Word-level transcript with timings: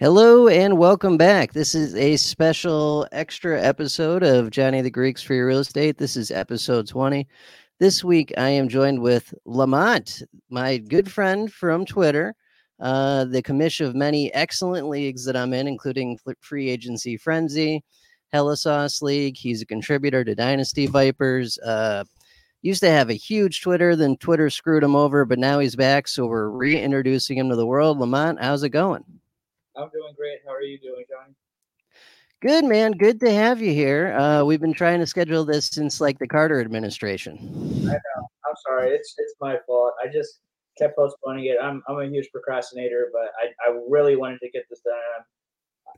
Hello 0.00 0.48
and 0.48 0.76
welcome 0.76 1.16
back. 1.16 1.52
This 1.52 1.72
is 1.72 1.94
a 1.94 2.16
special 2.16 3.06
extra 3.12 3.62
episode 3.62 4.24
of 4.24 4.50
Johnny 4.50 4.80
the 4.80 4.90
Greeks 4.90 5.22
for 5.22 5.34
your 5.34 5.46
real 5.46 5.60
estate. 5.60 5.98
This 5.98 6.16
is 6.16 6.32
episode 6.32 6.88
20. 6.88 7.28
This 7.78 8.02
week 8.02 8.34
I 8.36 8.48
am 8.48 8.68
joined 8.68 9.00
with 9.00 9.32
Lamont, 9.44 10.24
my 10.50 10.78
good 10.78 11.08
friend 11.08 11.50
from 11.50 11.86
Twitter, 11.86 12.34
uh, 12.80 13.26
the 13.26 13.40
commission 13.40 13.86
of 13.86 13.94
many 13.94 14.34
excellent 14.34 14.88
leagues 14.88 15.24
that 15.26 15.36
I'm 15.36 15.52
in, 15.52 15.68
including 15.68 16.18
Free 16.40 16.70
Agency 16.70 17.16
Frenzy, 17.16 17.84
Hella 18.32 18.56
Sauce 18.56 19.00
League. 19.00 19.36
He's 19.36 19.62
a 19.62 19.66
contributor 19.66 20.24
to 20.24 20.34
Dynasty 20.34 20.88
Vipers. 20.88 21.56
Uh, 21.58 22.02
used 22.62 22.82
to 22.82 22.90
have 22.90 23.10
a 23.10 23.14
huge 23.14 23.62
Twitter, 23.62 23.94
then 23.94 24.16
Twitter 24.16 24.50
screwed 24.50 24.82
him 24.82 24.96
over, 24.96 25.24
but 25.24 25.38
now 25.38 25.60
he's 25.60 25.76
back. 25.76 26.08
So 26.08 26.26
we're 26.26 26.48
reintroducing 26.48 27.38
him 27.38 27.48
to 27.50 27.54
the 27.54 27.64
world. 27.64 28.00
Lamont, 28.00 28.42
how's 28.42 28.64
it 28.64 28.70
going? 28.70 29.04
I'm 29.76 29.90
doing 29.90 30.14
great. 30.16 30.38
How 30.46 30.54
are 30.54 30.62
you 30.62 30.78
doing, 30.78 31.04
John? 31.08 31.34
Good 32.40 32.64
man, 32.64 32.92
good 32.92 33.20
to 33.20 33.32
have 33.32 33.62
you 33.62 33.72
here. 33.72 34.12
Uh, 34.12 34.44
we've 34.44 34.60
been 34.60 34.74
trying 34.74 35.00
to 35.00 35.06
schedule 35.06 35.44
this 35.44 35.66
since 35.66 36.00
like 36.00 36.18
the 36.18 36.26
Carter 36.26 36.60
administration. 36.60 37.38
I 37.88 37.92
know. 37.92 38.28
I'm 38.46 38.54
sorry. 38.66 38.90
It's 38.90 39.14
it's 39.16 39.34
my 39.40 39.56
fault. 39.66 39.94
I 40.02 40.08
just 40.08 40.40
kept 40.76 40.96
postponing 40.96 41.46
it. 41.46 41.56
I'm 41.60 41.82
I'm 41.88 41.98
a 41.98 42.06
huge 42.06 42.30
procrastinator, 42.30 43.10
but 43.12 43.32
I, 43.40 43.70
I 43.70 43.78
really 43.88 44.16
wanted 44.16 44.40
to 44.40 44.50
get 44.50 44.64
this 44.68 44.80
done. 44.80 45.24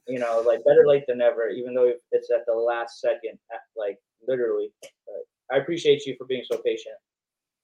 You 0.07 0.21
know, 0.21 0.43
like 0.47 0.65
better 0.65 0.87
late 0.87 1.05
than 1.09 1.19
never. 1.19 1.49
Even 1.49 1.75
though 1.75 1.93
it's 2.13 2.31
at 2.31 2.47
the 2.47 2.55
last 2.55 3.01
second, 3.01 3.39
like 3.77 3.99
literally. 4.27 4.71
But 4.83 5.55
I 5.55 5.59
appreciate 5.59 6.07
you 6.07 6.15
for 6.17 6.27
being 6.27 6.45
so 6.49 6.59
patient. 6.59 6.95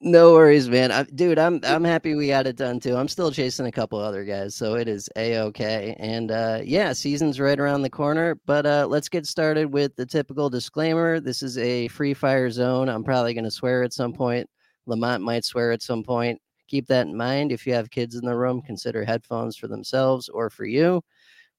No 0.05 0.33
worries, 0.33 0.69
man. 0.69 0.91
I, 0.91 1.05
dude, 1.05 1.39
I'm 1.39 1.61
I'm 1.63 1.85
happy 1.85 2.17
we 2.17 2.27
got 2.27 2.49
it 2.49 2.57
done 2.57 2.81
too. 2.81 2.97
I'm 2.97 3.07
still 3.07 3.31
chasing 3.31 3.67
a 3.67 3.73
couple 3.73 4.01
other 4.01 4.25
guys, 4.25 4.53
so 4.57 4.75
it 4.75 4.89
is 4.89 5.09
a 5.15 5.39
okay. 5.39 5.95
And 6.01 6.33
uh, 6.33 6.61
yeah, 6.65 6.93
season's 6.93 7.39
right 7.39 7.59
around 7.59 7.83
the 7.83 7.91
corner. 7.91 8.35
But 8.45 8.67
uh, 8.67 8.87
let's 8.91 9.09
get 9.09 9.27
started 9.27 9.73
with 9.73 9.95
the 9.95 10.05
typical 10.05 10.51
disclaimer. 10.51 11.21
This 11.21 11.41
is 11.41 11.57
a 11.57 11.87
free 11.89 12.15
fire 12.15 12.51
zone. 12.51 12.89
I'm 12.89 13.05
probably 13.05 13.33
going 13.33 13.45
to 13.45 13.51
swear 13.51 13.85
at 13.85 13.93
some 13.93 14.13
point. 14.13 14.51
Lamont 14.87 15.23
might 15.23 15.45
swear 15.45 15.71
at 15.71 15.83
some 15.83 16.03
point. 16.03 16.41
Keep 16.67 16.89
that 16.89 17.07
in 17.07 17.17
mind. 17.17 17.53
If 17.53 17.65
you 17.65 17.73
have 17.75 17.89
kids 17.91 18.17
in 18.17 18.25
the 18.25 18.37
room, 18.37 18.61
consider 18.61 19.05
headphones 19.05 19.57
for 19.57 19.69
themselves 19.69 20.29
or 20.29 20.51
for 20.51 20.65
you. 20.65 21.01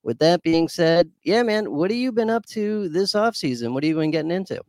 With 0.03 0.19
that 0.19 0.43
being 0.43 0.67
said, 0.67 1.09
yeah, 1.23 1.43
man, 1.43 1.71
what 1.71 1.91
have 1.91 1.97
you 1.97 2.11
been 2.11 2.29
up 2.29 2.45
to 2.47 2.89
this 2.89 3.15
off 3.15 3.37
season? 3.37 3.73
What 3.73 3.85
have 3.85 3.89
you 3.89 3.95
been 3.95 4.11
getting 4.11 4.31
into? 4.31 4.59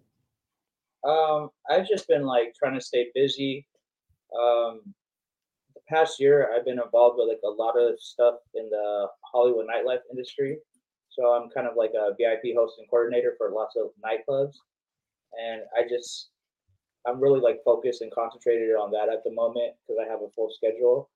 Um, 1.05 1.51
I've 1.71 1.87
just 1.87 2.09
been 2.09 2.25
like 2.25 2.55
trying 2.59 2.75
to 2.75 2.81
stay 2.81 3.09
busy. 3.15 3.67
Um, 4.39 4.81
the 5.75 5.81
past 5.89 6.19
year, 6.19 6.51
I've 6.55 6.65
been 6.65 6.81
involved 6.83 7.19
with 7.19 7.29
like 7.29 7.41
a 7.45 7.63
lot 7.63 7.79
of 7.79 8.01
stuff 8.01 8.37
in 8.55 8.69
the 8.71 9.07
Hollywood 9.23 9.67
nightlife 9.67 10.01
industry. 10.11 10.59
So 11.11 11.27
I'm 11.33 11.51
kind 11.51 11.67
of 11.67 11.77
like 11.77 11.93
a 11.95 12.15
VIP 12.19 12.57
host 12.57 12.77
and 12.79 12.89
coordinator 12.91 13.35
for 13.39 13.51
lots 13.51 13.77
of 13.77 13.91
nightclubs, 14.05 14.55
and 15.41 15.63
I 15.77 15.87
just 15.89 16.31
I'm 17.07 17.21
really 17.21 17.41
like 17.41 17.61
focused 17.65 18.01
and 18.01 18.13
concentrated 18.13 18.71
on 18.71 18.91
that 18.93 19.09
at 19.13 19.23
the 19.25 19.31
moment 19.31 19.75
because 19.87 20.03
I 20.05 20.11
have 20.11 20.23
a 20.23 20.31
full 20.35 20.51
schedule, 20.51 21.11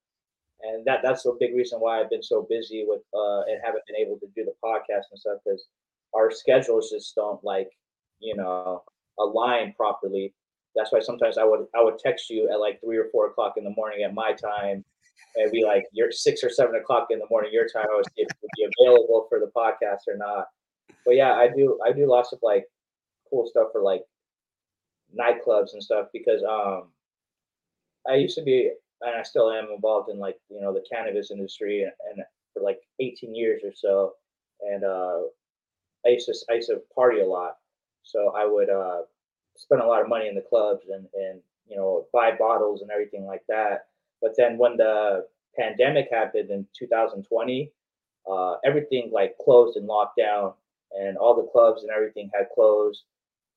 and 0.61 0.85
that 0.87 1.01
that's 1.03 1.27
a 1.27 1.33
big 1.41 1.55
reason 1.55 1.81
why 1.81 2.01
I've 2.01 2.11
been 2.11 2.23
so 2.23 2.47
busy 2.49 2.85
with 2.87 3.01
uh, 3.13 3.43
and 3.49 3.61
haven't 3.65 3.87
been 3.89 3.97
able 3.97 4.19
to 4.21 4.27
do 4.37 4.45
the 4.45 4.55
podcast 4.63 5.11
and 5.11 5.19
stuff 5.19 5.39
because 5.45 5.67
our 6.15 6.31
schedules 6.31 6.91
just 6.91 7.15
don't 7.17 7.43
like 7.43 7.71
you 8.21 8.37
know 8.37 8.83
align 9.19 9.75
properly. 9.77 10.35
That's 10.75 10.93
why 10.93 11.01
sometimes 11.01 11.39
I 11.39 11.45
would 11.45 11.67
I 11.75 11.83
would 11.83 11.99
text 11.99 12.31
you 12.31 12.49
at 12.51 12.61
like 12.61 12.81
three 12.81 12.99
or 12.99 13.09
four 13.11 13.27
o'clock 13.27 13.55
in 13.57 13.65
the 13.65 13.71
morning 13.71 14.03
at 14.05 14.15
my 14.15 14.33
time, 14.33 14.85
and 15.37 15.53
be 15.53 15.65
like, 15.65 15.85
"You're 15.93 16.13
six 16.13 16.45
or 16.45 16.51
seven 16.51 16.77
o'clock 16.77 17.09
in 17.11 17.19
the 17.19 17.27
morning 17.31 17.53
your 17.53 17.69
time." 17.69 17.87
I 17.91 17.97
was 17.97 18.07
if 18.17 18.29
would 18.43 18.51
be 18.57 18.69
available 18.79 19.27
for 19.29 19.41
the 19.41 19.51
podcast 19.57 20.07
or 20.07 20.17
not. 20.17 20.49
But 21.05 21.17
yeah, 21.17 21.35
I 21.35 21.49
do 21.49 21.79
I 21.85 21.93
do 21.93 22.07
lots 22.07 22.33
of 22.33 22.39
like 22.43 22.67
cool 23.31 23.47
stuff 23.47 23.69
for 23.73 23.83
like 23.83 24.05
nightclubs 25.19 25.73
and 25.73 25.83
stuff 25.83 26.09
because 26.13 26.43
um 26.43 26.89
I 28.09 28.17
used 28.17 28.37
to 28.37 28.43
be 28.43 28.71
and 29.01 29.15
I 29.17 29.23
still 29.23 29.51
am 29.51 29.69
involved 29.75 30.11
in 30.11 30.19
like 30.19 30.37
you 30.51 30.61
know 30.61 30.73
the 30.73 30.85
cannabis 30.91 31.31
industry 31.31 31.83
and, 31.83 31.93
and 32.11 32.25
for 32.55 32.63
like 32.63 32.79
18 33.01 33.35
years 33.35 33.63
or 33.65 33.73
so, 33.75 34.15
and 34.63 34.85
uh, 34.85 35.21
I 36.07 36.11
used 36.11 36.27
to 36.27 36.35
I 36.51 36.55
used 36.55 36.69
to 36.69 36.81
party 36.95 37.21
a 37.21 37.27
lot 37.27 37.57
so 38.03 38.33
I 38.37 38.47
would 38.47 38.71
uh, 38.71 39.03
spend 39.57 39.83
a 39.83 39.87
lot 39.87 40.03
of 40.03 40.09
money 40.09 40.29
in 40.29 40.35
the 40.35 40.41
clubs 40.41 40.87
and, 40.93 41.07
and, 41.15 41.41
you 41.69 41.77
know, 41.77 42.07
buy 42.13 42.33
bottles 42.33 42.83
and 42.83 42.91
everything 42.91 43.27
like 43.27 43.43
that. 43.49 43.87
But 44.21 44.35
then 44.37 44.59
when 44.59 44.77
the 44.77 45.27
pandemic 45.59 46.09
happened 46.11 46.51
in 46.51 46.67
2020, 46.79 47.71
uh, 48.31 48.57
everything 48.65 49.11
like 49.13 49.37
closed 49.39 49.77
and 49.77 49.87
locked 49.87 50.19
down 50.19 50.53
and 50.93 51.17
all 51.17 51.35
the 51.35 51.49
clubs 51.51 51.83
and 51.83 51.91
everything 51.91 52.31
had 52.35 52.49
closed 52.55 53.05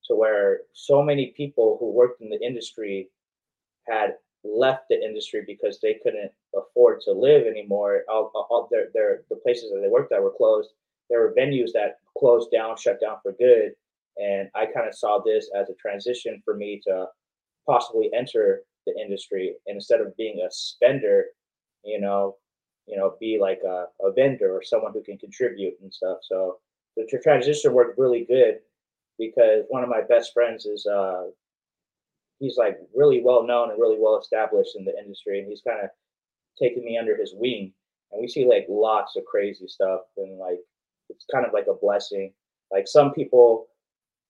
to 0.06 0.16
where 0.16 0.62
so 0.74 1.02
many 1.02 1.28
people 1.38 1.78
who 1.80 1.92
worked 1.92 2.22
in 2.22 2.30
the 2.30 2.42
industry 2.42 3.10
had 3.88 4.16
left 4.44 4.86
the 4.90 5.02
industry 5.02 5.44
because 5.46 5.80
they 5.80 6.00
couldn't 6.02 6.32
afford 6.56 7.02
to 7.02 7.12
live 7.12 7.46
anymore. 7.46 8.04
All, 8.10 8.32
all 8.34 8.68
their, 8.72 8.88
their, 8.94 9.22
the 9.30 9.36
places 9.36 9.72
that 9.72 9.82
they 9.82 9.88
worked 9.88 10.12
at 10.12 10.22
were 10.22 10.34
closed. 10.36 10.70
There 11.10 11.22
were 11.22 11.34
venues 11.38 11.72
that 11.74 12.00
closed 12.18 12.52
down, 12.52 12.78
shut 12.78 13.00
down 13.02 13.18
for 13.22 13.34
good. 13.34 13.74
And 14.18 14.50
I 14.56 14.66
kind 14.66 14.88
of 14.88 14.96
saw 14.96 15.22
this 15.26 15.50
as 15.56 15.70
a 15.70 15.76
transition 15.76 16.42
for 16.44 16.56
me 16.56 16.82
to 16.86 17.06
possibly 17.68 18.10
enter 18.14 18.62
the 18.86 18.94
industry 19.00 19.56
and 19.68 19.76
instead 19.76 20.02
of 20.02 20.16
being 20.18 20.42
a 20.46 20.52
spender, 20.52 21.26
you 21.84 22.00
know, 22.00 22.36
you 22.88 22.98
know, 22.98 23.16
be 23.20 23.38
like 23.40 23.62
a, 23.66 23.86
a 24.02 24.12
vendor 24.12 24.56
or 24.56 24.64
someone 24.64 24.92
who 24.94 25.04
can 25.04 25.18
contribute 25.18 25.76
and 25.82 25.94
stuff. 25.94 26.18
So 26.24 26.58
the 26.98 27.06
transition 27.24 27.74
worked 27.74 27.98
really 27.98 28.26
good 28.26 28.60
because 29.18 29.64
one 29.70 29.84
of 29.84 29.90
my 29.90 30.02
best 30.02 30.34
friends 30.34 30.66
is 30.66 30.86
uh 30.86 31.26
he's 32.40 32.58
like 32.58 32.80
really 32.96 33.22
well 33.24 33.46
known 33.46 33.70
and 33.70 33.80
really 33.80 33.98
well 34.00 34.20
established 34.20 34.76
in 34.76 34.84
the 34.84 34.98
industry 34.98 35.40
and 35.40 35.48
he's 35.48 35.62
kind 35.62 35.80
of 35.82 35.90
taking 36.60 36.84
me 36.84 36.98
under 36.98 37.16
his 37.16 37.34
wing 37.36 37.72
and 38.12 38.22
we 38.22 38.28
see 38.28 38.46
like 38.46 38.66
lots 38.68 39.16
of 39.16 39.24
crazy 39.26 39.68
stuff 39.68 40.02
and 40.18 40.38
like 40.38 40.60
it's 41.10 41.26
kind 41.32 41.46
of 41.46 41.54
like 41.54 41.68
a 41.70 41.74
blessing 41.74 42.34
like 42.72 42.88
some 42.88 43.14
people 43.14 43.68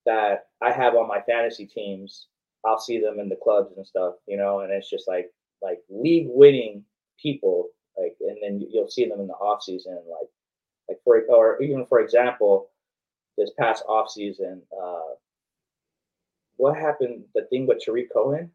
that 0.05 0.45
I 0.61 0.71
have 0.71 0.95
on 0.95 1.07
my 1.07 1.21
fantasy 1.21 1.65
teams, 1.65 2.27
I'll 2.65 2.79
see 2.79 2.99
them 2.99 3.19
in 3.19 3.29
the 3.29 3.35
clubs 3.35 3.73
and 3.75 3.85
stuff, 3.85 4.15
you 4.27 4.37
know, 4.37 4.61
and 4.61 4.71
it's 4.71 4.89
just 4.89 5.07
like 5.07 5.31
like 5.61 5.79
league 5.89 6.27
winning 6.29 6.83
people, 7.21 7.69
like, 7.97 8.15
and 8.21 8.37
then 8.41 8.67
you'll 8.71 8.89
see 8.89 9.07
them 9.07 9.19
in 9.19 9.27
the 9.27 9.33
off 9.33 9.63
season, 9.63 9.99
like 10.09 10.29
like 10.89 10.97
for 11.03 11.23
or 11.29 11.61
even 11.61 11.85
for 11.85 11.99
example, 11.99 12.69
this 13.37 13.51
past 13.57 13.83
off 13.87 14.09
season, 14.09 14.61
uh, 14.81 15.15
what 16.57 16.77
happened? 16.77 17.23
The 17.33 17.43
thing 17.45 17.65
with 17.65 17.83
Tarik 17.83 18.13
Cohen. 18.13 18.51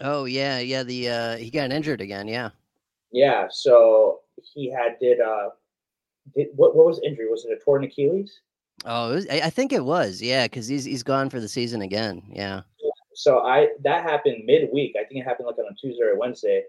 Oh 0.00 0.24
yeah, 0.24 0.58
yeah. 0.58 0.82
The 0.82 1.08
uh, 1.08 1.36
he 1.36 1.50
got 1.50 1.72
injured 1.72 2.00
again. 2.00 2.28
Yeah. 2.28 2.50
Yeah. 3.12 3.46
So 3.50 4.20
he 4.42 4.70
had 4.70 4.98
did 5.00 5.20
uh 5.20 5.50
did 6.34 6.48
what 6.54 6.76
what 6.76 6.86
was 6.86 7.00
the 7.00 7.06
injury? 7.06 7.30
Was 7.30 7.44
it 7.44 7.52
a 7.52 7.64
torn 7.64 7.84
Achilles? 7.84 8.40
Oh, 8.84 9.14
was, 9.14 9.26
I, 9.28 9.40
I, 9.44 9.50
think 9.50 9.72
it 9.72 9.84
was. 9.84 10.20
Yeah, 10.20 10.44
because 10.44 10.68
he's 10.68 10.84
he's 10.84 11.02
gone 11.02 11.30
for 11.30 11.40
the 11.40 11.48
season 11.48 11.82
again. 11.82 12.22
Yeah. 12.30 12.62
So 13.14 13.40
I 13.40 13.68
that 13.82 14.02
happened 14.02 14.44
midweek. 14.44 14.94
I 14.96 15.04
think 15.04 15.20
it 15.20 15.24
happened 15.24 15.46
like 15.46 15.58
on 15.58 15.72
a 15.72 15.74
Tuesday 15.74 16.04
or 16.04 16.18
Wednesday, 16.18 16.62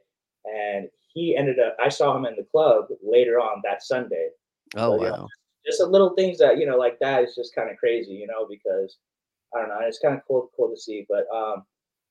and 0.46 0.88
he 1.14 1.36
ended 1.36 1.60
up. 1.60 1.76
I 1.84 1.90
saw 1.90 2.16
him 2.16 2.26
in 2.26 2.36
the 2.36 2.46
club 2.52 2.86
later 3.04 3.40
on 3.40 3.62
that 3.66 3.84
Sunday. 3.84 4.30
Oh 4.76 4.92
wow! 4.92 5.04
You 5.04 5.10
know, 5.10 5.28
just 5.66 5.82
a 5.82 5.86
little 5.86 6.12
things 6.16 6.38
that 6.40 6.58
you 6.58 6.66
know, 6.66 6.78
like 6.78 6.98
that 7.00 7.24
is 7.24 7.36
just 7.36 7.54
kind 7.54 7.70
of 7.70 7.78
crazy, 7.78 8.14
you 8.14 8.28
know, 8.28 8.48
because 8.50 8.98
I 9.54 9.60
don't 9.60 9.70
know. 9.70 9.80
It's 9.82 10.00
kind 10.00 10.16
of 10.16 10.22
cool, 10.28 10.50
cool 10.56 10.70
to 10.70 10.78
see. 10.78 11.06
But 11.10 11.26
um, 11.36 11.66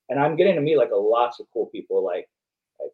and 0.08 0.20
I'm 0.20 0.36
getting 0.36 0.54
to 0.56 0.60
meet 0.60 0.76
like 0.76 0.90
a 0.90 0.96
lots 0.96 1.40
of 1.40 1.46
cool 1.52 1.66
people, 1.66 2.04
like 2.04 2.28
like 2.78 2.90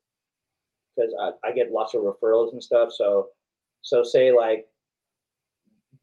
because 0.97 1.13
I, 1.21 1.49
I 1.49 1.53
get 1.53 1.73
lots 1.73 1.95
of 1.95 2.03
referrals 2.03 2.53
and 2.53 2.63
stuff. 2.63 2.91
So 2.93 3.29
so 3.83 4.05
say 4.05 4.33
like 4.33 4.67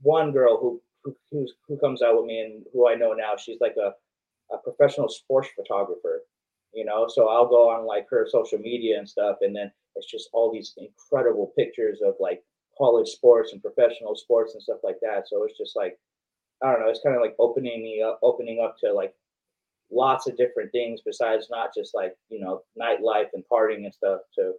one 0.02 0.32
girl 0.32 0.58
who 0.60 0.82
who, 1.04 1.16
who's, 1.32 1.54
who 1.68 1.78
comes 1.78 2.02
out 2.02 2.18
with 2.18 2.26
me 2.26 2.42
and 2.42 2.64
who 2.74 2.88
I 2.88 2.96
know 2.96 3.14
now, 3.14 3.36
she's 3.38 3.60
like 3.62 3.76
a, 3.78 3.94
a 4.54 4.58
professional 4.58 5.10
sports 5.10 5.50
photographer, 5.56 6.24
you 6.74 6.86
know. 6.86 7.08
So 7.08 7.30
I'll 7.30 7.48
go 7.48 7.70
on 7.70 7.86
like 7.86 8.08
her 8.10 8.28
social 8.30 8.60
media 8.60 8.98
and 8.98 9.08
stuff, 9.08 9.38
and 9.42 9.56
then 9.56 9.72
it's 9.96 10.10
just 10.10 10.30
all 10.34 10.52
these 10.52 10.74
incredible 10.78 11.54
pictures 11.58 12.00
of 12.04 12.16
like 12.20 12.44
college 12.78 13.10
sports 13.10 13.52
and 13.54 13.62
professional 13.62 14.16
sports 14.16 14.54
and 14.54 14.64
stuff 14.64 14.80
like 14.84 14.98
that. 15.02 15.28
So 15.28 15.44
it's 15.44 15.58
just 15.58 15.76
like 15.76 15.98
I 16.64 16.72
don't 16.72 16.82
know, 16.82 16.90
it's 16.90 17.02
kind 17.04 17.16
of 17.16 17.22
like 17.22 17.36
opening 17.40 17.82
me 17.82 18.02
up, 18.02 18.20
opening 18.22 18.62
up 18.62 18.76
to 18.80 18.92
like 18.92 19.14
lots 19.92 20.28
of 20.28 20.38
different 20.38 20.72
things 20.72 21.02
besides 21.06 21.48
not 21.50 21.74
just 21.76 21.96
like 21.96 22.16
you 22.30 22.40
know 22.40 22.62
nightlife 22.80 23.30
and 23.34 23.44
partying 23.52 23.86
and 23.86 23.94
stuff. 23.94 24.22
To 24.36 24.54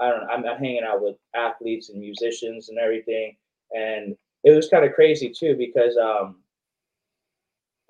I 0.00 0.08
don't 0.08 0.20
know, 0.20 0.28
I'm, 0.32 0.44
I'm 0.44 0.58
hanging 0.58 0.84
out 0.84 1.02
with 1.02 1.16
athletes 1.34 1.90
and 1.90 2.00
musicians 2.00 2.68
and 2.68 2.78
everything, 2.78 3.36
and 3.72 4.16
it 4.44 4.50
was 4.50 4.68
kind 4.68 4.84
of 4.84 4.92
crazy 4.92 5.30
too 5.30 5.54
because 5.56 5.96
um, 5.96 6.36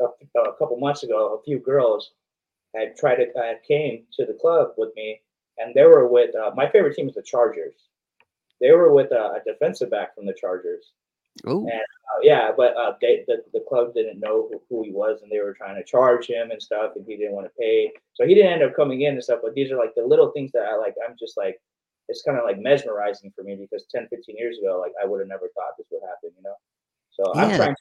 a, 0.01 0.05
a, 0.41 0.53
couple 0.59 0.77
months 0.79 1.03
ago, 1.03 1.39
a 1.39 1.43
few 1.43 1.59
girls 1.59 2.13
had 2.75 2.97
tried 2.97 3.17
to 3.17 3.29
uh, 3.39 3.55
came 3.67 4.05
to 4.15 4.25
the 4.25 4.35
club 4.35 4.73
with 4.77 4.91
me, 4.97 5.21
and 5.59 5.75
they 5.75 5.85
were 5.85 6.09
with 6.09 6.35
uh, 6.35 6.51
my 6.55 6.69
favorite 6.71 6.95
team 6.95 7.09
is 7.09 7.15
the 7.15 7.23
Chargers. 7.23 7.75
they 8.61 8.71
were 8.71 8.93
with 8.93 9.13
a, 9.13 9.41
a 9.41 9.41
defensive 9.47 9.91
back 9.91 10.15
from 10.15 10.27
the 10.27 10.35
Chargers. 10.35 10.93
Oh, 11.47 11.61
And 11.61 11.81
uh, 11.81 12.21
yeah, 12.23 12.51
but 12.55 12.77
uh, 12.77 12.95
they, 13.01 13.25
the 13.27 13.43
the 13.55 13.65
club 13.69 13.95
didn't 13.95 14.21
know 14.21 14.49
who, 14.51 14.61
who 14.69 14.85
he 14.85 14.93
was, 14.93 15.21
and 15.23 15.31
they 15.31 15.41
were 15.41 15.55
trying 15.55 15.77
to 15.77 15.85
charge 15.85 16.27
him 16.27 16.51
and 16.51 16.63
stuff, 16.63 16.93
and 16.97 17.07
he 17.07 17.17
didn't 17.17 17.33
want 17.33 17.47
to 17.47 17.53
pay. 17.59 17.91
So 18.15 18.27
he 18.27 18.35
didn't 18.35 18.53
end 18.53 18.63
up 18.63 18.77
coming 18.77 19.03
in 19.03 19.15
and 19.15 19.25
stuff. 19.25 19.41
But 19.43 19.55
these 19.55 19.71
are 19.71 19.79
like 19.79 19.95
the 19.95 20.05
little 20.05 20.31
things 20.33 20.53
that 20.53 20.67
I 20.67 20.77
like. 20.77 20.95
I'm 21.09 21.17
just 21.19 21.37
like, 21.37 21.61
it's 22.13 22.23
kind 22.23 22.37
of 22.37 22.45
like 22.45 22.61
mesmerizing 22.61 23.33
for 23.35 23.43
me 23.43 23.57
because 23.57 23.87
10, 23.91 24.07
15 24.09 24.37
years 24.37 24.59
ago, 24.59 24.79
like 24.81 24.93
I 25.03 25.07
would 25.07 25.21
have 25.21 25.29
never 25.29 25.49
thought 25.55 25.73
this 25.79 25.87
would 25.91 26.03
happen, 26.03 26.31
you 26.37 26.43
know. 26.43 26.55
So 27.11 27.33
I'm 27.39 27.49
Yeah. 27.49 27.57
trying, 27.57 27.75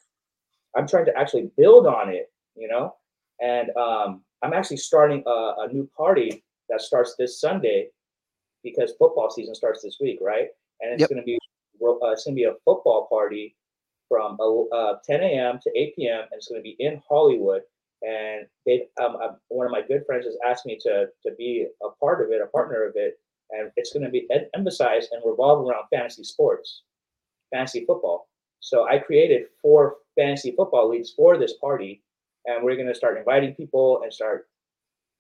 I'm 0.76 0.88
trying 0.88 1.06
to 1.06 1.18
actually 1.18 1.52
build 1.58 1.86
on 1.86 2.10
it, 2.10 2.32
you 2.56 2.70
know, 2.70 2.96
and 3.42 3.76
um, 3.76 4.24
I'm 4.42 4.54
actually 4.54 4.78
starting 4.78 5.22
a, 5.28 5.54
a 5.60 5.68
new 5.72 5.90
party 5.96 6.44
that 6.70 6.82
starts 6.82 7.16
this 7.20 7.42
Sunday 7.42 7.90
because 8.64 8.94
football 8.98 9.30
season 9.30 9.54
starts 9.54 9.82
this 9.82 9.98
week, 10.00 10.20
right? 10.22 10.48
And 10.80 10.94
it's 10.94 11.02
Yep. 11.02 11.10
going 11.10 11.22
to 11.22 11.26
be 11.26 11.38
uh, 11.84 12.12
it's 12.12 12.24
going 12.24 12.36
to 12.36 12.40
be 12.40 12.46
a 12.46 12.54
football 12.64 13.08
party 13.10 13.56
from 14.08 14.38
uh, 14.74 14.94
10 15.06 15.22
a.m. 15.22 15.60
to 15.64 15.72
8 15.76 15.96
p.m. 15.96 16.22
and 16.22 16.30
it's 16.34 16.48
going 16.48 16.60
to 16.60 16.64
be 16.64 16.76
in 16.80 17.02
Hollywood. 17.08 17.64
And 18.04 18.48
they, 18.66 18.88
um, 19.02 19.16
um, 19.18 19.38
one 19.50 19.66
of 19.66 19.72
my 19.72 19.82
good 19.82 20.04
friends 20.06 20.26
has 20.26 20.38
asked 20.46 20.66
me 20.66 20.78
to 20.84 21.08
to 21.26 21.36
be 21.38 21.68
a 21.84 21.90
part 22.00 22.24
of 22.24 22.32
it, 22.32 22.42
a 22.42 22.48
partner 22.48 22.84
of 22.86 22.94
it, 22.96 23.20
and 23.52 23.72
it's 23.76 23.94
going 23.94 24.04
to 24.04 24.10
be 24.10 24.28
em- 24.32 24.48
emphasized 24.56 25.10
and 25.12 25.22
revolve 25.26 25.68
around 25.68 25.86
fantasy 25.92 26.24
sports, 26.24 26.84
fantasy 27.54 27.86
football. 27.86 28.28
So 28.60 28.88
I 28.88 29.00
created 29.00 29.48
four 29.62 29.98
fantasy 30.18 30.54
football 30.56 30.90
leagues 30.90 31.12
for 31.12 31.38
this 31.38 31.54
party, 31.54 32.04
and 32.46 32.64
we're 32.64 32.76
going 32.76 32.88
to 32.88 32.96
start 32.96 33.18
inviting 33.18 33.56
people 33.56 34.02
and 34.04 34.14
start, 34.14 34.48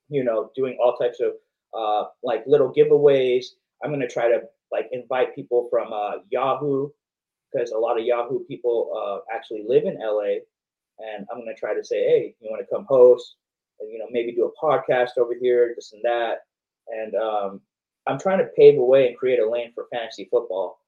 you 0.09 0.23
know, 0.23 0.51
doing 0.55 0.77
all 0.81 0.95
types 0.95 1.19
of 1.19 1.33
uh, 1.77 2.09
like 2.23 2.43
little 2.45 2.73
giveaways. 2.73 3.45
I'm 3.83 3.89
going 3.89 4.01
to 4.01 4.07
try 4.07 4.29
to 4.29 4.41
like 4.71 4.87
invite 4.91 5.35
people 5.35 5.67
from 5.69 5.91
uh, 5.91 6.19
Yahoo 6.29 6.89
because 7.51 7.71
a 7.71 7.77
lot 7.77 7.99
of 7.99 8.05
Yahoo 8.05 8.45
people 8.45 8.91
uh, 8.95 9.33
actually 9.33 9.63
live 9.67 9.83
in 9.83 9.99
LA, 9.99 10.39
and 10.99 11.25
I'm 11.31 11.39
going 11.39 11.53
to 11.53 11.59
try 11.59 11.73
to 11.73 11.83
say, 11.83 12.03
hey, 12.03 12.35
you 12.39 12.49
want 12.49 12.65
to 12.65 12.73
come 12.73 12.85
host, 12.87 13.35
and 13.79 13.91
you 13.91 13.99
know, 13.99 14.07
maybe 14.11 14.31
do 14.31 14.45
a 14.45 14.65
podcast 14.65 15.17
over 15.17 15.33
here, 15.39 15.73
this 15.75 15.93
and 15.93 16.01
that, 16.03 16.39
and 16.87 17.15
um, 17.15 17.61
I'm 18.07 18.19
trying 18.19 18.39
to 18.39 18.49
pave 18.57 18.77
a 18.77 18.83
way 18.83 19.07
and 19.07 19.17
create 19.17 19.39
a 19.39 19.49
lane 19.49 19.71
for 19.73 19.87
fantasy 19.91 20.27
football 20.31 20.79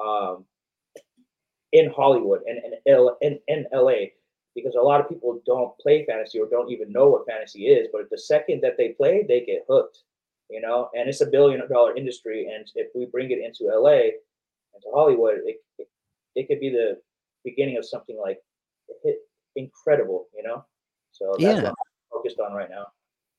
um, 0.00 0.44
in 1.72 1.90
Hollywood 1.90 2.42
and 2.46 2.58
in, 2.58 2.94
L- 2.94 3.18
in, 3.22 3.38
in 3.48 3.66
LA 3.72 4.10
because 4.54 4.74
a 4.74 4.80
lot 4.82 5.00
of 5.00 5.08
people 5.08 5.40
don't 5.46 5.76
play 5.78 6.04
fantasy 6.04 6.38
or 6.38 6.48
don't 6.48 6.70
even 6.70 6.92
know 6.92 7.08
what 7.08 7.26
fantasy 7.26 7.66
is. 7.66 7.88
But 7.92 8.10
the 8.10 8.18
second 8.18 8.60
that 8.62 8.76
they 8.76 8.90
play, 8.90 9.24
they 9.26 9.44
get 9.44 9.64
hooked, 9.68 9.98
you 10.50 10.60
know. 10.60 10.90
And 10.94 11.08
it's 11.08 11.20
a 11.20 11.26
billion 11.26 11.66
dollar 11.68 11.96
industry, 11.96 12.48
and 12.52 12.66
if 12.74 12.88
we 12.94 13.06
bring 13.06 13.30
it 13.30 13.38
into 13.38 13.72
LA, 13.72 14.10
and 14.74 14.82
to 14.82 14.88
Hollywood, 14.92 15.38
it, 15.44 15.56
it, 15.78 15.88
it 16.34 16.48
could 16.48 16.60
be 16.60 16.70
the 16.70 17.00
beginning 17.44 17.78
of 17.78 17.84
something 17.86 18.18
like 18.20 18.40
incredible, 19.56 20.26
you 20.36 20.42
know. 20.42 20.64
So 21.12 21.32
that's 21.32 21.42
Yeah. 21.42 21.62
what 21.62 21.70
I'm 21.70 21.74
focused 22.12 22.40
on 22.40 22.52
right 22.52 22.70
now. 22.70 22.86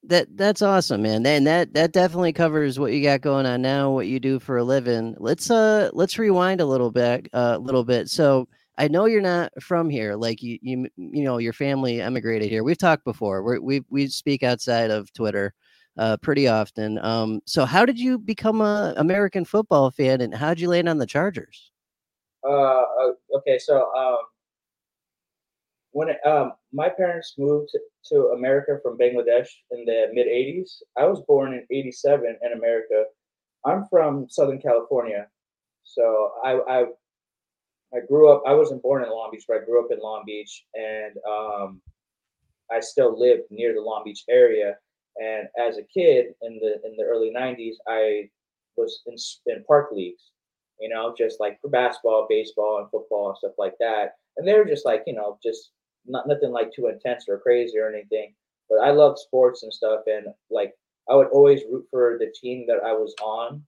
That 0.04 0.36
that's 0.36 0.62
awesome, 0.62 1.04
man. 1.04 1.26
And 1.26 1.46
that 1.48 1.74
that 1.74 1.92
definitely 1.92 2.34
covers 2.34 2.80
what 2.80 2.92
you 2.92 3.04
got 3.04 3.22
going 3.22 3.46
on 3.46 3.62
now, 3.62 3.92
what 3.92 4.08
you 4.08 4.20
do 4.20 4.40
for 4.40 4.58
a 4.58 4.64
living. 4.64 5.16
Let's 5.20 5.52
uh 5.52 5.90
let's 5.94 6.18
rewind 6.18 6.62
a 6.62 6.66
little 6.66 6.92
bit, 6.92 7.28
a 7.34 7.38
uh, 7.38 7.58
little 7.58 7.84
bit. 7.84 8.10
So 8.10 8.48
I 8.78 8.88
know 8.88 9.06
you're 9.06 9.22
not 9.22 9.52
from 9.62 9.90
here. 9.90 10.16
Like 10.16 10.42
you 10.42 10.58
you 10.62 10.88
you 10.98 11.24
know 11.24 11.38
your 11.38 11.54
family 11.54 12.02
emigrated 12.02 12.50
here. 12.50 12.64
We've 12.64 12.78
talked 12.78 13.06
before. 13.06 13.44
We're, 13.44 13.60
we 13.62 13.84
we 13.90 14.08
speak 14.08 14.44
outside 14.44 14.90
of 14.92 15.12
Twitter 15.14 15.54
uh 15.98 16.18
pretty 16.18 16.48
often. 16.48 16.98
Um 17.00 17.42
so 17.46 17.66
how 17.66 17.86
did 17.86 18.00
you 18.00 18.18
become 18.18 18.62
a 18.62 18.94
American 18.98 19.46
football 19.46 19.92
fan 19.92 20.22
and 20.22 20.34
how'd 20.34 20.60
you 20.60 20.70
land 20.70 20.90
on 20.90 20.98
the 20.98 21.06
Chargers? 21.06 21.72
Uh, 22.44 22.50
uh, 22.50 23.12
okay, 23.38 23.60
so 23.60 23.94
um, 23.96 24.18
when 25.92 26.10
it, 26.10 26.26
um, 26.26 26.54
my 26.72 26.90
parents 26.90 27.36
moved 27.38 27.72
to, 28.06 28.32
America 28.36 28.80
from 28.82 28.98
Bangladesh 28.98 29.48
in 29.72 29.86
the 29.86 30.08
mid 30.14 30.28
'80s, 30.28 30.82
I 30.98 31.06
was 31.06 31.22
born 31.28 31.54
in 31.54 31.66
'87 31.70 32.38
in 32.42 32.54
America. 32.54 33.06
I'm 33.66 33.86
from 33.90 34.28
Southern 34.30 34.60
California, 34.60 35.28
so 35.84 36.32
I, 36.44 36.60
I 36.68 36.86
I 37.94 38.00
grew 38.08 38.32
up. 38.32 38.44
I 38.48 38.54
wasn't 38.54 38.82
born 38.82 39.04
in 39.04 39.10
Long 39.10 39.30
Beach, 39.32 39.46
but 39.48 39.58
I 39.58 39.66
grew 39.66 39.84
up 39.84 39.92
in 39.92 40.00
Long 40.00 40.24
Beach, 40.26 40.66
and 40.74 41.16
um, 41.30 41.82
I 42.72 42.80
still 42.80 43.18
lived 43.18 43.44
near 43.50 43.74
the 43.74 43.82
Long 43.82 44.04
Beach 44.04 44.24
area. 44.30 44.78
And 45.22 45.48
as 45.60 45.78
a 45.78 45.84
kid 45.84 46.34
in 46.42 46.60
the 46.60 46.82
in 46.86 46.96
the 46.98 47.04
early 47.04 47.32
'90s, 47.32 47.76
I 47.88 48.30
was 48.78 49.02
in, 49.06 49.16
in 49.54 49.64
park 49.66 49.92
leagues 49.92 50.32
you 50.82 50.90
know, 50.90 51.14
just 51.16 51.40
like 51.40 51.62
for 51.62 51.70
basketball, 51.70 52.26
baseball, 52.28 52.80
and 52.80 52.90
football 52.90 53.30
and 53.30 53.38
stuff 53.38 53.54
like 53.58 53.76
that. 53.80 54.16
And 54.36 54.48
they 54.48 54.56
were 54.56 54.66
just 54.66 54.84
like, 54.84 55.04
you 55.06 55.14
know, 55.14 55.38
just 55.42 55.70
not 56.06 56.28
nothing 56.28 56.52
like 56.52 56.74
too 56.74 56.88
intense 56.88 57.26
or 57.28 57.40
crazy 57.40 57.78
or 57.78 57.90
anything. 57.90 58.34
But 58.70 58.80
I 58.80 58.92
love 58.92 59.20
sports 59.20 59.64
and 59.64 59.74
stuff, 59.74 60.02
and 60.08 60.28
like 60.50 60.74
I 61.10 61.16
would 61.16 61.28
always 61.28 61.62
root 61.70 61.86
for 61.92 62.18
the 62.20 62.34
team 62.34 62.66
that 62.68 62.84
I 62.86 62.94
was 62.94 63.14
on, 63.22 63.64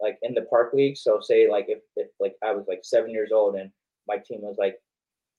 like 0.00 0.18
in 0.22 0.34
the 0.34 0.42
park 0.42 0.72
league. 0.74 0.96
So 0.96 1.20
say 1.20 1.48
like 1.50 1.66
if, 1.68 1.78
if 1.96 2.08
like 2.20 2.34
I 2.42 2.52
was 2.52 2.66
like 2.68 2.80
seven 2.82 3.10
years 3.10 3.30
old 3.32 3.54
and 3.56 3.70
my 4.06 4.16
team 4.18 4.42
was 4.42 4.56
like 4.58 4.76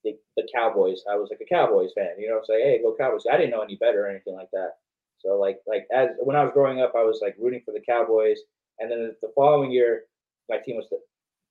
the, 0.04 0.16
the 0.36 0.48
Cowboys, 0.52 1.02
I 1.10 1.16
was 1.16 1.30
like 1.30 1.40
a 1.40 1.54
Cowboys 1.54 1.90
fan. 1.94 2.18
You 2.18 2.28
know, 2.28 2.40
say 2.44 2.60
hey, 2.62 2.80
go 2.82 2.96
Cowboys. 2.98 3.24
I 3.30 3.36
didn't 3.36 3.50
know 3.50 3.62
any 3.62 3.76
better 3.76 4.06
or 4.06 4.08
anything 4.08 4.34
like 4.34 4.50
that. 4.52 4.72
So 5.18 5.38
like 5.38 5.60
like 5.66 5.86
as 5.94 6.10
when 6.18 6.36
I 6.36 6.44
was 6.44 6.52
growing 6.52 6.80
up, 6.80 6.92
I 6.96 7.04
was 7.04 7.20
like 7.22 7.36
rooting 7.38 7.62
for 7.64 7.72
the 7.72 7.84
Cowboys, 7.86 8.38
and 8.78 8.90
then 8.90 9.14
the 9.22 9.32
following 9.34 9.70
year 9.70 10.04
my 10.48 10.58
team 10.58 10.76
was 10.76 10.88
the, 10.90 10.98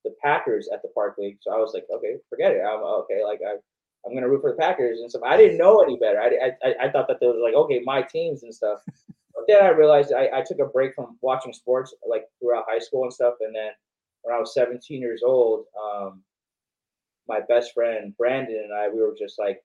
the 0.04 0.16
Packers 0.24 0.70
at 0.74 0.82
the 0.82 0.90
Park 0.90 1.16
League. 1.18 1.38
So 1.42 1.52
I 1.52 1.58
was 1.58 1.74
like, 1.74 1.86
okay, 1.94 2.16
forget 2.30 2.52
it. 2.52 2.62
I'm 2.62 2.82
okay. 2.82 3.24
Like 3.24 3.40
I, 3.46 3.56
I'm 4.06 4.14
gonna 4.14 4.30
root 4.30 4.42
for 4.42 4.52
the 4.52 4.58
Packers 4.58 5.00
and 5.00 5.10
stuff. 5.10 5.24
I 5.26 5.38
didn't 5.38 5.58
know 5.58 5.82
any 5.82 5.98
better. 5.98 6.20
I, 6.20 6.52
I, 6.64 6.88
I 6.88 6.92
thought 6.92 7.08
that 7.08 7.20
there 7.20 7.30
was 7.30 7.42
like, 7.44 7.56
okay, 7.56 7.82
my 7.84 8.02
teams 8.02 8.44
and 8.44 8.54
stuff. 8.54 8.80
But 9.38 9.44
then 9.50 9.66
I 9.66 9.68
realized 9.68 10.14
I, 10.14 10.30
I 10.34 10.44
took 10.48 10.60
a 10.60 10.66
break 10.66 10.96
from 10.96 11.18
watching 11.20 11.52
sports 11.52 11.94
like 12.10 12.24
throughout 12.40 12.64
high 12.70 12.80
school 12.80 13.04
and 13.04 13.12
stuff. 13.12 13.34
And 13.42 13.54
then 13.54 13.72
when 14.22 14.34
I 14.34 14.40
was 14.40 14.54
17 14.54 15.02
years 15.02 15.24
old, 15.26 15.66
um, 15.78 16.24
my 17.28 17.42
best 17.50 17.74
friend 17.74 18.16
Brandon 18.18 18.62
and 18.64 18.74
I, 18.74 18.88
we 18.88 19.02
were 19.02 19.14
just 19.20 19.38
like, 19.38 19.62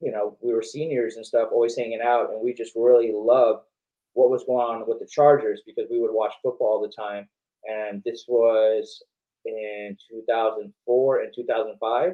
you 0.00 0.10
know, 0.10 0.36
we 0.42 0.52
were 0.52 0.64
seniors 0.64 1.14
and 1.14 1.24
stuff, 1.24 1.50
always 1.52 1.76
hanging 1.76 2.00
out, 2.02 2.32
and 2.32 2.42
we 2.42 2.52
just 2.52 2.72
really 2.74 3.12
loved 3.14 3.66
what 4.14 4.30
was 4.30 4.42
going 4.42 4.66
on 4.66 4.88
with 4.88 4.98
the 4.98 5.06
Chargers 5.06 5.62
because 5.64 5.86
we 5.88 6.00
would 6.00 6.12
watch 6.12 6.34
football 6.42 6.66
all 6.66 6.82
the 6.82 6.92
time 7.00 7.28
and 7.64 8.02
this 8.04 8.24
was 8.28 9.02
in 9.44 9.96
2004 10.10 11.20
and 11.20 11.32
2005, 11.34 12.12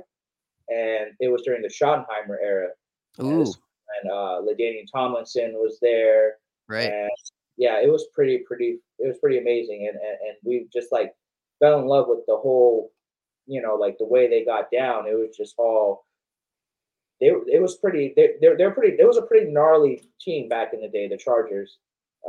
and 0.69 1.11
it 1.21 1.29
was 1.29 1.43
during 1.43 1.63
the 1.63 1.69
Schottenheimer 1.69 2.37
era. 2.43 2.69
Ooh, 3.21 3.43
And 3.43 4.11
uh, 4.11 4.41
LaDainian 4.43 4.87
Tomlinson 4.93 5.53
was 5.55 5.79
there, 5.81 6.35
right. 6.69 6.91
and 6.93 7.11
yeah, 7.57 7.81
it 7.83 7.91
was 7.91 8.07
pretty, 8.15 8.39
pretty, 8.47 8.79
it 8.99 9.09
was 9.09 9.19
pretty 9.19 9.39
amazing, 9.39 9.89
and, 9.89 9.97
and 9.99 10.19
and 10.29 10.37
we 10.45 10.69
just 10.73 10.93
like 10.93 11.13
fell 11.59 11.81
in 11.81 11.87
love 11.87 12.07
with 12.09 12.21
the 12.27 12.37
whole, 12.37 12.93
you 13.47 13.61
know, 13.61 13.75
like 13.75 13.99
the 13.99 14.07
way 14.07 14.29
they 14.29 14.45
got 14.45 14.71
down. 14.71 15.07
It 15.09 15.15
was 15.15 15.37
just 15.37 15.55
all. 15.59 16.05
They, 17.21 17.33
it 17.47 17.61
was 17.61 17.77
pretty. 17.79 18.13
They, 18.15 18.35
they're 18.41 18.57
they're 18.57 18.71
pretty. 18.71 18.97
It 18.97 19.07
was 19.07 19.17
a 19.17 19.23
pretty 19.23 19.51
gnarly 19.51 20.09
team 20.21 20.49
back 20.49 20.73
in 20.73 20.81
the 20.81 20.89
day, 20.89 21.09
the 21.09 21.17
Chargers, 21.17 21.79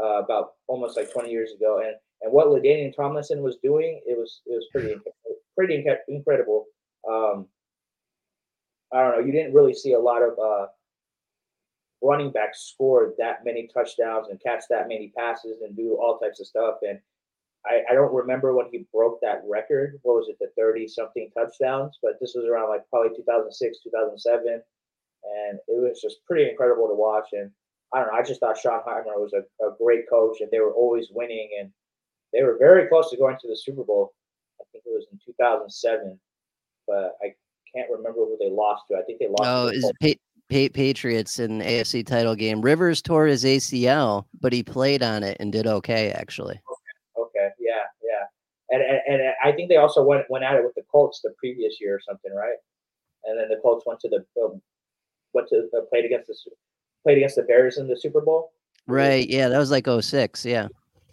uh, 0.01 0.24
about 0.24 0.53
almost 0.67 0.98
like 0.98 1.13
20 1.13 1.29
years 1.29 1.51
ago, 1.51 1.79
and 1.86 1.96
and 2.22 2.34
what 2.34 2.48
LaDainian 2.48 2.96
Tomlinson 2.96 3.43
was 3.43 3.58
doing, 3.62 4.01
it 4.08 4.17
was 4.17 4.41
it 4.48 4.53
was 4.55 4.65
pretty 4.72 4.96
pretty 5.55 5.84
inc- 5.84 6.08
incredible. 6.08 6.65
Um, 7.08 7.48
I 8.93 9.01
don't 9.01 9.19
know. 9.19 9.25
You 9.25 9.31
didn't 9.31 9.53
really 9.53 9.74
see 9.74 9.93
a 9.93 10.00
lot 10.00 10.22
of 10.22 10.38
uh, 10.39 10.67
running 12.01 12.31
backs 12.31 12.72
score 12.74 13.13
that 13.17 13.46
many 13.46 13.69
touchdowns 13.74 14.27
and 14.29 14.41
catch 14.41 14.63
that 14.69 14.88
many 14.88 15.12
passes 15.15 15.62
and 15.62 15.75
do 15.75 15.98
all 16.01 16.17
types 16.17 16.39
of 16.39 16.48
stuff. 16.48 16.75
And 16.81 17.00
I, 17.65 17.81
I 17.89 17.93
don't 17.93 18.13
remember 18.13 18.55
when 18.55 18.67
he 18.72 18.88
broke 18.93 19.19
that 19.22 19.41
record. 19.48 20.00
What 20.03 20.15
was 20.15 20.29
it, 20.29 20.38
the 20.39 20.51
thirty 20.58 20.88
something 20.88 21.29
touchdowns? 21.38 22.00
But 22.01 22.13
this 22.19 22.34
was 22.36 22.46
around 22.46 22.69
like 22.69 22.89
probably 22.89 23.15
2006, 23.15 23.79
2007, 23.84 24.53
and 24.53 25.60
it 25.60 25.63
was 25.67 26.01
just 26.01 26.25
pretty 26.25 26.50
incredible 26.50 26.88
to 26.88 26.96
watch. 26.96 27.29
And 27.34 27.51
I 27.93 28.00
don't 28.00 28.08
know. 28.08 28.19
I 28.19 28.24
just 28.24 28.39
thought 28.39 28.58
Schottenheimer 28.58 29.19
was 29.19 29.34
a, 29.34 29.65
a 29.65 29.75
great 29.77 30.10
coach, 30.10 30.38
and 30.41 30.50
they 30.51 30.60
were 30.60 30.74
always 30.74 31.10
winning 31.12 31.50
and 31.60 31.72
they 32.34 32.43
were 32.43 32.58
very 32.60 32.88
close 32.88 33.10
to 33.10 33.17
going 33.17 33.38
to 33.41 33.48
the 33.48 33.58
Super 33.58 33.84
Bowl. 33.84 34.13
I 34.62 34.63
think 34.72 34.84
it 34.86 34.93
was 34.93 35.08
in 35.12 35.19
2007, 35.25 36.19
but 36.88 37.15
I 37.24 37.34
can't 37.75 37.89
remember 37.89 38.19
who 38.19 38.38
they 38.39 38.49
lost 38.49 38.83
to. 38.89 38.97
I 38.97 39.03
think 39.03 39.19
they 39.19 39.27
lost. 39.27 39.43
Oh, 39.43 39.71
to 39.71 39.79
the 39.79 39.88
is 39.88 39.91
pa- 40.01 40.21
pa- 40.49 40.73
Patriots 40.73 41.39
in 41.39 41.59
the 41.59 41.65
AFC 41.65 42.05
title 42.05 42.35
game. 42.35 42.61
Rivers 42.61 43.01
tore 43.01 43.25
his 43.25 43.43
ACL, 43.43 44.25
but 44.41 44.53
he 44.53 44.63
played 44.63 45.03
on 45.03 45.23
it 45.23 45.38
and 45.39 45.51
did 45.51 45.67
okay 45.67 46.11
actually. 46.11 46.59
okay, 47.17 47.49
yeah, 47.59 47.83
yeah, 48.03 48.25
and, 48.69 48.81
and 48.81 49.21
and 49.21 49.33
I 49.43 49.51
think 49.51 49.69
they 49.69 49.77
also 49.77 50.03
went 50.03 50.29
went 50.29 50.43
at 50.43 50.55
it 50.55 50.63
with 50.63 50.75
the 50.75 50.83
Colts 50.91 51.21
the 51.21 51.33
previous 51.38 51.79
year 51.79 51.95
or 51.95 52.01
something, 52.07 52.33
right? 52.33 52.57
And 53.25 53.39
then 53.39 53.49
the 53.49 53.59
Colts 53.61 53.85
went 53.85 53.99
to 54.01 54.09
the 54.09 54.25
um, 54.41 54.61
went 55.33 55.47
to 55.49 55.67
uh, 55.77 55.81
played 55.89 56.05
against 56.05 56.27
the 56.27 56.35
played 57.03 57.17
against 57.17 57.35
the 57.35 57.43
Bears 57.43 57.77
in 57.77 57.88
the 57.88 57.97
Super 57.97 58.21
Bowl. 58.21 58.51
Right. 58.88 59.29
Yeah, 59.29 59.49
that 59.49 59.59
was 59.59 59.71
like 59.71 59.85
06. 59.88 60.45
Yeah. 60.45 60.67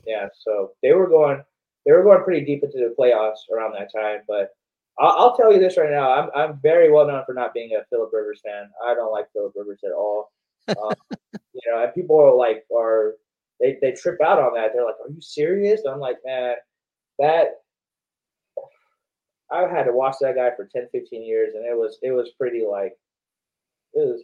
Yeah, 0.07 0.29
so 0.41 0.73
they 0.83 0.93
were 0.93 1.09
going 1.09 1.43
they 1.85 1.93
were 1.93 2.03
going 2.03 2.23
pretty 2.25 2.45
deep 2.45 2.65
into 2.65 2.79
the 2.79 2.95
playoffs 2.99 3.53
around 3.53 3.73
that 3.73 3.93
time. 3.93 4.21
But 4.27 4.55
I'll, 4.99 5.15
I'll 5.19 5.37
tell 5.37 5.53
you 5.53 5.59
this 5.59 5.77
right 5.77 5.91
now, 5.91 6.11
I'm 6.11 6.31
I'm 6.35 6.61
very 6.61 6.91
well 6.91 7.07
known 7.07 7.25
for 7.27 7.35
not 7.35 7.55
being 7.55 7.73
a 7.73 7.85
Philip 7.91 8.11
Rivers 8.13 8.41
fan. 8.45 8.71
I 8.85 8.95
don't 8.95 9.13
like 9.13 9.33
Philip 9.33 9.53
Rivers 9.55 9.81
at 9.85 9.93
all. 9.93 10.33
Um, 10.69 10.95
you 11.53 11.61
know, 11.71 11.83
and 11.83 11.95
people 11.95 12.19
are 12.21 12.35
like 12.35 12.65
are 12.75 13.15
they 13.61 13.79
they 13.81 13.93
trip 13.93 14.21
out 14.21 14.39
on 14.39 14.55
that. 14.55 14.73
They're 14.73 14.85
like, 14.85 14.97
"Are 15.03 15.11
you 15.11 15.21
serious?" 15.21 15.83
I'm 15.89 16.01
like, 16.01 16.17
man, 16.25 16.55
that 17.19 17.61
I've 19.51 19.71
had 19.71 19.85
to 19.85 19.93
watch 19.93 20.17
that 20.21 20.35
guy 20.35 20.51
for 20.57 20.69
10, 20.73 20.89
15 20.93 21.23
years, 21.25 21.55
and 21.55 21.65
it 21.65 21.77
was 21.77 21.99
it 22.03 22.11
was 22.11 22.31
pretty 22.39 22.65
like 22.69 22.97
it 23.95 24.07
was 24.07 24.23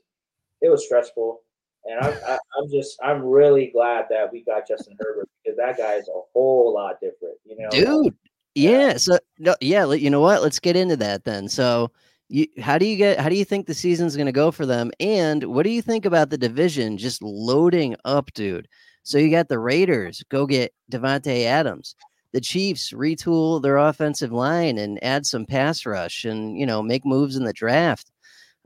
it 0.60 0.68
was 0.68 0.84
stressful. 0.84 1.40
And 1.84 1.98
I'm 1.98 2.12
I, 2.12 2.32
am 2.32 2.38
i 2.56 2.62
am 2.62 2.70
just 2.70 2.98
I'm 3.02 3.22
really 3.22 3.66
glad 3.66 4.06
that 4.10 4.32
we 4.32 4.44
got 4.44 4.68
Justin 4.68 4.96
Herbert 5.00 5.28
because 5.42 5.56
that 5.56 5.76
guy 5.76 5.94
is 5.94 6.08
a 6.08 6.20
whole 6.32 6.72
lot 6.72 7.00
different, 7.00 7.36
you 7.44 7.56
know. 7.58 7.70
Dude, 7.70 8.14
yeah. 8.54 8.96
So 8.96 9.18
no, 9.38 9.54
yeah. 9.60 9.90
You 9.92 10.10
know 10.10 10.20
what? 10.20 10.42
Let's 10.42 10.58
get 10.58 10.76
into 10.76 10.96
that 10.98 11.24
then. 11.24 11.48
So. 11.48 11.90
You, 12.28 12.46
how 12.62 12.78
do 12.78 12.86
you 12.86 12.96
get 12.96 13.20
how 13.20 13.28
do 13.28 13.34
you 13.34 13.44
think 13.44 13.66
the 13.66 13.74
season's 13.74 14.16
going 14.16 14.24
to 14.24 14.32
go 14.32 14.50
for 14.50 14.64
them 14.64 14.90
and 15.00 15.44
what 15.44 15.64
do 15.64 15.70
you 15.70 15.82
think 15.82 16.06
about 16.06 16.30
the 16.30 16.38
division 16.38 16.96
just 16.96 17.22
loading 17.22 17.94
up 18.06 18.32
dude 18.32 18.68
so 19.02 19.18
you 19.18 19.30
got 19.30 19.48
the 19.48 19.58
raiders 19.58 20.24
go 20.30 20.46
get 20.46 20.72
davante 20.90 21.44
adams 21.44 21.94
the 22.32 22.40
chiefs 22.40 22.90
retool 22.92 23.60
their 23.60 23.76
offensive 23.76 24.32
line 24.32 24.78
and 24.78 25.02
add 25.04 25.26
some 25.26 25.44
pass 25.44 25.84
rush 25.84 26.24
and 26.24 26.58
you 26.58 26.64
know 26.64 26.80
make 26.80 27.04
moves 27.04 27.36
in 27.36 27.44
the 27.44 27.52
draft 27.52 28.10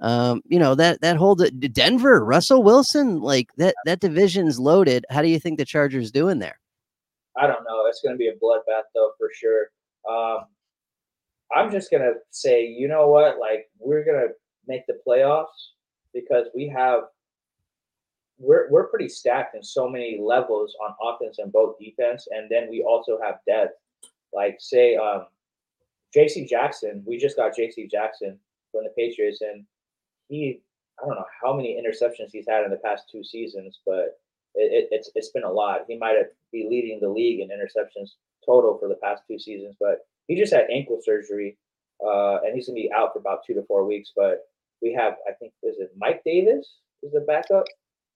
um, 0.00 0.42
you 0.46 0.58
know 0.58 0.74
that 0.74 1.00
that 1.00 1.16
whole 1.16 1.34
Denver, 1.34 2.24
Russell 2.24 2.62
Wilson, 2.62 3.20
like 3.20 3.48
that 3.56 3.74
that 3.86 4.00
division's 4.00 4.58
loaded. 4.58 5.06
How 5.10 5.22
do 5.22 5.28
you 5.28 5.38
think 5.40 5.58
the 5.58 5.64
Chargers 5.64 6.10
doing 6.10 6.38
there? 6.38 6.58
I 7.36 7.46
don't 7.46 7.64
know. 7.64 7.86
It's 7.86 8.00
going 8.02 8.14
to 8.14 8.18
be 8.18 8.28
a 8.28 8.34
bloodbath 8.34 8.84
though 8.94 9.12
for 9.18 9.30
sure. 9.34 9.70
Um, 10.08 10.38
I'm 11.54 11.70
just 11.70 11.90
gonna 11.90 12.14
say, 12.30 12.66
you 12.66 12.88
know 12.88 13.08
what? 13.08 13.38
Like 13.38 13.70
we're 13.78 14.04
gonna 14.04 14.28
make 14.66 14.86
the 14.86 14.98
playoffs 15.06 15.46
because 16.12 16.46
we 16.54 16.68
have 16.68 17.04
we're 18.38 18.68
we're 18.70 18.88
pretty 18.88 19.08
stacked 19.08 19.54
in 19.54 19.62
so 19.62 19.88
many 19.88 20.18
levels 20.20 20.76
on 20.82 20.94
offense 21.02 21.38
and 21.38 21.52
both 21.52 21.78
defense, 21.78 22.26
and 22.30 22.50
then 22.50 22.68
we 22.70 22.82
also 22.82 23.18
have 23.22 23.36
depth. 23.46 23.74
Like 24.32 24.56
say, 24.58 24.96
um, 24.96 25.26
J.C. 26.12 26.46
Jackson. 26.46 27.02
We 27.06 27.16
just 27.16 27.36
got 27.36 27.56
J.C. 27.56 27.86
Jackson 27.86 28.38
from 28.72 28.84
the 28.84 28.90
Patriots, 28.96 29.40
and 29.40 29.64
he 30.28 30.60
I 31.00 31.06
don't 31.06 31.14
know 31.14 31.26
how 31.42 31.54
many 31.54 31.80
interceptions 31.80 32.30
he's 32.32 32.46
had 32.48 32.64
in 32.64 32.70
the 32.70 32.78
past 32.78 33.04
two 33.10 33.22
seasons, 33.22 33.80
but 33.86 34.18
it, 34.54 34.72
it, 34.72 34.88
it's 34.90 35.10
it's 35.14 35.30
been 35.30 35.44
a 35.44 35.50
lot. 35.50 35.82
He 35.88 35.96
might 35.96 36.16
be 36.52 36.66
leading 36.68 37.00
the 37.00 37.08
league 37.08 37.40
in 37.40 37.48
interceptions 37.48 38.12
total 38.46 38.78
for 38.78 38.88
the 38.88 38.96
past 39.02 39.22
two 39.28 39.38
seasons, 39.38 39.76
but 39.80 39.98
he 40.28 40.36
just 40.36 40.52
had 40.52 40.66
ankle 40.72 40.98
surgery, 41.02 41.58
uh, 42.04 42.38
and 42.44 42.54
he's 42.54 42.68
gonna 42.68 42.76
be 42.76 42.90
out 42.92 43.12
for 43.12 43.18
about 43.18 43.40
two 43.46 43.54
to 43.54 43.62
four 43.64 43.84
weeks. 43.84 44.12
But 44.16 44.42
we 44.82 44.92
have, 44.92 45.14
I 45.28 45.32
think, 45.32 45.52
is 45.62 45.76
it 45.78 45.90
Mike 45.96 46.22
Davis 46.24 46.78
is 47.02 47.12
the 47.12 47.20
backup? 47.20 47.64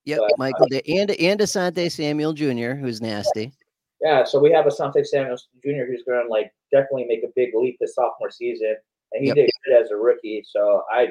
Yep, 0.05 0.19
but, 0.19 0.39
Michael 0.39 0.67
uh, 0.73 0.81
and 0.89 1.11
and 1.11 1.41
Asante 1.41 1.91
Samuel 1.91 2.33
Jr., 2.33 2.75
who's 2.75 3.01
nasty. 3.01 3.53
Yeah, 4.01 4.25
so 4.25 4.39
we 4.39 4.51
have 4.53 4.65
Asante 4.65 5.05
Samuel 5.05 5.37
Jr. 5.63 5.85
who's 5.87 6.03
going 6.07 6.25
to 6.25 6.31
like 6.31 6.51
definitely 6.73 7.05
make 7.05 7.23
a 7.23 7.33
big 7.37 7.51
leap 7.55 7.77
this 7.81 7.95
sophomore 7.95 8.31
season, 8.31 8.77
and 9.13 9.23
he 9.23 9.29
yep. 9.29 9.37
did 9.37 9.51
good 9.67 9.79
as 9.79 9.91
a 9.91 9.97
rookie. 9.97 10.43
So 10.49 10.85
I 10.91 11.09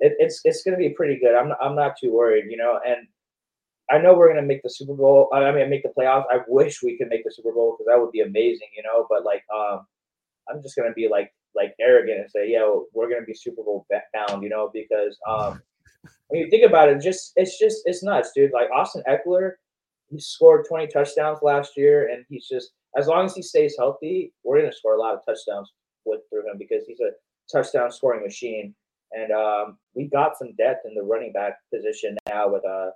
it, 0.00 0.14
it's 0.18 0.40
it's 0.44 0.62
going 0.62 0.74
to 0.74 0.78
be 0.78 0.90
pretty 0.90 1.18
good. 1.18 1.34
I'm 1.34 1.52
I'm 1.60 1.74
not 1.74 1.96
too 1.98 2.12
worried, 2.12 2.44
you 2.50 2.58
know. 2.58 2.78
And 2.86 3.06
I 3.90 3.98
know 3.98 4.14
we're 4.14 4.32
going 4.32 4.40
to 4.40 4.46
make 4.46 4.62
the 4.62 4.70
Super 4.70 4.94
Bowl. 4.94 5.30
I 5.32 5.50
mean, 5.52 5.70
make 5.70 5.82
the 5.82 5.92
playoffs. 5.96 6.24
I 6.30 6.40
wish 6.48 6.82
we 6.82 6.98
could 6.98 7.08
make 7.08 7.24
the 7.24 7.30
Super 7.30 7.52
Bowl 7.52 7.76
because 7.76 7.86
that 7.88 8.00
would 8.00 8.10
be 8.10 8.20
amazing, 8.20 8.68
you 8.76 8.82
know. 8.82 9.06
But 9.08 9.24
like, 9.24 9.44
um, 9.54 9.86
I'm 10.48 10.62
just 10.62 10.76
going 10.76 10.88
to 10.88 10.94
be 10.94 11.08
like 11.08 11.32
like 11.54 11.74
arrogant 11.80 12.20
and 12.20 12.30
say, 12.30 12.50
yeah, 12.50 12.68
we're 12.92 13.08
going 13.08 13.20
to 13.20 13.26
be 13.26 13.34
Super 13.34 13.62
Bowl 13.62 13.86
bound, 14.12 14.42
you 14.42 14.48
know, 14.48 14.70
because 14.72 15.16
um, 15.28 15.62
when 16.28 16.40
you 16.40 16.50
think 16.50 16.66
about 16.66 16.88
it, 16.88 17.00
just 17.00 17.32
it's 17.36 17.58
just 17.58 17.82
it's 17.84 18.02
nuts, 18.02 18.32
dude. 18.34 18.52
Like 18.52 18.70
Austin 18.70 19.02
Ekeler, 19.08 19.52
he 20.10 20.18
scored 20.18 20.66
20 20.68 20.88
touchdowns 20.88 21.38
last 21.42 21.76
year, 21.76 22.08
and 22.08 22.24
he's 22.28 22.48
just 22.48 22.72
as 22.96 23.06
long 23.06 23.26
as 23.26 23.34
he 23.34 23.42
stays 23.42 23.74
healthy, 23.78 24.32
we're 24.42 24.58
going 24.58 24.70
to 24.70 24.76
score 24.76 24.94
a 24.94 25.00
lot 25.00 25.14
of 25.14 25.20
touchdowns 25.26 25.70
with 26.04 26.20
through 26.30 26.50
him 26.50 26.56
because 26.58 26.84
he's 26.86 27.00
a 27.00 27.10
touchdown 27.52 27.92
scoring 27.92 28.22
machine. 28.22 28.74
And 29.12 29.32
um, 29.32 29.78
we 29.94 30.08
got 30.08 30.36
some 30.36 30.54
depth 30.56 30.86
in 30.86 30.94
the 30.94 31.02
running 31.02 31.32
back 31.32 31.58
position 31.72 32.16
now 32.28 32.48
with 32.48 32.64
uh, 32.64 32.90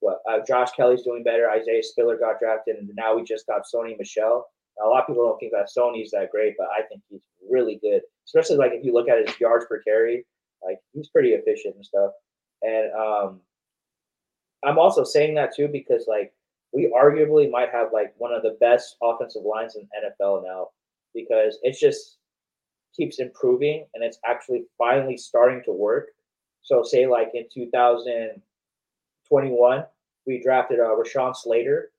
what 0.00 0.20
uh, 0.28 0.40
Josh 0.46 0.70
Kelley's 0.72 1.02
doing 1.02 1.22
better. 1.22 1.50
Isaiah 1.50 1.82
Spiller 1.82 2.16
got 2.16 2.38
drafted, 2.40 2.76
and 2.76 2.90
now 2.96 3.14
we 3.14 3.22
just 3.22 3.46
got 3.46 3.62
Sony 3.72 3.96
Michel. 3.98 4.46
Now, 4.78 4.88
a 4.88 4.90
lot 4.90 5.02
of 5.02 5.06
people 5.06 5.24
don't 5.26 5.38
think 5.38 5.52
that 5.52 5.68
Sony's 5.74 6.10
that 6.10 6.30
great, 6.30 6.54
but 6.58 6.68
I 6.76 6.82
think 6.82 7.02
he's 7.08 7.20
really 7.50 7.78
good. 7.82 8.02
Especially 8.26 8.56
like 8.56 8.72
if 8.72 8.84
you 8.84 8.92
look 8.92 9.08
at 9.08 9.26
his 9.26 9.38
yards 9.38 9.66
per 9.66 9.80
carry, 9.82 10.24
like 10.64 10.78
he's 10.92 11.08
pretty 11.08 11.30
efficient 11.30 11.76
and 11.76 11.84
stuff. 11.84 12.12
And 12.62 12.92
um, 12.94 13.40
I'm 14.64 14.78
also 14.78 15.04
saying 15.04 15.34
that 15.34 15.54
too 15.54 15.68
because 15.68 16.06
like 16.06 16.32
we 16.72 16.92
arguably 16.96 17.50
might 17.50 17.70
have 17.70 17.88
like 17.92 18.14
one 18.18 18.32
of 18.32 18.42
the 18.42 18.56
best 18.60 18.96
offensive 19.02 19.42
lines 19.42 19.76
in 19.76 19.82
NFL 19.82 20.44
now 20.44 20.68
because 21.14 21.58
it 21.62 21.76
just 21.78 22.18
keeps 22.96 23.18
improving 23.18 23.86
and 23.94 24.04
it's 24.04 24.18
actually 24.26 24.64
finally 24.78 25.16
starting 25.16 25.62
to 25.64 25.72
work. 25.72 26.08
So 26.62 26.82
say 26.82 27.06
like 27.06 27.30
in 27.34 27.46
2021, 29.30 29.84
we 30.26 30.42
drafted 30.42 30.80
uh, 30.80 30.94
Rashawn 30.94 31.34
Slater, 31.34 31.90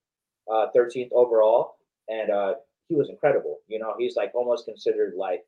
uh, 0.51 0.67
13th 0.75 1.09
overall, 1.13 1.75
and 2.07 2.29
uh, 2.29 2.53
he 2.88 2.95
was 2.95 3.09
incredible. 3.09 3.59
You 3.67 3.79
know, 3.79 3.93
he's 3.97 4.15
like 4.15 4.31
almost 4.35 4.65
considered 4.65 5.13
like 5.17 5.43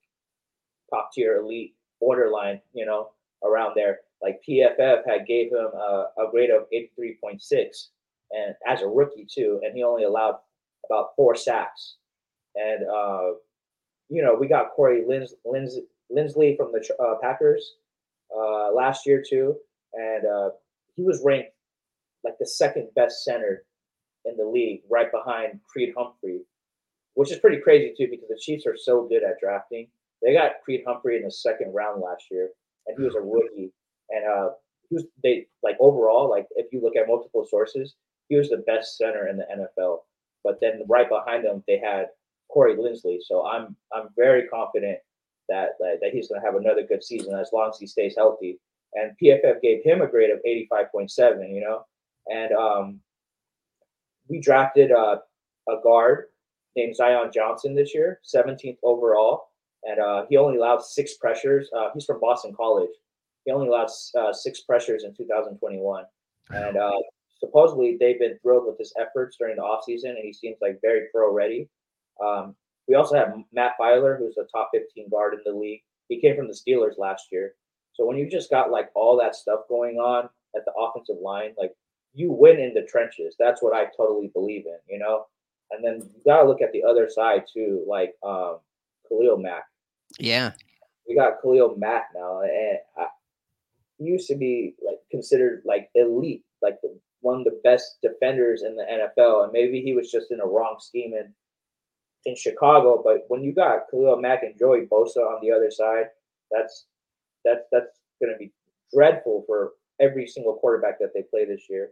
top 0.90 1.12
tier 1.14 1.38
elite 1.38 1.76
borderline, 2.00 2.62
you 2.74 2.86
know, 2.86 3.10
around 3.44 3.74
there. 3.76 4.00
Like 4.22 4.42
PFF 4.48 5.02
had 5.06 5.28
gave 5.28 5.52
him 5.52 5.68
a, 5.76 6.06
a 6.18 6.32
grade 6.32 6.50
of 6.50 6.64
83.6 6.74 7.88
and 8.32 8.56
as 8.68 8.82
a 8.82 8.88
rookie 8.88 9.28
too, 9.32 9.60
and 9.64 9.76
he 9.76 9.84
only 9.84 10.04
allowed 10.04 10.38
about 10.86 11.10
four 11.16 11.36
sacks. 11.36 11.96
And 12.56 12.86
uh, 12.88 13.32
you 14.10 14.22
know, 14.22 14.36
we 14.40 14.48
got 14.48 14.72
Corey 14.76 15.04
Lins, 15.08 15.32
Lins, 15.46 15.74
Linsley 16.12 16.56
from 16.58 16.72
the 16.72 16.88
uh, 17.02 17.16
Packers 17.22 17.76
uh, 18.36 18.72
last 18.74 19.06
year 19.06 19.24
too, 19.28 19.56
and 19.94 20.26
uh, 20.26 20.50
he 20.96 21.04
was 21.04 21.22
ranked 21.24 21.53
like 22.24 22.38
the 22.40 22.46
second 22.46 22.90
best 22.96 23.24
center 23.24 23.66
in 24.26 24.38
the 24.38 24.46
league, 24.46 24.82
right 24.90 25.12
behind 25.12 25.60
Creed 25.68 25.94
Humphrey, 25.98 26.42
which 27.16 27.32
is 27.32 27.40
pretty 27.40 27.62
crazy 27.62 27.94
too 27.98 28.08
because 28.10 28.30
the 28.30 28.40
Chiefs 28.40 28.66
are 28.66 28.78
so 28.78 29.08
good 29.08 29.24
at 29.24 29.40
drafting. 29.40 29.88
They 30.22 30.34
got 30.34 30.62
Creed 30.64 30.84
Humphrey 30.88 31.18
in 31.18 31.24
the 31.24 31.32
second 31.32 31.74
round 31.74 32.02
last 32.02 32.24
year, 32.32 32.50
and 32.88 32.98
he 32.98 33.04
was 33.04 33.16
a 33.16 33.22
rookie. 33.22 33.74
And 34.10 34.26
uh, 34.26 34.50
he 34.90 34.96
was 34.96 35.06
they 35.24 35.48
like 35.62 35.76
overall, 35.80 36.30
like 36.30 36.48
if 36.56 36.72
you 36.72 36.82
look 36.82 36.96
at 36.96 37.08
multiple 37.08 37.46
sources, 37.50 37.96
he 38.30 38.36
was 38.36 38.50
the 38.50 38.64
best 38.66 38.98
center 38.98 39.28
in 39.28 39.38
the 39.38 39.46
NFL. 39.46 40.00
But 40.44 40.60
then 40.62 40.84
right 40.88 41.10
behind 41.10 41.46
him, 41.46 41.64
they 41.68 41.80
had 41.80 42.08
Corey 42.50 42.76
Linsley. 42.76 43.18
So 43.22 43.46
I'm 43.46 43.76
I'm 43.94 44.10
very 44.16 44.48
confident 44.48 45.00
that 45.50 45.72
that, 45.80 45.98
that 46.02 46.12
he's 46.14 46.30
going 46.30 46.42
to 46.42 46.46
have 46.46 46.56
another 46.56 46.84
good 46.84 47.04
season 47.04 47.36
as 47.36 47.50
long 47.52 47.70
as 47.70 47.80
he 47.80 47.88
stays 47.88 48.16
healthy. 48.16 48.60
And 48.94 49.12
PFF 49.22 49.62
gave 49.62 49.84
him 49.84 50.02
a 50.02 50.08
grade 50.08 50.30
of 50.30 50.40
85.7. 50.48 51.54
You 51.54 51.62
know, 51.62 51.86
and 52.28 52.52
um, 52.54 53.00
we 54.30 54.40
drafted 54.40 54.92
uh, 54.92 55.18
a 55.70 55.76
guard 55.84 56.26
named 56.76 56.96
Zion 56.96 57.32
Johnson 57.34 57.76
this 57.76 57.94
year, 57.94 58.20
17th 58.24 58.78
overall, 58.84 59.50
and 59.84 60.00
uh, 60.00 60.26
he 60.30 60.38
only 60.38 60.58
allowed 60.58 60.84
six 60.84 61.16
pressures. 61.16 61.70
Uh, 61.76 61.90
he's 61.94 62.06
from 62.06 62.20
Boston 62.20 62.54
College. 62.56 62.90
He 63.46 63.52
only 63.52 63.68
allowed 63.68 63.90
uh, 64.18 64.34
six 64.34 64.62
pressures 64.62 65.04
in 65.04 65.14
2021, 65.14 66.06
and 66.52 66.78
uh, 66.78 66.92
supposedly 67.40 67.98
they've 68.00 68.20
been 68.20 68.38
thrilled 68.42 68.66
with 68.66 68.78
his 68.78 68.94
efforts 69.00 69.38
during 69.38 69.58
the 69.58 69.62
offseason, 69.62 70.12
and 70.12 70.24
he 70.24 70.34
seems 70.34 70.58
like 70.62 70.80
very 70.82 71.08
pro 71.14 71.32
ready. 71.34 71.70
Um, 72.24 72.56
we 72.88 72.96
also 72.96 73.16
have 73.16 73.34
Matt 73.52 73.74
Feiler, 73.80 74.18
who's 74.18 74.38
a 74.38 74.46
top 74.46 74.70
15 74.74 75.10
guard 75.10 75.34
in 75.34 75.40
the 75.46 75.58
league. 75.58 75.82
He 76.10 76.20
came 76.20 76.36
from 76.36 76.48
the 76.48 76.54
Steelers 76.54 76.98
last 76.98 77.28
year. 77.32 77.56
So 77.94 78.06
when 78.06 78.18
you 78.18 78.30
just 78.30 78.50
got 78.50 78.72
like 78.72 78.90
all 78.96 79.18
that 79.20 79.36
stuff 79.36 79.62
going 79.70 79.98
on 79.98 80.30
at 80.56 80.66
the 80.66 80.74
offensive 80.74 81.18
line, 81.22 81.54
like 81.58 81.72
you 82.14 82.32
win 82.32 82.60
in 82.60 82.74
the 82.74 82.84
trenches. 82.84 83.36
That's 83.40 83.62
what 83.62 83.74
I 83.74 83.86
totally 83.98 84.28
believe 84.28 84.66
in, 84.66 84.78
you 84.88 85.00
know. 85.00 85.26
And 85.72 85.84
then 85.84 86.10
you 86.16 86.22
gotta 86.26 86.48
look 86.48 86.62
at 86.62 86.72
the 86.72 86.84
other 86.84 87.10
side 87.10 87.44
too, 87.52 87.84
like 87.88 88.14
um, 88.24 88.58
Khalil 89.08 89.38
Mack. 89.38 89.66
Yeah, 90.20 90.52
we 91.08 91.16
got 91.16 91.42
Khalil 91.42 91.76
Mack 91.78 92.10
now, 92.16 92.42
and 92.42 92.78
I, 92.98 93.08
he 93.98 94.06
used 94.06 94.28
to 94.28 94.36
be 94.36 94.76
like 94.86 95.00
considered 95.10 95.64
like 95.66 95.90
elite, 95.96 96.44
like 96.62 96.80
the, 96.82 96.98
one 97.22 97.40
of 97.40 97.46
the 97.46 97.60
best 97.64 97.98
defenders 98.02 98.64
in 98.64 98.76
the 98.76 98.84
NFL, 98.84 99.46
and 99.46 99.54
maybe 99.54 99.82
he 99.82 99.94
was 99.94 100.12
just 100.12 100.32
in 100.32 100.40
a 100.40 100.46
wrong 100.46 100.78
scheme 100.80 101.14
in 101.14 101.34
in 102.26 102.36
Chicago. 102.36 103.02
But 103.04 103.26
when 103.28 103.44
you 103.44 103.54
got 103.54 103.90
Khalil 103.90 104.18
Mack 104.18 104.44
and 104.44 104.58
Joey 104.58 104.86
Bosa 104.86 105.18
on 105.18 105.40
the 105.42 105.52
other 105.52 105.72
side, 105.72 106.06
that's 106.52 106.86
that's 107.44 107.64
that's 107.72 108.00
going 108.22 108.34
to 108.34 108.38
be 108.38 108.52
dreadful 108.94 109.44
for 109.48 109.72
every 110.00 110.28
single 110.28 110.56
quarterback 110.56 111.00
that 111.00 111.14
they 111.14 111.24
play 111.24 111.46
this 111.46 111.64
year. 111.70 111.92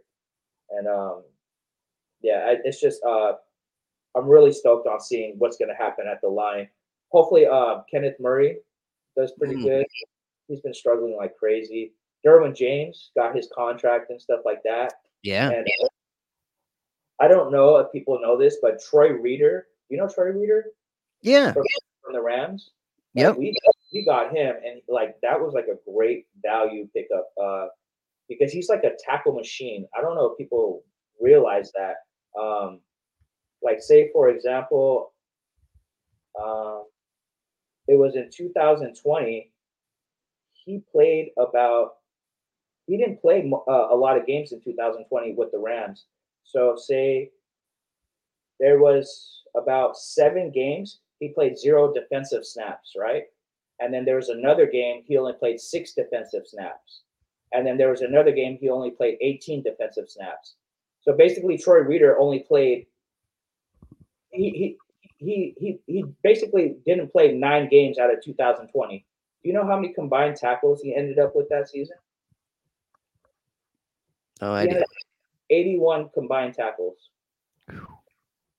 And 0.76 0.88
um, 0.88 1.22
yeah, 2.22 2.54
it's 2.64 2.80
just 2.80 3.02
uh, 3.04 3.32
I'm 4.16 4.26
really 4.26 4.52
stoked 4.52 4.86
on 4.86 5.00
seeing 5.00 5.34
what's 5.38 5.56
going 5.56 5.68
to 5.68 5.74
happen 5.74 6.06
at 6.06 6.20
the 6.20 6.28
line. 6.28 6.68
Hopefully, 7.10 7.46
uh, 7.46 7.80
Kenneth 7.90 8.16
Murray 8.20 8.58
does 9.16 9.32
pretty 9.38 9.56
mm. 9.56 9.64
good. 9.64 9.86
He's 10.48 10.60
been 10.60 10.74
struggling 10.74 11.16
like 11.16 11.36
crazy. 11.36 11.92
Derwin 12.26 12.54
James 12.56 13.10
got 13.16 13.34
his 13.34 13.48
contract 13.54 14.10
and 14.10 14.20
stuff 14.20 14.40
like 14.44 14.62
that. 14.64 14.94
Yeah. 15.22 15.50
And 15.50 15.66
I 17.20 17.28
don't 17.28 17.52
know 17.52 17.76
if 17.76 17.92
people 17.92 18.18
know 18.20 18.38
this, 18.38 18.58
but 18.62 18.82
Troy 18.82 19.12
Reeder, 19.12 19.66
you 19.88 19.96
know 19.96 20.08
Troy 20.08 20.30
Reeder? 20.30 20.66
Yeah. 21.22 21.52
From, 21.52 21.64
from 22.02 22.12
the 22.14 22.22
Rams. 22.22 22.70
Yep. 23.14 23.36
we 23.36 23.54
we 23.92 24.04
got 24.04 24.34
him, 24.34 24.56
and 24.64 24.80
like 24.88 25.16
that 25.22 25.38
was 25.38 25.52
like 25.52 25.66
a 25.66 25.76
great 25.90 26.26
value 26.42 26.88
pickup 26.94 27.28
uh, 27.40 27.66
because 28.38 28.52
he's 28.52 28.68
like 28.68 28.84
a 28.84 28.96
tackle 29.04 29.32
machine. 29.32 29.86
I 29.96 30.00
don't 30.00 30.14
know 30.14 30.26
if 30.30 30.38
people 30.38 30.84
realize 31.20 31.72
that. 31.72 31.96
Um, 32.40 32.80
like, 33.62 33.80
say 33.80 34.10
for 34.12 34.28
example, 34.28 35.12
um, 36.42 36.84
it 37.88 37.96
was 37.96 38.16
in 38.16 38.30
2020. 38.34 39.50
He 40.52 40.82
played 40.90 41.30
about. 41.38 41.94
He 42.86 42.96
didn't 42.96 43.20
play 43.20 43.50
uh, 43.68 43.88
a 43.90 43.96
lot 43.96 44.18
of 44.18 44.26
games 44.26 44.52
in 44.52 44.60
2020 44.60 45.34
with 45.34 45.52
the 45.52 45.58
Rams. 45.58 46.06
So 46.44 46.74
say 46.76 47.30
there 48.58 48.80
was 48.80 49.42
about 49.54 49.96
seven 49.96 50.50
games 50.50 50.98
he 51.22 51.28
played 51.28 51.56
zero 51.56 51.92
defensive 51.92 52.44
snaps, 52.44 52.94
right? 52.98 53.24
And 53.78 53.94
then 53.94 54.04
there 54.04 54.16
was 54.16 54.28
another 54.28 54.66
game 54.66 55.02
he 55.06 55.16
only 55.16 55.34
played 55.34 55.60
six 55.60 55.92
defensive 55.92 56.42
snaps. 56.46 57.02
And 57.52 57.66
then 57.66 57.76
there 57.76 57.90
was 57.90 58.00
another 58.00 58.32
game 58.32 58.58
he 58.60 58.70
only 58.70 58.90
played 58.90 59.18
18 59.20 59.62
defensive 59.62 60.08
snaps. 60.08 60.54
So 61.02 61.12
basically, 61.12 61.58
Troy 61.58 61.80
Reeder 61.80 62.18
only 62.18 62.40
played. 62.40 62.86
He 64.30 64.50
he 64.50 64.76
he 65.18 65.54
he 65.58 65.80
he 65.86 66.04
basically 66.22 66.76
didn't 66.86 67.12
play 67.12 67.32
nine 67.32 67.68
games 67.68 67.98
out 67.98 68.12
of 68.12 68.22
2020. 68.24 68.98
Do 69.42 69.48
you 69.48 69.54
know 69.54 69.66
how 69.66 69.76
many 69.76 69.92
combined 69.92 70.36
tackles 70.36 70.80
he 70.80 70.94
ended 70.94 71.18
up 71.18 71.34
with 71.34 71.48
that 71.48 71.68
season? 71.68 71.96
Oh, 74.40 74.52
I 74.52 74.66
did. 74.66 74.84
81 75.50 76.08
combined 76.14 76.54
tackles 76.54 77.10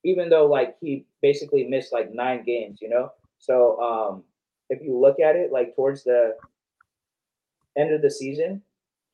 even 0.04 0.28
though 0.28 0.46
like 0.46 0.76
he 0.80 1.06
basically 1.22 1.64
missed 1.64 1.92
like 1.92 2.14
nine 2.14 2.44
games, 2.44 2.78
you 2.80 2.88
know. 2.88 3.10
So 3.38 3.80
um, 3.80 4.24
if 4.70 4.82
you 4.82 4.96
look 4.98 5.18
at 5.18 5.34
it, 5.34 5.50
like 5.50 5.74
towards 5.74 6.04
the 6.04 6.36
end 7.76 7.92
of 7.92 8.02
the 8.02 8.10
season, 8.10 8.62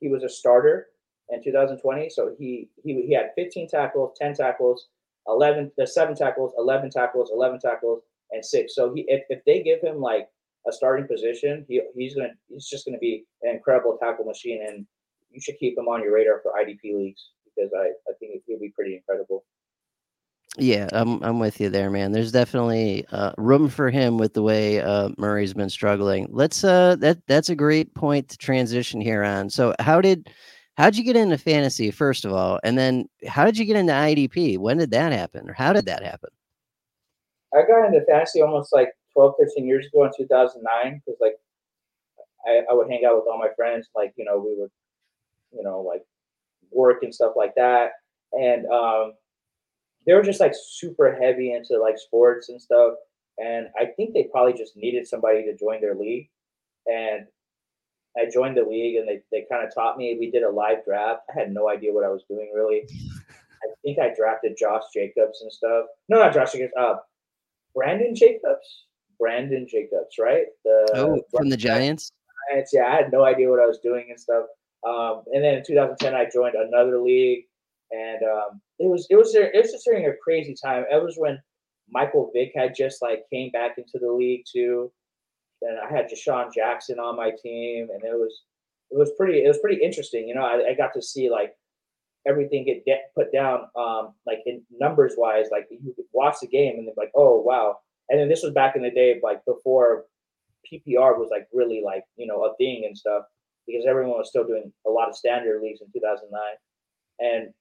he 0.01 0.09
was 0.09 0.23
a 0.23 0.29
starter 0.29 0.87
in 1.29 1.41
2020. 1.41 2.09
So 2.09 2.35
he 2.37 2.69
he 2.83 3.01
he 3.07 3.13
had 3.13 3.31
15 3.35 3.69
tackles, 3.69 4.17
10 4.19 4.33
tackles, 4.33 4.87
11 5.27 5.71
the 5.77 5.87
seven 5.87 6.15
tackles, 6.15 6.51
11 6.57 6.89
tackles, 6.89 7.31
11 7.33 7.59
tackles, 7.59 8.01
and 8.31 8.43
six. 8.43 8.75
So 8.75 8.93
he 8.93 9.05
if, 9.07 9.23
if 9.29 9.45
they 9.45 9.63
give 9.63 9.81
him 9.81 10.01
like 10.01 10.27
a 10.67 10.71
starting 10.71 11.07
position, 11.07 11.65
he 11.67 11.81
he's 11.95 12.15
gonna 12.15 12.33
he's 12.49 12.67
just 12.67 12.85
gonna 12.85 12.97
be 12.97 13.25
an 13.43 13.55
incredible 13.55 13.97
tackle 14.01 14.25
machine, 14.25 14.65
and 14.67 14.85
you 15.29 15.39
should 15.39 15.57
keep 15.57 15.77
him 15.77 15.87
on 15.87 16.03
your 16.03 16.13
radar 16.13 16.41
for 16.41 16.51
IDP 16.53 16.95
leagues 16.95 17.29
because 17.45 17.71
I 17.73 17.91
I 18.09 18.13
think 18.19 18.41
he'll 18.45 18.59
be 18.59 18.73
pretty 18.75 18.95
incredible. 18.95 19.45
Yeah, 20.57 20.89
I'm 20.91 21.23
I'm 21.23 21.39
with 21.39 21.61
you 21.61 21.69
there, 21.69 21.89
man. 21.89 22.11
There's 22.11 22.31
definitely 22.31 23.05
uh, 23.11 23.31
room 23.37 23.69
for 23.69 23.89
him 23.89 24.17
with 24.17 24.33
the 24.33 24.41
way 24.41 24.81
uh, 24.81 25.09
Murray's 25.17 25.53
been 25.53 25.69
struggling. 25.69 26.27
Let's 26.29 26.63
uh 26.65 26.97
that 26.97 27.25
that's 27.25 27.49
a 27.49 27.55
great 27.55 27.93
point 27.93 28.27
to 28.29 28.37
transition 28.37 28.99
here 28.99 29.23
on. 29.23 29.49
So 29.49 29.73
how 29.79 30.01
did 30.01 30.29
how'd 30.75 30.97
you 30.97 31.05
get 31.05 31.15
into 31.15 31.37
fantasy 31.37 31.89
first 31.89 32.25
of 32.25 32.33
all, 32.33 32.59
and 32.65 32.77
then 32.77 33.07
how 33.25 33.45
did 33.45 33.57
you 33.57 33.63
get 33.63 33.77
into 33.77 33.93
IDP? 33.93 34.57
When 34.57 34.77
did 34.77 34.91
that 34.91 35.13
happen, 35.13 35.49
or 35.49 35.53
how 35.53 35.71
did 35.71 35.85
that 35.85 36.03
happen? 36.03 36.29
I 37.53 37.61
got 37.65 37.85
into 37.85 38.03
fantasy 38.05 38.41
almost 38.41 38.73
like 38.73 38.91
12, 39.13 39.35
13 39.39 39.65
years 39.65 39.87
ago 39.87 40.03
in 40.05 40.11
2009 40.17 41.01
because 41.05 41.19
like 41.21 41.35
I, 42.45 42.61
I 42.69 42.73
would 42.73 42.89
hang 42.89 43.05
out 43.05 43.15
with 43.15 43.25
all 43.31 43.39
my 43.39 43.49
friends, 43.55 43.87
like 43.95 44.11
you 44.17 44.25
know 44.25 44.37
we 44.37 44.53
would, 44.59 44.71
you 45.53 45.63
know 45.63 45.79
like 45.79 46.03
work 46.71 47.03
and 47.03 47.15
stuff 47.15 47.33
like 47.37 47.55
that, 47.55 47.91
and 48.33 48.65
um 48.67 49.13
they 50.05 50.13
were 50.13 50.23
just 50.23 50.39
like 50.39 50.53
super 50.55 51.13
heavy 51.13 51.53
into 51.53 51.77
like 51.81 51.97
sports 51.97 52.49
and 52.49 52.61
stuff. 52.61 52.93
And 53.37 53.67
I 53.79 53.85
think 53.85 54.13
they 54.13 54.27
probably 54.31 54.53
just 54.53 54.75
needed 54.75 55.07
somebody 55.07 55.43
to 55.43 55.55
join 55.57 55.81
their 55.81 55.95
league. 55.95 56.29
And 56.87 57.25
I 58.17 58.29
joined 58.31 58.57
the 58.57 58.63
league 58.63 58.97
and 58.97 59.07
they, 59.07 59.21
they 59.31 59.45
kind 59.51 59.65
of 59.65 59.73
taught 59.73 59.97
me. 59.97 60.17
We 60.19 60.31
did 60.31 60.43
a 60.43 60.49
live 60.49 60.83
draft. 60.85 61.21
I 61.29 61.39
had 61.39 61.51
no 61.51 61.69
idea 61.69 61.93
what 61.93 62.03
I 62.03 62.09
was 62.09 62.23
doing 62.29 62.51
really. 62.53 62.87
I 63.63 63.67
think 63.83 63.99
I 63.99 64.13
drafted 64.15 64.57
Josh 64.57 64.83
Jacobs 64.93 65.41
and 65.41 65.51
stuff. 65.51 65.85
No, 66.09 66.17
not 66.17 66.33
Josh 66.33 66.51
Jacobs. 66.53 66.73
Uh, 66.77 66.95
Brandon 67.75 68.15
Jacobs. 68.15 68.85
Brandon 69.19 69.67
Jacobs, 69.69 70.15
right? 70.19 70.45
The 70.65 70.87
oh, 70.95 71.21
from 71.29 71.49
the 71.49 71.57
Giants. 71.57 72.11
Giants. 72.49 72.71
Yeah, 72.73 72.85
I 72.87 72.95
had 72.95 73.11
no 73.11 73.23
idea 73.23 73.49
what 73.49 73.59
I 73.59 73.67
was 73.67 73.77
doing 73.77 74.07
and 74.09 74.19
stuff. 74.19 74.45
Um, 74.85 75.21
and 75.31 75.43
then 75.43 75.55
in 75.55 75.63
2010, 75.63 76.15
I 76.15 76.27
joined 76.27 76.55
another 76.55 76.99
league 76.99 77.45
and 77.91 78.23
um, 78.23 78.61
it 78.81 78.89
was 78.89 79.07
it 79.09 79.15
was 79.15 79.35
it 79.35 79.51
was 79.53 79.71
just 79.71 79.85
during 79.85 80.07
a 80.07 80.13
crazy 80.23 80.55
time. 80.55 80.85
It 80.91 81.03
was 81.03 81.15
when 81.17 81.39
Michael 81.89 82.31
Vick 82.33 82.51
had 82.55 82.75
just 82.75 83.01
like 83.01 83.23
came 83.31 83.51
back 83.51 83.77
into 83.77 83.99
the 83.99 84.11
league 84.11 84.43
too, 84.51 84.91
and 85.61 85.77
I 85.79 85.91
had 85.93 86.09
DeSean 86.09 86.53
Jackson 86.53 86.99
on 86.99 87.15
my 87.15 87.31
team, 87.43 87.89
and 87.93 88.03
it 88.03 88.13
was 88.13 88.43
it 88.89 88.97
was 88.97 89.11
pretty 89.17 89.43
it 89.43 89.47
was 89.47 89.59
pretty 89.59 89.81
interesting. 89.81 90.27
You 90.27 90.35
know, 90.35 90.43
I, 90.43 90.71
I 90.71 90.73
got 90.73 90.93
to 90.93 91.01
see 91.01 91.29
like 91.29 91.53
everything 92.27 92.65
get 92.65 92.85
de- 92.85 93.01
put 93.15 93.31
down, 93.31 93.67
um, 93.75 94.13
like 94.25 94.39
in 94.45 94.61
numbers 94.71 95.13
wise. 95.17 95.47
Like 95.51 95.67
you 95.69 95.93
could 95.95 96.05
watch 96.13 96.35
the 96.41 96.47
game 96.47 96.77
and 96.77 96.87
then 96.87 96.93
like, 96.97 97.11
oh 97.15 97.39
wow. 97.39 97.77
And 98.09 98.19
then 98.19 98.29
this 98.29 98.43
was 98.43 98.53
back 98.53 98.75
in 98.75 98.81
the 98.81 98.91
day, 98.91 99.19
like 99.23 99.45
before 99.45 100.05
PPR 100.71 101.17
was 101.17 101.29
like 101.31 101.47
really 101.53 101.81
like 101.83 102.03
you 102.17 102.25
know 102.25 102.45
a 102.45 102.55
thing 102.57 102.83
and 102.85 102.97
stuff 102.97 103.25
because 103.67 103.85
everyone 103.87 104.17
was 104.17 104.29
still 104.29 104.45
doing 104.45 104.71
a 104.87 104.89
lot 104.89 105.07
of 105.07 105.15
standard 105.15 105.61
leagues 105.61 105.81
in 105.81 105.87
2009. 105.93 106.41
And 107.19 107.53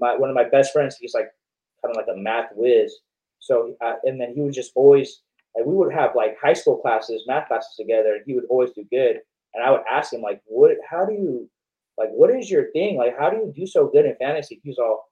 my 0.00 0.16
one 0.16 0.30
of 0.30 0.36
my 0.36 0.48
best 0.48 0.72
friends, 0.72 0.96
he's 0.98 1.14
like 1.14 1.28
kind 1.84 1.94
of 1.94 1.96
like 1.96 2.14
a 2.14 2.18
math 2.18 2.50
whiz. 2.54 2.94
So 3.40 3.74
uh, 3.84 3.94
and 4.04 4.20
then 4.20 4.32
he 4.34 4.40
would 4.40 4.54
just 4.54 4.72
always 4.74 5.22
like 5.56 5.66
we 5.66 5.74
would 5.74 5.92
have 5.92 6.14
like 6.14 6.36
high 6.40 6.52
school 6.52 6.78
classes, 6.78 7.24
math 7.26 7.48
classes 7.48 7.74
together, 7.78 8.14
and 8.14 8.22
he 8.26 8.34
would 8.34 8.46
always 8.50 8.70
do 8.72 8.84
good. 8.90 9.18
And 9.54 9.64
I 9.64 9.70
would 9.70 9.82
ask 9.90 10.12
him 10.12 10.20
like, 10.20 10.40
what? 10.46 10.72
How 10.88 11.04
do 11.04 11.12
you 11.12 11.48
like? 11.96 12.10
What 12.10 12.34
is 12.34 12.50
your 12.50 12.70
thing? 12.72 12.96
Like, 12.96 13.18
how 13.18 13.30
do 13.30 13.36
you 13.36 13.52
do 13.54 13.66
so 13.66 13.88
good 13.88 14.06
in 14.06 14.14
fantasy? 14.16 14.60
He's 14.62 14.78
all 14.78 15.08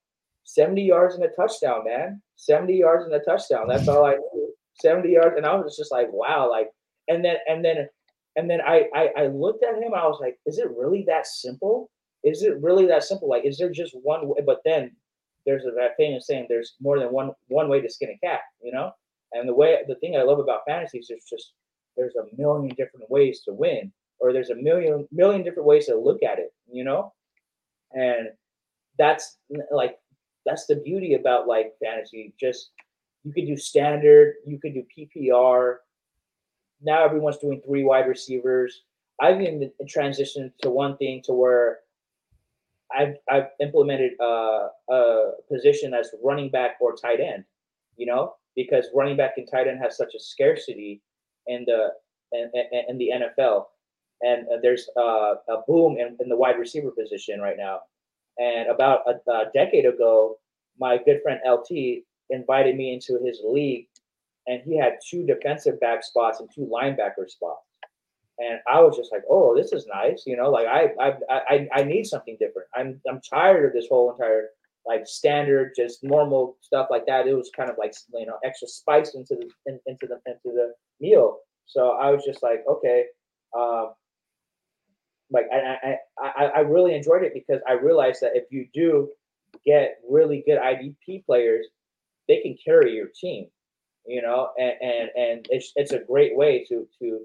70 0.46 0.82
yards 0.82 1.14
and 1.16 1.24
a 1.24 1.28
touchdown, 1.28 1.84
man. 1.84 2.22
70 2.36 2.74
yards 2.74 3.04
and 3.04 3.14
a 3.14 3.20
touchdown. 3.20 3.66
That's 3.68 3.88
all 3.88 4.04
I 4.04 4.14
do. 4.14 4.52
70 4.80 5.10
yards. 5.10 5.34
And 5.36 5.44
I 5.44 5.54
was 5.54 5.76
just 5.76 5.90
like, 5.90 6.08
wow. 6.12 6.48
Like, 6.48 6.68
and 7.08 7.24
then, 7.24 7.36
and 7.48 7.64
then, 7.64 7.88
and 8.36 8.48
then 8.48 8.60
I, 8.60 8.84
I, 8.94 9.08
I 9.16 9.26
looked 9.26 9.64
at 9.64 9.74
him. 9.74 9.94
I 9.94 10.06
was 10.06 10.18
like, 10.20 10.36
is 10.46 10.58
it 10.58 10.68
really 10.76 11.04
that 11.08 11.26
simple? 11.26 11.90
Is 12.26 12.42
it 12.42 12.60
really 12.60 12.86
that 12.86 13.04
simple? 13.04 13.28
Like, 13.28 13.44
is 13.44 13.56
there 13.56 13.70
just 13.70 13.94
one 14.02 14.28
way? 14.28 14.40
But 14.44 14.60
then 14.64 14.90
there's 15.46 15.64
a, 15.64 15.70
that 15.70 15.96
famous 15.96 16.26
saying, 16.26 16.46
there's 16.48 16.74
more 16.80 16.98
than 16.98 17.12
one 17.12 17.30
one 17.48 17.68
way 17.68 17.80
to 17.80 17.88
skin 17.88 18.10
a 18.10 18.26
cat, 18.26 18.40
you 18.60 18.72
know? 18.72 18.90
And 19.32 19.48
the 19.48 19.54
way 19.54 19.78
the 19.86 19.94
thing 19.96 20.16
I 20.16 20.22
love 20.22 20.40
about 20.40 20.62
fantasy 20.66 20.98
is 20.98 21.08
there's 21.08 21.24
just 21.30 21.52
there's 21.96 22.16
a 22.16 22.36
million 22.36 22.74
different 22.74 23.08
ways 23.10 23.42
to 23.44 23.54
win, 23.54 23.92
or 24.18 24.32
there's 24.32 24.50
a 24.50 24.56
million 24.56 25.06
million 25.12 25.44
different 25.44 25.68
ways 25.68 25.86
to 25.86 25.96
look 25.96 26.22
at 26.22 26.40
it, 26.40 26.52
you 26.70 26.82
know? 26.82 27.12
And 27.92 28.30
that's 28.98 29.38
like 29.70 29.98
that's 30.44 30.66
the 30.66 30.76
beauty 30.76 31.14
about 31.14 31.46
like 31.46 31.74
fantasy. 31.82 32.34
Just 32.38 32.70
you 33.22 33.32
could 33.32 33.46
do 33.46 33.56
standard, 33.56 34.34
you 34.46 34.58
could 34.58 34.74
do 34.74 34.84
PPR. 34.96 35.76
Now 36.82 37.04
everyone's 37.04 37.38
doing 37.38 37.62
three 37.64 37.84
wide 37.84 38.08
receivers. 38.08 38.82
I've 39.20 39.40
even 39.40 39.70
transitioned 39.84 40.52
to 40.62 40.70
one 40.70 40.96
thing 40.96 41.22
to 41.24 41.32
where 41.32 41.78
I've 42.94 43.16
I've 43.28 43.48
implemented 43.60 44.12
a, 44.20 44.68
a 44.90 45.30
position 45.50 45.94
as 45.94 46.10
running 46.22 46.50
back 46.50 46.76
or 46.80 46.94
tight 46.94 47.20
end, 47.20 47.44
you 47.96 48.06
know, 48.06 48.34
because 48.54 48.86
running 48.94 49.16
back 49.16 49.34
and 49.36 49.48
tight 49.50 49.66
end 49.66 49.80
has 49.82 49.96
such 49.96 50.14
a 50.14 50.20
scarcity 50.20 51.02
in 51.46 51.64
the 51.66 51.88
in, 52.32 52.50
in, 52.54 52.82
in 52.88 52.98
the 52.98 53.10
NFL, 53.14 53.64
and 54.22 54.46
there's 54.62 54.88
a, 54.96 55.00
a 55.00 55.62
boom 55.66 55.96
in, 55.98 56.16
in, 56.20 56.28
the 56.28 56.36
wide 56.36 56.58
receiver 56.58 56.90
position 56.90 57.40
right 57.40 57.56
now. 57.56 57.80
And 58.38 58.68
about 58.68 59.00
a, 59.06 59.30
a 59.30 59.44
decade 59.54 59.86
ago, 59.86 60.36
my 60.78 60.98
good 60.98 61.20
friend 61.22 61.40
LT 61.48 62.02
invited 62.30 62.76
me 62.76 62.92
into 62.92 63.22
his 63.24 63.40
league, 63.44 63.86
and 64.46 64.60
he 64.64 64.76
had 64.76 64.94
two 65.08 65.26
defensive 65.26 65.80
back 65.80 66.02
spots 66.04 66.40
and 66.40 66.48
two 66.54 66.68
linebacker 66.72 67.28
spots 67.28 67.65
and 68.38 68.60
I 68.68 68.80
was 68.80 68.96
just 68.96 69.12
like, 69.12 69.22
"Oh, 69.30 69.56
this 69.56 69.72
is 69.72 69.86
nice," 69.86 70.24
you 70.26 70.36
know. 70.36 70.50
Like 70.50 70.66
I, 70.66 70.88
I, 71.00 71.12
I, 71.30 71.68
I 71.74 71.84
need 71.84 72.04
something 72.04 72.36
different. 72.38 72.68
I'm, 72.74 73.00
I'm 73.08 73.20
tired 73.20 73.66
of 73.66 73.72
this 73.72 73.86
whole 73.88 74.10
entire 74.12 74.48
like 74.86 75.06
standard, 75.06 75.72
just 75.76 76.04
normal 76.04 76.56
stuff 76.60 76.88
like 76.90 77.06
that. 77.06 77.26
It 77.26 77.34
was 77.34 77.50
kind 77.56 77.70
of 77.70 77.76
like 77.78 77.94
you 78.14 78.26
know 78.26 78.38
extra 78.44 78.68
spice 78.68 79.14
into 79.14 79.34
the 79.34 79.48
in, 79.66 79.80
into 79.86 80.06
the 80.06 80.20
into 80.26 80.54
the 80.54 80.72
meal. 81.00 81.38
So 81.66 81.90
I 81.90 82.10
was 82.10 82.24
just 82.24 82.42
like, 82.42 82.64
okay, 82.68 83.06
um, 83.56 83.94
like 85.30 85.46
I, 85.52 85.98
I, 86.20 86.28
I, 86.38 86.44
I 86.56 86.58
really 86.60 86.94
enjoyed 86.94 87.24
it 87.24 87.34
because 87.34 87.60
I 87.68 87.72
realized 87.72 88.20
that 88.20 88.36
if 88.36 88.44
you 88.50 88.68
do 88.72 89.08
get 89.64 89.98
really 90.08 90.44
good 90.46 90.58
IDP 90.58 91.24
players, 91.26 91.66
they 92.28 92.40
can 92.40 92.56
carry 92.64 92.94
your 92.94 93.08
team, 93.20 93.48
you 94.06 94.22
know, 94.22 94.50
and 94.58 94.74
and, 94.80 95.10
and 95.16 95.46
it's 95.50 95.72
it's 95.76 95.92
a 95.92 95.98
great 95.98 96.36
way 96.36 96.64
to 96.68 96.86
to 97.00 97.20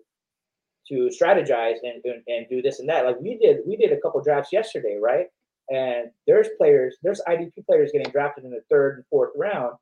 to 0.91 1.09
strategize 1.09 1.77
and, 1.83 2.03
and, 2.03 2.21
and 2.27 2.45
do 2.49 2.61
this 2.61 2.79
and 2.79 2.89
that. 2.89 3.05
Like 3.05 3.19
we 3.19 3.37
did, 3.37 3.59
we 3.65 3.77
did 3.77 3.93
a 3.93 4.01
couple 4.01 4.21
drafts 4.21 4.51
yesterday, 4.51 4.99
right? 5.01 5.27
And 5.69 6.11
there's 6.27 6.49
players, 6.57 6.97
there's 7.01 7.21
IDP 7.27 7.65
players 7.65 7.91
getting 7.93 8.11
drafted 8.11 8.43
in 8.43 8.51
the 8.51 8.61
third 8.69 8.97
and 8.97 9.05
fourth 9.09 9.31
round. 9.37 9.75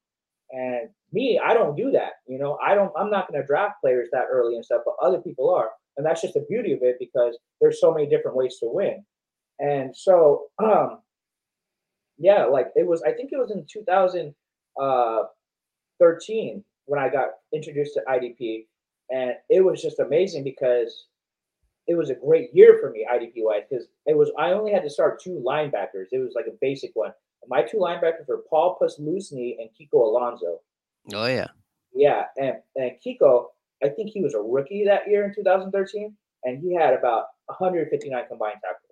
And 0.52 0.90
me, 1.12 1.40
I 1.44 1.54
don't 1.56 1.76
do 1.76 1.92
that. 1.92 2.14
You 2.28 2.38
know, 2.38 2.60
I 2.64 2.76
don't, 2.76 2.92
I'm 2.98 3.10
not 3.10 3.28
going 3.28 3.42
to 3.42 3.48
draft 3.48 3.82
players 3.82 4.10
that 4.12 4.26
early 4.32 4.56
and 4.56 4.64
stuff, 4.64 4.82
but 4.86 4.96
other 5.02 5.20
people 5.20 5.50
are. 5.54 5.70
And 5.98 6.06
that's 6.06 6.22
just 6.22 6.36
the 6.36 6.46
beauty 6.48 6.74
of 6.74 6.80
it 6.84 6.98
because 7.00 7.38
there's 7.60 7.82
so 7.82 7.92
many 7.94 8.08
different 8.08 8.38
ways 8.38 8.58
to 8.60 8.68
win. 8.70 9.04
And 9.60 9.96
so, 9.96 10.46
um, 10.64 11.00
yeah, 12.18 12.46
like 12.46 12.68
it 12.76 12.86
was, 12.86 13.02
I 13.02 13.12
think 13.14 13.32
it 13.32 13.38
was 13.38 13.52
in 13.52 13.66
2013 13.72 14.28
uh, 14.80 16.62
when 16.86 17.00
I 17.00 17.10
got 17.10 17.30
introduced 17.54 17.96
to 17.96 18.02
IDP 18.08 18.66
and 19.10 19.34
it 19.50 19.62
was 19.62 19.82
just 19.82 20.00
amazing 20.00 20.44
because 20.44 21.08
it 21.88 21.98
was 21.98 22.10
a 22.10 22.16
great 22.16 22.50
year 22.54 22.78
for 22.80 22.92
me 22.92 23.08
IDP 23.12 23.34
wise 23.38 23.64
because 23.70 23.88
it 24.06 24.16
was 24.16 24.32
I 24.38 24.52
only 24.52 24.72
had 24.72 24.84
to 24.84 24.90
start 24.90 25.22
two 25.22 25.44
linebackers. 25.46 26.08
It 26.12 26.20
was 26.20 26.34
like 26.36 26.46
a 26.46 26.58
basic 26.62 26.92
one. 26.94 27.12
My 27.48 27.64
two 27.64 27.78
linebackers 27.78 28.28
were 28.28 28.44
Paul 28.50 28.78
Posluszny 28.80 29.56
and 29.60 29.70
Kiko 29.70 30.04
Alonso. 30.04 30.60
Oh 31.14 31.26
yeah, 31.26 31.48
yeah, 31.94 32.26
and 32.38 32.58
and 32.76 32.92
Kiko, 33.06 33.48
I 33.84 33.90
think 33.90 34.12
he 34.12 34.22
was 34.22 34.36
a 34.36 34.40
rookie 34.40 34.86
that 34.86 35.10
year 35.10 35.26
in 35.26 35.34
2013, 35.34 36.16
and 36.44 36.62
he 36.62 36.76
had 36.76 36.94
about 36.94 37.26
159 37.48 38.24
combined 38.28 38.58
tackles. 38.62 38.90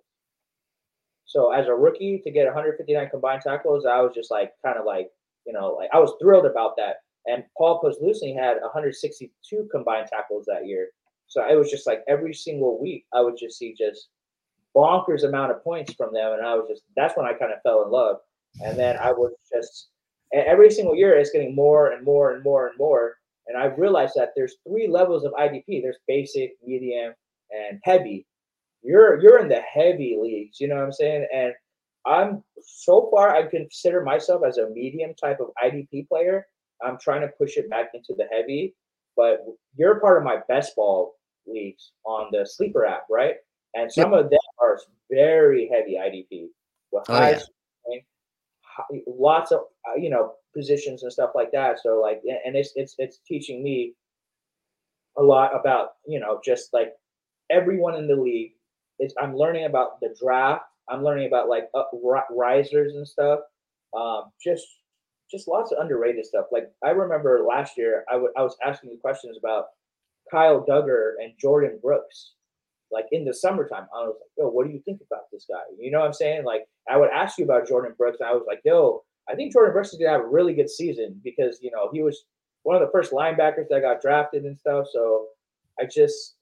So 1.26 1.52
as 1.52 1.66
a 1.68 1.74
rookie 1.74 2.20
to 2.24 2.30
get 2.30 2.46
159 2.46 3.10
combined 3.10 3.42
tackles, 3.42 3.86
I 3.86 4.00
was 4.00 4.12
just 4.14 4.30
like 4.30 4.52
kind 4.64 4.78
of 4.78 4.84
like 4.84 5.10
you 5.46 5.52
know 5.52 5.76
like 5.78 5.90
I 5.92 6.00
was 6.00 6.14
thrilled 6.20 6.46
about 6.46 6.76
that. 6.78 6.96
And 7.28 7.44
Paul 7.56 7.80
Posluszny 7.82 8.34
had 8.34 8.60
162 8.60 9.68
combined 9.70 10.08
tackles 10.08 10.46
that 10.46 10.66
year. 10.66 10.88
So 11.26 11.46
it 11.46 11.56
was 11.56 11.70
just 11.70 11.86
like 11.86 12.02
every 12.08 12.32
single 12.32 12.80
week, 12.80 13.04
I 13.12 13.20
would 13.20 13.36
just 13.38 13.58
see 13.58 13.74
just 13.78 14.08
bonkers 14.74 15.24
amount 15.24 15.52
of 15.52 15.62
points 15.62 15.92
from 15.92 16.14
them. 16.14 16.32
And 16.32 16.46
I 16.46 16.54
was 16.54 16.66
just, 16.68 16.82
that's 16.96 17.16
when 17.16 17.26
I 17.26 17.34
kind 17.34 17.52
of 17.52 17.60
fell 17.62 17.84
in 17.84 17.90
love. 17.90 18.16
And 18.64 18.78
then 18.78 18.96
I 18.96 19.12
was 19.12 19.32
just, 19.52 19.88
every 20.32 20.70
single 20.70 20.96
year, 20.96 21.16
it's 21.16 21.30
getting 21.30 21.54
more 21.54 21.92
and 21.92 22.04
more 22.04 22.32
and 22.32 22.42
more 22.42 22.68
and 22.68 22.78
more. 22.78 23.16
And 23.46 23.56
I 23.56 23.66
realized 23.66 24.14
that 24.16 24.30
there's 24.36 24.56
three 24.66 24.88
levels 24.88 25.24
of 25.24 25.32
IDP 25.32 25.82
there's 25.82 25.98
basic, 26.06 26.52
medium, 26.64 27.14
and 27.50 27.80
heavy. 27.82 28.26
You're 28.82 29.20
you're 29.20 29.40
in 29.40 29.48
the 29.48 29.60
heavy 29.60 30.18
leagues, 30.20 30.60
you 30.60 30.68
know 30.68 30.76
what 30.76 30.84
I'm 30.84 30.92
saying? 30.92 31.26
And 31.34 31.52
I'm 32.06 32.44
so 32.62 33.08
far 33.10 33.34
I 33.34 33.46
consider 33.46 34.04
myself 34.04 34.42
as 34.46 34.58
a 34.58 34.68
medium 34.70 35.14
type 35.14 35.40
of 35.40 35.48
IDP 35.62 36.08
player 36.08 36.46
I'm 36.82 36.98
trying 36.98 37.22
to 37.22 37.28
push 37.28 37.56
it 37.56 37.68
back 37.70 37.90
into 37.94 38.14
the 38.16 38.26
heavy, 38.32 38.74
but 39.16 39.44
you're 39.76 40.00
part 40.00 40.18
of 40.18 40.24
my 40.24 40.38
best 40.48 40.76
ball 40.76 41.14
leagues 41.46 41.92
on 42.04 42.28
the 42.32 42.46
sleeper 42.46 42.84
app, 42.84 43.04
right? 43.10 43.36
And 43.74 43.92
some 43.92 44.12
yep. 44.12 44.24
of 44.24 44.30
them 44.30 44.38
are 44.60 44.78
very 45.10 45.68
heavy 45.72 45.96
IDP 45.96 46.48
with 46.92 47.04
oh, 47.08 47.14
high, 47.14 47.30
yeah. 47.30 48.00
high, 48.62 49.00
lots 49.06 49.52
of 49.52 49.60
uh, 49.88 49.96
you 49.96 50.10
know 50.10 50.34
positions 50.54 51.02
and 51.02 51.12
stuff 51.12 51.30
like 51.34 51.52
that. 51.52 51.78
So 51.82 52.00
like, 52.00 52.22
and 52.44 52.56
it's 52.56 52.72
it's 52.76 52.94
it's 52.98 53.18
teaching 53.26 53.62
me 53.62 53.94
a 55.16 55.22
lot 55.22 55.58
about 55.58 55.90
you 56.06 56.20
know 56.20 56.40
just 56.44 56.72
like 56.72 56.92
everyone 57.50 57.94
in 57.94 58.06
the 58.06 58.16
league. 58.16 58.52
It's 58.98 59.14
I'm 59.20 59.36
learning 59.36 59.66
about 59.66 60.00
the 60.00 60.14
draft. 60.20 60.64
I'm 60.88 61.04
learning 61.04 61.26
about 61.26 61.48
like 61.48 61.68
up, 61.74 61.90
risers 62.30 62.94
and 62.94 63.06
stuff. 63.06 63.40
Um, 63.96 64.24
just 64.42 64.66
just 65.30 65.48
lots 65.48 65.72
of 65.72 65.78
underrated 65.78 66.26
stuff. 66.26 66.46
Like 66.50 66.70
I 66.84 66.90
remember 66.90 67.44
last 67.46 67.76
year, 67.76 68.04
I, 68.08 68.14
w- 68.14 68.32
I 68.36 68.42
was 68.42 68.56
asking 68.64 68.90
you 68.90 68.98
questions 68.98 69.36
about 69.38 69.66
Kyle 70.30 70.64
Dugger 70.64 71.12
and 71.22 71.32
Jordyn 71.42 71.80
Brooks. 71.80 72.32
Like 72.90 73.06
in 73.12 73.24
the 73.24 73.34
summertime, 73.34 73.86
I 73.94 74.00
was 74.04 74.16
like, 74.18 74.30
"Yo, 74.38 74.48
what 74.48 74.66
do 74.66 74.72
you 74.72 74.80
think 74.80 75.00
about 75.06 75.30
this 75.30 75.44
guy?" 75.48 75.60
You 75.78 75.90
know 75.90 76.00
what 76.00 76.06
I'm 76.06 76.14
saying? 76.14 76.44
Like 76.44 76.62
I 76.88 76.96
would 76.96 77.10
ask 77.10 77.38
you 77.38 77.44
about 77.44 77.68
Jordyn 77.68 77.96
Brooks, 77.96 78.18
and 78.20 78.28
I 78.28 78.32
was 78.32 78.44
like, 78.46 78.60
"Yo, 78.64 79.04
I 79.28 79.34
think 79.34 79.54
Jordyn 79.54 79.72
Brooks 79.72 79.92
is 79.92 79.98
gonna 79.98 80.12
have 80.12 80.22
a 80.22 80.26
really 80.26 80.54
good 80.54 80.70
season 80.70 81.20
because 81.22 81.58
you 81.60 81.70
know 81.70 81.90
he 81.92 82.02
was 82.02 82.24
one 82.62 82.76
of 82.76 82.80
the 82.80 82.90
first 82.90 83.12
linebackers 83.12 83.68
that 83.68 83.82
got 83.82 84.00
drafted 84.00 84.44
and 84.44 84.58
stuff." 84.58 84.86
So 84.90 85.26
I 85.78 85.84
just 85.84 86.36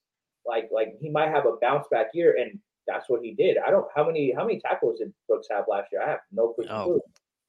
like 0.46 0.68
like 0.72 0.94
he 1.00 1.10
might 1.10 1.30
have 1.30 1.46
a 1.46 1.56
bounce 1.60 1.88
back 1.90 2.10
year, 2.14 2.36
and 2.38 2.60
that's 2.86 3.08
what 3.08 3.22
he 3.22 3.34
did. 3.34 3.56
I 3.66 3.70
don't 3.70 3.86
how 3.94 4.06
many 4.06 4.32
how 4.32 4.46
many 4.46 4.60
tackles 4.60 5.00
did 5.00 5.12
Brooks 5.26 5.48
have 5.50 5.64
last 5.68 5.88
year? 5.90 6.02
I 6.02 6.10
have 6.10 6.20
no 6.30 6.44
oh, 6.44 6.52
clue. 6.54 6.66
Oh, 6.70 7.00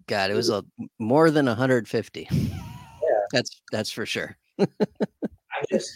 God, 0.08 0.32
it 0.32 0.36
was 0.36 0.50
a 0.50 0.64
more 1.00 1.30
than 1.32 1.46
150. 1.46 2.28
Yeah, 2.32 2.48
that's 3.32 3.62
that's 3.72 3.92
for 3.92 4.06
sure. 4.06 4.38
I 4.60 4.66
just 5.70 5.92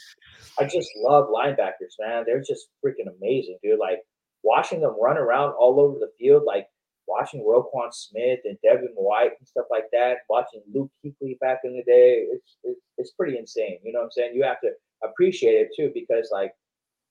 I 0.60 0.66
just 0.66 0.90
love 0.98 1.30
linebackers, 1.30 1.96
man. 2.00 2.24
They're 2.26 2.44
just 2.44 2.68
freaking 2.86 3.08
amazing, 3.18 3.58
dude. 3.64 3.80
Like 3.80 4.00
watching 4.44 4.82
them 4.82 4.96
run 5.02 5.18
around 5.18 5.54
all 5.54 5.80
over 5.80 5.98
the 5.98 6.12
field, 6.20 6.44
like 6.46 6.68
watching 7.08 7.42
Roquan 7.42 7.94
Smith 7.94 8.40
and 8.44 8.58
Devin 8.64 8.90
White 8.96 9.32
and 9.40 9.48
stuff 9.48 9.66
like 9.72 9.86
that. 9.94 10.18
Watching 10.30 10.62
Luke 10.74 10.92
Kuechly 11.04 11.40
back 11.40 11.60
in 11.64 11.76
the 11.76 11.84
day, 11.84 12.26
it's, 12.32 12.58
it's 12.64 12.82
it's 12.98 13.12
pretty 13.12 13.38
insane. 13.38 13.80
You 13.84 13.94
know 13.94 14.00
what 14.00 14.06
I'm 14.06 14.12
saying? 14.12 14.36
You 14.36 14.44
have 14.44 14.62
to 14.62 14.72
appreciate 15.04 15.56
it 15.56 15.70
too 15.76 15.92
because 15.94 16.30
like 16.34 16.54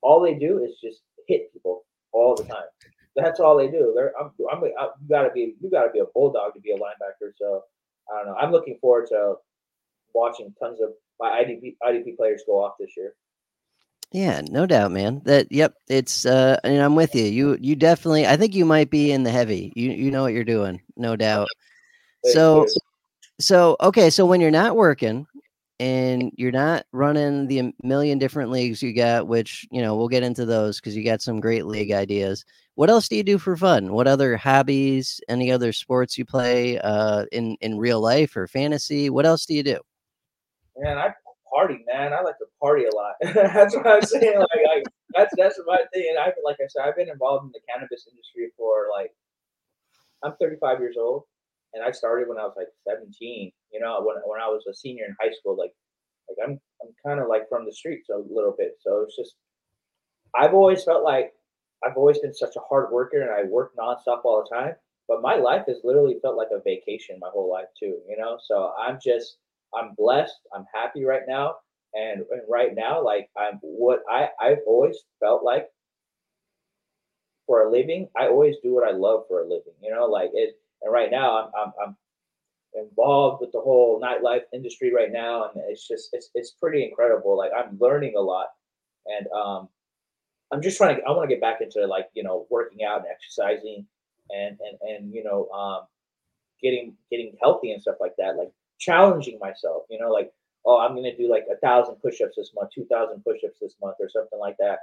all 0.02 0.20
they 0.20 0.34
do 0.34 0.62
is 0.62 0.78
just 0.82 1.00
hit 1.28 1.52
people 1.52 1.84
all 2.12 2.36
the 2.36 2.44
time. 2.44 2.64
That's 3.16 3.40
all 3.40 3.56
they 3.56 3.68
do. 3.68 3.92
They're, 3.94 4.12
I'm, 4.20 4.30
I'm, 4.52 4.62
I, 4.64 4.84
you 5.00 5.08
gotta 5.08 5.30
be, 5.30 5.54
you 5.60 5.70
gotta 5.70 5.90
be 5.90 5.98
a 5.98 6.04
bulldog 6.14 6.54
to 6.54 6.60
be 6.60 6.72
a 6.72 6.76
linebacker. 6.76 7.32
So 7.36 7.64
I 8.12 8.18
don't 8.18 8.26
know. 8.26 8.36
I'm 8.36 8.52
looking 8.52 8.78
forward 8.80 9.08
to 9.08 9.36
watching 10.14 10.54
tons 10.60 10.80
of 10.80 10.90
my 11.18 11.42
IDP 11.42 11.76
IDP 11.82 12.16
players 12.16 12.42
go 12.46 12.64
off 12.64 12.74
this 12.78 12.96
year. 12.96 13.14
Yeah, 14.12 14.40
no 14.50 14.66
doubt, 14.66 14.90
man. 14.90 15.22
That 15.24 15.50
yep, 15.52 15.74
it's 15.88 16.26
uh 16.26 16.58
and 16.64 16.82
I'm 16.82 16.96
with 16.96 17.14
you. 17.14 17.24
You 17.24 17.58
you 17.60 17.76
definitely 17.76 18.26
I 18.26 18.36
think 18.36 18.54
you 18.54 18.64
might 18.64 18.90
be 18.90 19.12
in 19.12 19.22
the 19.22 19.30
heavy. 19.30 19.72
You 19.76 19.90
you 19.90 20.10
know 20.10 20.22
what 20.22 20.32
you're 20.32 20.44
doing, 20.44 20.80
no 20.96 21.14
doubt. 21.16 21.48
So 22.24 22.66
so 23.38 23.76
okay, 23.80 24.10
so 24.10 24.26
when 24.26 24.40
you're 24.40 24.50
not 24.50 24.76
working, 24.76 25.26
and 25.80 26.30
you're 26.36 26.52
not 26.52 26.84
running 26.92 27.46
the 27.46 27.72
million 27.82 28.18
different 28.18 28.50
leagues 28.50 28.82
you 28.82 28.92
got, 28.92 29.26
which 29.26 29.66
you 29.70 29.80
know 29.80 29.96
we'll 29.96 30.08
get 30.08 30.22
into 30.22 30.44
those 30.44 30.78
because 30.78 30.94
you 30.94 31.02
got 31.02 31.22
some 31.22 31.40
great 31.40 31.66
league 31.66 31.92
ideas. 31.92 32.44
What 32.80 32.88
else 32.88 33.08
do 33.08 33.16
you 33.16 33.22
do 33.22 33.36
for 33.36 33.58
fun? 33.58 33.92
What 33.92 34.06
other 34.06 34.38
hobbies? 34.38 35.20
Any 35.28 35.52
other 35.52 35.70
sports 35.70 36.16
you 36.16 36.24
play 36.24 36.78
uh, 36.78 37.26
in 37.30 37.58
in 37.60 37.76
real 37.76 38.00
life 38.00 38.34
or 38.34 38.46
fantasy? 38.46 39.10
What 39.10 39.26
else 39.26 39.44
do 39.44 39.52
you 39.52 39.62
do? 39.62 39.80
Man, 40.78 40.96
I 40.96 41.12
party, 41.54 41.84
man. 41.92 42.14
I 42.14 42.22
like 42.22 42.38
to 42.38 42.46
party 42.58 42.86
a 42.86 42.96
lot. 42.96 43.16
that's 43.20 43.76
what 43.76 43.86
I'm 43.86 44.00
saying. 44.00 44.38
Like, 44.38 44.64
I, 44.72 44.82
that's 45.14 45.34
that's 45.36 45.60
my 45.66 45.76
thing. 45.92 46.06
And 46.08 46.18
I 46.20 46.32
like 46.42 46.56
I 46.58 46.68
said, 46.68 46.88
I've 46.88 46.96
been 46.96 47.10
involved 47.10 47.44
in 47.44 47.52
the 47.52 47.60
cannabis 47.70 48.08
industry 48.10 48.50
for 48.56 48.86
like 48.90 49.12
I'm 50.24 50.32
35 50.40 50.80
years 50.80 50.96
old 50.98 51.24
and 51.74 51.84
I 51.84 51.90
started 51.90 52.28
when 52.28 52.38
I 52.38 52.44
was 52.44 52.54
like 52.56 52.68
17. 52.88 53.52
You 53.74 53.80
know, 53.80 54.00
when 54.00 54.16
when 54.24 54.40
I 54.40 54.48
was 54.48 54.64
a 54.66 54.72
senior 54.72 55.04
in 55.04 55.14
high 55.20 55.34
school, 55.38 55.54
like 55.54 55.74
like 56.30 56.38
I'm 56.42 56.58
I'm 56.80 56.94
kind 57.06 57.20
of 57.20 57.28
like 57.28 57.46
from 57.50 57.66
the 57.66 57.74
streets 57.74 58.08
a 58.08 58.16
little 58.16 58.54
bit. 58.56 58.78
So 58.80 59.04
it's 59.06 59.16
just 59.18 59.34
I've 60.34 60.54
always 60.54 60.82
felt 60.82 61.04
like 61.04 61.34
I've 61.84 61.96
always 61.96 62.18
been 62.18 62.34
such 62.34 62.56
a 62.56 62.60
hard 62.68 62.90
worker 62.90 63.20
and 63.20 63.30
I 63.30 63.44
work 63.50 63.72
nonstop 63.76 64.22
all 64.24 64.44
the 64.44 64.56
time. 64.56 64.74
But 65.08 65.22
my 65.22 65.34
life 65.34 65.64
has 65.66 65.80
literally 65.82 66.18
felt 66.22 66.36
like 66.36 66.50
a 66.52 66.62
vacation 66.62 67.18
my 67.20 67.30
whole 67.32 67.50
life 67.50 67.66
too. 67.78 67.98
You 68.08 68.16
know, 68.16 68.38
so 68.46 68.72
I'm 68.78 68.98
just 69.02 69.38
I'm 69.74 69.94
blessed. 69.96 70.40
I'm 70.54 70.66
happy 70.72 71.04
right 71.04 71.22
now. 71.26 71.56
And, 71.92 72.22
and 72.30 72.42
right 72.48 72.74
now, 72.74 73.04
like 73.04 73.28
I'm 73.36 73.58
what 73.62 74.00
I 74.08 74.28
I've 74.40 74.60
always 74.66 74.96
felt 75.18 75.42
like 75.42 75.66
for 77.46 77.66
a 77.66 77.70
living. 77.70 78.08
I 78.16 78.28
always 78.28 78.56
do 78.62 78.72
what 78.72 78.88
I 78.88 78.92
love 78.92 79.24
for 79.26 79.40
a 79.40 79.44
living. 79.44 79.74
You 79.82 79.90
know, 79.92 80.06
like 80.06 80.30
it 80.34 80.54
and 80.82 80.92
right 80.92 81.10
now, 81.10 81.38
I'm, 81.38 81.50
I'm, 81.60 81.72
I'm 81.82 81.96
involved 82.74 83.40
with 83.40 83.52
the 83.52 83.60
whole 83.60 84.00
nightlife 84.00 84.42
industry 84.54 84.92
right 84.94 85.12
now, 85.12 85.50
and 85.52 85.62
it's 85.68 85.86
just 85.86 86.10
it's 86.12 86.30
it's 86.34 86.52
pretty 86.52 86.84
incredible. 86.84 87.36
Like 87.36 87.50
I'm 87.56 87.78
learning 87.78 88.14
a 88.16 88.20
lot, 88.20 88.48
and 89.06 89.26
um, 89.32 89.68
I'm 90.52 90.62
just 90.62 90.76
trying 90.76 90.96
to. 90.96 91.02
I 91.04 91.10
want 91.10 91.28
to 91.28 91.34
get 91.34 91.40
back 91.40 91.60
into 91.60 91.86
like 91.86 92.08
you 92.14 92.22
know 92.22 92.46
working 92.50 92.84
out 92.84 92.98
and 92.98 93.06
exercising, 93.10 93.86
and 94.30 94.58
and 94.60 94.78
and 94.82 95.14
you 95.14 95.24
know 95.24 95.48
um, 95.50 95.86
getting 96.62 96.94
getting 97.10 97.36
healthy 97.40 97.72
and 97.72 97.82
stuff 97.82 97.96
like 98.00 98.14
that. 98.18 98.36
Like 98.36 98.52
challenging 98.78 99.38
myself. 99.40 99.84
You 99.90 99.98
know, 100.00 100.10
like 100.10 100.32
oh, 100.66 100.78
I'm 100.78 100.94
gonna 100.94 101.16
do 101.16 101.30
like 101.30 101.46
a 101.50 101.56
thousand 101.56 101.96
push-ups 101.96 102.36
this 102.36 102.52
month, 102.54 102.70
two 102.74 102.84
thousand 102.86 103.22
push-ups 103.24 103.58
this 103.60 103.74
month, 103.82 103.96
or 104.00 104.08
something 104.08 104.38
like 104.38 104.56
that 104.58 104.78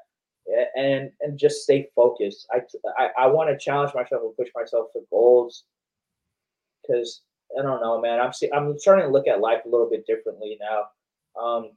and 0.75 1.11
and 1.21 1.37
just 1.37 1.63
stay 1.63 1.89
focused. 1.95 2.47
I 2.51 2.61
I, 2.97 3.09
I 3.23 3.27
want 3.27 3.49
to 3.49 3.57
challenge 3.57 3.93
myself 3.93 4.21
and 4.23 4.35
push 4.35 4.49
myself 4.55 4.87
for 4.93 5.01
goals 5.09 5.63
because 6.81 7.21
I 7.57 7.61
don't 7.61 7.81
know, 7.81 7.99
man. 7.99 8.19
I'm 8.19 8.33
see, 8.33 8.49
I'm 8.53 8.77
starting 8.79 9.05
to 9.05 9.11
look 9.11 9.27
at 9.27 9.41
life 9.41 9.61
a 9.65 9.69
little 9.69 9.89
bit 9.89 10.05
differently 10.05 10.57
now. 10.59 11.41
Um, 11.41 11.71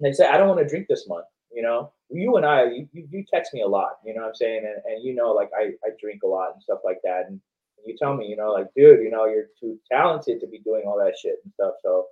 they 0.00 0.12
say 0.12 0.26
I 0.26 0.36
don't 0.36 0.48
want 0.48 0.60
to 0.60 0.68
drink 0.68 0.86
this 0.88 1.08
month. 1.08 1.26
You 1.52 1.62
know, 1.62 1.92
you 2.12 2.36
and 2.36 2.46
I, 2.46 2.64
you, 2.64 2.88
you, 2.92 3.24
text 3.32 3.54
me 3.54 3.62
a 3.62 3.68
lot. 3.68 3.92
You 4.04 4.14
know 4.14 4.22
what 4.22 4.28
I'm 4.28 4.34
saying, 4.34 4.64
and, 4.64 4.92
and 4.92 5.04
you 5.04 5.14
know, 5.14 5.32
like 5.32 5.50
I 5.56 5.72
I 5.84 5.90
drink 6.00 6.22
a 6.24 6.28
lot 6.28 6.52
and 6.54 6.62
stuff 6.62 6.80
like 6.84 6.98
that, 7.04 7.26
and 7.28 7.40
you 7.86 7.96
tell 7.96 8.16
me, 8.16 8.26
you 8.26 8.36
know, 8.36 8.52
like, 8.52 8.66
dude, 8.76 9.00
you 9.02 9.10
know, 9.10 9.26
you're 9.26 9.48
too 9.58 9.78
talented 9.90 10.40
to 10.40 10.46
be 10.46 10.60
doing 10.60 10.84
all 10.86 10.98
that 10.98 11.14
shit 11.20 11.36
and 11.44 11.52
stuff. 11.54 11.74
So, 11.82 12.06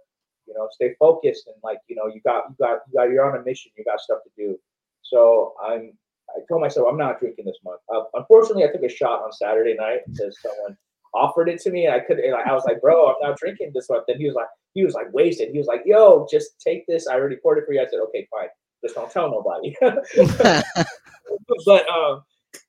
you 0.47 0.55
know, 0.55 0.69
stay 0.73 0.95
focused 0.99 1.47
and 1.47 1.57
like, 1.63 1.79
you 1.89 1.97
know, 1.97 2.07
you 2.07 2.21
got, 2.23 2.45
you 2.49 2.57
got, 2.59 2.81
you 2.89 2.99
got, 2.99 3.11
you're 3.11 3.31
on 3.31 3.41
a 3.41 3.45
mission. 3.45 3.73
You 3.77 3.85
got 3.85 4.01
stuff 4.01 4.19
to 4.25 4.31
do. 4.37 4.59
So 5.03 5.55
I'm, 5.63 5.93
I 6.31 6.41
told 6.49 6.61
myself 6.61 6.87
I'm 6.91 6.99
not 6.99 7.21
drinking 7.21 7.47
this 7.47 7.59
month. 7.65 7.81
Uh, 7.95 8.03
unfortunately, 8.15 8.65
I 8.65 8.73
took 8.73 8.83
a 8.83 8.89
shot 8.89 9.23
on 9.23 9.33
Saturday 9.33 9.75
night 9.75 10.01
because 10.07 10.37
someone 10.43 10.77
offered 11.15 11.49
it 11.49 11.61
to 11.63 11.71
me, 11.71 11.87
and 11.87 11.95
I 11.95 12.01
couldn't. 12.01 12.31
Like, 12.31 12.47
I 12.47 12.53
was 12.53 12.65
like, 12.67 12.83
"Bro, 12.83 13.09
I'm 13.09 13.15
not 13.23 13.39
drinking 13.39 13.73
this 13.75 13.89
month." 13.89 14.05
Then 14.07 14.19
he 14.19 14.27
was 14.27 14.35
like, 14.35 14.49
he 14.75 14.85
was 14.85 14.93
like 14.93 15.07
wasted. 15.15 15.49
He 15.53 15.57
was 15.59 15.67
like, 15.67 15.85
"Yo, 15.87 16.27
just 16.31 16.61
take 16.61 16.87
this. 16.87 17.09
I 17.09 17.15
already 17.15 17.37
poured 17.37 17.57
it 17.57 17.65
for 17.67 17.73
you." 17.73 17.81
I 17.81 17.87
said, 17.87 18.01
"Okay, 18.09 18.29
fine. 18.31 18.49
Just 18.83 18.95
don't 18.95 19.11
tell 19.11 19.31
nobody." 19.31 19.75
but 21.67 21.89
um, 21.89 22.23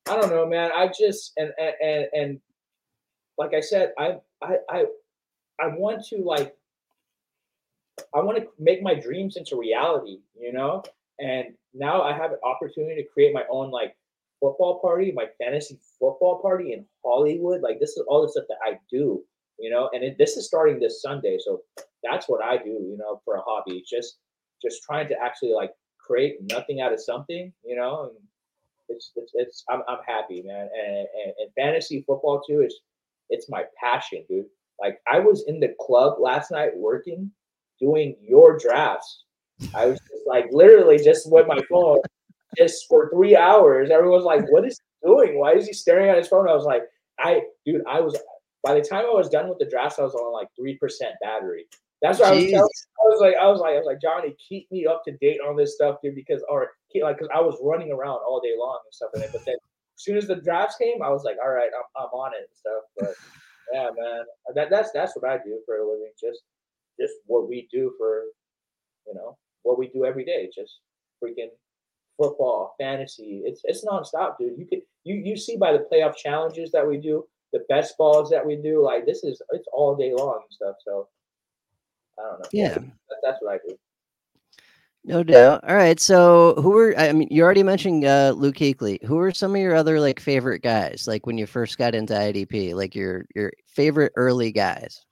I 0.10 0.20
don't 0.20 0.30
know, 0.30 0.48
man. 0.48 0.72
I 0.76 0.88
just 0.88 1.34
and 1.38 1.52
and 1.60 2.08
and 2.14 2.40
like 3.38 3.54
I 3.54 3.62
said, 3.62 3.94
I 3.98 4.18
I 4.42 4.58
I 4.70 4.86
I 5.60 5.68
want 5.68 6.06
to 6.08 6.18
like 6.18 6.56
I 8.14 8.22
want 8.22 8.38
to 8.38 8.48
make 8.60 8.82
my 8.82 8.94
dreams 8.94 9.38
into 9.38 9.58
reality, 9.58 10.20
you 10.40 10.54
know. 10.54 10.84
And 11.20 11.54
now 11.74 12.02
I 12.02 12.14
have 12.14 12.32
an 12.32 12.40
opportunity 12.44 13.02
to 13.02 13.10
create 13.10 13.34
my 13.34 13.44
own 13.50 13.72
like 13.72 13.96
football 14.40 14.80
party, 14.80 15.12
my 15.12 15.28
fantasy 15.38 15.78
football 16.00 16.42
party 16.42 16.74
in 16.74 16.86
Hollywood. 17.06 17.62
Like 17.62 17.80
this 17.80 17.92
is 17.92 18.04
all 18.08 18.22
the 18.22 18.30
stuff 18.30 18.46
that 18.48 18.58
I 18.66 18.80
do, 18.90 19.22
you 19.60 19.70
know. 19.70 19.90
And 19.94 20.04
it, 20.04 20.18
this 20.18 20.38
is 20.38 20.48
starting 20.48 20.80
this 20.80 21.02
Sunday, 21.02 21.38
so 21.44 21.62
that's 22.04 22.30
what 22.30 22.44
I 22.44 22.58
do, 22.58 22.70
you 22.70 22.98
know, 22.98 23.22
for 23.26 23.36
a 23.36 23.42
hobby. 23.42 23.84
Just 23.88 24.18
just 24.62 24.84
trying 24.84 25.08
to 25.10 25.16
actually 25.22 25.54
like 25.54 25.72
create 26.10 26.38
nothing 26.42 26.82
out 26.82 26.94
of 26.94 27.02
something, 27.02 27.54
you 27.64 27.76
know. 27.76 28.10
And 28.10 28.18
it's 28.90 29.12
it's, 29.16 29.32
it's 29.36 29.64
I'm 29.70 29.82
I'm 29.88 30.00
happy, 30.06 30.42
man. 30.42 30.70
And, 30.78 30.98
and 30.98 31.34
and 31.40 31.54
fantasy 31.56 32.04
football 32.08 32.42
too 32.48 32.62
is 32.62 32.80
it's 33.30 33.50
my 33.50 33.64
passion, 33.82 34.24
dude. 34.28 34.46
Like 34.82 35.00
I 35.12 35.20
was 35.20 35.46
in 35.48 35.60
the 35.60 35.76
club 35.80 36.20
last 36.20 36.52
night 36.52 36.76
working, 36.76 37.32
doing 37.80 38.16
your 38.22 38.58
drafts. 38.58 39.26
I 39.76 39.86
was 39.86 40.00
just 40.00 40.24
like 40.26 40.48
literally 40.52 40.98
just 40.98 41.30
with 41.30 41.46
my 41.48 41.60
phone, 41.70 42.00
just 42.58 42.88
for 42.88 43.10
three 43.10 43.36
hours. 43.36 43.90
Everyone's 43.92 44.24
like, 44.24 44.50
"What 44.52 44.66
is 44.66 44.80
he 44.80 45.08
doing? 45.08 45.38
Why 45.38 45.54
is 45.54 45.68
he 45.68 45.74
staring 45.74 46.10
at 46.10 46.18
his 46.18 46.28
phone?" 46.28 46.48
I 46.48 46.56
was 46.56 46.66
like, 46.66 46.84
"I, 47.20 47.44
dude, 47.66 47.84
I 47.88 48.00
was." 48.00 48.18
By 48.62 48.74
the 48.74 48.82
time 48.82 49.06
I 49.06 49.14
was 49.14 49.30
done 49.30 49.48
with 49.48 49.58
the 49.58 49.70
drafts, 49.70 50.00
I 50.00 50.04
was 50.04 50.16
on 50.16 50.34
like 50.34 50.48
three 50.58 50.78
percent 50.78 51.14
battery. 51.22 51.66
That's 52.02 52.20
what 52.20 52.30
I 52.30 52.36
was 52.36 52.46
telling. 52.46 52.56
I 52.56 53.08
was 53.08 53.22
like, 53.22 53.36
I 53.36 53.48
was 53.48 53.60
like, 53.60 53.74
I 53.74 53.78
was 53.78 53.86
like, 53.86 54.02
Johnny, 54.02 54.36
keep 54.38 54.72
me 54.72 54.86
up 54.86 55.04
to 55.06 55.12
date 55.18 55.40
on 55.46 55.58
this 55.58 55.76
stuff, 55.76 55.98
dude, 56.04 56.16
because 56.16 56.44
or 56.50 56.70
like, 57.02 57.18
because 57.18 57.30
I 57.36 57.42
was 57.42 57.58
running 57.62 57.92
around 57.92 58.20
all 58.28 58.40
day 58.40 58.54
long 58.58 58.80
and 58.86 58.94
stuff. 58.94 59.10
But 59.14 59.46
then, 59.46 59.56
as 59.56 60.04
soon 60.04 60.18
as 60.18 60.28
the 60.28 60.36
drafts 60.36 60.78
came, 60.78 61.02
I 61.02 61.10
was 61.10 61.24
like, 61.24 61.38
all 61.44 61.52
right, 61.52 61.70
I'm, 61.76 62.04
I'm 62.04 62.10
on 62.14 62.34
it 62.34 62.48
and 62.48 62.56
stuff. 62.56 62.84
But 62.98 63.16
yeah, 63.74 63.90
man, 63.98 64.22
uh, 64.50 64.54
that 64.56 64.70
that's 64.70 64.92
that's 64.92 65.16
what 65.16 65.30
I 65.30 65.38
do 65.38 65.60
for 65.66 65.78
a 65.78 65.86
living. 65.86 66.12
Just 66.20 66.42
just 67.00 67.14
what 67.26 67.50
we 67.50 67.68
do 67.72 67.94
for, 67.98 68.24
you 69.08 69.14
know, 69.14 69.38
what 69.64 69.78
we 69.78 69.88
do 69.90 70.06
every 70.06 70.24
day. 70.24 70.50
Just 70.54 70.80
freaking 71.22 71.50
football, 72.18 72.76
fantasy. 72.80 73.42
It's 73.46 73.62
it's 73.66 73.86
nonstop, 73.86 74.38
dude. 74.40 74.58
You 74.58 74.66
could 74.66 74.82
you 75.04 75.16
you 75.16 75.36
see 75.36 75.58
by 75.58 75.74
the 75.74 75.86
playoff 75.92 76.16
challenges 76.16 76.72
that 76.72 76.88
we 76.88 76.98
do, 76.98 77.26
the 77.52 77.66
best 77.68 77.98
balls 77.98 78.30
that 78.30 78.46
we 78.46 78.56
do. 78.56 78.84
Like 78.84 79.06
this 79.06 79.26
is 79.26 79.42
it's 79.52 79.68
all 79.74 79.98
day 79.98 80.14
long 80.14 80.40
and 80.46 80.54
stuff. 80.54 80.76
So 80.86 81.10
I 82.20 82.30
don't 82.30 82.40
know. 82.40 82.50
Yeah, 82.52 82.74
that, 82.74 83.18
that's 83.24 83.38
what 83.42 83.54
I 83.54 83.58
do. 83.68 83.78
No 85.06 85.24
doubt. 85.24 85.64
All 85.68 85.76
right. 85.76 86.00
So, 86.00 86.56
who 86.62 86.72
were 86.72 86.94
I 86.98 87.14
mean, 87.14 87.30
you 87.32 87.44
already 87.44 87.64
mentioned 87.64 88.04
uh, 88.04 88.34
Luke 88.36 88.58
Kuechly. 88.58 89.04
Who 89.06 89.16
were 89.16 89.32
some 89.32 89.56
of 89.56 89.62
your 89.62 89.76
other 89.76 90.00
like 90.00 90.20
favorite 90.20 90.60
guys? 90.60 91.06
Like 91.08 91.26
when 91.26 91.38
you 91.38 91.48
first 91.48 91.78
got 91.78 91.96
into 91.96 92.14
IDP, 92.14 92.76
like 92.76 92.96
your 92.96 93.26
your 93.34 93.52
favorite 93.66 94.12
early 94.16 94.52
guys. 94.52 95.06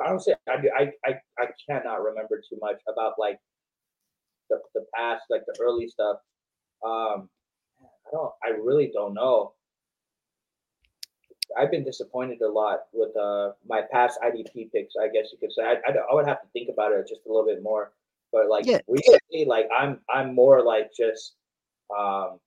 I 0.00 0.10
honestly, 0.10 0.34
I 0.48 0.52
I 0.78 0.92
I, 1.06 1.14
I 1.38 1.46
cannot 1.68 2.02
remember 2.02 2.42
too 2.48 2.58
much 2.60 2.80
about 2.88 3.14
like 3.18 3.38
the, 4.50 4.58
the 4.74 4.84
past, 4.94 5.24
like 5.30 5.42
the 5.46 5.58
early 5.60 5.88
stuff. 5.88 6.18
Um, 6.84 7.28
I 7.82 8.10
don't. 8.12 8.32
I 8.44 8.48
really 8.50 8.90
don't 8.92 9.14
know. 9.14 9.54
I've 11.58 11.70
been 11.70 11.84
disappointed 11.84 12.40
a 12.42 12.48
lot 12.48 12.80
with 12.92 13.16
uh 13.16 13.52
my 13.68 13.82
past 13.90 14.18
IDP 14.22 14.72
picks. 14.72 14.94
I 15.00 15.08
guess 15.08 15.28
you 15.32 15.38
could 15.38 15.52
say. 15.52 15.62
I, 15.62 15.74
I, 15.86 15.94
I 16.10 16.14
would 16.14 16.26
have 16.26 16.42
to 16.42 16.48
think 16.52 16.68
about 16.68 16.92
it 16.92 17.08
just 17.08 17.22
a 17.26 17.28
little 17.28 17.46
bit 17.46 17.62
more. 17.62 17.92
But 18.32 18.48
like 18.48 18.66
yeah. 18.66 18.78
recently, 18.86 19.44
like 19.46 19.68
I'm 19.76 20.00
I'm 20.08 20.34
more 20.34 20.62
like 20.62 20.90
just 20.96 21.34
um 21.96 22.38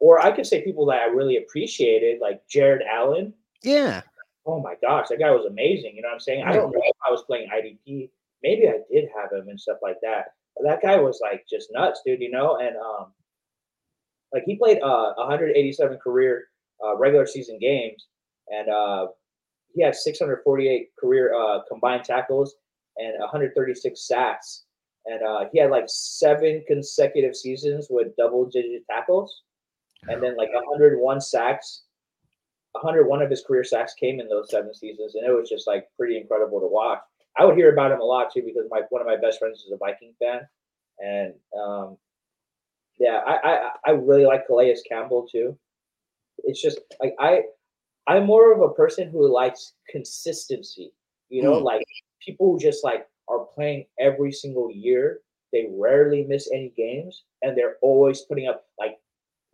or 0.00 0.20
I 0.20 0.32
could 0.32 0.46
say 0.46 0.62
people 0.62 0.86
that 0.86 1.00
I 1.00 1.06
really 1.06 1.38
appreciated, 1.38 2.20
like 2.20 2.46
Jared 2.48 2.82
Allen. 2.82 3.32
Yeah. 3.62 4.02
Oh 4.46 4.60
my 4.60 4.74
gosh, 4.82 5.08
that 5.08 5.18
guy 5.18 5.30
was 5.30 5.46
amazing. 5.46 5.96
You 5.96 6.02
know 6.02 6.08
what 6.08 6.14
I'm 6.14 6.20
saying? 6.20 6.44
I 6.44 6.52
don't 6.52 6.70
know 6.70 6.82
if 6.84 6.96
I 7.06 7.10
was 7.10 7.22
playing 7.22 7.48
IDP. 7.48 8.10
Maybe 8.42 8.68
I 8.68 8.80
did 8.92 9.08
have 9.16 9.32
him 9.32 9.48
and 9.48 9.58
stuff 9.58 9.78
like 9.82 9.96
that. 10.02 10.34
But 10.56 10.66
that 10.66 10.82
guy 10.82 10.96
was 10.96 11.20
like 11.22 11.46
just 11.48 11.72
nuts, 11.72 12.02
dude, 12.04 12.20
you 12.20 12.30
know? 12.30 12.58
And 12.58 12.76
um 12.76 13.12
like 14.32 14.44
he 14.44 14.56
played 14.56 14.82
uh 14.82 15.14
187 15.16 15.98
career 15.98 16.48
uh, 16.82 16.96
regular 16.96 17.26
season 17.26 17.58
games 17.58 18.06
and 18.48 18.68
uh 18.68 19.06
he 19.74 19.82
had 19.82 19.94
648 19.94 20.88
career 20.98 21.34
uh 21.34 21.60
combined 21.68 22.04
tackles 22.04 22.54
and 22.96 23.18
136 23.18 24.06
sacks. 24.06 24.64
And 25.06 25.22
uh, 25.22 25.44
he 25.52 25.60
had 25.60 25.70
like 25.70 25.84
seven 25.86 26.64
consecutive 26.66 27.36
seasons 27.36 27.88
with 27.90 28.16
double 28.16 28.46
digit 28.46 28.86
tackles. 28.90 29.42
And 30.08 30.22
then 30.22 30.36
like 30.36 30.52
101 30.52 31.20
sacks. 31.20 31.82
101 32.72 33.22
of 33.22 33.30
his 33.30 33.44
career 33.46 33.64
sacks 33.64 33.94
came 33.94 34.20
in 34.20 34.28
those 34.28 34.50
seven 34.50 34.74
seasons. 34.74 35.14
And 35.14 35.26
it 35.26 35.32
was 35.32 35.48
just 35.48 35.66
like 35.66 35.86
pretty 35.96 36.16
incredible 36.16 36.60
to 36.60 36.66
watch. 36.66 37.00
I 37.36 37.44
would 37.44 37.56
hear 37.56 37.72
about 37.72 37.90
him 37.90 38.00
a 38.00 38.04
lot 38.04 38.32
too 38.32 38.42
because 38.42 38.64
my 38.70 38.82
one 38.90 39.00
of 39.00 39.08
my 39.08 39.16
best 39.16 39.38
friends 39.38 39.60
is 39.60 39.72
a 39.72 39.76
Viking 39.76 40.14
fan. 40.20 40.40
And 41.00 41.34
um, 41.58 41.96
yeah, 42.98 43.20
I, 43.26 43.36
I, 43.42 43.70
I 43.86 43.90
really 43.90 44.24
like 44.24 44.46
Calais 44.46 44.76
Campbell 44.88 45.26
too. 45.30 45.58
It's 46.46 46.60
just 46.60 46.80
like 47.00 47.14
I 47.18 47.42
I'm 48.06 48.26
more 48.26 48.52
of 48.52 48.60
a 48.60 48.74
person 48.74 49.08
who 49.08 49.32
likes 49.32 49.74
consistency. 49.88 50.92
You 51.28 51.42
know, 51.42 51.60
mm. 51.60 51.64
like 51.64 51.84
people 52.24 52.52
who 52.52 52.58
just 52.58 52.84
like 52.84 53.06
are 53.28 53.46
playing 53.54 53.86
every 53.98 54.32
single 54.32 54.70
year. 54.70 55.20
They 55.52 55.68
rarely 55.70 56.24
miss 56.24 56.50
any 56.52 56.72
games, 56.76 57.22
and 57.42 57.56
they're 57.56 57.76
always 57.80 58.22
putting 58.22 58.48
up 58.48 58.64
like 58.78 58.98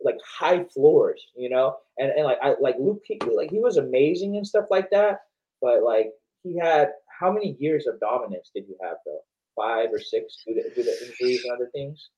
like 0.03 0.17
high 0.25 0.63
floors, 0.65 1.21
you 1.35 1.49
know. 1.49 1.77
And 1.97 2.11
and 2.11 2.25
like 2.25 2.39
I 2.41 2.55
like 2.59 2.75
Luke, 2.79 3.03
like 3.31 3.51
he 3.51 3.59
was 3.59 3.77
amazing 3.77 4.35
and 4.37 4.45
stuff 4.45 4.65
like 4.69 4.89
that. 4.91 5.19
But 5.61 5.83
like 5.83 6.11
he 6.43 6.57
had 6.57 6.89
how 7.19 7.31
many 7.31 7.55
years 7.59 7.87
of 7.87 7.99
dominance 7.99 8.49
did 8.53 8.65
you 8.67 8.75
have 8.81 8.97
though? 9.05 9.21
Five 9.55 9.89
or 9.91 9.99
six 9.99 10.43
due 10.45 10.55
to, 10.55 10.69
due 10.73 10.83
to 10.83 11.05
injuries 11.05 11.43
and 11.43 11.53
other 11.53 11.69
things. 11.73 12.09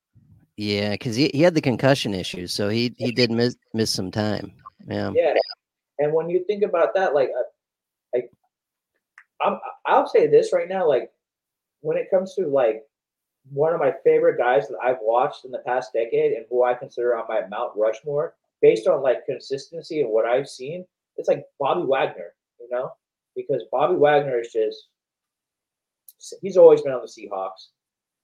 Yeah, 0.55 0.91
because 0.91 1.15
he, 1.15 1.31
he 1.33 1.41
had 1.41 1.55
the 1.55 1.61
concussion 1.61 2.13
issues, 2.13 2.53
so 2.53 2.69
he 2.69 2.93
he 2.97 3.11
did 3.11 3.31
miss 3.31 3.55
miss 3.73 3.91
some 3.91 4.11
time. 4.11 4.53
Yeah. 4.87 5.11
Yeah, 5.13 5.33
and 5.99 6.13
when 6.13 6.29
you 6.29 6.43
think 6.45 6.63
about 6.63 6.93
that, 6.95 7.13
like 7.13 7.29
uh, 7.37 7.43
like 8.13 8.31
I'm, 9.41 9.59
I'll 9.85 10.07
say 10.07 10.27
this 10.27 10.51
right 10.53 10.69
now, 10.69 10.87
like 10.87 11.11
when 11.81 11.97
it 11.97 12.09
comes 12.09 12.35
to 12.35 12.47
like 12.47 12.83
one 13.51 13.73
of 13.73 13.79
my 13.79 13.93
favorite 14.03 14.37
guys 14.37 14.67
that 14.67 14.77
I've 14.83 15.01
watched 15.01 15.45
in 15.45 15.51
the 15.51 15.59
past 15.59 15.91
decade 15.93 16.33
and 16.33 16.45
who 16.49 16.63
I 16.63 16.73
consider 16.73 17.15
on 17.15 17.25
my 17.27 17.41
Mount 17.47 17.73
Rushmore, 17.75 18.35
based 18.61 18.87
on 18.87 19.01
like 19.01 19.25
consistency 19.25 20.01
and 20.01 20.09
what 20.09 20.25
I've 20.25 20.47
seen, 20.47 20.85
it's 21.17 21.27
like 21.27 21.45
Bobby 21.59 21.85
Wagner, 21.85 22.33
you 22.59 22.69
know, 22.71 22.91
because 23.35 23.63
Bobby 23.71 23.95
Wagner 23.95 24.39
is 24.39 24.51
just 24.51 24.87
he's 26.41 26.57
always 26.57 26.81
been 26.81 26.93
on 26.93 27.01
the 27.01 27.07
Seahawks. 27.07 27.67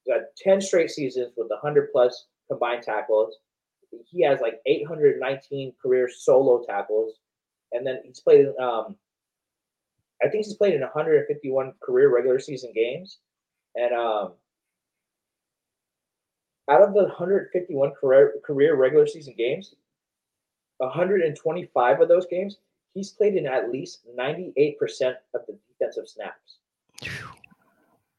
He's 0.03 0.13
got 0.13 0.21
10 0.37 0.61
straight 0.61 0.89
seasons 0.89 1.33
with 1.35 1.49
100 1.49 1.91
plus 1.91 2.27
combined 2.49 2.83
tackles. 2.83 3.35
He 4.06 4.23
has 4.23 4.39
like 4.41 4.62
819 4.65 5.73
career 5.82 6.10
solo 6.10 6.63
tackles. 6.65 7.15
And 7.71 7.86
then 7.86 7.99
he's 8.04 8.19
played 8.19 8.47
um, 8.60 8.95
I 10.23 10.28
think 10.28 10.45
he's 10.45 10.56
played 10.56 10.73
in 10.73 10.82
151 10.82 11.73
career 11.82 12.13
regular 12.13 12.39
season 12.39 12.73
games, 12.73 13.19
and 13.75 13.93
um, 13.93 14.34
out 16.69 16.82
of 16.82 16.93
the 16.93 17.04
151 17.04 17.91
career 17.91 18.34
career 18.43 18.75
regular 18.75 19.08
season 19.08 19.34
games, 19.38 19.75
125 20.80 22.02
of 22.02 22.08
those 22.10 22.25
games 22.25 22.58
he's 22.93 23.12
played 23.12 23.36
in 23.36 23.45
at 23.45 23.71
least 23.71 24.02
98% 24.17 24.75
of 25.34 25.41
the 25.47 25.58
defensive 25.69 26.08
snaps. 26.08 26.58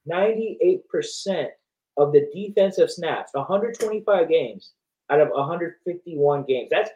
98% 0.08 1.48
of 1.96 2.12
the 2.12 2.30
defensive 2.34 2.90
snaps, 2.90 3.32
125 3.34 4.28
games 4.28 4.72
out 5.10 5.20
of 5.20 5.28
151 5.28 6.44
games. 6.44 6.68
That's 6.70 6.90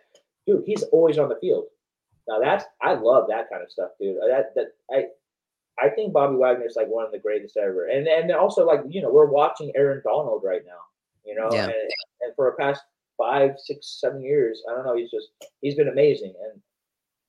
dude, 0.47 0.65
he's 0.67 0.83
always 0.85 1.19
on 1.19 1.29
the 1.29 1.39
field. 1.41 1.65
Now 2.29 2.39
that's 2.41 2.65
I 2.83 2.95
love 2.95 3.27
that 3.29 3.51
kind 3.51 3.63
of 3.63 3.71
stuff, 3.71 3.91
dude. 4.01 4.17
That 4.17 4.55
that 4.55 4.69
I 4.91 5.07
I 5.79 5.91
think 5.91 6.13
Bobby 6.13 6.37
Wagner 6.37 6.67
is 6.67 6.77
like 6.77 6.89
one 6.89 7.05
of 7.05 7.13
the 7.13 7.19
greatest 7.19 7.57
ever. 7.57 7.87
And 7.87 8.07
and 8.07 8.31
also 8.33 8.67
like 8.67 8.81
you 8.89 9.03
know 9.03 9.11
we're 9.11 9.27
watching 9.27 9.73
Aaron 9.75 10.03
Donald 10.05 10.43
right 10.45 10.63
now, 10.67 10.81
you 11.25 11.35
know, 11.35 11.49
yeah. 11.53 11.65
and, 11.65 11.73
and 11.73 12.35
for 12.37 12.51
the 12.51 12.63
past 12.63 12.83
five, 13.19 13.53
six, 13.59 13.99
seven 14.01 14.23
years, 14.23 14.63
I 14.71 14.75
don't 14.75 14.87
know, 14.87 14.97
he's 14.97 15.11
just 15.11 15.29
he's 15.61 15.75
been 15.75 15.89
amazing. 15.89 16.35
And 16.51 16.61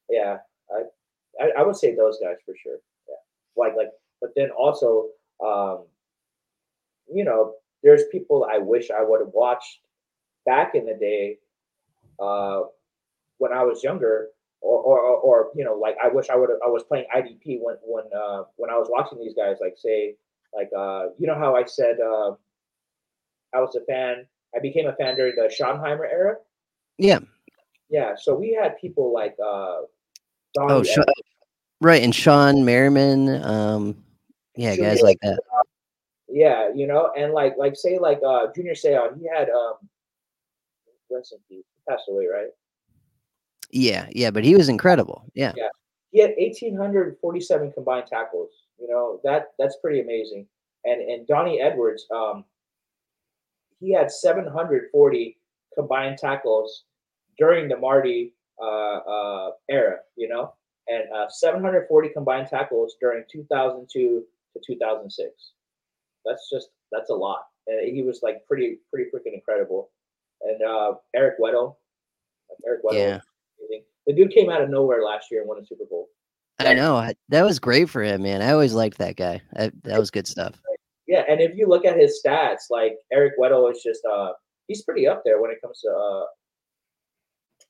yeah, 0.10 0.38
I, 0.71 1.43
I, 1.43 1.52
I 1.60 1.63
would 1.63 1.76
say 1.76 1.95
those 1.95 2.19
guys 2.21 2.38
for 2.45 2.56
sure. 2.62 2.78
Yeah, 3.08 3.15
like 3.58 3.76
like, 3.76 3.89
but 4.21 4.32
then 4.36 4.50
also, 4.52 5.08
um, 5.43 5.86
you 7.12 7.26
know, 7.26 7.56
there's 7.84 8.04
people 8.12 8.48
I 8.52 8.60
wish 8.60 8.91
I 8.91 9.04
would 9.04 9.19
have 9.19 9.34
watched 9.34 9.80
back 10.46 10.76
in 10.76 10.86
the 10.86 10.94
day, 10.94 11.38
uh, 12.20 12.62
when 13.38 13.52
I 13.52 13.64
was 13.64 13.84
younger, 13.84 14.30
or, 14.62 14.80
or, 14.80 15.00
or 15.00 15.52
you 15.56 15.64
know, 15.64 15.76
like 15.76 15.96
I 16.04 16.08
wish 16.08 16.30
I 16.30 16.36
would 16.36 16.50
I 16.66 16.70
was 16.70 16.84
playing 16.84 17.06
IDP 17.16 17.60
when 17.62 17.76
when 17.84 18.06
uh, 18.16 18.44
when 18.56 18.70
I 18.70 18.78
was 18.78 18.88
watching 18.90 19.20
these 19.20 19.34
guys. 19.36 19.58
Like 19.62 19.76
say, 19.78 20.16
like 20.54 20.70
uh, 20.76 21.08
you 21.18 21.28
know 21.28 21.36
how 21.36 21.56
I 21.56 21.66
said 21.66 21.98
uh, 22.00 22.32
I 23.54 23.60
was 23.60 23.76
a 23.76 23.86
fan. 23.86 24.26
I 24.56 24.60
became 24.60 24.88
a 24.88 24.94
fan 24.94 25.16
during 25.16 25.36
the 25.36 25.54
Schottenheimer 25.54 26.10
era. 26.10 26.36
Yeah. 26.98 27.20
Yeah. 27.90 28.16
So 28.18 28.36
we 28.36 28.54
had 28.54 28.80
people 28.80 29.14
like 29.14 29.36
uh, 29.44 29.82
Donnie 30.54 30.74
oh, 30.74 30.84
Sean, 30.84 31.06
right, 31.82 32.02
and 32.02 32.14
Shawne 32.14 32.64
Merriman. 32.64 33.44
Um, 33.44 33.98
yeah, 34.56 34.76
Junior, 34.76 34.92
guys 34.92 35.02
like 35.02 35.18
that. 35.22 35.40
yeah, 36.30 36.70
you 36.74 36.88
know, 36.88 37.12
and 37.18 37.34
like 37.34 37.56
like 37.58 37.76
say 37.76 38.00
like 38.00 38.20
uh, 38.26 38.48
Junior 38.56 38.74
Seau, 38.74 39.18
he 39.20 39.28
had 39.28 39.50
um, 39.50 39.74
rest 41.15 41.34
in 41.34 41.39
peace. 41.49 41.65
He 41.73 41.82
passed 41.91 42.04
away, 42.10 42.28
right? 42.28 42.49
Yeah, 43.71 44.08
yeah, 44.12 44.32
but 44.32 44.43
he 44.43 44.56
was 44.56 44.69
incredible. 44.69 45.25
Yeah. 45.34 45.54
Yeah. 45.56 45.69
He 46.12 46.21
had 46.21 46.32
1847 46.38 47.73
combined 47.73 48.08
tackles. 48.08 48.51
You 48.80 48.88
know, 48.88 49.19
that 49.23 49.47
that's 49.60 49.78
pretty 49.82 50.01
amazing. 50.01 50.47
And 50.86 51.01
and 51.01 51.28
Donnie 51.28 51.62
Edwards, 51.62 52.06
um, 52.13 52.45
he 53.80 53.93
had 53.93 54.12
740 54.12 55.38
combined 55.75 56.17
tackles 56.17 56.86
during 57.38 57.67
the 57.67 57.78
Marty 57.78 58.34
uh, 58.62 58.97
uh, 58.97 59.51
era, 59.69 59.97
you 60.15 60.28
know, 60.28 60.54
and 60.88 61.04
uh, 61.13 61.28
740 61.30 62.10
combined 62.10 62.47
tackles 62.47 62.95
during 63.01 63.23
2002 63.30 64.23
to 64.54 64.62
2006. 64.65 65.51
That's 66.25 66.49
just 66.49 66.69
that's 66.91 67.10
a 67.10 67.13
lot. 67.13 67.47
And 67.67 67.93
he 67.93 68.04
was 68.04 68.21
like 68.23 68.45
pretty 68.47 68.80
pretty 68.91 69.10
freaking 69.10 69.34
incredible. 69.34 69.89
And 70.41 70.62
uh, 70.62 70.93
Eric 71.15 71.36
Weddle, 71.39 71.76
Eric 72.67 72.84
Weddle, 72.84 72.93
yeah. 72.93 73.80
the 74.06 74.13
dude 74.13 74.32
came 74.32 74.50
out 74.50 74.62
of 74.62 74.69
nowhere 74.69 75.04
last 75.04 75.28
year 75.32 75.41
and 75.41 75.50
won 75.50 75.60
a 75.60 75.65
Super 75.65 75.86
Bowl. 75.89 76.10
I 76.60 76.74
know 76.74 77.12
that 77.30 77.43
was 77.43 77.60
great 77.60 77.89
for 77.89 78.02
him, 78.02 78.24
man. 78.24 78.41
I 78.41 78.52
always 78.52 78.74
liked 78.74 78.98
that 79.00 79.17
guy. 79.17 79.41
that 79.54 80.00
was 80.00 80.10
good 80.10 80.28
stuff. 80.28 80.56
Yeah, 81.08 81.24
and 81.30 81.41
if 81.41 81.56
you 81.56 81.67
look 81.67 81.86
at 81.86 81.98
his 81.98 82.21
stats, 82.26 82.69
like 82.69 82.98
Eric 83.12 83.34
Weddle 83.39 83.71
is 83.71 83.84
just 83.84 84.02
uh 84.06 84.32
he's 84.67 84.84
pretty 84.84 85.08
up 85.08 85.21
there 85.24 85.41
when 85.41 85.52
it 85.52 85.62
comes 85.62 85.82
to 85.82 85.89
uh 85.89 86.26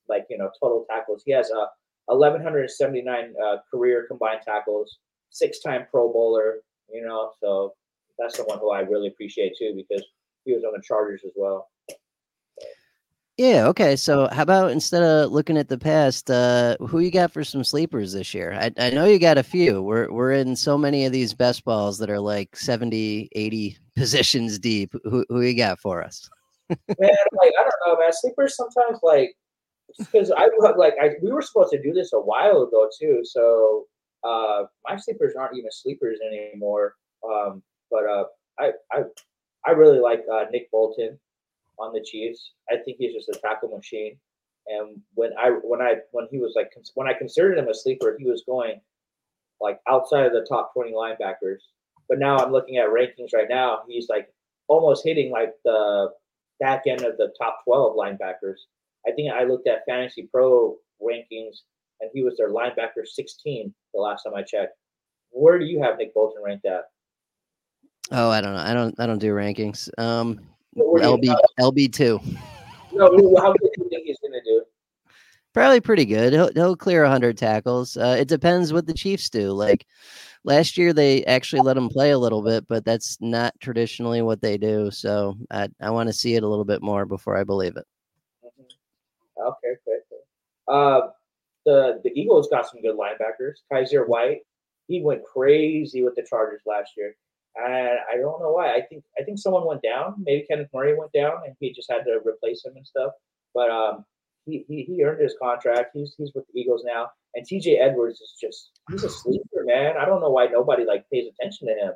like 0.08 0.26
you 0.30 0.38
know 0.38 0.50
total 0.62 0.86
tackles. 0.90 1.24
He 1.26 1.32
has 1.32 1.52
uh 1.52 1.68
1179 2.08 3.34
uh, 3.44 3.58
career 3.72 4.06
combined 4.08 4.42
tackles, 4.46 5.00
six-time 5.32 5.88
Pro 5.90 6.12
Bowler. 6.12 6.58
You 6.92 7.04
know, 7.04 7.32
so 7.42 7.74
that's 8.20 8.38
the 8.38 8.44
one 8.44 8.60
who 8.60 8.72
I 8.72 8.82
really 8.82 9.08
appreciate 9.08 9.54
too 9.58 9.74
because 9.76 10.06
he 10.46 10.54
was 10.54 10.64
on 10.64 10.74
the 10.74 10.84
Chargers 10.84 11.24
as 11.26 11.32
well. 11.36 11.68
Yeah. 13.38 13.68
Okay. 13.68 13.98
So, 13.98 14.30
how 14.32 14.44
about 14.44 14.72
instead 14.72 15.04
of 15.04 15.32
looking 15.32 15.58
at 15.58 15.68
the 15.68 15.78
past, 15.78 16.32
uh, 16.32 16.78
who 16.80 17.00
you 17.00 17.12
got 17.12 17.34
for 17.34 17.44
some 17.44 17.66
sleepers 17.66 18.14
this 18.14 18.34
year? 18.34 18.54
I, 18.54 18.72
I 18.78 18.92
know 18.92 19.04
you 19.06 19.20
got 19.20 19.38
a 19.38 19.44
few. 19.44 19.82
We're 19.82 20.10
we're 20.10 20.32
in 20.32 20.56
so 20.56 20.78
many 20.78 21.06
of 21.06 21.12
these 21.12 21.34
best 21.34 21.66
balls 21.66 21.98
that 21.98 22.10
are 22.10 22.20
like 22.20 22.56
70, 22.56 23.30
80 23.34 23.78
positions 23.98 24.58
deep. 24.58 24.94
Who 25.04 25.26
who 25.28 25.42
you 25.42 25.56
got 25.56 25.82
for 25.82 26.02
us? 26.02 26.30
man, 26.70 26.78
like 26.98 27.54
I 27.60 27.64
don't 27.64 27.74
know, 27.86 28.00
man. 28.00 28.12
Sleepers 28.14 28.56
sometimes 28.56 29.00
like 29.04 29.36
because 30.00 30.32
I 30.32 30.48
like 30.78 30.94
I 31.02 31.12
we 31.22 31.32
were 31.32 31.42
supposed 31.42 31.72
to 31.72 31.82
do 31.82 31.92
this 31.92 32.14
a 32.14 32.20
while 32.20 32.62
ago 32.64 32.88
too. 33.00 33.20
So 33.24 33.86
uh, 34.24 34.64
my 34.88 34.96
sleepers 34.96 35.34
aren't 35.38 35.58
even 35.58 35.72
sleepers 35.72 36.20
anymore. 36.26 36.96
Um, 37.30 37.64
but 37.92 38.06
uh, 38.06 38.24
I 38.60 38.72
I 38.94 39.04
I 39.66 39.72
really 39.72 40.00
like 40.00 40.24
uh, 40.32 40.46
Nick 40.52 40.72
Bolton 40.72 41.20
on 41.80 41.94
the 41.94 42.02
Chiefs. 42.02 42.54
I 42.70 42.78
think 42.78 42.98
he's 43.00 43.14
just 43.14 43.30
a 43.30 43.40
tackle 43.40 43.70
machine. 43.70 44.18
And 44.68 45.00
when 45.14 45.32
I 45.40 45.50
when 45.50 45.82
I 45.82 45.96
when 46.12 46.28
he 46.32 46.40
was 46.40 46.54
like 46.56 46.72
when 46.96 47.08
I 47.08 47.14
considered 47.14 47.58
him 47.58 47.68
a 47.68 47.74
sleeper, 47.74 48.16
he 48.20 48.26
was 48.26 48.44
going 48.46 48.82
like 49.62 49.80
outside 49.88 50.26
of 50.26 50.34
the 50.34 50.46
top 50.48 50.74
20 50.74 50.92
linebackers. 50.92 51.60
But 52.10 52.20
now 52.20 52.38
I'm 52.38 52.52
looking 52.52 52.78
at 52.78 52.90
rankings 52.90 53.34
right 53.34 53.50
now. 53.50 53.82
He's 53.88 54.10
like 54.10 54.28
almost 54.68 55.04
hitting 55.06 55.32
like 55.32 55.54
the 55.64 56.10
back 56.60 56.84
end 56.88 57.02
of 57.02 57.18
the 57.18 57.34
top 57.40 57.60
12 57.66 57.96
linebackers. 57.96 58.58
I 59.08 59.12
think 59.12 59.32
I 59.32 59.44
looked 59.44 59.68
at 59.68 59.86
Fantasy 59.88 60.28
Pro 60.32 60.78
rankings 61.02 61.58
and 62.02 62.10
he 62.14 62.24
was 62.24 62.38
their 62.38 62.50
linebacker 62.50 63.06
16 63.06 63.74
the 63.94 64.00
last 64.00 64.24
time 64.24 64.36
I 64.36 64.42
checked. 64.42 64.78
Where 65.32 65.60
do 65.60 65.66
you 65.66 65.82
have 65.82 65.98
Nick 65.98 66.14
Bolton 66.14 66.42
ranked 66.44 66.66
at? 66.66 66.86
Oh, 68.12 68.30
I 68.30 68.42
don't 68.42 68.54
know. 68.54 68.62
I 68.62 68.74
don't 68.74 69.00
I 69.00 69.06
don't 69.06 69.20
do 69.20 69.34
rankings. 69.34 69.90
Um 69.98 70.40
LB 70.78 71.36
LB 71.60 71.94
two. 71.94 72.20
No, 72.92 73.08
how 73.38 73.54
good 73.54 73.70
do 73.76 73.84
you 73.84 73.90
think 73.90 74.06
he's 74.06 74.20
gonna 74.20 74.42
do? 74.44 74.64
Probably 75.54 75.80
pretty 75.80 76.06
good. 76.06 76.34
He'll 76.34 76.52
he'll 76.54 76.76
clear 76.76 77.06
hundred 77.06 77.38
tackles. 77.38 77.96
Uh, 77.98 78.18
it 78.20 78.28
depends 78.28 78.74
what 78.74 78.88
the 78.88 78.94
Chiefs 78.94 79.30
do. 79.30 79.52
Like 79.52 79.86
last 80.44 80.78
year, 80.78 80.94
they 80.94 81.24
actually 81.26 81.62
let 81.62 81.78
him 81.78 81.90
play 81.90 82.12
a 82.12 82.20
little 82.20 82.42
bit, 82.42 82.68
but 82.68 82.84
that's 82.84 83.18
not 83.22 83.54
traditionally 83.62 84.22
what 84.22 84.42
they 84.42 84.58
do. 84.58 84.92
So 84.92 85.36
I 85.52 85.70
I 85.82 85.92
want 85.92 86.08
to 86.08 86.14
see 86.14 86.36
it 86.36 86.44
a 86.44 86.48
little 86.48 86.66
bit 86.66 86.82
more 86.82 87.06
before 87.06 87.38
I 87.38 87.44
believe 87.44 87.78
it. 87.78 87.86
Mm-hmm. 88.46 89.48
Okay, 89.48 89.78
okay, 89.88 90.00
okay. 90.12 90.22
Uh, 90.68 91.08
the 91.66 92.02
the 92.04 92.12
Eagles 92.20 92.50
got 92.50 92.70
some 92.70 92.82
good 92.82 92.98
linebackers. 92.98 93.60
Kyzir 93.72 94.08
White, 94.08 94.42
he 94.88 95.02
went 95.02 95.24
crazy 95.24 96.04
with 96.04 96.16
the 96.16 96.26
Chargers 96.30 96.62
last 96.66 96.92
year. 96.98 97.16
And 97.58 98.00
I 98.12 98.18
don't 98.18 98.42
know 98.42 98.52
why. 98.52 98.74
I 98.76 98.82
think 98.82 99.04
I 99.20 99.24
think 99.24 99.40
someone 99.40 99.66
went 99.66 99.82
down. 99.82 100.16
Maybe 100.20 100.46
Kenneth 100.46 100.70
Murray 100.74 100.98
went 100.98 101.14
down, 101.14 101.38
and 101.46 101.56
he 101.60 101.72
just 101.74 101.90
had 101.90 102.04
to 102.04 102.20
replace 102.26 102.66
him 102.66 102.74
and 102.76 102.86
stuff. 102.86 103.12
But 103.54 103.70
um, 103.70 104.06
he, 104.46 104.66
he, 104.68 104.84
he 104.84 105.04
earned 105.04 105.22
his 105.22 105.36
contract. 105.42 105.92
He's 105.94 106.14
he's 106.18 106.32
with 106.36 106.46
the 106.48 106.60
Eagles 106.60 106.84
now. 106.86 107.10
And 107.34 107.46
T.J. 107.46 107.78
Edwards 107.78 108.22
is 108.22 108.36
just 108.40 108.72
he's 108.90 109.04
a 109.04 109.10
sleeper, 109.10 109.64
man. 109.66 109.96
I 109.98 110.06
don't 110.06 110.22
know 110.22 110.30
why 110.30 110.48
nobody 110.48 110.86
like 110.86 111.06
pays 111.12 111.28
attention 111.28 111.68
to 111.68 111.74
him. 111.74 111.94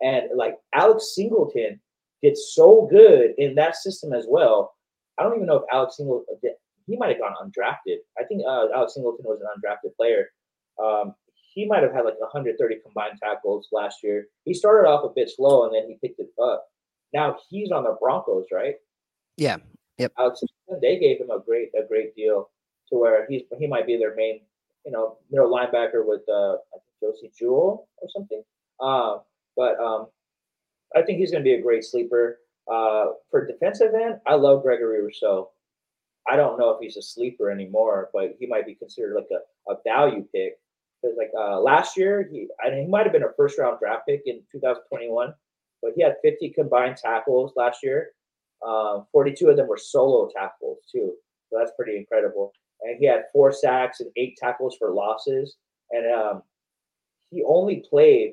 And 0.00 0.24
like 0.36 0.56
Alex 0.74 1.14
Singleton 1.14 1.80
gets 2.22 2.54
so 2.54 2.86
good 2.90 3.32
in 3.38 3.54
that 3.56 3.76
system 3.76 4.12
as 4.12 4.26
well. 4.28 4.74
I 5.18 5.22
don't 5.22 5.34
even 5.34 5.46
know 5.46 5.56
if 5.56 5.64
Alex 5.72 5.96
Singleton 5.96 6.36
he 6.86 6.96
might 6.96 7.10
have 7.10 7.18
gone 7.18 7.34
undrafted. 7.42 7.98
I 8.18 8.24
think 8.24 8.42
uh, 8.46 8.68
Alex 8.74 8.94
Singleton 8.94 9.24
was 9.26 9.40
an 9.40 9.48
undrafted 9.56 9.94
player. 9.96 10.28
Um, 10.82 11.14
he 11.54 11.66
might 11.66 11.82
have 11.82 11.92
had 11.92 12.04
like 12.04 12.20
130 12.20 12.76
combined 12.84 13.18
tackles 13.22 13.68
last 13.72 14.02
year. 14.02 14.26
He 14.44 14.54
started 14.54 14.88
off 14.88 15.04
a 15.04 15.12
bit 15.14 15.30
slow 15.30 15.64
and 15.64 15.74
then 15.74 15.88
he 15.88 15.98
picked 16.06 16.20
it 16.20 16.28
up. 16.42 16.66
Now 17.12 17.36
he's 17.48 17.70
on 17.70 17.84
the 17.84 17.96
Broncos, 18.00 18.46
right? 18.52 18.74
Yeah. 19.36 19.56
Yep. 19.98 20.12
Alex, 20.18 20.42
they 20.80 20.98
gave 20.98 21.20
him 21.20 21.30
a 21.30 21.40
great 21.40 21.70
a 21.74 21.86
great 21.86 22.14
deal 22.14 22.50
to 22.90 22.98
where 22.98 23.26
he's 23.28 23.42
he 23.58 23.66
might 23.66 23.86
be 23.86 23.96
their 23.96 24.14
main, 24.14 24.40
you 24.84 24.92
know, 24.92 25.18
middle 25.30 25.50
linebacker 25.50 26.06
with 26.06 26.22
uh 26.28 26.54
I 26.54 26.78
think 26.78 27.00
Josey 27.00 27.32
Jewell 27.36 27.88
or 27.96 28.08
something. 28.10 28.42
Uh, 28.80 29.18
but 29.56 29.78
um, 29.80 30.06
I 30.94 31.02
think 31.02 31.18
he's 31.18 31.30
going 31.30 31.42
to 31.42 31.48
be 31.48 31.54
a 31.54 31.62
great 31.62 31.84
sleeper. 31.84 32.38
Uh, 32.72 33.06
for 33.30 33.46
defensive 33.46 33.92
end, 33.94 34.16
I 34.26 34.34
love 34.34 34.62
Gregory 34.62 35.02
Rousseau. 35.02 35.50
I 36.30 36.36
don't 36.36 36.58
know 36.58 36.70
if 36.70 36.78
he's 36.80 36.96
a 36.96 37.02
sleeper 37.02 37.50
anymore, 37.50 38.10
but 38.12 38.36
he 38.38 38.46
might 38.46 38.66
be 38.66 38.74
considered 38.74 39.14
like 39.16 39.28
a, 39.32 39.72
a 39.72 39.76
value 39.84 40.24
pick 40.34 40.58
like 41.16 41.30
uh, 41.38 41.60
last 41.60 41.96
year, 41.96 42.28
he 42.30 42.48
I 42.64 42.74
he 42.74 42.86
might 42.86 43.04
have 43.04 43.12
been 43.12 43.22
a 43.22 43.32
first 43.36 43.58
round 43.58 43.78
draft 43.78 44.06
pick 44.08 44.22
in 44.26 44.40
2021, 44.52 45.32
but 45.82 45.92
he 45.94 46.02
had 46.02 46.16
50 46.22 46.50
combined 46.50 46.96
tackles 46.96 47.52
last 47.56 47.82
year. 47.82 48.10
Uh, 48.66 49.02
42 49.12 49.48
of 49.48 49.56
them 49.56 49.68
were 49.68 49.78
solo 49.78 50.28
tackles 50.34 50.78
too, 50.90 51.12
so 51.48 51.58
that's 51.58 51.72
pretty 51.76 51.96
incredible. 51.96 52.52
And 52.82 52.98
he 52.98 53.06
had 53.06 53.24
four 53.32 53.52
sacks 53.52 54.00
and 54.00 54.10
eight 54.16 54.36
tackles 54.36 54.76
for 54.78 54.92
losses. 54.92 55.56
And 55.90 56.12
um, 56.12 56.42
he 57.30 57.42
only 57.44 57.84
played 57.88 58.32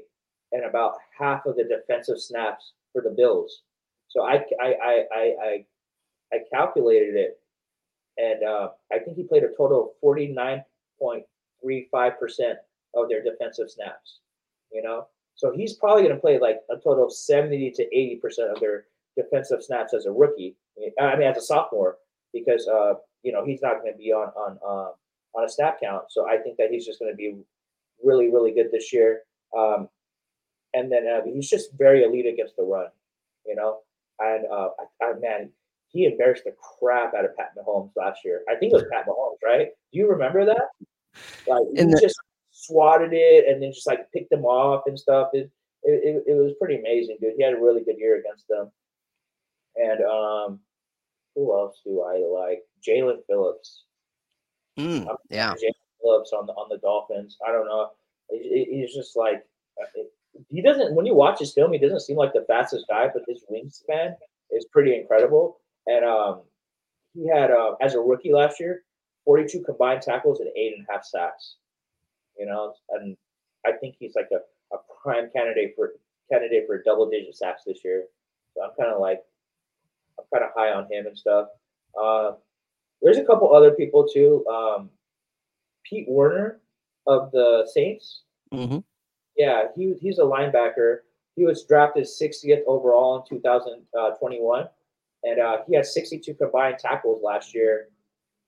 in 0.52 0.64
about 0.64 0.96
half 1.18 1.46
of 1.46 1.56
the 1.56 1.64
defensive 1.64 2.20
snaps 2.20 2.74
for 2.94 3.02
the 3.02 3.10
Bills. 3.10 3.62
So 4.08 4.24
I 4.24 4.44
I 4.62 4.74
I 4.82 5.04
I 5.14 5.34
I, 5.44 5.66
I 6.34 6.38
calculated 6.52 7.16
it, 7.16 7.40
and 8.18 8.44
uh, 8.44 8.70
I 8.92 9.00
think 9.00 9.18
he 9.18 9.24
played 9.24 9.44
a 9.44 9.50
total 9.58 9.84
of 9.84 9.90
49 10.02 10.64
point 11.00 11.26
three, 11.62 11.88
five 11.92 12.20
percent 12.20 12.58
of 12.94 13.10
their 13.10 13.24
defensive 13.24 13.70
snaps. 13.70 14.20
You 14.72 14.82
know, 14.82 15.08
so 15.36 15.52
he's 15.52 15.74
probably 15.74 16.04
going 16.04 16.16
to 16.16 16.22
play 16.22 16.40
like 16.40 16.62
a 16.70 16.76
total 16.76 17.06
of 17.06 17.14
seventy 17.14 17.72
to 17.72 17.84
eighty 17.96 18.16
percent 18.16 18.52
of 18.52 18.60
their 18.60 18.86
defensive 19.18 19.64
snaps 19.64 19.94
as 19.94 20.06
a 20.06 20.12
rookie. 20.12 20.56
I 21.00 21.16
mean, 21.16 21.28
as 21.28 21.38
a 21.38 21.42
sophomore, 21.42 21.98
because 22.34 22.68
uh, 22.68 22.96
you 23.24 23.32
know 23.32 23.46
he's 23.46 23.62
not 23.62 23.82
going 23.82 23.94
to 23.94 23.98
be 23.98 24.12
on 24.12 24.30
on 24.30 24.58
uh, 24.66 24.92
on 25.38 25.46
a 25.46 25.50
snap 25.50 25.80
count. 25.82 26.06
So 26.10 26.28
I 26.28 26.38
think 26.38 26.58
that 26.58 26.72
he's 26.72 26.86
just 26.86 27.00
going 27.00 27.12
to 27.12 27.16
be 27.16 27.36
really, 28.04 28.30
really 28.30 28.52
good 28.52 28.72
this 28.72 28.92
year. 28.94 29.22
Um, 29.58 29.90
and 30.74 30.92
then 30.92 31.08
uh, 31.08 31.22
he's 31.26 31.50
just 31.50 31.72
very 31.78 32.04
elite 32.04 32.26
against 32.26 32.56
the 32.58 32.64
run. 32.64 32.88
You 33.46 33.56
know, 33.56 33.80
and 34.20 34.46
uh, 34.52 34.70
I, 35.02 35.06
I, 35.06 35.14
man, 35.20 35.52
he 35.90 36.06
embarrassed 36.06 36.44
the 36.46 36.54
crap 36.80 37.14
out 37.14 37.26
of 37.26 37.36
Pat 37.38 37.52
Mahomes 37.58 37.92
last 37.96 38.22
year. 38.26 38.42
I 38.50 38.56
think 38.56 38.74
it 38.74 38.76
was 38.76 38.86
Pat 38.92 39.06
Mahomes, 39.08 39.38
right? 39.46 39.68
Do 39.94 40.00
you 40.00 40.10
remember 40.10 40.46
that? 40.46 40.70
Like 41.48 41.64
he 41.76 41.84
the- 41.84 42.00
just 42.02 42.20
swatted 42.52 43.12
it 43.14 43.48
and 43.48 43.62
then 43.62 43.72
just 43.72 43.88
like 43.88 44.12
picked 44.12 44.30
them 44.30 44.46
off 44.46 44.84
and 44.88 45.00
stuff. 45.00 45.30
It, 45.34 45.52
it, 45.84 46.24
it, 46.26 46.34
was 46.34 46.54
pretty 46.60 46.78
amazing, 46.80 47.18
dude. 47.22 47.34
He 47.38 47.44
had 47.44 47.54
a 47.54 47.60
really 47.60 47.84
good 47.84 48.00
year 48.00 48.18
against 48.18 48.48
them. 48.48 48.72
And 49.76 50.02
um, 50.04 50.60
who 51.36 51.54
else 51.54 51.82
do 51.86 52.02
I 52.02 52.18
like? 52.18 52.64
Jaelan 52.88 53.20
Phillips. 53.28 53.84
Mm, 54.80 55.08
yeah, 55.30 55.52
Jaelan 55.52 56.02
Phillips 56.02 56.34
on 56.34 56.48
the 56.48 56.54
on 56.54 56.70
the 56.70 56.78
Dolphins. 56.78 57.38
I 57.48 57.52
don't 57.52 57.66
know. 57.66 57.92
he's 58.30 58.94
just 58.94 59.16
like 59.16 59.44
uh, 59.82 60.02
he 60.50 60.62
doesn't. 60.62 60.96
When 60.96 61.06
you 61.06 61.14
watch 61.14 61.40
his 61.40 61.54
film, 61.54 61.74
he 61.74 61.80
doesn't 61.80 62.02
seem 62.02 62.18
like 62.18 62.34
the 62.34 62.46
fastest 62.48 62.86
guy, 62.90 63.10
but 63.14 63.24
his 63.28 63.44
wingspan 63.52 64.16
is 64.52 64.66
pretty 64.72 64.96
incredible. 64.96 65.60
And 65.88 66.04
um, 66.04 66.42
he 67.14 67.28
had 67.28 67.52
uh, 67.52 67.76
as 67.82 67.94
a 67.96 68.00
rookie 68.00 68.34
last 68.34 68.60
year, 68.60 68.84
42 69.26 69.64
combined 69.64 70.02
tackles 70.02 70.40
and 70.40 70.50
eight 70.56 70.76
and 70.78 70.86
a 70.88 70.92
half 70.92 71.04
sacks. 71.04 71.56
You 72.38 72.46
know, 72.46 72.74
and 72.92 73.18
I 73.66 73.72
think 73.74 73.96
he's 74.00 74.16
like 74.16 74.30
a, 74.32 74.76
a 74.76 74.80
prime 75.02 75.30
candidate 75.36 75.74
for 75.76 75.94
candidate 76.32 76.66
for 76.68 76.82
double 76.84 77.10
digit 77.10 77.36
sacks 77.36 77.64
this 77.66 77.80
year. 77.84 78.06
So 78.56 78.64
I'm 78.64 78.72
kind 78.80 78.92
of 78.92 79.00
like 79.00 79.22
I'm 80.20 80.26
kind 80.34 80.46
of 80.46 80.52
high 80.56 80.72
on 80.72 80.92
him 80.92 81.08
and 81.08 81.18
stuff. 81.18 81.48
Uh, 82.02 82.34
there's 83.02 83.18
a 83.18 83.26
couple 83.26 83.54
other 83.54 83.72
people 83.72 84.08
too. 84.08 84.46
Um, 84.48 84.90
Pete 85.84 86.08
Werner 86.08 86.60
of 87.08 87.32
the 87.32 87.70
Saints. 87.72 88.24
Mm-hmm. 88.54 88.80
Yeah, 89.38 89.66
he 89.76 89.96
he's 90.00 90.20
a 90.20 90.24
linebacker. 90.24 91.00
He 91.36 91.46
was 91.46 91.66
drafted 91.66 92.06
60th 92.06 92.62
overall 92.66 93.26
in 93.30 93.38
2021, 93.38 94.70
and 95.24 95.40
uh, 95.40 95.58
he 95.68 95.76
had 95.76 95.86
62 95.86 96.34
combined 96.36 96.80
tackles 96.80 97.22
last 97.22 97.54
year, 97.54 97.90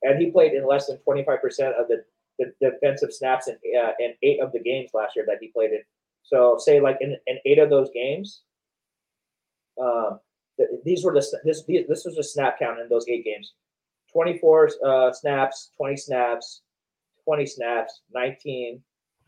and 0.02 0.20
he 0.20 0.30
played 0.30 0.52
in 0.52 0.66
less 0.66 0.86
than 0.86 0.98
25% 1.08 1.38
of 1.80 1.88
the, 1.88 2.04
the 2.38 2.52
defensive 2.60 3.12
snaps 3.12 3.48
in 3.48 3.56
uh, 3.78 3.92
in 3.98 4.14
eight 4.22 4.40
of 4.40 4.52
the 4.52 4.60
games 4.60 4.90
last 4.94 5.16
year 5.16 5.24
that 5.26 5.38
he 5.40 5.48
played 5.48 5.72
in. 5.72 5.82
So, 6.22 6.56
say 6.58 6.80
like 6.80 6.98
in, 7.00 7.16
in 7.26 7.38
eight 7.46 7.58
of 7.58 7.70
those 7.70 7.90
games, 7.92 8.42
um, 9.80 10.20
these 10.84 11.04
were 11.04 11.12
the 11.12 11.24
this 11.44 11.64
this 11.66 12.04
was 12.04 12.18
a 12.18 12.22
snap 12.22 12.58
count 12.58 12.80
in 12.80 12.88
those 12.88 13.08
eight 13.08 13.24
games. 13.24 13.54
24 14.12 14.70
uh, 14.84 15.12
snaps 15.12 15.70
20 15.76 15.96
snaps 15.96 16.62
20 17.24 17.44
snaps 17.44 18.00
19 18.14 18.80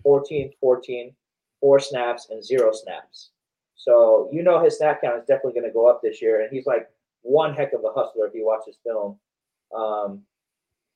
14 0.03 0.51
14 0.59 1.14
four 1.61 1.79
snaps 1.79 2.29
and 2.31 2.43
zero 2.43 2.73
snaps. 2.73 3.31
So 3.77 4.29
you 4.33 4.43
know 4.43 4.62
his 4.62 4.79
snap 4.79 5.01
count 5.03 5.18
is 5.18 5.27
definitely 5.27 5.61
going 5.61 5.71
to 5.71 5.73
go 5.73 5.87
up 5.87 6.01
this 6.03 6.21
year 6.23 6.43
and 6.43 6.51
he's 6.53 6.66
like 6.66 6.89
one 7.23 7.55
heck 7.55 7.73
of 7.73 7.85
a 7.85 7.93
hustler 7.93 8.27
if 8.27 8.35
you 8.35 8.47
watch 8.47 8.62
his 8.66 8.79
film. 8.85 9.18
Um, 9.77 10.23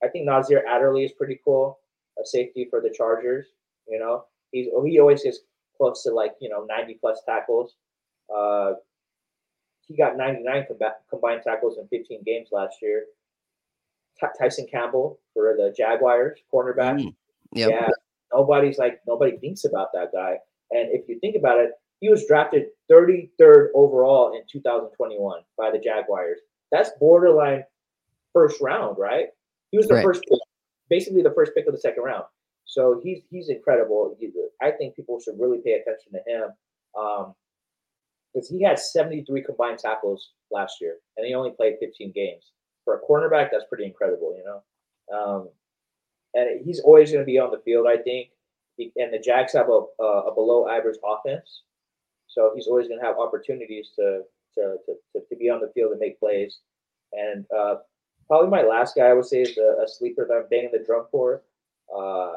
i 0.04 0.08
think 0.08 0.26
nasir 0.26 0.64
adderley 0.68 1.04
is 1.04 1.12
pretty 1.12 1.40
cool 1.44 1.78
a 2.22 2.26
safety 2.26 2.66
for 2.70 2.80
the 2.80 2.92
chargers 2.96 3.46
you 3.88 3.98
know 3.98 4.24
he's 4.52 4.66
he 4.84 5.00
always 5.00 5.22
gets 5.22 5.40
close 5.76 6.02
to 6.02 6.10
like 6.10 6.32
you 6.40 6.48
know 6.48 6.64
90 6.68 6.98
plus 7.00 7.20
tackles 7.26 7.74
uh, 8.34 8.72
he 9.86 9.96
got 9.96 10.16
99 10.16 10.66
combined 11.10 11.42
tackles 11.42 11.78
in 11.78 11.86
15 11.88 12.22
games 12.24 12.48
last 12.52 12.76
year. 12.80 13.04
T- 14.20 14.26
Tyson 14.38 14.66
Campbell 14.70 15.18
for 15.32 15.54
the 15.56 15.74
Jaguars, 15.76 16.38
cornerback. 16.52 17.00
Mm, 17.00 17.14
yep. 17.52 17.70
Yeah, 17.70 17.88
nobody's 18.32 18.78
like 18.78 19.00
nobody 19.06 19.36
thinks 19.38 19.64
about 19.64 19.88
that 19.94 20.12
guy. 20.12 20.38
And 20.70 20.88
if 20.92 21.08
you 21.08 21.18
think 21.20 21.36
about 21.36 21.58
it, 21.58 21.72
he 22.00 22.08
was 22.08 22.26
drafted 22.26 22.66
33rd 22.90 23.68
overall 23.74 24.34
in 24.34 24.42
2021 24.50 25.40
by 25.58 25.70
the 25.70 25.78
Jaguars. 25.78 26.38
That's 26.72 26.90
borderline 26.98 27.64
first 28.32 28.60
round, 28.60 28.98
right? 28.98 29.28
He 29.74 29.78
was 29.78 29.88
the 29.88 29.94
right. 29.94 30.04
first 30.04 30.22
pick, 30.30 30.38
basically 30.88 31.22
the 31.22 31.34
first 31.34 31.50
pick 31.52 31.66
of 31.66 31.72
the 31.72 31.80
second 31.80 32.04
round. 32.04 32.22
So 32.64 33.00
he's 33.02 33.22
he's 33.28 33.48
incredible. 33.48 34.16
I 34.62 34.70
think 34.70 34.94
people 34.94 35.18
should 35.18 35.34
really 35.36 35.58
pay 35.64 35.72
attention 35.72 36.12
to 36.12 36.20
him. 36.30 36.50
Um, 36.96 37.34
because 38.32 38.48
he 38.48 38.62
had 38.62 38.78
73 38.78 39.42
combined 39.42 39.80
tackles 39.80 40.30
last 40.52 40.80
year, 40.80 40.98
and 41.16 41.26
he 41.26 41.34
only 41.34 41.50
played 41.50 41.74
15 41.80 42.12
games. 42.12 42.52
For 42.84 42.94
a 42.94 43.00
cornerback, 43.00 43.48
that's 43.50 43.64
pretty 43.68 43.84
incredible, 43.84 44.36
you 44.36 44.44
know. 44.44 44.62
Um, 45.16 45.48
and 46.34 46.64
he's 46.64 46.80
always 46.80 47.10
going 47.10 47.22
to 47.22 47.26
be 47.26 47.38
on 47.38 47.50
the 47.50 47.62
field, 47.64 47.86
I 47.88 47.96
think. 47.96 48.28
And 48.78 49.12
the 49.12 49.18
Jags 49.18 49.54
have 49.54 49.68
a, 49.68 50.02
a 50.04 50.34
below 50.34 50.68
average 50.68 50.98
offense, 51.04 51.62
so 52.28 52.52
he's 52.54 52.68
always 52.68 52.86
going 52.86 53.00
to 53.00 53.06
have 53.06 53.18
opportunities 53.18 53.90
to, 53.96 54.22
to 54.54 54.76
to, 54.86 55.20
to 55.28 55.36
be 55.36 55.50
on 55.50 55.60
the 55.60 55.72
field 55.74 55.90
and 55.90 56.00
make 56.00 56.20
plays. 56.20 56.60
And 57.12 57.44
uh, 57.56 57.76
probably 58.26 58.50
my 58.50 58.62
last 58.62 58.96
guy 58.96 59.06
I 59.06 59.12
would 59.12 59.26
say 59.26 59.42
is 59.42 59.56
a, 59.58 59.82
a 59.84 59.88
sleeper 59.88 60.26
that 60.26 60.34
I'm 60.34 60.48
banging 60.50 60.70
the 60.72 60.84
drum 60.84 61.06
for. 61.10 61.42
Uh, 61.94 62.32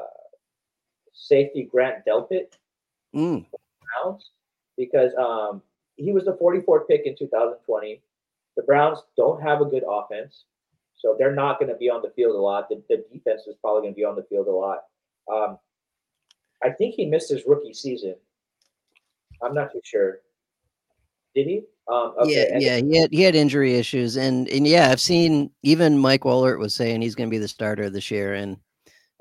safety 1.13 1.63
Grant 1.63 2.05
Delpit. 2.05 2.57
Mm. 3.15 3.45
Because 4.77 5.11
um, 5.17 5.61
he 5.95 6.11
was 6.11 6.25
the 6.25 6.33
44th 6.33 6.87
pick 6.87 7.05
in 7.05 7.15
2020. 7.17 8.01
The 8.55 8.63
Browns 8.63 8.99
don't 9.15 9.41
have 9.41 9.61
a 9.61 9.65
good 9.65 9.83
offense, 9.87 10.45
so 10.95 11.15
they're 11.17 11.35
not 11.35 11.59
going 11.59 11.71
to 11.71 11.77
be 11.77 11.89
on 11.89 12.01
the 12.01 12.11
field 12.15 12.35
a 12.35 12.39
lot. 12.39 12.69
The, 12.69 12.81
the 12.89 13.03
defense 13.11 13.41
is 13.47 13.55
probably 13.61 13.83
going 13.83 13.93
to 13.93 13.97
be 13.97 14.03
on 14.03 14.15
the 14.15 14.23
field 14.23 14.47
a 14.47 14.51
lot. 14.51 14.83
Um, 15.31 15.59
I 16.63 16.69
think 16.69 16.95
he 16.95 17.05
missed 17.05 17.29
his 17.29 17.43
rookie 17.45 17.73
season. 17.73 18.15
I'm 19.43 19.53
not 19.53 19.71
too 19.71 19.81
sure. 19.83 20.19
Did 21.35 21.47
he? 21.47 21.61
Um, 21.87 22.13
okay. 22.19 22.49
Yeah, 22.57 22.77
yeah, 22.77 22.85
he 22.85 22.97
had 22.97 23.11
he 23.11 23.21
had 23.21 23.35
injury 23.35 23.75
issues, 23.75 24.17
and 24.17 24.49
and 24.49 24.67
yeah, 24.67 24.89
I've 24.89 24.99
seen 24.99 25.49
even 25.63 25.97
Mike 25.97 26.21
Wohlert 26.21 26.59
was 26.59 26.75
saying 26.75 27.01
he's 27.01 27.15
going 27.15 27.29
to 27.29 27.33
be 27.33 27.37
the 27.37 27.47
starter 27.47 27.89
this 27.89 28.11
year, 28.11 28.33
and 28.33 28.57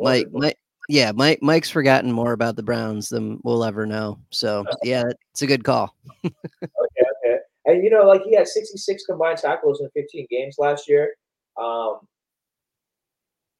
Mike, 0.00 0.26
Mike, 0.32 0.58
yeah, 0.88 1.12
Mike 1.12 1.40
Mike's 1.42 1.70
forgotten 1.70 2.10
more 2.10 2.32
about 2.32 2.56
the 2.56 2.62
Browns 2.62 3.08
than 3.08 3.40
we'll 3.44 3.64
ever 3.64 3.86
know. 3.86 4.18
So 4.30 4.64
yeah, 4.82 5.04
it's 5.32 5.42
a 5.42 5.46
good 5.46 5.64
call. 5.64 5.94
okay, 6.24 6.34
okay. 6.64 7.38
And 7.66 7.84
you 7.84 7.90
know, 7.90 8.04
like 8.04 8.22
he 8.22 8.34
had 8.34 8.48
66 8.48 9.04
combined 9.06 9.38
tackles 9.38 9.80
in 9.80 9.88
15 9.90 10.26
games 10.30 10.56
last 10.58 10.88
year. 10.88 11.14
Um, 11.60 12.00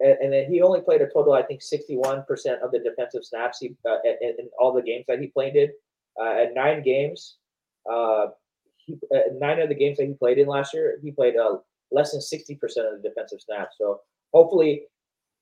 and, 0.00 0.18
and, 0.20 0.32
then 0.32 0.52
he 0.52 0.60
only 0.60 0.82
played 0.82 1.00
a 1.00 1.06
total, 1.06 1.32
I 1.32 1.42
think, 1.42 1.62
61% 1.62 2.26
of 2.60 2.70
the 2.70 2.80
defensive 2.84 3.24
snaps 3.24 3.58
he, 3.60 3.74
uh, 3.88 3.96
in, 4.04 4.34
in, 4.38 4.50
all 4.58 4.74
the 4.74 4.82
games 4.82 5.06
that 5.08 5.18
he 5.20 5.28
played 5.28 5.56
in. 5.56 5.70
Uh, 6.20 6.32
at 6.32 6.54
nine 6.54 6.82
games, 6.82 7.36
uh, 7.90 8.26
he, 8.76 8.98
uh, 9.14 9.32
nine 9.38 9.60
of 9.60 9.68
the 9.68 9.74
games 9.74 9.98
that 9.98 10.06
he 10.06 10.14
played 10.14 10.38
in 10.38 10.46
last 10.46 10.74
year, 10.74 10.98
he 11.02 11.10
played 11.10 11.36
uh, 11.36 11.56
less 11.90 12.12
than 12.12 12.20
60% 12.20 12.52
of 12.62 13.02
the 13.02 13.08
defensive 13.08 13.40
snaps. 13.40 13.76
So 13.78 14.00
hopefully 14.32 14.82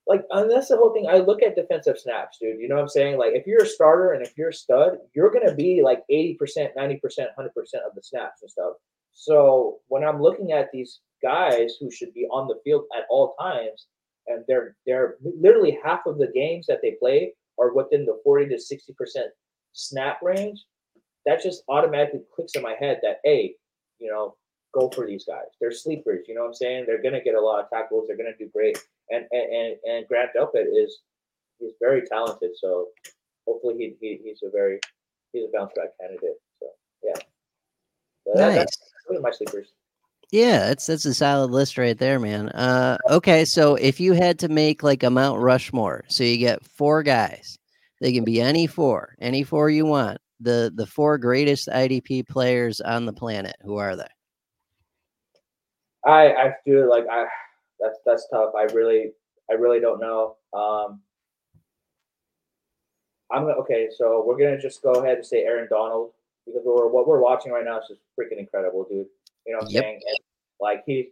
like 0.06 0.24
and 0.30 0.50
that's 0.50 0.68
the 0.68 0.76
whole 0.76 0.92
thing. 0.92 1.06
I 1.08 1.18
look 1.18 1.42
at 1.42 1.56
defensive 1.56 1.98
snaps, 1.98 2.38
dude. 2.40 2.60
You 2.60 2.68
know 2.68 2.74
what 2.74 2.82
I'm 2.82 2.88
saying? 2.88 3.18
Like 3.18 3.32
if 3.34 3.46
you're 3.46 3.62
a 3.62 3.66
starter 3.66 4.12
and 4.12 4.24
if 4.24 4.36
you're 4.36 4.50
a 4.50 4.54
stud, 4.54 4.98
you're 5.14 5.30
gonna 5.30 5.54
be 5.54 5.82
like 5.82 6.02
80%, 6.10 6.38
90%, 6.76 7.00
100% 7.00 7.00
of 7.38 7.94
the 7.94 8.02
snaps 8.02 8.42
and 8.42 8.50
stuff. 8.50 8.74
So 9.12 9.78
when 9.88 10.04
I'm 10.04 10.20
looking 10.20 10.52
at 10.52 10.70
these 10.72 11.00
guys 11.22 11.76
who 11.80 11.90
should 11.90 12.12
be 12.12 12.26
on 12.30 12.48
the 12.48 12.60
field 12.64 12.84
at 12.96 13.04
all 13.08 13.34
times, 13.40 13.86
and 14.26 14.44
they're 14.46 14.76
they're 14.86 15.16
literally 15.22 15.78
half 15.82 16.00
of 16.06 16.18
the 16.18 16.30
games 16.34 16.66
that 16.66 16.80
they 16.82 16.96
play 17.00 17.32
are 17.58 17.72
within 17.72 18.04
the 18.04 18.20
40 18.24 18.48
to 18.48 18.56
60% 18.56 19.06
snap 19.72 20.20
range, 20.22 20.64
that 21.26 21.42
just 21.42 21.62
automatically 21.68 22.20
clicks 22.34 22.54
in 22.54 22.62
my 22.62 22.74
head 22.78 23.00
that 23.02 23.20
hey, 23.24 23.54
you 23.98 24.10
know, 24.10 24.36
go 24.72 24.90
for 24.90 25.06
these 25.06 25.24
guys. 25.24 25.46
They're 25.60 25.72
sleepers. 25.72 26.26
You 26.28 26.34
know 26.34 26.42
what 26.42 26.48
I'm 26.48 26.54
saying? 26.54 26.84
They're 26.86 27.02
gonna 27.02 27.22
get 27.22 27.34
a 27.34 27.40
lot 27.40 27.62
of 27.62 27.70
tackles. 27.70 28.06
They're 28.06 28.16
gonna 28.16 28.36
do 28.38 28.48
great. 28.52 28.78
And 29.10 29.26
and 29.30 29.52
and 29.52 29.76
and 29.84 30.08
Grant 30.08 30.30
Delpit 30.36 30.66
is 30.72 31.00
he's 31.58 31.72
very 31.80 32.02
talented. 32.02 32.50
So 32.56 32.88
hopefully 33.46 33.76
he, 33.78 33.94
he 34.00 34.20
he's 34.24 34.40
a 34.42 34.50
very 34.50 34.78
he's 35.32 35.44
a 35.44 35.48
bounce 35.52 35.72
back 35.76 35.90
candidate. 36.00 36.40
So 36.60 36.68
yeah. 37.02 37.22
But 38.26 38.36
nice. 38.36 38.54
That, 38.56 38.68
that's 39.08 39.22
my 39.22 39.30
sleepers. 39.30 39.72
Yeah, 40.30 40.66
that's 40.66 40.86
that's 40.86 41.04
a 41.04 41.14
solid 41.14 41.50
list 41.50 41.78
right 41.78 41.96
there, 41.96 42.18
man. 42.18 42.48
Uh, 42.48 42.98
okay, 43.08 43.44
so 43.44 43.76
if 43.76 44.00
you 44.00 44.14
had 44.14 44.38
to 44.40 44.48
make 44.48 44.82
like 44.82 45.02
a 45.02 45.10
Mount 45.10 45.40
Rushmore, 45.40 46.04
so 46.08 46.24
you 46.24 46.38
get 46.38 46.64
four 46.64 47.02
guys, 47.02 47.56
they 48.00 48.12
can 48.12 48.24
be 48.24 48.40
any 48.40 48.66
four, 48.66 49.14
any 49.20 49.44
four 49.44 49.70
you 49.70 49.86
want. 49.86 50.18
The 50.40 50.72
the 50.74 50.86
four 50.86 51.18
greatest 51.18 51.68
IDP 51.68 52.26
players 52.28 52.80
on 52.80 53.06
the 53.06 53.12
planet. 53.12 53.56
Who 53.62 53.76
are 53.76 53.96
they? 53.96 54.04
I 56.04 56.32
I 56.32 56.54
feel 56.64 56.88
like 56.88 57.06
I 57.10 57.26
that's 57.80 57.98
that's 58.04 58.28
tough. 58.32 58.52
I 58.56 58.64
really 58.74 59.12
I 59.50 59.54
really 59.54 59.80
don't 59.80 60.00
know. 60.00 60.36
Um, 60.52 61.00
I'm 63.30 63.42
gonna 63.42 63.54
okay. 63.54 63.88
So 63.96 64.24
we're 64.26 64.38
gonna 64.38 64.60
just 64.60 64.82
go 64.82 64.92
ahead 64.94 65.16
and 65.18 65.26
say 65.26 65.42
Aaron 65.42 65.68
Donald 65.70 66.12
because 66.46 66.62
we're, 66.64 66.88
what 66.88 67.06
we're 67.06 67.20
watching 67.20 67.52
right 67.52 67.64
now 67.64 67.78
is 67.78 67.88
just 67.88 68.00
freaking 68.18 68.38
incredible, 68.38 68.84
dude. 68.84 69.06
You 69.46 69.52
know 69.52 69.58
what 69.58 69.68
I'm 69.68 69.70
yep. 69.70 69.82
saying? 69.82 70.00
Like 70.60 70.82
he 70.86 71.10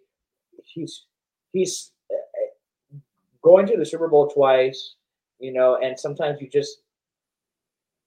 he's 0.64 1.06
he's 1.52 1.92
eh, 2.10 2.14
eh, 2.14 2.98
going 3.42 3.66
to 3.66 3.76
the 3.76 3.86
Super 3.86 4.08
Bowl 4.08 4.28
twice. 4.28 4.94
You 5.38 5.52
know, 5.52 5.78
and 5.82 5.98
sometimes 5.98 6.40
you 6.40 6.48
just 6.48 6.82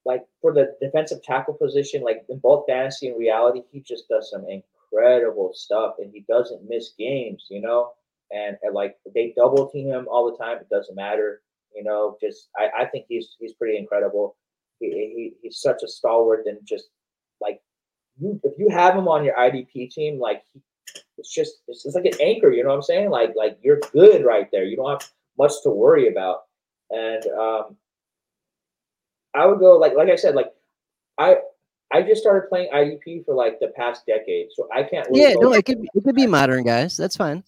like 0.06 0.22
for 0.40 0.54
the 0.54 0.74
defensive 0.80 1.22
tackle 1.22 1.54
position, 1.54 2.02
like 2.02 2.24
in 2.28 2.38
both 2.38 2.64
fantasy 2.68 3.08
and 3.08 3.18
reality, 3.18 3.62
he 3.72 3.80
just 3.80 4.08
does 4.08 4.30
some 4.30 4.46
incredible 4.48 5.50
stuff 5.52 5.96
and 5.98 6.12
he 6.14 6.24
doesn't 6.28 6.68
miss 6.68 6.92
games, 6.96 7.46
you 7.50 7.60
know. 7.60 7.90
And, 8.30 8.56
and 8.62 8.72
like 8.72 8.96
they 9.14 9.34
double 9.36 9.68
team 9.68 9.88
him 9.88 10.06
all 10.08 10.30
the 10.30 10.42
time, 10.42 10.58
it 10.58 10.68
doesn't 10.70 10.94
matter. 10.94 11.42
You 11.74 11.82
know, 11.82 12.16
just 12.20 12.48
I, 12.56 12.82
I 12.82 12.84
think 12.86 13.06
he's 13.08 13.36
he's 13.38 13.52
pretty 13.54 13.76
incredible. 13.76 14.36
He, 14.78 14.86
he 14.90 15.32
he's 15.42 15.60
such 15.60 15.82
a 15.82 15.88
stalwart 15.88 16.46
and 16.46 16.58
just 16.64 16.84
like 17.40 17.60
you 18.18 18.40
if 18.44 18.52
you 18.58 18.68
have 18.70 18.94
him 18.94 19.08
on 19.08 19.24
your 19.24 19.36
IDP 19.36 19.90
team, 19.90 20.20
like 20.20 20.42
it's 21.18 21.32
just 21.34 21.56
it's 21.66 21.82
just 21.82 21.96
like 21.96 22.06
an 22.06 22.20
anchor. 22.20 22.50
You 22.52 22.62
know 22.62 22.70
what 22.70 22.76
I'm 22.76 22.82
saying? 22.82 23.10
Like 23.10 23.34
like 23.36 23.58
you're 23.60 23.80
good 23.92 24.24
right 24.24 24.48
there. 24.52 24.64
You 24.64 24.76
don't 24.76 25.00
have 25.00 25.10
much 25.36 25.52
to 25.64 25.70
worry 25.70 26.08
about. 26.08 26.42
And 26.90 27.26
um, 27.26 27.76
I 29.36 29.46
would 29.46 29.58
go 29.58 29.76
like 29.78 29.94
like 29.94 30.08
I 30.08 30.16
said, 30.16 30.34
like 30.34 30.52
I 31.18 31.38
I 31.92 32.02
just 32.02 32.20
started 32.20 32.48
playing 32.48 32.70
IDP 32.72 33.24
for 33.24 33.34
like 33.34 33.60
the 33.60 33.68
past 33.68 34.06
decade, 34.06 34.48
so 34.54 34.68
I 34.74 34.82
can't. 34.82 35.08
Really 35.08 35.22
yeah, 35.22 35.34
no, 35.38 35.52
it 35.52 35.64
could 35.64 35.86
it 35.94 36.04
could 36.04 36.16
be 36.16 36.26
modern 36.26 36.64
guys. 36.64 36.96
That's 36.96 37.16
fine. 37.16 37.44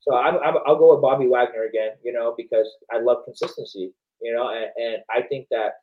So 0.00 0.14
I'm, 0.14 0.36
i 0.36 0.50
will 0.70 0.78
go 0.78 0.92
with 0.92 1.02
Bobby 1.02 1.26
Wagner 1.26 1.64
again, 1.64 1.92
you 2.02 2.12
know, 2.12 2.34
because 2.36 2.68
I 2.92 3.00
love 3.00 3.24
consistency, 3.24 3.90
you 4.20 4.34
know, 4.34 4.50
and, 4.50 4.66
and 4.76 5.02
I 5.10 5.22
think 5.22 5.46
that 5.50 5.76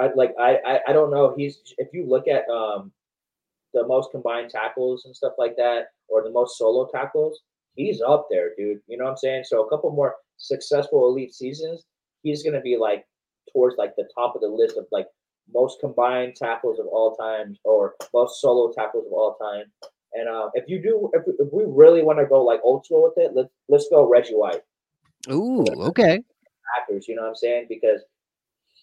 I 0.00 0.10
like 0.14 0.34
I, 0.38 0.58
I 0.64 0.80
I 0.88 0.92
don't 0.92 1.10
know. 1.10 1.34
He's 1.36 1.58
if 1.78 1.88
you 1.92 2.08
look 2.08 2.28
at 2.28 2.48
um 2.48 2.92
the 3.74 3.86
most 3.86 4.10
combined 4.10 4.50
tackles 4.50 5.04
and 5.04 5.16
stuff 5.16 5.32
like 5.38 5.56
that, 5.56 5.88
or 6.08 6.22
the 6.22 6.30
most 6.30 6.58
solo 6.58 6.88
tackles, 6.92 7.40
he's 7.74 8.00
up 8.00 8.26
there, 8.30 8.50
dude. 8.56 8.80
You 8.86 8.98
know 8.98 9.04
what 9.04 9.10
I'm 9.12 9.16
saying? 9.16 9.44
So 9.44 9.64
a 9.64 9.68
couple 9.68 9.90
more 9.90 10.16
successful 10.36 11.08
elite 11.08 11.34
seasons, 11.34 11.84
he's 12.22 12.42
gonna 12.42 12.60
be 12.60 12.76
like 12.76 13.04
towards 13.52 13.76
like 13.76 13.94
the 13.96 14.08
top 14.14 14.34
of 14.34 14.40
the 14.40 14.48
list 14.48 14.76
of 14.76 14.86
like 14.92 15.08
most 15.52 15.80
combined 15.80 16.36
tackles 16.36 16.78
of 16.78 16.86
all 16.86 17.16
time 17.16 17.56
or 17.64 17.94
most 18.14 18.40
solo 18.40 18.72
tackles 18.72 19.06
of 19.06 19.12
all 19.12 19.36
time. 19.36 19.64
And 20.14 20.28
uh, 20.28 20.50
if 20.54 20.68
you 20.68 20.82
do, 20.82 21.10
if, 21.14 21.22
if 21.38 21.52
we 21.52 21.64
really 21.66 22.02
want 22.02 22.18
to 22.18 22.26
go 22.26 22.44
like 22.44 22.60
old 22.62 22.84
school 22.84 23.04
with 23.04 23.14
it, 23.16 23.32
let's 23.34 23.48
let's 23.68 23.88
go 23.88 24.06
Reggie 24.08 24.34
White. 24.34 24.62
Ooh, 25.30 25.64
okay. 25.88 26.22
Packers, 26.76 27.08
you 27.08 27.14
know 27.14 27.22
what 27.22 27.28
I'm 27.28 27.34
saying? 27.34 27.66
Because 27.68 28.02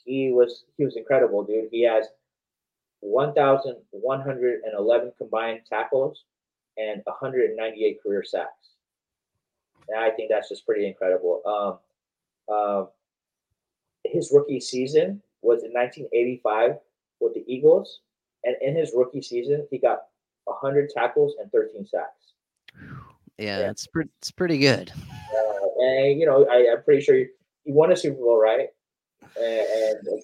he 0.06 0.32
was 0.32 0.64
he 0.78 0.86
was 0.86 0.98
incredible, 0.98 1.44
dude. 1.44 1.70
He 1.72 1.84
has 1.84 2.08
1,111 3.02 5.12
combined 5.18 5.62
tackles 5.70 6.24
and 6.78 7.02
198 7.04 8.04
career 8.04 8.24
sacks. 8.24 8.70
And 9.88 10.00
I 10.00 10.10
think 10.12 10.30
that's 10.30 10.50
just 10.50 10.66
pretty 10.66 10.88
incredible. 10.88 11.42
Um, 11.46 11.80
uh, 12.54 12.86
his 14.12 14.32
rookie 14.34 14.60
season 14.60 15.22
was 15.42 15.64
in 15.64 15.72
1985 15.72 16.78
with 17.20 17.34
the 17.34 17.44
Eagles, 17.48 18.02
and 18.44 18.56
in 18.62 18.76
his 18.76 18.92
rookie 18.96 19.22
season, 19.22 19.68
he 19.70 19.78
got 19.78 20.00
100 20.46 20.90
tackles 20.90 21.36
and 21.40 21.52
13 21.52 21.86
sacks. 21.86 22.34
Yeah, 23.38 23.60
yeah. 23.60 23.70
it's 23.70 23.88
pretty, 23.88 24.10
it's 24.20 24.32
pretty 24.32 24.58
good. 24.58 24.92
Uh, 24.92 25.84
and 25.84 26.20
you 26.20 26.26
know, 26.26 26.46
I, 26.50 26.58
am 26.58 26.84
pretty 26.84 27.02
sure 27.02 27.16
he, 27.16 27.28
he, 27.64 27.72
won 27.72 27.92
a 27.92 27.96
Super 27.96 28.18
Bowl, 28.18 28.40
right? 28.40 28.68
And, 29.38 29.46
and, 29.46 30.22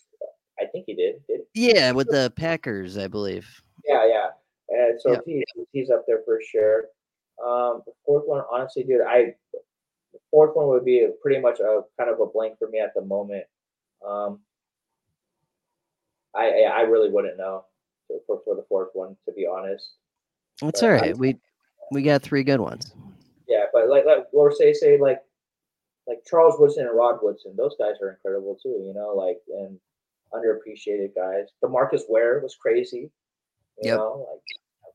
I 0.59 0.65
think 0.65 0.85
he 0.87 0.95
did. 0.95 1.15
did 1.27 1.41
Yeah, 1.53 1.91
with 1.91 2.07
the 2.07 2.31
Packers, 2.35 2.97
I 2.97 3.07
believe. 3.07 3.47
Yeah, 3.85 4.07
yeah. 4.07 4.27
And 4.69 4.99
so 4.99 5.21
he, 5.25 5.43
he's 5.71 5.89
up 5.89 6.05
there 6.07 6.21
for 6.25 6.39
sure. 6.41 6.85
Um, 7.45 7.81
the 7.85 7.91
fourth 8.05 8.23
one, 8.25 8.43
honestly, 8.51 8.83
dude, 8.83 9.01
I 9.01 9.35
the 9.51 10.19
fourth 10.31 10.55
one 10.55 10.67
would 10.67 10.85
be 10.85 11.07
pretty 11.21 11.41
much 11.41 11.59
a 11.59 11.81
kind 11.99 12.09
of 12.09 12.19
a 12.19 12.25
blank 12.25 12.57
for 12.57 12.69
me 12.69 12.79
at 12.79 12.93
the 12.95 13.01
moment. 13.01 13.45
Um, 14.07 14.39
I 16.35 16.63
I 16.63 16.81
really 16.81 17.09
wouldn't 17.09 17.37
know 17.37 17.65
for, 18.27 18.41
for 18.43 18.55
the 18.55 18.65
fourth 18.67 18.89
one, 18.93 19.15
to 19.25 19.33
be 19.33 19.47
honest. 19.47 19.91
That's 20.61 20.81
but 20.81 20.87
all 20.87 20.93
right. 20.93 21.09
I, 21.11 21.13
we 21.13 21.37
we 21.91 22.01
got 22.01 22.21
three 22.21 22.43
good 22.43 22.59
ones. 22.59 22.93
Yeah, 23.47 23.65
but 23.73 23.89
like 23.89 24.05
like 24.05 24.25
or 24.31 24.51
say 24.51 24.73
say 24.73 24.97
like 24.99 25.21
like 26.07 26.19
Charles 26.25 26.55
Woodson 26.59 26.85
and 26.87 26.95
Rod 26.95 27.19
Woodson, 27.21 27.55
those 27.57 27.75
guys 27.79 27.95
are 28.01 28.11
incredible 28.11 28.57
too. 28.61 28.83
You 28.85 28.93
know, 28.93 29.13
like 29.15 29.37
and 29.57 29.79
underappreciated 30.33 31.15
guys. 31.15 31.47
Demarcus 31.63 32.01
Ware 32.09 32.39
was 32.41 32.55
crazy. 32.55 33.11
You 33.81 33.91
yep. 33.91 33.97
know, 33.97 34.27
like 34.31 34.41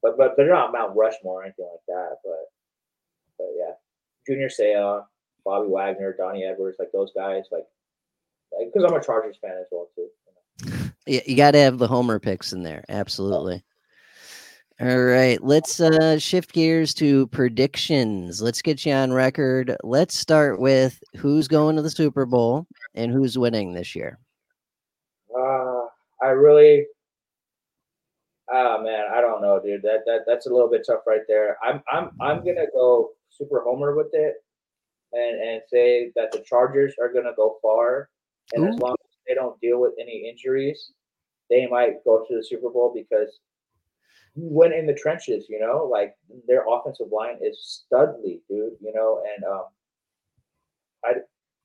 but 0.02 0.16
but 0.16 0.36
they're 0.36 0.48
not 0.48 0.72
Mount 0.72 0.96
Rushmore 0.96 1.40
or 1.40 1.44
anything 1.44 1.68
like 1.70 1.84
that. 1.88 2.16
But 2.24 2.50
but 3.38 3.48
yeah, 3.56 3.72
Junior 4.26 4.48
Seau, 4.48 5.04
Bobby 5.44 5.68
Wagner, 5.68 6.14
Donnie 6.16 6.44
Edwards, 6.44 6.76
like 6.78 6.92
those 6.92 7.12
guys, 7.14 7.44
like 7.50 7.66
because 8.58 8.84
I'm 8.84 8.96
a 8.96 9.02
Chargers 9.02 9.36
fan 9.40 9.52
as 9.60 9.66
well 9.70 9.88
too. 9.94 10.08
You, 10.66 10.90
yeah, 11.06 11.20
you 11.26 11.36
got 11.36 11.52
to 11.52 11.58
have 11.58 11.78
the 11.78 11.88
homer 11.88 12.18
picks 12.18 12.52
in 12.52 12.62
there, 12.62 12.84
absolutely. 12.88 13.62
All 14.80 15.02
right, 15.02 15.42
let's 15.42 15.78
uh, 15.78 16.18
shift 16.18 16.52
gears 16.52 16.94
to 16.94 17.26
predictions. 17.26 18.40
Let's 18.40 18.62
get 18.62 18.86
you 18.86 18.94
on 18.94 19.12
record. 19.12 19.76
Let's 19.84 20.16
start 20.16 20.58
with 20.58 20.98
who's 21.16 21.48
going 21.48 21.76
to 21.76 21.82
the 21.82 21.90
Super 21.90 22.24
Bowl 22.24 22.66
and 22.94 23.12
who's 23.12 23.36
winning 23.36 23.74
this 23.74 23.94
year. 23.94 24.18
Uh, 25.38 25.82
I 26.22 26.28
really, 26.28 26.86
oh 28.50 28.82
man, 28.82 29.04
I 29.14 29.20
don't 29.20 29.42
know, 29.42 29.60
dude. 29.62 29.82
That 29.82 30.00
that 30.06 30.20
that's 30.26 30.46
a 30.46 30.50
little 30.50 30.70
bit 30.70 30.84
tough 30.86 31.00
right 31.06 31.26
there. 31.28 31.58
I'm 31.62 31.82
I'm 31.92 32.12
I'm 32.18 32.38
gonna 32.38 32.66
go 32.72 33.10
super 33.28 33.62
homer 33.62 33.94
with 33.94 34.14
it, 34.14 34.36
and 35.12 35.42
and 35.42 35.62
say 35.70 36.10
that 36.16 36.32
the 36.32 36.40
Chargers 36.40 36.94
are 36.98 37.12
gonna 37.12 37.34
go 37.36 37.58
far, 37.60 38.08
and 38.52 38.64
Ooh. 38.64 38.68
as 38.68 38.78
long 38.78 38.96
as 39.00 39.16
they 39.26 39.34
don't 39.34 39.60
deal 39.60 39.80
with 39.80 39.92
any 40.00 40.28
injuries, 40.28 40.92
they 41.48 41.66
might 41.66 42.04
go 42.04 42.24
to 42.26 42.36
the 42.36 42.44
Super 42.44 42.70
Bowl 42.70 42.92
because 42.94 43.40
when 44.36 44.72
in 44.72 44.86
the 44.86 44.94
trenches, 44.94 45.46
you 45.48 45.58
know, 45.58 45.88
like 45.90 46.14
their 46.46 46.64
offensive 46.68 47.08
line 47.12 47.38
is 47.42 47.84
studly, 47.92 48.40
dude, 48.48 48.74
you 48.80 48.92
know, 48.94 49.22
and 49.34 49.44
um, 49.44 49.64
I 51.04 51.14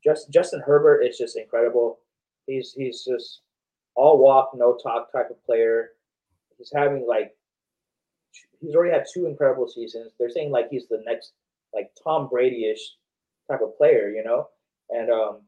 just 0.03 0.31
Justin 0.31 0.61
Herbert 0.65 1.01
is 1.01 1.17
just 1.17 1.38
incredible. 1.38 1.99
He's 2.47 2.73
he's 2.73 3.03
just 3.03 3.41
all 3.95 4.17
walk, 4.17 4.51
no 4.55 4.77
talk 4.81 5.11
type 5.11 5.29
of 5.29 5.43
player. 5.45 5.91
He's 6.57 6.71
having 6.73 7.05
like 7.07 7.36
he's 8.59 8.75
already 8.75 8.93
had 8.93 9.05
two 9.11 9.27
incredible 9.27 9.67
seasons. 9.67 10.11
They're 10.19 10.29
saying 10.29 10.51
like 10.51 10.69
he's 10.69 10.88
the 10.88 11.03
next 11.05 11.33
like 11.73 11.91
Tom 12.03 12.29
Brady-ish 12.29 12.95
type 13.49 13.61
of 13.61 13.77
player, 13.77 14.09
you 14.09 14.23
know. 14.23 14.47
And 14.89 15.09
um, 15.11 15.41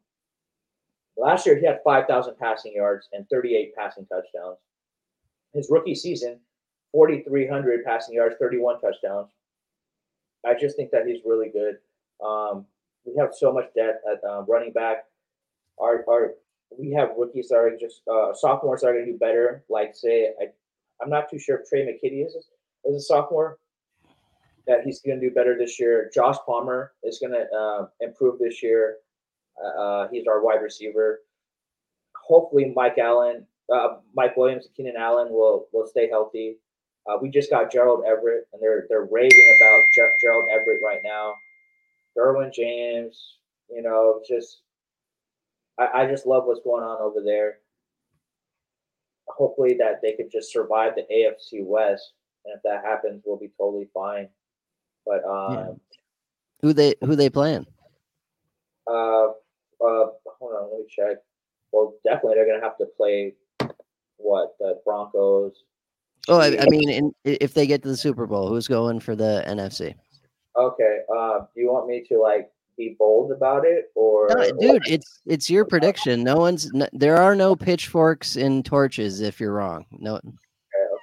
last 1.17 1.45
year 1.45 1.57
he 1.57 1.65
had 1.65 1.79
5,000 1.83 2.37
passing 2.37 2.73
yards 2.73 3.09
and 3.13 3.27
38 3.29 3.75
passing 3.75 4.05
touchdowns. 4.05 4.57
His 5.53 5.69
rookie 5.69 5.95
season, 5.95 6.39
4,300 6.91 7.83
passing 7.85 8.15
yards, 8.15 8.35
31 8.39 8.79
touchdowns. 8.79 9.29
I 10.45 10.53
just 10.53 10.75
think 10.75 10.91
that 10.91 11.07
he's 11.07 11.21
really 11.25 11.49
good. 11.49 11.77
Um, 12.25 12.65
we 13.05 13.15
have 13.17 13.33
so 13.35 13.51
much 13.51 13.73
depth 13.75 14.03
at 14.11 14.23
um, 14.29 14.45
running 14.47 14.71
back. 14.71 15.05
Our, 15.79 16.03
our 16.09 16.33
we 16.77 16.91
have 16.91 17.11
rookies 17.17 17.49
that 17.49 17.55
are 17.55 17.77
just 17.77 18.01
uh, 18.07 18.33
sophomores 18.33 18.81
that 18.81 18.87
are 18.87 18.93
going 18.93 19.05
to 19.05 19.11
do 19.13 19.17
better. 19.17 19.63
Like 19.69 19.95
say, 19.95 20.33
I, 20.41 20.47
I'm 21.01 21.09
not 21.09 21.29
too 21.29 21.39
sure 21.39 21.59
if 21.59 21.69
Tre' 21.69 21.79
McKitty 21.79 22.25
is 22.25 22.35
is 22.85 22.95
a 22.95 22.99
sophomore 22.99 23.57
that 24.67 24.81
he's 24.83 24.99
going 25.01 25.19
to 25.19 25.29
do 25.29 25.33
better 25.33 25.57
this 25.57 25.79
year. 25.79 26.11
Josh 26.13 26.35
Palmer 26.45 26.91
is 27.03 27.19
going 27.19 27.31
to 27.31 27.45
uh, 27.55 27.87
improve 28.01 28.37
this 28.39 28.61
year. 28.61 28.97
Uh, 29.63 29.81
uh, 29.81 30.07
he's 30.09 30.27
our 30.27 30.43
wide 30.43 30.61
receiver. 30.61 31.21
Hopefully, 32.15 32.71
Mike 32.75 32.97
Allen, 32.97 33.45
uh, 33.73 33.97
Mike 34.13 34.37
Williams, 34.37 34.65
and 34.65 34.75
Keenan 34.75 34.97
Allen 34.97 35.29
will 35.31 35.67
will 35.71 35.87
stay 35.87 36.09
healthy. 36.09 36.57
Uh, 37.07 37.17
we 37.21 37.29
just 37.29 37.49
got 37.49 37.71
Gerald 37.71 38.03
Everett, 38.05 38.47
and 38.51 38.61
they're 38.61 38.85
they're 38.89 39.07
raving 39.09 39.55
about 39.59 39.79
Ger- 39.95 40.13
Gerald 40.21 40.45
Everett 40.51 40.81
right 40.83 41.01
now. 41.03 41.33
Derwin 42.17 42.53
James, 42.53 43.37
you 43.69 43.81
know, 43.81 44.21
just 44.27 44.61
I, 45.77 46.01
I 46.01 46.05
just 46.07 46.25
love 46.25 46.45
what's 46.45 46.63
going 46.63 46.83
on 46.83 47.01
over 47.01 47.21
there. 47.23 47.59
Hopefully 49.27 49.75
that 49.79 50.01
they 50.01 50.13
could 50.13 50.31
just 50.31 50.51
survive 50.51 50.93
the 50.95 51.05
AFC 51.13 51.63
West, 51.63 52.13
and 52.45 52.55
if 52.55 52.63
that 52.63 52.83
happens, 52.83 53.23
we'll 53.25 53.37
be 53.37 53.51
totally 53.57 53.89
fine. 53.93 54.29
But 55.05 55.23
um, 55.23 55.53
yeah. 55.53 55.97
who 56.61 56.73
they 56.73 56.95
who 57.01 57.15
they 57.15 57.29
playing? 57.29 57.65
Uh, 58.85 59.27
uh, 59.81 60.07
hold 60.39 60.53
on, 60.53 60.71
let 60.71 60.79
me 60.79 60.85
check. 60.89 61.17
Well, 61.71 61.95
definitely 62.03 62.35
they're 62.35 62.47
gonna 62.47 62.63
have 62.63 62.77
to 62.77 62.85
play 62.97 63.35
what 64.17 64.55
the 64.59 64.79
Broncos. 64.85 65.63
Oh, 66.27 66.39
I, 66.39 66.57
I 66.59 66.65
mean, 66.67 66.89
in, 66.89 67.13
if 67.23 67.53
they 67.53 67.67
get 67.67 67.81
to 67.83 67.87
the 67.89 67.97
Super 67.97 68.25
Bowl, 68.25 68.49
who's 68.49 68.67
going 68.67 68.99
for 68.99 69.15
the 69.15 69.43
NFC? 69.47 69.95
Okay. 70.57 70.99
Uh, 71.15 71.39
do 71.53 71.61
you 71.61 71.71
want 71.71 71.87
me 71.87 72.03
to 72.09 72.19
like 72.19 72.49
be 72.77 72.95
bold 72.99 73.31
about 73.31 73.65
it 73.65 73.85
or 73.95 74.27
no, 74.29 74.51
dude 74.59 74.87
it's 74.87 75.19
it's 75.25 75.49
your 75.49 75.65
prediction 75.65 76.23
no 76.23 76.35
one's 76.35 76.71
no, 76.73 76.87
there 76.93 77.17
are 77.17 77.35
no 77.35 77.55
pitchforks 77.55 78.35
and 78.35 78.63
torches 78.63 79.19
if 79.19 79.39
you're 79.39 79.53
wrong 79.53 79.83
no 79.91 80.17
okay, 80.17 80.27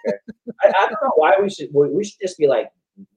okay. 0.07 0.17
I, 0.63 0.69
I, 0.69 0.87
don't 0.87 1.03
know 1.03 1.13
why 1.17 1.33
we 1.43 1.51
should 1.51 1.69
we 1.73 2.05
should 2.05 2.21
just 2.23 2.39
be 2.39 2.47
like 2.47 2.71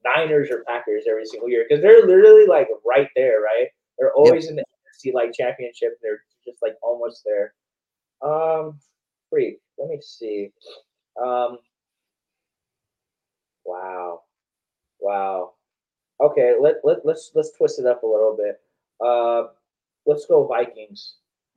niners 0.04 0.50
or 0.50 0.64
packers 0.66 1.04
every 1.08 1.24
single 1.24 1.48
year 1.48 1.64
because 1.68 1.80
they're 1.82 2.04
literally 2.04 2.46
like 2.46 2.66
right 2.84 3.08
there 3.14 3.40
right 3.40 3.68
they're 3.96 4.12
always 4.12 4.44
yep. 4.44 4.50
in 4.50 4.56
the 4.56 4.64
NFC 4.98 5.12
like 5.12 5.32
championship 5.32 5.98
they're 6.02 6.22
just 6.44 6.58
like 6.62 6.76
almost 6.82 7.24
there 7.24 7.54
um 8.22 8.78
freak 9.30 9.60
let 9.78 9.88
me 9.88 9.98
see 10.00 10.50
um 11.22 11.58
wow 13.64 14.22
wow 15.00 15.52
okay, 16.20 16.54
let, 16.60 16.76
let 16.84 16.98
let's 17.04 17.30
let's 17.34 17.52
twist 17.52 17.78
it 17.78 17.86
up 17.86 18.02
a 18.02 18.06
little 18.06 18.36
bit. 18.36 18.60
Uh, 19.04 19.48
let's 20.06 20.26
go 20.26 20.46
Vikings. 20.46 21.16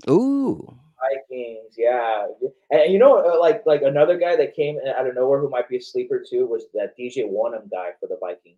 Ooh. 0.09 0.77
Vikings, 0.99 1.75
yeah. 1.77 2.27
And 2.69 2.91
you 2.91 2.99
know, 2.99 3.17
uh, 3.17 3.39
like 3.39 3.63
like 3.65 3.81
another 3.81 4.17
guy 4.17 4.35
that 4.35 4.55
came 4.55 4.79
out 4.97 5.07
of 5.07 5.15
nowhere 5.15 5.39
who 5.39 5.49
might 5.49 5.69
be 5.69 5.77
a 5.77 5.81
sleeper 5.81 6.23
too 6.27 6.45
was 6.45 6.65
that 6.73 6.97
DJ 6.97 7.29
Wonnum 7.29 7.69
guy 7.71 7.91
for 7.99 8.07
the 8.07 8.17
Vikings, 8.19 8.57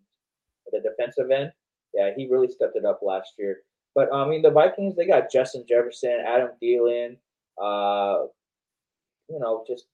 the 0.71 0.81
defensive 0.81 1.31
end. 1.31 1.51
Yeah, 1.93 2.11
he 2.15 2.27
really 2.27 2.49
stepped 2.49 2.75
it 2.75 2.85
up 2.85 2.99
last 3.01 3.33
year. 3.37 3.61
But 3.95 4.13
I 4.13 4.27
mean, 4.27 4.41
the 4.41 4.51
Vikings 4.51 4.95
they 4.95 5.05
got 5.05 5.31
Justin 5.31 5.65
Jefferson, 5.67 6.23
Adam 6.25 6.49
Thielen. 6.61 7.17
Uh, 7.61 8.25
you 9.29 9.39
know, 9.39 9.63
just 9.67 9.85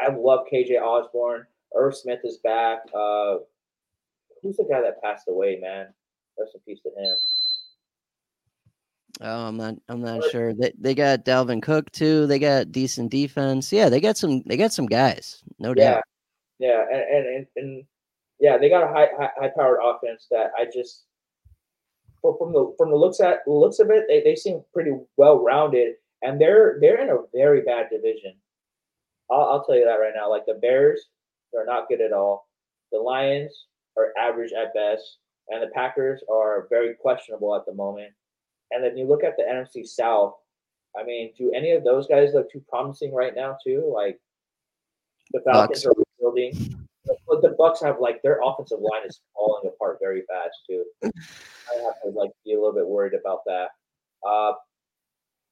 I 0.00 0.08
love 0.08 0.46
KJ 0.52 0.80
Osborn. 0.80 1.46
Irv 1.76 1.96
Smith 1.96 2.20
is 2.24 2.38
back. 2.38 2.78
Uh, 2.94 3.36
who's 4.42 4.56
the 4.56 4.64
guy 4.64 4.80
that 4.80 5.02
passed 5.02 5.28
away, 5.28 5.58
man? 5.60 5.88
Rest 6.38 6.54
in 6.54 6.60
peace 6.66 6.80
to 6.82 6.90
him. 6.90 7.16
Oh, 9.20 9.46
I'm 9.46 9.56
not. 9.56 9.76
I'm 9.88 10.00
not 10.00 10.24
sure. 10.30 10.54
They 10.54 10.72
they 10.78 10.94
got 10.94 11.24
Dalvin 11.24 11.62
Cook 11.62 11.90
too. 11.92 12.26
They 12.26 12.38
got 12.38 12.72
decent 12.72 13.10
defense. 13.10 13.72
Yeah, 13.72 13.88
they 13.88 14.00
got 14.00 14.16
some. 14.16 14.42
They 14.46 14.56
got 14.56 14.72
some 14.72 14.86
guys. 14.86 15.42
No 15.58 15.72
yeah. 15.76 15.94
doubt. 15.94 16.02
Yeah, 16.58 16.84
and, 16.90 17.02
and 17.02 17.26
and, 17.26 17.46
and 17.56 17.84
yeah, 18.40 18.58
they 18.58 18.68
got 18.68 18.82
a 18.82 18.92
high 18.92 19.08
high, 19.16 19.30
high 19.38 19.52
powered 19.56 19.78
offense 19.82 20.26
that 20.32 20.50
I 20.58 20.64
just 20.64 21.04
from 22.32 22.52
the 22.52 22.74
from 22.78 22.90
the 22.90 22.96
looks 22.96 23.20
at 23.20 23.46
looks 23.46 23.78
of 23.78 23.90
it, 23.90 24.04
they, 24.08 24.22
they 24.22 24.36
seem 24.36 24.62
pretty 24.72 24.92
well 25.16 25.42
rounded, 25.42 25.94
and 26.22 26.40
they're 26.40 26.78
they're 26.80 27.02
in 27.02 27.10
a 27.10 27.18
very 27.34 27.62
bad 27.62 27.86
division. 27.90 28.34
I'll, 29.30 29.40
I'll 29.40 29.64
tell 29.64 29.76
you 29.76 29.84
that 29.84 30.00
right 30.00 30.12
now. 30.14 30.30
Like 30.30 30.46
the 30.46 30.54
Bears, 30.54 31.08
they're 31.52 31.66
not 31.66 31.88
good 31.88 32.00
at 32.00 32.12
all. 32.12 32.48
The 32.92 32.98
Lions 32.98 33.66
are 33.96 34.12
average 34.18 34.52
at 34.52 34.74
best, 34.74 35.18
and 35.48 35.62
the 35.62 35.72
Packers 35.74 36.22
are 36.30 36.66
very 36.70 36.94
questionable 36.94 37.54
at 37.54 37.66
the 37.66 37.74
moment. 37.74 38.12
And 38.70 38.82
then 38.82 38.96
you 38.96 39.06
look 39.06 39.24
at 39.24 39.36
the 39.36 39.44
NFC 39.44 39.86
South. 39.86 40.34
I 40.98 41.04
mean, 41.04 41.32
do 41.36 41.52
any 41.54 41.72
of 41.72 41.84
those 41.84 42.06
guys 42.06 42.34
look 42.34 42.50
too 42.50 42.64
promising 42.68 43.12
right 43.12 43.34
now 43.34 43.56
too? 43.64 43.92
Like 43.94 44.18
the 45.32 45.40
Falcons 45.40 45.84
Bucks. 45.84 45.86
are 45.86 46.04
rebuilding. 46.20 46.83
But 47.26 47.42
the 47.42 47.54
Bucks 47.56 47.80
have 47.82 48.00
like 48.00 48.22
their 48.22 48.40
offensive 48.42 48.80
line 48.80 49.06
is 49.06 49.20
falling 49.34 49.68
apart 49.68 49.98
very 50.00 50.22
fast 50.28 50.58
too. 50.68 50.84
I 51.04 51.82
have 51.84 52.00
to 52.02 52.10
like 52.14 52.30
be 52.44 52.52
a 52.52 52.56
little 52.56 52.74
bit 52.74 52.86
worried 52.86 53.14
about 53.14 53.40
that. 53.46 53.68
Uh, 54.26 54.52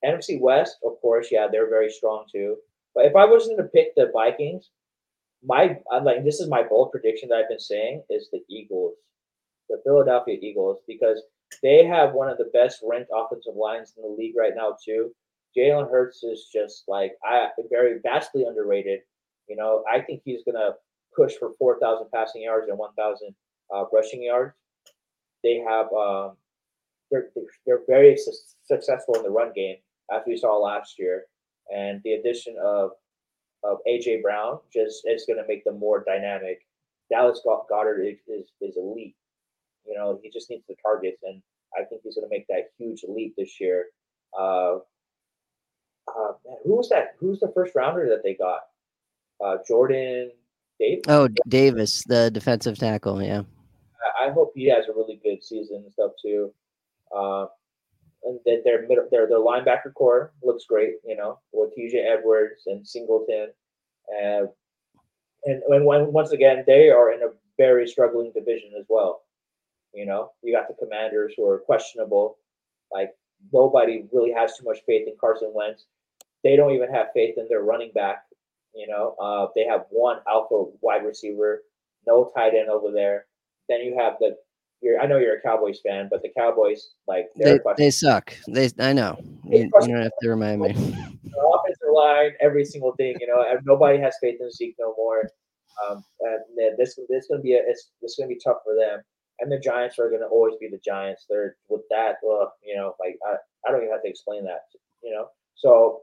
NFC 0.05 0.41
West, 0.41 0.77
of 0.85 1.01
course, 1.01 1.29
yeah, 1.31 1.47
they're 1.51 1.71
very 1.71 1.91
strong 1.91 2.27
too. 2.31 2.57
But 2.95 3.07
if 3.07 3.17
I 3.17 3.25
wasn't 3.25 3.59
to 3.59 3.65
pick 3.65 3.95
the 3.95 4.11
Vikings, 4.13 4.71
my 5.45 5.79
I'm 5.91 6.05
like 6.05 6.25
this 6.25 6.41
is 6.41 6.49
my 6.49 6.63
bold 6.63 6.93
prediction 6.93 7.29
that 7.29 7.37
I've 7.37 7.49
been 7.49 7.59
saying 7.59 8.03
is 8.11 8.29
the 8.31 8.43
Eagles, 8.49 8.95
the 9.69 9.81
Philadelphia 9.85 10.39
Eagles, 10.41 10.79
because 10.87 11.23
they 11.63 11.85
have 11.85 12.15
one 12.15 12.29
of 12.29 12.39
the 12.39 12.51
best 12.53 12.81
ranked 12.83 13.11
offensive 13.15 13.57
lines 13.57 13.95
in 13.97 14.03
the 14.03 14.09
league 14.09 14.37
right 14.37 14.53
now 14.55 14.77
too. 14.85 15.13
Jalen 15.57 15.91
Hurts 15.91 16.23
is 16.23 16.49
just 16.53 16.85
like 16.89 17.13
I 17.25 17.49
very 17.71 17.99
vastly 18.03 18.45
underrated. 18.45 19.01
You 19.49 19.57
know, 19.57 19.85
I 19.91 20.01
think 20.01 20.23
he's 20.25 20.43
gonna 20.45 20.73
push 21.15 21.35
for 21.39 21.53
four 21.59 21.79
thousand 21.79 22.09
passing 22.13 22.43
yards 22.43 22.69
and 22.69 22.79
one 22.79 22.93
thousand 22.95 23.35
uh, 23.75 23.85
rushing 23.93 24.23
yards. 24.23 24.55
They 25.43 25.63
have 25.67 25.87
um, 25.93 26.37
they're 27.11 27.29
they're 27.67 27.83
very 27.89 28.17
su- 28.17 28.33
successful 28.65 29.15
in 29.15 29.23
the 29.23 29.31
run 29.31 29.53
game 29.55 29.77
as 30.13 30.23
we 30.27 30.37
saw 30.37 30.57
last 30.59 30.99
year, 30.99 31.25
and 31.75 32.01
the 32.05 32.15
addition 32.15 32.57
of 32.63 32.91
of 33.65 33.79
AJ 33.89 34.23
Brown 34.23 34.59
just 34.73 35.03
is 35.07 35.25
going 35.27 35.39
to 35.39 35.47
make 35.47 35.65
them 35.65 35.79
more 35.79 36.03
dynamic. 36.05 36.67
Dallas 37.11 37.41
Goedert 37.47 38.05
is, 38.05 38.19
is, 38.27 38.51
is 38.61 38.77
elite. 38.77 39.15
You 39.87 39.95
know, 39.95 40.19
he 40.23 40.31
just 40.31 40.51
needs 40.51 40.65
the 40.69 40.75
targets, 40.83 41.23
and 41.23 41.43
I 41.79 41.85
think 41.85 42.03
he's 42.03 42.17
going 42.17 42.29
to 42.29 42.35
make 42.35 42.47
that 42.49 42.71
huge 42.79 43.05
leap 43.07 43.35
this 43.37 43.61
year. 43.61 43.87
Uh, 44.39 44.77
uh, 46.09 46.33
man, 46.45 46.57
who 46.65 46.77
was 46.77 46.89
that? 46.89 47.15
Who's 47.19 47.41
the 47.41 47.53
first 47.55 47.75
rounder 47.75 48.09
that 48.09 48.23
they 48.23 48.35
got? 48.35 48.61
Uh, 49.45 49.59
Jordan 49.67 50.31
Davis. 50.83 51.05
Oh, 51.09 51.29
Davis, 51.49 52.03
the 52.07 52.31
defensive 52.31 52.79
tackle. 52.79 53.23
Yeah. 53.23 53.43
I 54.21 54.31
hope 54.31 54.53
he 54.55 54.69
has 54.69 54.87
a 54.89 54.93
really 54.93 55.21
good 55.23 55.43
season 55.43 55.83
and 55.85 55.93
stuff 55.93 56.13
too. 56.21 56.53
Uh, 57.17 57.47
and 58.25 58.39
their 58.65 58.87
middle, 58.87 59.09
their 59.11 59.27
their 59.29 59.39
linebacker 59.39 59.93
core 59.95 60.33
looks 60.43 60.65
great. 60.69 60.95
You 61.05 61.17
know, 61.17 61.41
with 61.53 61.71
TJ 61.77 61.95
Edwards 61.95 62.63
and 62.67 62.87
Singleton, 62.87 63.49
uh, 64.11 64.45
and 65.45 65.63
and 65.69 65.85
when, 65.85 66.13
once 66.13 66.31
again 66.31 66.65
they 66.67 66.91
are 66.91 67.13
in 67.13 67.23
a 67.23 67.33
very 67.59 67.87
struggling 67.87 68.33
division 68.33 68.73
as 68.79 68.87
well. 68.89 69.23
You 69.93 70.07
know, 70.07 70.31
you 70.43 70.55
got 70.55 70.69
the 70.69 70.75
Commanders 70.75 71.35
who 71.37 71.47
are 71.49 71.59
questionable. 71.59 72.39
Like 72.93 73.11
nobody 73.53 74.05
really 74.13 74.33
has 74.33 74.57
too 74.57 74.65
much 74.65 74.79
faith 74.87 75.07
in 75.09 75.15
Carson 75.21 75.51
Wentz. 75.53 75.87
They 76.45 76.57
don't 76.57 76.73
even 76.73 76.93
have 76.93 77.09
faith 77.15 77.35
in 77.39 77.47
their 77.49 77.63
running 77.63 77.93
back. 77.93 78.25
You 78.75 78.89
know, 78.89 79.15
uh, 79.21 79.49
they 79.55 79.65
have 79.65 79.85
one 79.91 80.19
alpha 80.29 80.65
wide 80.81 81.05
receiver, 81.05 81.63
no 82.07 82.31
tight 82.35 82.55
end 82.55 82.69
over 82.69 82.91
there. 82.91 83.27
Then 83.69 83.81
you 83.81 83.97
have 83.99 84.15
the 84.21 84.37
you're, 84.81 85.01
I 85.01 85.07
know 85.07 85.19
you're 85.19 85.37
a 85.37 85.43
Cowboys 85.43 85.81
fan, 85.87 86.09
but 86.11 86.23
the 86.23 86.31
Cowboys 86.37 86.91
like 87.07 87.29
they, 87.37 87.61
they 87.77 87.91
suck. 87.91 88.35
They 88.49 88.71
I 88.81 88.93
know. 88.93 89.17
You, 89.45 89.61
you, 89.61 89.71
don't 89.71 89.91
have 89.91 90.13
to 90.23 90.29
remind 90.29 90.61
me. 90.63 90.73
The 90.73 91.53
offensive 91.55 91.95
line, 91.95 92.33
every 92.41 92.65
single 92.65 92.93
thing, 92.97 93.17
you 93.21 93.27
know, 93.27 93.45
nobody 93.65 93.99
has 94.01 94.17
faith 94.21 94.39
in 94.41 94.51
Zeke 94.51 94.77
no 94.79 94.95
more. 94.97 95.31
Um, 95.87 96.05
and 96.21 96.79
this 96.79 96.99
this 97.09 97.27
gonna 97.31 97.43
be 97.43 97.55
a 97.55 97.63
it's 97.67 97.91
this 98.01 98.17
gonna 98.19 98.29
be 98.29 98.41
tough 98.43 98.59
for 98.65 98.75
them 98.75 99.03
and 99.43 99.51
the 99.51 99.59
Giants 99.59 99.99
are 99.99 100.09
going 100.09 100.21
to 100.21 100.29
always 100.29 100.55
be 100.61 100.69
the 100.69 100.81
Giants. 100.85 101.27
They're 101.29 101.57
with 101.69 101.83
that, 101.91 102.17
well, 102.23 102.55
you 102.65 102.77
know, 102.77 102.95
like 103.01 103.19
I, 103.27 103.37
I 103.67 103.73
don't 103.73 103.81
even 103.83 103.93
have 103.93 104.03
to 104.03 104.09
explain 104.09 104.45
that, 104.45 104.63
you 105.03 105.13
know. 105.13 105.29
So 105.57 106.01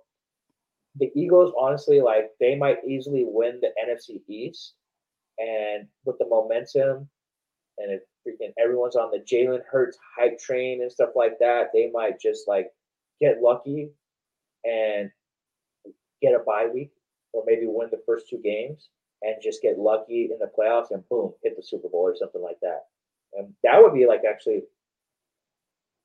the 0.95 1.11
Eagles, 1.15 1.53
honestly, 1.57 2.01
like 2.01 2.31
they 2.39 2.55
might 2.55 2.77
easily 2.87 3.25
win 3.27 3.61
the 3.61 3.71
NFC 3.81 4.21
East, 4.27 4.73
and 5.37 5.87
with 6.05 6.17
the 6.17 6.27
momentum, 6.27 7.07
and 7.77 7.91
if 7.91 8.01
freaking 8.27 8.53
everyone's 8.61 8.95
on 8.95 9.11
the 9.11 9.19
Jalen 9.19 9.61
Hurts 9.69 9.97
hype 10.17 10.39
train 10.39 10.81
and 10.81 10.91
stuff 10.91 11.11
like 11.15 11.39
that, 11.39 11.67
they 11.73 11.89
might 11.91 12.19
just 12.19 12.47
like 12.47 12.67
get 13.21 13.41
lucky 13.41 13.89
and 14.65 15.09
get 16.21 16.33
a 16.33 16.43
bye 16.45 16.67
week, 16.73 16.91
or 17.33 17.43
maybe 17.45 17.65
win 17.67 17.89
the 17.91 18.01
first 18.05 18.27
two 18.29 18.39
games 18.43 18.89
and 19.21 19.35
just 19.41 19.61
get 19.61 19.77
lucky 19.77 20.29
in 20.31 20.39
the 20.39 20.51
playoffs 20.57 20.91
and 20.91 21.07
boom, 21.09 21.33
hit 21.43 21.55
the 21.55 21.63
Super 21.63 21.89
Bowl 21.89 22.01
or 22.01 22.15
something 22.15 22.41
like 22.41 22.59
that. 22.61 22.83
And 23.33 23.53
that 23.63 23.81
would 23.81 23.93
be 23.93 24.07
like 24.07 24.21
actually 24.29 24.63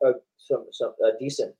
a 0.02 0.12
some 0.36 0.66
some 0.72 0.92
a 1.02 1.18
decent 1.18 1.54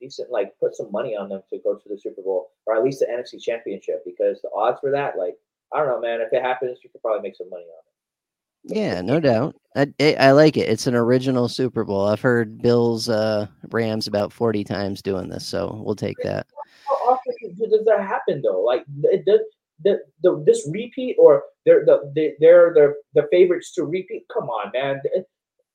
decent 0.00 0.30
like 0.30 0.52
put 0.60 0.74
some 0.74 0.90
money 0.92 1.16
on 1.16 1.28
them 1.28 1.42
to 1.50 1.58
go 1.58 1.74
to 1.74 1.88
the 1.88 1.98
Super 1.98 2.22
Bowl 2.22 2.50
or 2.66 2.76
at 2.76 2.84
least 2.84 3.00
the 3.00 3.06
NFC 3.06 3.42
Championship 3.42 4.02
because 4.04 4.40
the 4.42 4.50
odds 4.54 4.78
for 4.80 4.90
that 4.90 5.16
like 5.18 5.36
I 5.72 5.78
don't 5.78 5.88
know 5.88 6.00
man 6.00 6.20
if 6.20 6.32
it 6.32 6.42
happens 6.42 6.78
you 6.82 6.90
could 6.90 7.02
probably 7.02 7.22
make 7.22 7.36
some 7.36 7.50
money 7.50 7.64
on 7.64 7.78
it. 7.78 8.76
Yeah, 8.76 9.00
no 9.00 9.20
doubt. 9.20 9.54
I, 9.76 10.16
I 10.18 10.32
like 10.32 10.56
it. 10.56 10.68
It's 10.68 10.88
an 10.88 10.96
original 10.96 11.48
Super 11.48 11.84
Bowl. 11.84 12.08
I've 12.08 12.20
heard 12.20 12.60
Bills 12.60 13.08
uh 13.08 13.46
Rams 13.70 14.06
about 14.06 14.32
40 14.32 14.64
times 14.64 15.02
doing 15.02 15.28
this, 15.28 15.46
so 15.46 15.80
we'll 15.84 15.94
take 15.94 16.16
that. 16.24 16.46
How 16.88 16.94
often 17.12 17.34
does 17.58 17.84
that 17.86 18.00
happen 18.00 18.42
though? 18.42 18.60
Like 18.62 18.84
it 19.04 19.24
does 19.24 19.40
the, 19.84 20.00
the 20.22 20.42
this 20.46 20.68
repeat 20.72 21.16
or 21.18 21.44
they're 21.64 21.84
the 21.84 22.34
they're 22.40 22.72
the 22.74 22.94
the 23.14 23.28
favorites 23.30 23.72
to 23.74 23.84
repeat. 23.84 24.24
Come 24.32 24.48
on, 24.48 24.72
man. 24.72 25.00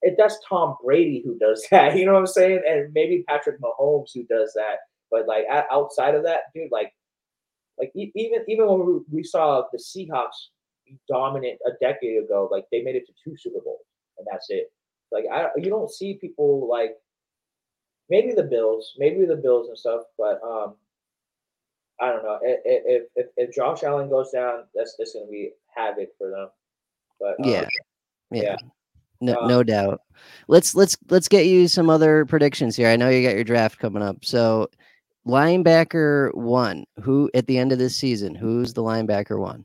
It, 0.01 0.15
that's 0.17 0.39
Tom 0.47 0.75
Brady 0.83 1.21
who 1.23 1.37
does 1.37 1.65
that. 1.71 1.97
You 1.97 2.05
know 2.05 2.13
what 2.13 2.19
I'm 2.19 2.27
saying? 2.27 2.61
And 2.67 2.93
maybe 2.93 3.23
Patrick 3.27 3.59
Mahomes 3.61 4.11
who 4.13 4.23
does 4.23 4.53
that. 4.55 4.77
But 5.09 5.27
like 5.27 5.45
outside 5.71 6.15
of 6.15 6.23
that, 6.23 6.41
dude, 6.55 6.71
like 6.71 6.93
like 7.77 7.91
even 7.95 8.43
even 8.47 8.67
when 8.67 9.05
we 9.11 9.23
saw 9.23 9.63
the 9.71 9.77
Seahawks 9.77 10.49
be 10.85 10.97
dominant 11.09 11.59
a 11.65 11.71
decade 11.81 12.23
ago, 12.23 12.47
like 12.51 12.65
they 12.71 12.81
made 12.81 12.95
it 12.95 13.05
to 13.07 13.13
two 13.23 13.35
Super 13.37 13.59
Bowls 13.63 13.81
and 14.17 14.27
that's 14.31 14.49
it. 14.49 14.71
Like 15.11 15.25
I 15.31 15.49
you 15.57 15.69
don't 15.69 15.91
see 15.91 16.13
people 16.13 16.67
like 16.69 16.95
maybe 18.09 18.33
the 18.33 18.43
Bills, 18.43 18.93
maybe 18.97 19.25
the 19.25 19.35
Bills 19.35 19.67
and 19.67 19.77
stuff, 19.77 20.03
but 20.17 20.39
um 20.43 20.75
I 21.99 22.07
don't 22.07 22.23
know. 22.23 22.39
If 22.41 23.07
if, 23.15 23.27
if 23.37 23.53
Josh 23.55 23.83
Allen 23.83 24.09
goes 24.09 24.31
down, 24.31 24.63
that's 24.73 24.97
just 24.97 25.13
to 25.13 25.25
be 25.29 25.51
havoc 25.75 26.09
for 26.17 26.31
them. 26.31 26.49
But 27.19 27.39
um, 27.45 27.51
yeah, 27.51 27.67
yeah. 28.31 28.41
yeah. 28.41 28.55
No, 29.21 29.39
um, 29.39 29.47
no 29.47 29.63
doubt. 29.63 30.01
Let's 30.47 30.75
let's 30.75 30.97
let's 31.09 31.27
get 31.27 31.45
you 31.45 31.67
some 31.67 31.89
other 31.89 32.25
predictions 32.25 32.75
here. 32.75 32.89
I 32.89 32.95
know 32.95 33.09
you 33.09 33.25
got 33.25 33.35
your 33.35 33.43
draft 33.43 33.79
coming 33.79 34.01
up. 34.01 34.25
So, 34.25 34.69
linebacker 35.25 36.33
one. 36.35 36.85
Who 37.01 37.29
at 37.33 37.45
the 37.45 37.57
end 37.57 37.71
of 37.71 37.77
this 37.77 37.95
season? 37.95 38.35
Who's 38.35 38.73
the 38.73 38.83
linebacker 38.83 39.39
one? 39.39 39.63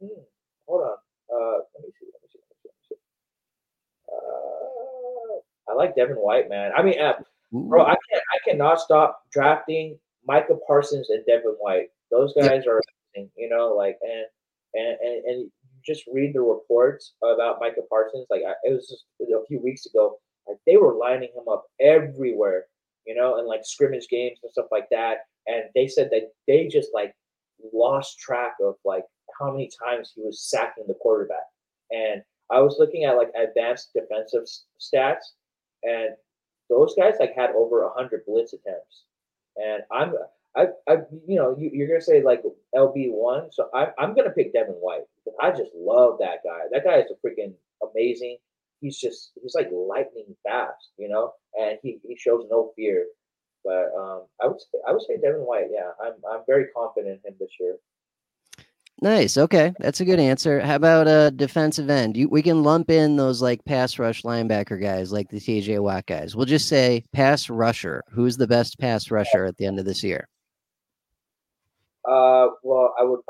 Hmm, 0.00 0.22
hold 0.66 0.82
on. 0.82 0.96
Uh, 1.30 1.58
let 1.74 1.84
me 1.84 1.90
see. 2.00 2.06
Let 2.12 2.22
me 2.22 2.28
see. 2.32 2.38
Let 2.64 2.72
me 2.72 2.80
see. 2.88 2.96
Uh, 4.12 5.72
I 5.72 5.74
like 5.74 5.96
Devin 5.96 6.16
White, 6.16 6.48
man. 6.48 6.70
I 6.76 6.82
mean, 6.82 7.00
uh, 7.00 7.14
bro, 7.52 7.84
I 7.84 7.96
can't. 8.10 8.22
I 8.32 8.50
cannot 8.50 8.80
stop 8.80 9.22
drafting 9.32 9.98
Micah 10.26 10.56
Parsons 10.66 11.10
and 11.10 11.24
Devin 11.26 11.56
White. 11.58 11.88
Those 12.10 12.32
guys 12.34 12.66
are 12.66 12.80
amazing, 13.14 13.30
you 13.36 13.48
know, 13.48 13.74
like 13.74 13.98
and 14.02 14.26
and 14.74 14.98
and, 15.00 15.24
and 15.24 15.50
just 15.88 16.04
read 16.12 16.32
the 16.34 16.40
reports 16.40 17.14
about 17.22 17.58
Micah 17.60 17.88
Parsons. 17.90 18.26
Like 18.30 18.42
I, 18.46 18.52
it 18.62 18.72
was 18.74 18.86
just 18.88 19.04
a 19.22 19.46
few 19.48 19.60
weeks 19.60 19.86
ago, 19.86 20.20
like 20.46 20.58
they 20.66 20.76
were 20.76 20.94
lining 20.94 21.30
him 21.34 21.48
up 21.50 21.64
everywhere. 21.80 22.66
you 23.08 23.14
know, 23.14 23.38
and 23.38 23.48
like 23.48 23.64
scrimmage 23.64 24.06
games 24.08 24.38
and 24.42 24.52
stuff 24.52 24.66
like 24.70 24.86
that. 24.90 25.18
And 25.46 25.64
they 25.74 25.88
said 25.88 26.10
that 26.12 26.30
they 26.46 26.68
just 26.68 26.90
like 26.92 27.14
lost 27.72 28.18
track 28.18 28.52
of 28.62 28.74
like 28.84 29.04
how 29.40 29.50
many 29.50 29.70
times 29.82 30.12
he 30.14 30.20
was 30.22 30.42
sacking 30.42 30.84
the 30.86 30.94
quarterback. 31.00 31.46
And 31.90 32.22
I 32.50 32.60
was 32.60 32.76
looking 32.78 33.04
at 33.04 33.16
like 33.16 33.30
advanced 33.34 33.90
defensive 33.94 34.44
stats, 34.78 35.24
and 35.82 36.10
those 36.68 36.94
guys 36.98 37.14
like 37.18 37.34
had 37.34 37.50
over 37.52 37.88
hundred 37.96 38.22
blitz 38.26 38.52
attempts. 38.52 39.04
And 39.56 39.82
I'm, 39.90 40.12
I, 40.56 40.66
I, 40.88 40.96
you 41.26 41.36
know, 41.36 41.56
you, 41.58 41.84
are 41.84 41.88
gonna 41.88 42.00
say 42.00 42.22
like 42.22 42.42
LB 42.74 43.12
one, 43.12 43.50
so 43.52 43.68
I, 43.74 43.88
I'm 43.98 44.14
gonna 44.14 44.30
pick 44.30 44.52
Devin 44.52 44.74
White 44.74 45.04
because 45.24 45.36
I 45.40 45.50
just 45.50 45.70
love 45.76 46.18
that 46.20 46.40
guy. 46.44 46.60
That 46.72 46.84
guy 46.84 46.98
is 46.98 47.10
a 47.10 47.26
freaking 47.26 47.54
amazing. 47.82 48.38
He's 48.80 48.98
just 48.98 49.32
he's 49.40 49.54
like 49.54 49.68
lightning 49.72 50.34
fast, 50.46 50.90
you 50.98 51.08
know, 51.08 51.32
and 51.58 51.78
he, 51.82 51.98
he 52.06 52.16
shows 52.16 52.44
no 52.50 52.72
fear. 52.76 53.06
But 53.64 53.92
um, 53.98 54.22
I 54.42 54.46
would 54.46 54.60
say, 54.60 54.78
I 54.88 54.92
would 54.92 55.02
say 55.02 55.16
Devin 55.20 55.40
White. 55.40 55.68
Yeah, 55.70 55.90
I'm 56.02 56.14
I'm 56.30 56.42
very 56.46 56.66
confident 56.76 57.20
in 57.24 57.32
him 57.32 57.36
this 57.38 57.50
year. 57.60 57.76
Nice. 59.00 59.38
Okay, 59.38 59.72
that's 59.78 60.00
a 60.00 60.04
good 60.04 60.18
answer. 60.18 60.58
How 60.58 60.74
about 60.74 61.06
a 61.06 61.30
defensive 61.30 61.88
end? 61.88 62.16
You, 62.16 62.28
we 62.28 62.42
can 62.42 62.64
lump 62.64 62.90
in 62.90 63.16
those 63.16 63.40
like 63.40 63.64
pass 63.64 63.96
rush 63.98 64.22
linebacker 64.22 64.80
guys, 64.80 65.12
like 65.12 65.28
the 65.28 65.38
TJ 65.38 65.78
Watt 65.78 66.06
guys. 66.06 66.34
We'll 66.34 66.46
just 66.46 66.68
say 66.68 67.04
pass 67.12 67.48
rusher. 67.48 68.02
Who's 68.10 68.36
the 68.36 68.48
best 68.48 68.78
pass 68.80 69.10
rusher 69.12 69.44
at 69.44 69.56
the 69.56 69.66
end 69.66 69.78
of 69.78 69.84
this 69.84 70.02
year? 70.02 70.28
Uh, 72.08 72.48
well, 72.62 72.94
I 72.98 73.04
would, 73.04 73.20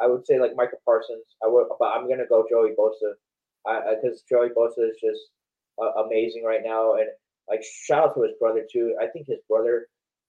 I 0.00 0.06
would 0.06 0.26
say 0.26 0.40
like 0.40 0.56
Michael 0.56 0.80
Parsons. 0.84 1.24
I 1.44 1.48
would, 1.48 1.66
but 1.78 1.86
I'm 1.86 2.08
gonna 2.08 2.26
go 2.28 2.44
Joey 2.50 2.70
Bosa, 2.78 3.12
I, 3.66 3.94
because 3.94 4.22
Joey 4.28 4.48
Bosa 4.48 4.88
is 4.90 4.96
just 5.02 5.20
uh, 5.80 6.02
amazing 6.04 6.44
right 6.44 6.62
now, 6.64 6.94
and 6.94 7.06
like 7.48 7.62
shout 7.84 8.08
out 8.10 8.14
to 8.14 8.22
his 8.22 8.32
brother 8.40 8.66
too. 8.70 8.96
I 9.00 9.06
think 9.06 9.26
his 9.26 9.38
brother 9.48 9.86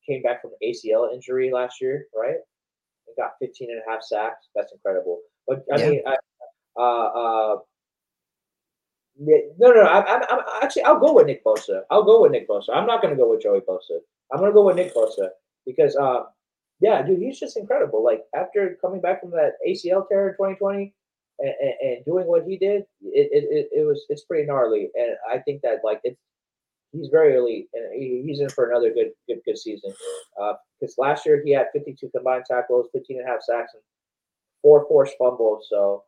came 0.07 0.21
back 0.21 0.41
from 0.41 0.51
ACL 0.63 1.13
injury 1.13 1.51
last 1.51 1.81
year, 1.81 2.07
right? 2.15 2.37
And 3.07 3.15
got 3.17 3.31
15 3.41 3.69
and 3.71 3.81
a 3.85 3.91
half 3.91 4.03
sacks. 4.03 4.47
That's 4.55 4.71
incredible. 4.71 5.19
But 5.47 5.63
I 5.73 5.77
yeah. 5.77 5.89
mean, 5.89 6.01
I, 6.05 6.15
uh, 6.77 6.81
uh, 6.81 7.55
no, 9.19 9.41
no, 9.59 9.71
no. 9.71 9.81
I'm, 9.81 10.03
I'm, 10.07 10.21
I'm, 10.29 10.39
actually, 10.61 10.83
I'll 10.83 10.99
go 10.99 11.13
with 11.13 11.27
Nick 11.27 11.43
Bosa. 11.43 11.81
I'll 11.89 12.03
go 12.03 12.21
with 12.21 12.31
Nick 12.31 12.47
Bosa. 12.47 12.69
I'm 12.73 12.85
not 12.85 13.01
going 13.01 13.15
to 13.15 13.19
go 13.19 13.29
with 13.29 13.41
Joey 13.41 13.61
Bosa. 13.61 13.99
I'm 14.31 14.39
going 14.39 14.51
to 14.51 14.55
go 14.55 14.65
with 14.65 14.75
Nick 14.75 14.93
Bosa 14.93 15.29
because, 15.65 15.95
uh, 15.95 16.23
yeah, 16.79 17.01
dude, 17.01 17.19
he's 17.19 17.39
just 17.39 17.57
incredible. 17.57 18.03
Like 18.03 18.23
after 18.35 18.77
coming 18.81 19.01
back 19.01 19.21
from 19.21 19.31
that 19.31 19.53
ACL 19.67 20.07
tear 20.07 20.29
in 20.29 20.33
2020 20.35 20.93
and, 21.39 21.53
and, 21.59 21.73
and 21.81 22.05
doing 22.05 22.27
what 22.27 22.43
he 22.45 22.57
did, 22.57 22.83
it, 23.01 23.29
it, 23.31 23.69
it, 23.71 23.85
was 23.85 24.05
it's 24.09 24.25
pretty 24.25 24.45
gnarly. 24.45 24.89
And 24.95 25.15
I 25.31 25.39
think 25.39 25.61
that 25.61 25.79
like 25.83 25.99
it's 26.03 26.19
he's 26.91 27.09
very 27.09 27.35
early, 27.35 27.67
and 27.73 27.93
he's 27.93 28.39
in 28.39 28.49
for 28.49 28.69
another 28.69 28.93
good 28.93 29.11
good 29.27 29.39
good 29.45 29.57
season. 29.57 29.91
Because 30.79 30.95
uh, 30.97 31.01
last 31.01 31.25
year 31.25 31.41
he 31.43 31.51
had 31.51 31.67
52 31.73 32.09
combined 32.15 32.45
tackles, 32.49 32.89
15 32.93 33.19
and 33.19 33.27
a 33.27 33.31
half 33.31 33.41
sacks, 33.41 33.73
and 33.73 33.83
four 34.61 34.85
forced 34.87 35.15
fumbles. 35.17 35.67
So 35.69 36.03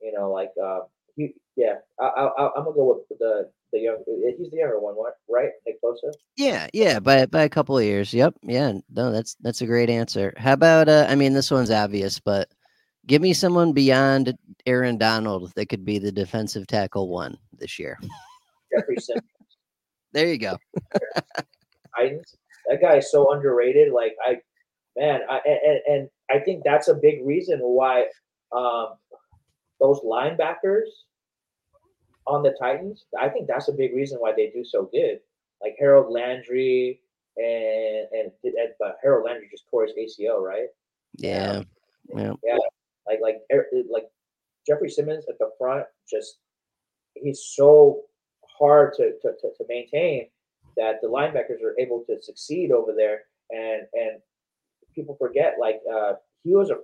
you 0.00 0.12
know, 0.12 0.30
like 0.30 0.50
uh, 0.62 0.80
he, 1.16 1.34
yeah, 1.56 1.74
I, 2.00 2.04
I, 2.06 2.50
I'm 2.56 2.64
gonna 2.64 2.74
go 2.74 3.04
with 3.08 3.18
the 3.18 3.50
the 3.72 3.80
young. 3.80 4.02
He's 4.38 4.50
the 4.50 4.58
younger 4.58 4.80
one, 4.80 4.94
right? 5.28 5.50
Nick 5.66 5.80
Bosa. 5.82 6.12
Yeah, 6.36 6.68
yeah, 6.72 6.98
by 6.98 7.26
by 7.26 7.42
a 7.42 7.48
couple 7.48 7.78
of 7.78 7.84
years. 7.84 8.12
Yep, 8.12 8.34
yeah. 8.42 8.72
No, 8.90 9.12
that's 9.12 9.36
that's 9.40 9.60
a 9.60 9.66
great 9.66 9.90
answer. 9.90 10.34
How 10.36 10.54
about? 10.54 10.88
Uh, 10.88 11.06
I 11.08 11.14
mean, 11.14 11.32
this 11.32 11.50
one's 11.50 11.70
obvious, 11.70 12.18
but 12.18 12.48
give 13.06 13.22
me 13.22 13.32
someone 13.32 13.72
beyond 13.72 14.36
Aaron 14.66 14.98
Donald 14.98 15.52
that 15.54 15.68
could 15.68 15.84
be 15.84 15.98
the 15.98 16.12
defensive 16.12 16.66
tackle 16.66 17.08
one 17.08 17.38
this 17.58 17.78
year. 17.78 17.98
Jeffery 18.74 18.96
Simmons. 19.00 19.24
There 20.12 20.26
you 20.26 20.38
go. 20.38 20.56
Titans. 21.96 22.36
That 22.68 22.80
guy 22.80 22.96
is 22.96 23.10
so 23.10 23.32
underrated. 23.32 23.92
Like 23.92 24.16
I, 24.26 24.38
man, 24.96 25.20
I, 25.28 25.40
and, 25.44 25.80
and 25.86 26.08
I 26.30 26.42
think 26.42 26.62
that's 26.64 26.88
a 26.88 26.94
big 26.94 27.24
reason 27.24 27.60
why 27.60 28.06
um, 28.52 28.94
those 29.80 30.00
linebackers 30.00 30.88
on 32.26 32.42
the 32.42 32.54
Titans. 32.58 33.04
I 33.18 33.28
think 33.28 33.46
that's 33.46 33.68
a 33.68 33.72
big 33.72 33.94
reason 33.94 34.18
why 34.18 34.32
they 34.36 34.50
do 34.50 34.64
so 34.64 34.88
good. 34.92 35.20
Like 35.62 35.76
Harold 35.78 36.12
Landry 36.12 37.00
and 37.36 38.06
and, 38.12 38.30
and 38.44 38.68
but 38.78 38.98
Harold 39.02 39.26
Landry 39.26 39.48
just 39.50 39.68
tore 39.70 39.86
his 39.86 39.92
ACL, 39.92 40.40
right? 40.40 40.68
Yeah. 41.16 41.62
Yeah. 42.14 42.32
Yeah. 42.44 42.58
Like 43.06 43.20
like 43.22 43.36
er, 43.52 43.66
like 43.90 44.04
Jeffery 44.66 44.90
Simmons 44.90 45.24
at 45.28 45.38
the 45.38 45.50
front, 45.58 45.86
just 46.10 46.38
he's 47.14 47.44
so 47.54 48.02
hard 48.58 48.94
to, 48.94 49.12
to, 49.22 49.32
to, 49.40 49.48
to 49.56 49.64
maintain 49.68 50.28
that 50.76 51.00
the 51.00 51.08
linebackers 51.08 51.62
are 51.62 51.78
able 51.78 52.04
to 52.08 52.20
succeed 52.22 52.72
over 52.72 52.92
there. 52.96 53.22
And 53.50 53.82
and 53.92 54.20
people 54.94 55.16
forget, 55.18 55.56
like 55.60 55.80
uh, 55.92 56.14
he 56.42 56.54
was 56.54 56.70
a 56.70 56.78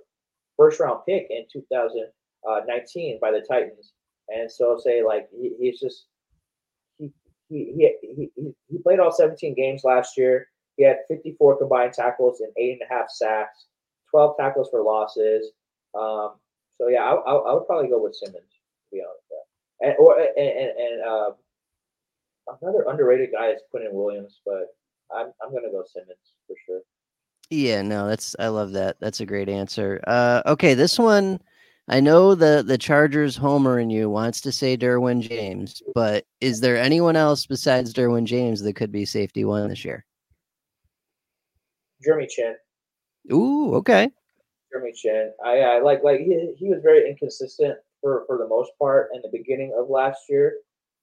first 0.57 0.79
round 0.79 1.01
pick 1.07 1.27
in 1.29 1.45
2019 1.51 3.19
by 3.19 3.31
the 3.31 3.41
Titans, 3.41 3.93
and 4.33 4.51
so 4.51 4.77
say 4.83 5.03
like 5.03 5.27
he, 5.31 5.53
he's 5.59 5.79
just 5.79 6.05
he, 6.97 7.11
he 7.49 7.89
he 8.01 8.29
he 8.35 8.51
he 8.69 8.77
played 8.79 8.99
all 8.99 9.11
17 9.11 9.55
games 9.55 9.83
last 9.83 10.17
year. 10.17 10.47
He 10.77 10.83
had 10.85 10.97
54 11.09 11.57
combined 11.57 11.93
tackles 11.93 12.39
and 12.39 12.51
eight 12.57 12.79
and 12.79 12.89
a 12.89 12.93
half 12.93 13.09
sacks, 13.09 13.65
12 14.09 14.37
tackles 14.39 14.69
for 14.71 14.81
losses. 14.81 15.51
Um, 15.93 16.35
so 16.79 16.87
yeah, 16.87 17.03
I, 17.03 17.13
I, 17.13 17.33
I, 17.33 17.53
would 17.53 17.67
probably 17.67 17.89
go 17.89 18.01
with 18.01 18.15
Simmons 18.15 18.35
to 18.35 18.95
be 18.95 19.01
honest. 19.01 19.21
And 19.81 19.95
or 19.99 20.19
and 20.19 20.29
and, 20.37 20.71
and 20.77 21.03
uh, 21.03 21.31
another 22.61 22.85
underrated 22.87 23.31
guy 23.31 23.49
is 23.49 23.61
Quinnen 23.73 23.91
Williams, 23.91 24.39
but 24.45 24.67
I'm 25.13 25.27
I'm 25.43 25.53
gonna 25.53 25.71
go 25.71 25.83
Simmons 25.91 26.33
for 26.47 26.55
sure. 26.65 26.81
Yeah, 27.49 27.81
no, 27.81 28.07
that's 28.07 28.35
I 28.39 28.47
love 28.47 28.71
that. 28.73 28.97
That's 28.99 29.19
a 29.19 29.25
great 29.25 29.49
answer. 29.49 30.01
Uh, 30.07 30.41
okay, 30.45 30.73
this 30.73 30.97
one, 30.97 31.41
I 31.91 31.99
know 31.99 32.35
the 32.35 32.63
the 32.65 32.77
Chargers 32.77 33.35
homer 33.35 33.77
in 33.77 33.89
you 33.89 34.09
wants 34.09 34.39
to 34.41 34.51
say 34.53 34.77
Derwin 34.77 35.19
James, 35.19 35.83
but 35.93 36.23
is 36.39 36.61
there 36.61 36.77
anyone 36.77 37.17
else 37.17 37.45
besides 37.45 37.93
Derwin 37.93 38.23
James 38.23 38.61
that 38.61 38.77
could 38.77 38.93
be 38.93 39.03
safety 39.03 39.43
one 39.43 39.67
this 39.67 39.83
year? 39.83 40.05
Jeremy 42.01 42.27
Chinn. 42.27 42.55
Ooh, 43.33 43.75
okay. 43.75 44.09
Jeremy 44.71 44.93
Chinn. 44.93 45.33
I, 45.43 45.59
I 45.59 45.79
like 45.81 46.01
like 46.01 46.21
he, 46.21 46.55
he 46.57 46.69
was 46.69 46.79
very 46.81 47.09
inconsistent 47.09 47.77
for 47.99 48.23
for 48.25 48.37
the 48.37 48.47
most 48.47 48.71
part 48.79 49.09
in 49.13 49.21
the 49.21 49.37
beginning 49.37 49.75
of 49.77 49.89
last 49.89 50.21
year. 50.29 50.53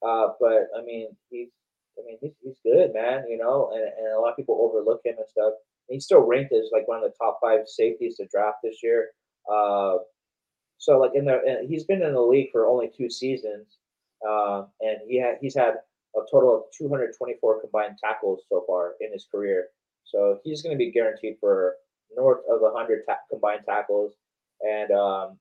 Uh, 0.02 0.28
but 0.40 0.68
I 0.74 0.82
mean, 0.86 1.08
he's 1.28 1.50
I 1.98 2.02
mean 2.06 2.16
he's, 2.22 2.32
he's 2.42 2.56
good, 2.64 2.94
man. 2.94 3.26
You 3.28 3.36
know, 3.36 3.72
and, 3.74 3.82
and 3.82 4.14
a 4.16 4.20
lot 4.20 4.30
of 4.30 4.36
people 4.36 4.58
overlook 4.62 5.02
him 5.04 5.16
and 5.18 5.28
stuff. 5.28 5.52
And 5.88 5.96
he's 5.96 6.06
still 6.06 6.22
ranked 6.22 6.54
as 6.54 6.70
like 6.72 6.88
one 6.88 6.96
of 6.96 7.04
the 7.04 7.16
top 7.18 7.40
five 7.42 7.60
safeties 7.66 8.16
to 8.16 8.26
draft 8.32 8.60
this 8.64 8.78
year. 8.82 9.10
Uh, 9.52 9.98
so 10.78 10.98
like 10.98 11.12
in 11.14 11.24
the 11.24 11.66
he's 11.68 11.84
been 11.84 12.02
in 12.02 12.14
the 12.14 12.20
league 12.20 12.50
for 12.52 12.66
only 12.66 12.90
two 12.96 13.10
seasons, 13.10 13.78
uh, 14.26 14.64
and 14.80 14.98
he 15.06 15.20
had 15.20 15.36
he's 15.40 15.54
had 15.54 15.74
a 16.16 16.20
total 16.30 16.56
of 16.56 16.62
224 16.76 17.60
combined 17.60 17.98
tackles 18.02 18.42
so 18.48 18.64
far 18.66 18.94
in 19.00 19.12
his 19.12 19.26
career. 19.30 19.68
So 20.04 20.38
he's 20.42 20.62
going 20.62 20.74
to 20.74 20.78
be 20.78 20.90
guaranteed 20.90 21.36
for 21.38 21.76
north 22.16 22.40
of 22.50 22.60
100 22.60 23.02
ta- 23.06 23.18
combined 23.30 23.62
tackles. 23.66 24.14
And 24.62 24.90
um, 24.90 25.38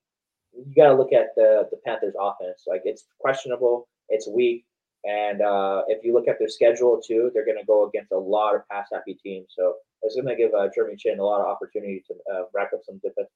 you 0.54 0.74
got 0.76 0.90
to 0.90 0.96
look 0.96 1.14
at 1.14 1.36
the 1.36 1.68
the 1.72 1.78
Panthers 1.86 2.16
offense. 2.20 2.64
Like 2.68 2.82
it's 2.86 3.06
questionable. 3.20 3.88
It's 4.10 4.28
weak. 4.28 4.66
And 5.06 5.42
uh, 5.42 5.84
if 5.88 6.04
you 6.04 6.14
look 6.14 6.28
at 6.28 6.40
their 6.40 6.50
schedule 6.50 7.00
too, 7.00 7.32
they're 7.34 7.46
going 7.46 7.60
to 7.60 7.66
go 7.66 7.88
against 7.88 8.12
a 8.12 8.18
lot 8.18 8.56
of 8.56 8.68
pass 8.70 8.88
happy 8.92 9.14
teams. 9.14 9.54
So 9.56 9.76
it's 10.02 10.16
going 10.16 10.28
to 10.28 10.36
give 10.36 10.54
uh, 10.54 10.68
Jeremy 10.74 10.96
Chinn 10.98 11.20
a 11.20 11.24
lot 11.24 11.42
of 11.42 11.48
opportunity 11.48 12.04
to 12.08 12.14
uh, 12.34 12.44
rack 12.54 12.72
up 12.74 12.82
some 12.84 12.98
defense, 12.98 13.30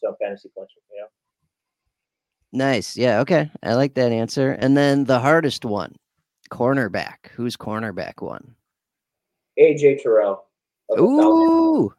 some 0.00 0.14
fantasy 0.20 0.50
points. 0.54 0.74
You 0.92 1.00
know. 1.00 1.06
Nice. 2.52 2.96
Yeah. 2.96 3.20
Okay. 3.20 3.50
I 3.62 3.74
like 3.74 3.94
that 3.94 4.12
answer. 4.12 4.52
And 4.52 4.76
then 4.76 5.04
the 5.04 5.18
hardest 5.18 5.64
one, 5.64 5.96
cornerback. 6.50 7.28
Who's 7.34 7.56
cornerback 7.56 8.22
one? 8.22 8.54
AJ 9.58 10.02
Terrell. 10.02 10.46
Ooh. 10.98 11.92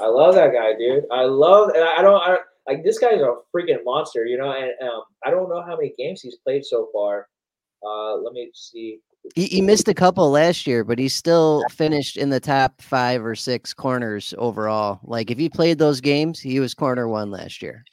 I 0.00 0.06
love 0.06 0.34
that 0.34 0.52
guy, 0.52 0.72
dude. 0.78 1.04
I 1.10 1.24
love, 1.24 1.70
and 1.74 1.84
I 1.84 2.02
don't, 2.02 2.20
I, 2.20 2.38
like 2.66 2.84
this 2.84 2.98
guy's 2.98 3.20
a 3.20 3.36
freaking 3.54 3.84
monster, 3.84 4.24
you 4.24 4.38
know. 4.38 4.52
And 4.52 4.70
um, 4.88 5.02
I 5.24 5.30
don't 5.30 5.48
know 5.48 5.62
how 5.62 5.76
many 5.76 5.92
games 5.98 6.22
he's 6.22 6.36
played 6.36 6.64
so 6.64 6.88
far. 6.92 7.28
Uh, 7.84 8.16
let 8.16 8.32
me 8.32 8.50
see. 8.54 9.00
He, 9.34 9.46
he 9.46 9.60
missed 9.60 9.88
a 9.88 9.94
couple 9.94 10.30
last 10.30 10.66
year, 10.66 10.84
but 10.84 10.98
he 10.98 11.08
still 11.08 11.62
finished 11.70 12.16
in 12.16 12.30
the 12.30 12.40
top 12.40 12.80
five 12.80 13.24
or 13.24 13.34
six 13.34 13.74
corners 13.74 14.34
overall. 14.38 15.00
Like 15.02 15.30
if 15.30 15.38
he 15.38 15.48
played 15.48 15.78
those 15.78 16.00
games, 16.00 16.40
he 16.40 16.60
was 16.60 16.74
corner 16.74 17.08
one 17.08 17.30
last 17.30 17.60
year. 17.60 17.84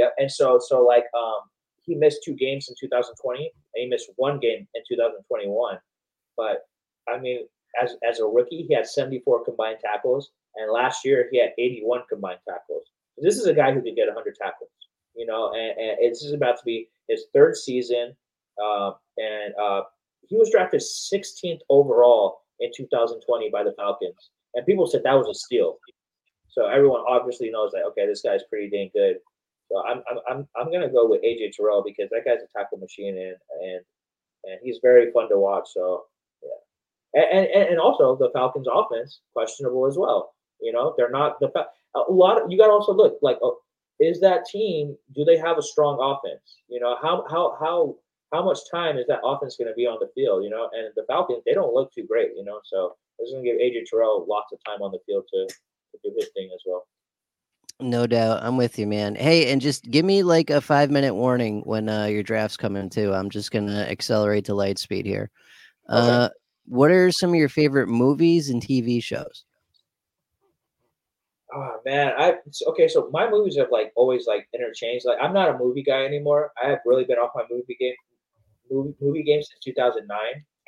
Yep. 0.00 0.14
And 0.16 0.32
so, 0.32 0.58
so 0.58 0.82
like, 0.82 1.04
um, 1.14 1.40
he 1.82 1.94
missed 1.94 2.22
two 2.24 2.34
games 2.34 2.70
in 2.70 2.74
2020, 2.80 3.40
and 3.42 3.82
he 3.82 3.86
missed 3.86 4.10
one 4.16 4.40
game 4.40 4.66
in 4.74 4.82
2021. 4.88 5.78
But 6.38 6.62
I 7.06 7.18
mean, 7.18 7.40
as 7.82 7.96
as 8.08 8.20
a 8.20 8.24
rookie, 8.24 8.64
he 8.66 8.74
had 8.74 8.86
74 8.86 9.44
combined 9.44 9.78
tackles, 9.84 10.30
and 10.56 10.72
last 10.72 11.04
year 11.04 11.28
he 11.30 11.38
had 11.38 11.50
81 11.58 12.02
combined 12.08 12.38
tackles. 12.48 12.84
This 13.18 13.36
is 13.36 13.44
a 13.44 13.52
guy 13.52 13.72
who 13.72 13.82
could 13.82 13.96
get 13.96 14.06
100 14.06 14.36
tackles, 14.36 14.70
you 15.14 15.26
know, 15.26 15.52
and, 15.52 15.78
and 15.78 15.98
it's 16.00 16.24
about 16.32 16.56
to 16.56 16.62
be 16.64 16.88
his 17.08 17.26
third 17.34 17.56
season. 17.56 18.16
Uh, 18.62 18.92
and 19.18 19.52
uh, 19.60 19.82
he 20.22 20.36
was 20.36 20.50
drafted 20.50 20.80
16th 20.80 21.60
overall 21.68 22.40
in 22.60 22.70
2020 22.74 23.50
by 23.50 23.62
the 23.62 23.74
Falcons, 23.76 24.30
and 24.54 24.64
people 24.64 24.86
said 24.86 25.02
that 25.04 25.12
was 25.12 25.28
a 25.28 25.34
steal. 25.34 25.76
So 26.48 26.66
everyone 26.66 27.02
obviously 27.06 27.50
knows 27.50 27.72
that 27.72 27.84
okay, 27.88 28.06
this 28.06 28.22
guy's 28.22 28.44
pretty 28.48 28.70
dang 28.70 28.90
good. 28.94 29.16
So 29.70 29.82
I'm 29.86 30.02
I'm 30.10 30.18
I'm, 30.28 30.48
I'm 30.56 30.72
gonna 30.72 30.90
go 30.90 31.08
with 31.08 31.22
AJ 31.22 31.52
Terrell 31.52 31.82
because 31.84 32.10
that 32.10 32.24
guy's 32.24 32.42
a 32.42 32.58
tackle 32.58 32.78
machine 32.78 33.16
and 33.16 33.36
and 33.62 33.80
and 34.44 34.58
he's 34.62 34.78
very 34.82 35.12
fun 35.12 35.28
to 35.28 35.38
watch. 35.38 35.68
So 35.72 36.04
yeah, 36.42 37.22
and 37.22 37.46
and, 37.46 37.68
and 37.70 37.80
also 37.80 38.16
the 38.16 38.30
Falcons' 38.32 38.66
offense 38.70 39.20
questionable 39.32 39.86
as 39.86 39.96
well. 39.96 40.34
You 40.60 40.72
know, 40.72 40.94
they're 40.96 41.10
not 41.10 41.38
the 41.40 41.50
a 41.94 42.12
lot. 42.12 42.42
Of, 42.42 42.50
you 42.50 42.58
got 42.58 42.66
to 42.66 42.72
also 42.72 42.92
look 42.92 43.18
like, 43.22 43.38
oh, 43.42 43.58
is 43.98 44.20
that 44.20 44.46
team? 44.46 44.96
Do 45.14 45.24
they 45.24 45.36
have 45.36 45.58
a 45.58 45.62
strong 45.62 45.98
offense? 46.00 46.62
You 46.68 46.80
know, 46.80 46.96
how 47.00 47.24
how 47.30 47.56
how 47.60 47.96
how 48.32 48.44
much 48.44 48.58
time 48.70 48.98
is 48.98 49.06
that 49.08 49.20
offense 49.24 49.56
going 49.56 49.68
to 49.68 49.74
be 49.74 49.86
on 49.86 49.98
the 50.00 50.10
field? 50.14 50.42
You 50.44 50.50
know, 50.50 50.68
and 50.72 50.88
the 50.96 51.04
Falcons 51.06 51.42
they 51.46 51.54
don't 51.54 51.74
look 51.74 51.92
too 51.92 52.06
great. 52.06 52.30
You 52.36 52.44
know, 52.44 52.60
so 52.64 52.96
it's 53.18 53.30
going 53.30 53.44
to 53.44 53.50
give 53.50 53.60
AJ 53.60 53.86
Terrell 53.88 54.26
lots 54.28 54.52
of 54.52 54.58
time 54.66 54.82
on 54.82 54.92
the 54.92 54.98
field 55.06 55.24
to, 55.32 55.46
to 55.46 55.98
do 56.02 56.14
his 56.16 56.28
thing 56.34 56.50
as 56.54 56.62
well. 56.66 56.86
No 57.80 58.06
doubt. 58.06 58.42
I'm 58.42 58.56
with 58.56 58.78
you, 58.78 58.86
man. 58.86 59.14
Hey, 59.14 59.50
and 59.52 59.60
just 59.60 59.90
give 59.90 60.04
me 60.04 60.22
like 60.22 60.50
a 60.50 60.60
five 60.60 60.90
minute 60.90 61.14
warning 61.14 61.62
when 61.62 61.88
uh, 61.88 62.06
your 62.06 62.22
draft's 62.22 62.56
coming 62.56 62.90
too. 62.90 63.12
I'm 63.14 63.30
just 63.30 63.50
going 63.50 63.66
to 63.66 63.90
accelerate 63.90 64.44
to 64.46 64.54
light 64.54 64.78
speed 64.78 65.06
here. 65.06 65.30
Okay. 65.88 66.10
Uh, 66.10 66.28
what 66.66 66.90
are 66.90 67.10
some 67.10 67.30
of 67.30 67.36
your 67.36 67.48
favorite 67.48 67.88
movies 67.88 68.50
and 68.50 68.62
TV 68.62 69.02
shows? 69.02 69.44
Oh 71.52 71.80
man, 71.84 72.12
I 72.16 72.34
okay. 72.68 72.86
So 72.86 73.08
my 73.12 73.28
movies 73.28 73.56
have 73.56 73.72
like 73.72 73.92
always 73.96 74.26
like 74.26 74.48
interchanged. 74.54 75.04
Like 75.04 75.18
I'm 75.20 75.32
not 75.32 75.48
a 75.48 75.58
movie 75.58 75.82
guy 75.82 76.04
anymore. 76.04 76.52
I 76.62 76.68
have 76.68 76.78
really 76.86 77.04
been 77.04 77.18
off 77.18 77.32
my 77.34 77.42
movie 77.50 77.76
game, 77.80 77.94
movie, 78.70 78.94
movie 79.00 79.24
game 79.24 79.42
since 79.42 79.58
2009. 79.64 80.16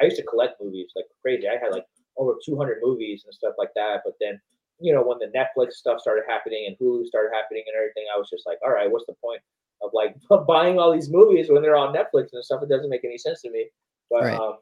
I 0.00 0.04
used 0.04 0.16
to 0.16 0.24
collect 0.24 0.60
movies 0.60 0.90
like 0.96 1.04
crazy. 1.20 1.46
I 1.48 1.52
had 1.52 1.70
like 1.70 1.84
over 2.16 2.34
200 2.44 2.78
movies 2.82 3.22
and 3.24 3.32
stuff 3.32 3.54
like 3.58 3.70
that. 3.76 4.00
But 4.04 4.14
then 4.20 4.40
you 4.82 4.92
know, 4.92 5.02
when 5.02 5.18
the 5.18 5.30
Netflix 5.32 5.72
stuff 5.74 6.00
started 6.00 6.24
happening 6.28 6.66
and 6.66 6.76
Hulu 6.76 7.06
started 7.06 7.30
happening 7.34 7.64
and 7.66 7.76
everything, 7.76 8.04
I 8.14 8.18
was 8.18 8.28
just 8.28 8.46
like, 8.46 8.58
all 8.64 8.72
right, 8.72 8.90
what's 8.90 9.06
the 9.06 9.14
point 9.22 9.40
of 9.82 9.90
like 9.92 10.16
buying 10.46 10.78
all 10.78 10.92
these 10.92 11.10
movies 11.10 11.48
when 11.48 11.62
they're 11.62 11.76
on 11.76 11.94
Netflix 11.94 12.28
and 12.32 12.44
stuff? 12.44 12.62
It 12.62 12.68
doesn't 12.68 12.90
make 12.90 13.04
any 13.04 13.18
sense 13.18 13.42
to 13.42 13.50
me. 13.50 13.68
But 14.10 14.24
right. 14.24 14.38
um, 14.38 14.56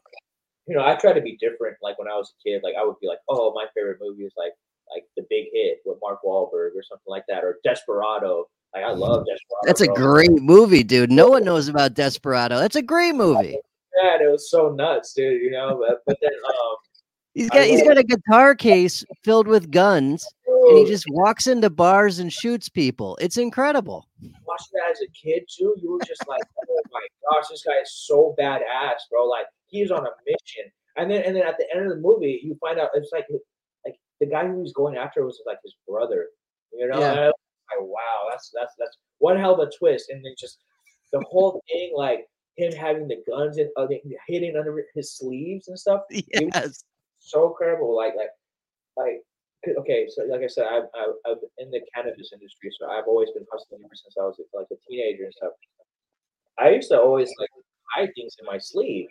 you 0.67 0.77
know, 0.77 0.85
I 0.85 0.95
try 0.95 1.13
to 1.13 1.21
be 1.21 1.37
different. 1.41 1.77
Like 1.83 1.99
when 1.99 2.09
I 2.09 2.17
was 2.17 2.33
a 2.33 2.49
kid, 2.49 2.61
like 2.63 2.75
I 2.81 2.85
would 2.85 3.01
be 3.01 3.09
like, 3.09 3.19
oh, 3.29 3.53
my 3.55 3.67
favorite 3.75 3.99
movie 4.01 4.23
is 4.23 4.35
like 4.37 4.53
like 4.95 5.05
The 5.17 5.25
Big 5.31 5.47
Hit 5.53 5.79
with 5.85 5.99
Mark 6.03 6.21
Wahlberg 6.25 6.71
or 6.77 6.83
something 6.83 7.09
like 7.09 7.25
that, 7.29 7.45
or 7.45 7.59
Desperado. 7.65 8.49
Like 8.75 8.85
I 8.85 8.93
love 8.93 9.27
Desperado. 9.27 9.65
That's 9.65 9.81
a 9.81 9.87
bro. 9.87 9.95
great 9.95 10.43
movie, 10.43 10.85
dude. 10.85 11.11
No 11.11 11.29
one 11.29 11.45
knows 11.45 11.69
about 11.69 11.95
Desperado. 11.95 12.59
That's 12.59 12.77
a 12.77 12.83
great 12.83 13.15
movie. 13.15 13.57
Yeah, 14.03 14.23
it 14.23 14.31
was 14.31 14.49
so 14.49 14.71
nuts, 14.71 15.13
dude. 15.13 15.43
You 15.43 15.51
know, 15.51 15.77
but, 15.77 15.99
but 16.07 16.17
then 16.23 16.31
um, 16.33 16.77
He's 17.35 17.49
got 17.49 17.65
he's 17.65 17.83
got 17.83 17.97
a 17.97 18.03
guitar 18.03 18.55
case 18.57 19.05
filled 19.23 19.47
with 19.47 19.71
guns, 19.71 20.27
and 20.47 20.79
he 20.79 20.85
just 20.85 21.05
walks 21.11 21.47
into 21.47 21.71
bars 21.71 22.19
and 22.19 22.33
shoots 22.33 22.69
people. 22.69 23.17
It's 23.21 23.37
incredible. 23.37 24.09
Watching 24.47 24.73
that 24.75 24.91
as 24.91 25.01
a 25.01 25.11
kid 25.13 25.45
too, 25.49 25.75
you 25.79 25.93
were 25.93 26.01
just 26.05 26.27
like, 26.27 26.43
"Oh 26.69 26.83
my 26.91 27.07
gosh, 27.31 27.49
this 27.49 27.63
guy 27.63 27.81
is 27.83 27.93
so 27.93 28.35
badass, 28.39 29.09
bro!" 29.11 29.27
Like 29.27 29.47
he's 29.67 29.93
on 29.93 30.05
a 30.05 30.11
mission. 30.27 30.73
And 30.97 31.09
then 31.09 31.23
and 31.23 31.37
then 31.37 31.47
at 31.47 31.57
the 31.57 31.67
end 31.73 31.85
of 31.85 31.91
the 31.91 32.03
movie, 32.03 32.41
you 32.43 32.57
find 32.61 32.81
out 32.81 32.91
it's 32.95 33.13
like 33.13 33.27
like 33.85 33.95
the 34.19 34.27
guy 34.27 34.49
who 34.49 34.61
was 34.61 34.73
going 34.73 34.97
after 34.97 35.25
was 35.25 35.41
like 35.47 35.59
his 35.63 35.77
brother. 35.89 36.27
You 36.73 36.89
know, 36.89 36.99
yeah. 36.99 37.27
like, 37.27 37.81
wow, 37.81 38.27
that's 38.29 38.51
that's 38.53 38.75
that's 38.77 38.97
one 39.19 39.39
hell 39.39 39.55
of 39.55 39.69
a 39.69 39.71
twist. 39.79 40.11
And 40.11 40.25
then 40.25 40.35
just 40.37 40.59
the 41.13 41.23
whole 41.31 41.63
thing, 41.71 41.93
like 41.95 42.27
him 42.57 42.73
having 42.73 43.07
the 43.07 43.23
guns 43.29 43.57
and 43.59 43.71
uh, 43.77 43.87
hitting 44.27 44.57
under 44.57 44.85
his 44.97 45.13
sleeves 45.17 45.69
and 45.69 45.79
stuff. 45.79 46.03
Yes 46.11 46.83
so 47.21 47.49
incredible. 47.49 47.97
Like 47.97 48.15
like 48.17 48.31
like 48.97 49.23
okay, 49.79 50.09
so 50.09 50.25
like 50.25 50.41
I 50.41 50.47
said, 50.49 50.65
I've, 50.65 50.89
I've, 50.97 51.15
I've 51.27 51.43
in 51.59 51.71
the 51.71 51.81
cannabis 51.95 52.33
industry, 52.33 52.71
so 52.79 52.89
I've 52.89 53.05
always 53.07 53.31
been 53.31 53.47
hustling 53.53 53.83
ever 53.85 53.95
since 53.95 54.15
I 54.19 54.25
was 54.25 54.41
like 54.55 54.67
a 54.73 54.77
teenager 54.89 55.25
and 55.25 55.35
stuff. 55.35 55.53
I 56.59 56.71
used 56.71 56.91
to 56.91 57.01
always 57.01 57.31
like 57.39 57.51
hide 57.95 58.11
things 58.17 58.35
in 58.41 58.47
my 58.47 58.59
sleeve, 58.59 59.09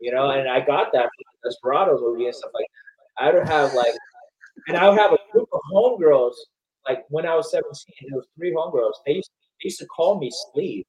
you 0.00 0.12
know, 0.12 0.30
and 0.30 0.48
I 0.48 0.60
got 0.60 0.92
that 0.92 1.02
from 1.02 1.50
Desperados 1.50 2.00
movie 2.00 2.26
and 2.26 2.34
stuff 2.34 2.50
like 2.54 2.66
that. 2.66 3.24
I 3.24 3.34
would 3.34 3.48
have 3.48 3.74
like, 3.74 3.94
and 4.68 4.76
I 4.76 4.88
would 4.88 4.98
have 4.98 5.12
a 5.12 5.18
group 5.32 5.48
of 5.52 5.60
homegirls. 5.72 6.34
Like 6.88 7.04
when 7.10 7.26
I 7.26 7.34
was 7.34 7.50
17, 7.50 7.66
there 8.08 8.16
was 8.16 8.26
three 8.36 8.52
homegirls. 8.54 8.94
They 9.06 9.14
used, 9.14 9.30
they 9.60 9.66
used 9.66 9.78
to 9.80 9.86
call 9.86 10.18
me 10.18 10.30
sleeve 10.52 10.84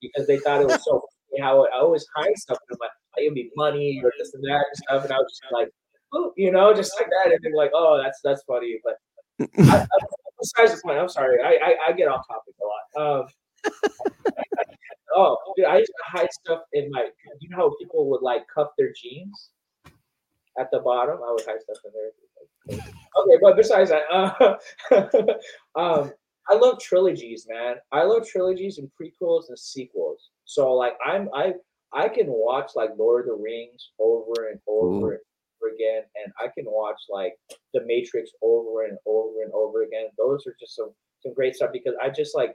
because 0.00 0.26
they 0.26 0.38
thought 0.38 0.62
it 0.62 0.66
was 0.66 0.82
so 0.84 0.92
funny 0.92 1.42
how 1.42 1.64
I 1.64 1.78
always 1.78 2.06
hide 2.16 2.36
stuff 2.36 2.58
in 2.70 2.76
my 2.80 2.86
like 3.16 3.24
it'd 3.24 3.34
be 3.34 3.50
money 3.56 4.00
or 4.04 4.12
this 4.18 4.34
and 4.34 4.44
that 4.44 4.64
and 4.68 4.76
stuff, 4.76 5.04
and 5.04 5.12
I 5.12 5.16
was 5.16 5.40
just 5.40 5.52
like 5.52 5.70
you 6.36 6.50
know, 6.50 6.74
just 6.74 6.92
like 6.98 7.08
that, 7.08 7.32
and 7.32 7.40
then 7.42 7.54
like, 7.54 7.70
oh, 7.74 8.00
that's 8.02 8.20
that's 8.22 8.42
funny. 8.44 8.78
But 8.84 8.98
I, 9.58 9.78
I, 9.80 9.86
besides 10.38 10.74
the 10.74 10.80
point, 10.84 10.98
I'm 10.98 11.08
sorry, 11.08 11.38
I, 11.42 11.58
I, 11.64 11.76
I 11.88 11.92
get 11.92 12.08
off 12.08 12.26
topic 12.26 12.54
a 12.60 13.00
lot. 13.00 13.20
Um, 13.20 13.26
oh, 15.16 15.36
dude, 15.56 15.66
I 15.66 15.78
used 15.78 15.92
to 15.92 16.18
hide 16.18 16.32
stuff 16.32 16.62
in 16.72 16.90
my. 16.90 17.08
You 17.40 17.48
know 17.50 17.56
how 17.56 17.74
people 17.80 18.08
would 18.10 18.22
like 18.22 18.46
cuff 18.52 18.68
their 18.78 18.92
jeans 18.92 19.50
at 20.58 20.70
the 20.70 20.80
bottom? 20.80 21.18
I 21.26 21.32
would 21.32 21.44
hide 21.46 21.62
stuff 21.62 21.78
in 21.84 21.92
there. 21.94 22.10
Okay, 22.68 23.38
but 23.40 23.56
besides 23.56 23.90
that, 23.90 24.02
uh, 24.10 24.56
um, 25.78 26.12
I 26.48 26.54
love 26.54 26.80
trilogies, 26.80 27.46
man. 27.48 27.76
I 27.92 28.02
love 28.02 28.26
trilogies 28.26 28.78
and 28.78 28.90
prequels 29.00 29.48
and 29.48 29.58
sequels. 29.58 30.30
So 30.44 30.72
like, 30.72 30.94
I'm 31.04 31.28
I 31.34 31.54
I 31.92 32.08
can 32.08 32.26
watch 32.28 32.72
like 32.74 32.90
Lord 32.98 33.28
of 33.28 33.36
the 33.36 33.42
Rings 33.42 33.90
over 33.98 34.48
and 34.50 34.60
over 34.66 35.14
Ooh 35.14 35.18
again, 35.74 36.02
and 36.16 36.32
I 36.40 36.48
can 36.54 36.64
watch 36.66 37.00
like 37.10 37.34
The 37.74 37.80
Matrix 37.86 38.30
over 38.42 38.84
and 38.84 38.98
over 39.06 39.42
and 39.42 39.52
over 39.52 39.82
again. 39.82 40.06
Those 40.18 40.46
are 40.46 40.56
just 40.58 40.76
some 40.76 40.90
some 41.22 41.34
great 41.34 41.54
stuff 41.54 41.70
because 41.72 41.94
I 42.02 42.10
just 42.10 42.34
like 42.34 42.54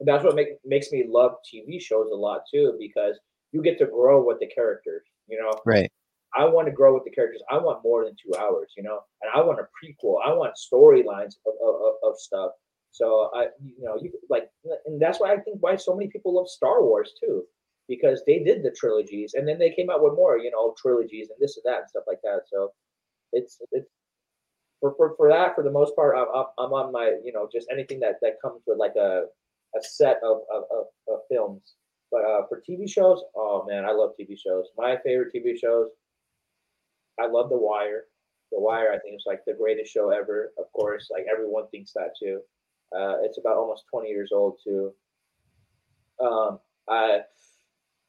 that's 0.00 0.24
what 0.24 0.34
make, 0.34 0.48
makes 0.64 0.92
me 0.92 1.04
love 1.08 1.32
TV 1.42 1.80
shows 1.80 2.10
a 2.12 2.16
lot 2.16 2.42
too 2.52 2.76
because 2.78 3.18
you 3.52 3.62
get 3.62 3.78
to 3.78 3.86
grow 3.86 4.24
with 4.24 4.38
the 4.40 4.46
characters, 4.46 5.02
you 5.26 5.40
know. 5.40 5.52
Right. 5.66 5.90
I 6.36 6.44
want 6.44 6.66
to 6.66 6.72
grow 6.72 6.94
with 6.94 7.04
the 7.04 7.10
characters. 7.10 7.42
I 7.50 7.56
want 7.56 7.82
more 7.82 8.04
than 8.04 8.14
two 8.14 8.38
hours, 8.38 8.72
you 8.76 8.82
know, 8.82 9.00
and 9.22 9.30
I 9.34 9.40
want 9.44 9.60
a 9.60 9.62
prequel. 9.62 10.16
I 10.24 10.32
want 10.32 10.52
storylines 10.56 11.34
of, 11.46 11.54
of, 11.66 11.94
of 12.04 12.18
stuff. 12.18 12.52
So 12.90 13.30
I, 13.34 13.46
you 13.62 13.84
know, 13.84 13.96
you 14.00 14.12
like, 14.28 14.48
and 14.86 15.00
that's 15.00 15.20
why 15.20 15.32
I 15.32 15.38
think 15.38 15.58
why 15.60 15.76
so 15.76 15.94
many 15.96 16.10
people 16.10 16.34
love 16.34 16.48
Star 16.48 16.82
Wars 16.82 17.12
too, 17.22 17.44
because 17.88 18.22
they 18.26 18.38
did 18.38 18.62
the 18.62 18.70
trilogies 18.70 19.34
and 19.34 19.48
then 19.48 19.58
they 19.58 19.70
came 19.70 19.90
out 19.90 20.02
with 20.02 20.14
more, 20.14 20.38
you 20.38 20.50
know, 20.50 20.74
trilogies 20.80 21.30
and 21.30 21.38
this 21.40 21.56
and 21.56 21.64
that 21.64 21.80
and 21.80 21.88
stuff 21.88 22.04
like 22.06 22.20
that. 22.22 22.42
So 22.46 22.72
it's 23.32 23.58
it's 23.72 23.88
for 24.80 24.94
for, 24.96 25.14
for 25.16 25.28
that 25.30 25.54
for 25.54 25.64
the 25.64 25.70
most 25.70 25.96
part, 25.96 26.16
I'm, 26.16 26.44
I'm 26.58 26.72
on 26.72 26.92
my 26.92 27.16
you 27.24 27.32
know 27.32 27.48
just 27.52 27.68
anything 27.72 28.00
that 28.00 28.16
that 28.22 28.40
comes 28.42 28.62
with 28.66 28.78
like 28.78 28.96
a 28.96 29.24
a 29.76 29.82
set 29.82 30.18
of 30.22 30.42
of, 30.54 30.64
of, 30.70 30.86
of 31.08 31.20
films. 31.30 31.74
But 32.10 32.24
uh, 32.24 32.46
for 32.48 32.62
TV 32.68 32.88
shows, 32.88 33.22
oh 33.34 33.64
man, 33.68 33.84
I 33.84 33.92
love 33.92 34.12
TV 34.18 34.38
shows. 34.38 34.66
My 34.76 34.96
favorite 35.04 35.32
TV 35.34 35.58
shows, 35.58 35.88
I 37.20 37.26
love 37.26 37.50
The 37.50 37.58
Wire. 37.58 38.04
The 38.50 38.58
Wire, 38.58 38.92
I 38.92 38.98
think, 38.98 39.16
is 39.16 39.24
like 39.26 39.44
the 39.46 39.52
greatest 39.52 39.92
show 39.92 40.10
ever. 40.10 40.52
Of 40.58 40.72
course, 40.72 41.08
like 41.10 41.26
everyone 41.30 41.68
thinks 41.68 41.92
that 41.92 42.12
too. 42.18 42.40
Uh, 42.96 43.16
it's 43.22 43.36
about 43.36 43.58
almost 43.58 43.84
20 43.92 44.08
years 44.08 44.30
old 44.32 44.58
too. 44.64 44.94
Um, 46.18 46.58
I 46.88 47.20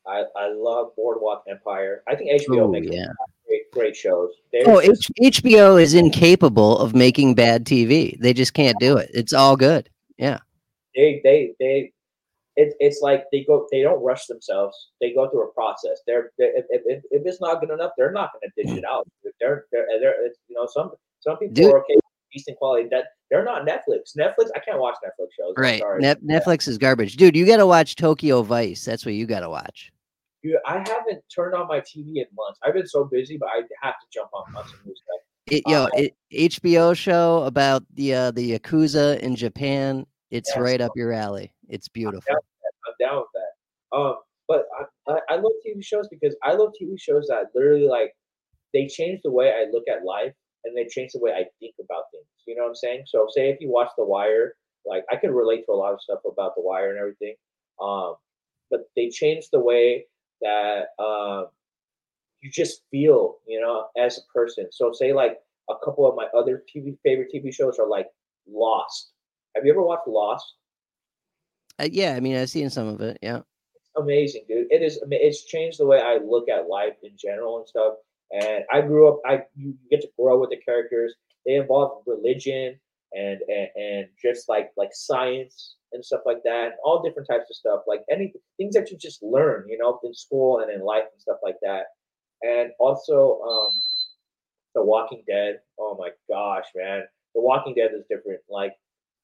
I, 0.10 0.24
I 0.36 0.51
love 0.53 0.95
Boardwalk 0.95 1.43
Empire. 1.47 2.03
I 2.07 2.16
think 2.16 2.41
HBO 2.41 2.68
Ooh, 2.68 2.72
makes 2.72 2.88
yeah. 2.91 3.07
great, 3.47 3.72
great 3.72 3.95
shows. 3.95 4.32
They're 4.51 4.64
oh, 4.68 4.82
H- 4.82 5.12
HBO 5.22 5.82
is 5.82 5.93
incapable 5.93 6.80
of 6.80 6.95
making 6.95 7.36
bad 7.36 7.66
TV. 7.66 8.20
They 8.20 8.34
just 8.34 8.53
can't 8.53 8.78
do 8.80 8.97
it. 8.97 9.12
It's 9.14 9.34
all 9.34 9.55
good. 9.55 9.89
Yeah. 10.18 10.39
They 10.95 11.22
they 11.24 11.53
they 11.60 11.93
it, 12.55 12.74
it's 12.80 13.01
like 13.01 13.26
they 13.32 13.43
go 13.43 13.68
they 13.72 13.84
don't 13.84 14.03
rush 14.03 14.26
themselves. 14.26 14.76
They 14.99 15.14
go 15.14 15.30
through 15.30 15.49
a 15.49 15.53
process. 15.53 16.01
They're, 16.07 16.32
they're 16.38 16.57
if, 16.57 16.66
if, 16.70 17.03
if 17.12 17.26
it's 17.26 17.39
not 17.39 17.62
good 17.62 17.70
enough, 17.70 17.91
they're 17.97 18.12
not 18.12 18.32
going 18.34 18.49
to 18.49 18.64
dish 18.64 18.78
it 18.78 18.84
out. 18.84 19.07
They're 19.39 19.66
they're, 19.72 19.86
they're 20.01 20.16
you 20.47 20.55
know 20.55 20.68
some 20.74 20.91
some 21.22 21.38
people 21.38 21.53
Dude. 21.53 21.72
are 21.72 21.80
okay 21.82 21.95
decent 22.32 22.57
quality. 22.57 22.88
That 22.89 23.05
they're 23.30 23.43
not 23.43 23.68
Netflix. 23.68 24.16
Netflix, 24.18 24.49
I 24.55 24.60
can't 24.60 24.80
watch 24.80 24.95
Netflix 25.03 25.30
shows. 25.38 25.53
Right. 25.57 25.82
Net, 25.99 26.22
Netflix 26.24 26.68
is 26.68 26.78
garbage, 26.78 27.16
dude. 27.16 27.36
You 27.36 27.45
got 27.45 27.57
to 27.57 27.68
watch 27.68 27.95
Tokyo 27.95 28.41
Vice. 28.41 28.86
That's 28.86 29.05
what 29.05 29.14
you 29.14 29.26
got 29.26 29.41
to 29.41 29.49
watch. 29.49 29.91
Dude, 30.44 30.56
I 30.66 30.78
haven't 30.78 31.22
turned 31.34 31.54
on 31.54 31.68
my 31.68 31.80
TV 31.80 32.16
in 32.16 32.26
months. 32.36 32.60
I've 32.64 32.74
been 32.74 32.88
so 32.88 33.04
busy, 33.04 33.38
but 33.38 33.50
I 33.50 33.62
have 33.82 33.96
to 33.96 34.08
jump 34.14 34.30
on, 34.34 34.56
on 34.56 34.68
some 34.68 34.80
new 34.86 34.96
stuff. 34.96 35.20
It, 35.48 35.64
yo, 35.68 35.84
uh, 35.84 35.90
it, 35.96 36.16
HBO 36.52 36.96
show 36.96 37.44
about 37.44 37.84
the 37.96 38.14
uh, 38.14 38.32
the 38.32 38.58
yakuza 38.58 39.20
in 39.20 39.36
Japan. 39.36 40.06
It's 40.32 40.52
yes. 40.56 40.62
right 40.62 40.80
up 40.80 40.92
your 40.96 41.12
alley. 41.12 41.52
It's 41.68 41.88
beautiful. 41.88 42.22
I'm 42.30 42.36
down 42.36 42.42
with 42.42 42.58
that. 42.62 42.88
I'm 42.88 43.10
down 43.10 43.18
with 43.18 43.28
that. 43.34 43.98
Um, 43.98 44.16
but 44.48 44.66
I, 44.80 45.12
I, 45.12 45.20
I 45.30 45.36
love 45.36 45.52
TV 45.66 45.84
shows 45.84 46.08
because 46.10 46.36
I 46.44 46.54
love 46.54 46.70
TV 46.80 47.00
shows 47.00 47.28
that 47.28 47.46
literally 47.56 47.88
like 47.88 48.14
they 48.74 48.88
change 48.88 49.22
the 49.24 49.32
way 49.32 49.52
I 49.52 49.70
look 49.72 49.84
at 49.90 50.06
life 50.06 50.34
and 50.64 50.78
they 50.78 50.86
change 50.86 51.12
the 51.14 51.20
way 51.20 51.32
I 51.32 51.46
think 51.60 51.76
about 51.80 52.04
things. 52.12 52.26
You 52.46 52.56
know 52.56 52.64
what 52.64 52.70
I'm 52.70 52.76
saying? 52.76 53.04
So 53.08 53.28
say 53.30 53.50
if 53.50 53.58
you 53.60 53.70
watch 53.70 53.90
The 53.98 54.06
Wire, 54.06 54.54
like 54.86 55.04
I 55.12 55.16
can 55.16 55.32
relate 55.32 55.66
to 55.66 55.72
a 55.72 55.74
lot 55.74 55.94
of 55.94 56.02
stuff 56.02 56.20
about 56.26 56.56
The 56.56 56.62
Wire 56.62 56.90
and 56.90 57.00
everything. 57.00 57.36
Um, 57.82 58.16
but 58.70 58.82
they 58.96 59.10
changed 59.10 59.50
the 59.52 59.60
way 59.60 60.06
that 60.42 60.88
uh, 60.98 61.44
you 62.42 62.50
just 62.52 62.82
feel, 62.92 63.38
you 63.48 63.60
know, 63.60 63.88
as 63.98 64.18
a 64.18 64.34
person. 64.34 64.68
So 64.72 64.92
say 64.94 65.14
like 65.14 65.38
a 65.70 65.76
couple 65.84 66.08
of 66.08 66.16
my 66.16 66.28
other 66.38 66.64
TV 66.74 66.98
favorite 67.04 67.30
TV 67.34 67.54
shows 67.54 67.80
are 67.80 67.88
like 67.88 68.08
Lost. 68.48 69.12
Have 69.56 69.66
you 69.66 69.72
ever 69.72 69.82
watched 69.82 70.08
Lost? 70.08 70.54
Uh, 71.80 71.88
yeah, 71.92 72.16
I 72.16 72.20
mean, 72.20 72.36
I've 72.36 72.50
seen 72.50 72.70
some 72.70 72.88
of 72.88 73.02
it. 73.02 73.18
Yeah, 73.22 73.42
amazing, 73.98 74.44
dude. 74.48 74.68
It 74.70 74.82
is. 74.82 75.00
It's 75.12 75.46
changed 75.46 75.80
the 75.80 75.86
way 75.86 76.02
I 76.02 76.18
look 76.18 76.50
at 76.50 76.68
life 76.68 76.96
in 77.04 77.12
general 77.18 77.58
and 77.58 77.68
stuff. 77.68 77.94
And 78.32 78.64
I 78.72 78.82
grew 78.82 79.08
up. 79.08 79.20
I 79.26 79.44
you 79.56 79.76
get 79.90 80.02
to 80.02 80.10
grow 80.20 80.40
with 80.40 80.50
the 80.50 80.58
characters. 80.58 81.16
They 81.46 81.56
involve 81.56 82.04
religion 82.06 82.80
and 83.14 83.39
and, 83.47 83.68
and 83.76 84.07
just 84.22 84.49
like 84.49 84.72
like 84.78 84.89
science 84.93 85.76
and 85.93 86.03
stuff 86.03 86.22
like 86.26 86.43
that. 86.43 86.74
All 86.84 87.01
different 87.01 87.28
types 87.28 87.49
of 87.49 87.55
stuff. 87.55 87.82
Like 87.88 88.01
any 88.12 88.34
things 88.57 88.76
that 88.76 88.91
you 88.91 88.97
just 88.97 89.24
learn, 89.24 89.66
you 89.68 89.78
know, 89.78 89.99
in 90.03 90.14
school 90.14 90.60
and 90.60 90.72
in 90.72 90.82
life 90.82 91.05
and 91.12 91.22
stuff 91.22 91.38
like 91.43 91.57
that. 91.62 91.86
And 92.41 92.72
also, 92.80 93.41
um, 93.41 93.72
The 94.76 94.84
Walking 94.84 95.24
Dead. 95.28 95.60
Oh 95.80 95.97
my 95.99 96.10
gosh, 96.30 96.66
man. 96.76 97.03
The 97.36 97.41
Walking 97.41 97.76
Dead 97.76 97.91
is 97.95 98.05
different. 98.10 98.41
Like 98.49 98.74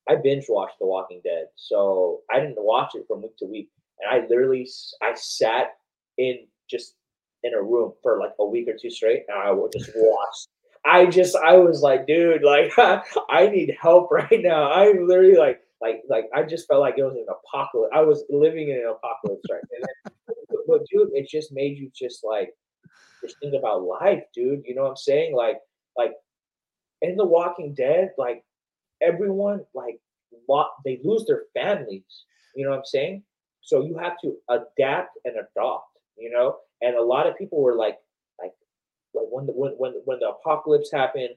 I 0.10 0.16
binge 0.16 0.46
watched 0.50 0.80
The 0.80 0.86
Walking 0.86 1.22
Dead, 1.24 1.48
so 1.56 2.22
I 2.32 2.40
didn't 2.40 2.58
watch 2.58 2.92
it 2.96 3.06
from 3.08 3.22
week 3.22 3.38
to 3.38 3.46
week, 3.46 3.70
and 4.00 4.10
I 4.10 4.26
literally 4.28 4.68
I 5.02 5.14
sat 5.16 5.76
in 6.18 6.46
just 6.70 6.96
in 7.44 7.54
a 7.54 7.62
room 7.62 7.94
for 8.04 8.20
like 8.20 8.34
a 8.40 8.46
week 8.46 8.68
or 8.68 8.76
two 8.80 8.90
straight, 8.90 9.24
and 9.28 9.38
I 9.38 9.52
would 9.52 9.72
just 9.72 9.92
watch. 9.96 10.48
I 10.86 11.08
just 11.08 11.36
I 11.36 11.58
was 11.58 11.82
like, 11.82 12.06
dude, 12.08 12.44
like 12.44 12.72
I 13.30 13.48
need 13.48 13.76
help 13.82 14.12
right 14.12 14.42
now. 14.42 14.72
I'm 14.72 15.08
literally 15.08 15.36
like 15.36 15.62
like 15.82 16.04
like 16.10 16.26
I 16.34 16.44
just 16.44 16.68
felt 16.68 16.82
like 16.82 16.96
it 16.98 17.04
was 17.04 17.16
an 17.16 17.26
apocalypse. 17.30 17.94
I 17.96 18.02
was 18.02 18.24
living 18.30 18.70
in 18.70 18.78
an 18.78 18.94
apocalypse 18.96 19.44
right. 19.52 19.62
And 19.78 20.36
but 20.68 20.82
dude, 20.92 21.10
it 21.14 21.28
just 21.28 21.52
made 21.52 21.78
you 21.78 21.92
just 21.96 22.24
like 22.24 22.54
just 23.22 23.38
think 23.40 23.56
about 23.58 23.84
life, 23.84 24.24
dude. 24.34 24.64
You 24.66 24.76
know 24.76 24.84
what 24.84 24.92
I'm 24.92 24.96
saying? 24.98 25.36
Like 25.36 25.58
like 25.98 26.14
in 27.02 27.18
The 27.18 27.26
Walking 27.26 27.74
Dead, 27.74 28.12
like 28.18 28.44
everyone 29.02 29.62
like 29.74 30.00
they 30.84 31.00
lose 31.04 31.26
their 31.26 31.44
families. 31.54 32.26
You 32.56 32.66
know 32.66 32.72
what 32.72 32.80
I'm 32.80 32.86
saying? 32.86 33.24
So 33.62 33.84
you 33.84 33.98
have 33.98 34.14
to 34.22 34.38
adapt 34.50 35.18
and 35.26 35.36
adopt. 35.36 35.90
You 36.18 36.32
know, 36.32 36.58
and 36.82 36.96
a 36.96 37.04
lot 37.04 37.28
of 37.28 37.38
people 37.38 37.62
were 37.62 37.76
like, 37.76 37.98
like, 39.16 39.28
when 39.30 39.46
the 39.46 39.54
when 39.54 39.72
when 39.78 39.94
when 40.06 40.20
the 40.20 40.30
apocalypse 40.30 40.92
happened, 40.92 41.30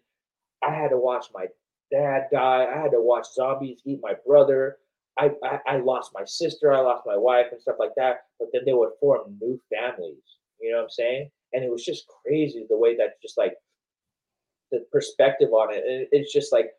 I 0.62 0.74
had 0.74 0.88
to 0.88 0.98
watch 0.98 1.26
my 1.34 1.46
dad 1.90 2.28
die. 2.32 2.66
I 2.72 2.80
had 2.80 2.92
to 2.92 3.00
watch 3.00 3.26
zombies 3.34 3.80
eat 3.84 4.00
my 4.02 4.14
brother. 4.26 4.78
I, 5.18 5.30
I, 5.42 5.58
I 5.66 5.76
lost 5.78 6.12
my 6.14 6.24
sister. 6.24 6.72
I 6.72 6.80
lost 6.80 7.04
my 7.04 7.16
wife 7.16 7.46
and 7.50 7.60
stuff 7.60 7.76
like 7.80 7.94
that. 7.96 8.18
But 8.38 8.48
then 8.52 8.62
they 8.64 8.72
would 8.72 8.90
form 9.00 9.36
new 9.40 9.60
families. 9.72 10.22
You 10.60 10.70
know 10.70 10.78
what 10.78 10.84
I'm 10.84 10.90
saying? 10.90 11.30
And 11.52 11.64
it 11.64 11.70
was 11.70 11.84
just 11.84 12.06
crazy 12.24 12.66
the 12.68 12.76
way 12.76 12.96
that 12.96 13.20
just 13.20 13.36
like 13.36 13.54
the 14.70 14.84
perspective 14.92 15.48
on 15.52 15.74
it. 15.74 15.82
And 15.84 16.06
it's 16.12 16.32
just 16.32 16.52
like 16.52 16.70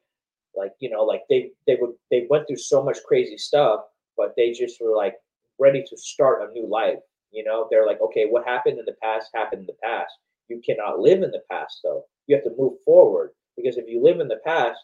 like 0.55 0.73
you 0.79 0.89
know 0.89 1.03
like 1.03 1.23
they 1.29 1.51
they 1.67 1.77
would 1.79 1.93
they 2.11 2.27
went 2.29 2.47
through 2.47 2.57
so 2.57 2.83
much 2.83 2.97
crazy 3.07 3.37
stuff 3.37 3.81
but 4.17 4.33
they 4.35 4.51
just 4.51 4.81
were 4.81 4.95
like 4.95 5.15
ready 5.59 5.83
to 5.87 5.97
start 5.97 6.47
a 6.47 6.51
new 6.53 6.67
life 6.67 6.99
you 7.31 7.43
know 7.43 7.67
they're 7.69 7.85
like 7.85 8.01
okay 8.01 8.25
what 8.29 8.45
happened 8.45 8.79
in 8.79 8.85
the 8.85 8.95
past 9.01 9.29
happened 9.33 9.61
in 9.61 9.67
the 9.67 9.73
past 9.83 10.13
you 10.49 10.61
cannot 10.65 10.99
live 10.99 11.23
in 11.23 11.31
the 11.31 11.41
past 11.49 11.79
though 11.83 12.03
you 12.27 12.35
have 12.35 12.43
to 12.43 12.55
move 12.57 12.73
forward 12.85 13.31
because 13.55 13.77
if 13.77 13.87
you 13.87 14.01
live 14.01 14.19
in 14.19 14.27
the 14.27 14.41
past 14.45 14.79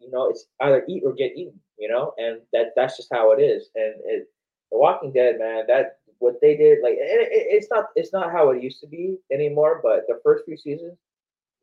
you 0.00 0.10
know 0.10 0.28
it's 0.28 0.46
either 0.60 0.84
eat 0.88 1.02
or 1.04 1.12
get 1.12 1.36
eaten 1.36 1.58
you 1.78 1.88
know 1.88 2.12
and 2.18 2.40
that 2.52 2.72
that's 2.76 2.96
just 2.96 3.12
how 3.12 3.32
it 3.32 3.40
is 3.40 3.70
and 3.74 3.94
it, 4.04 4.28
the 4.70 4.78
walking 4.78 5.12
dead 5.12 5.38
man 5.38 5.64
that 5.68 5.98
what 6.18 6.40
they 6.40 6.56
did 6.56 6.78
like 6.82 6.94
it, 6.94 7.28
it, 7.32 7.46
it's 7.50 7.68
not 7.70 7.86
it's 7.96 8.12
not 8.12 8.32
how 8.32 8.50
it 8.50 8.62
used 8.62 8.80
to 8.80 8.86
be 8.86 9.16
anymore 9.32 9.80
but 9.82 10.04
the 10.08 10.20
first 10.22 10.44
few 10.44 10.56
seasons 10.56 10.96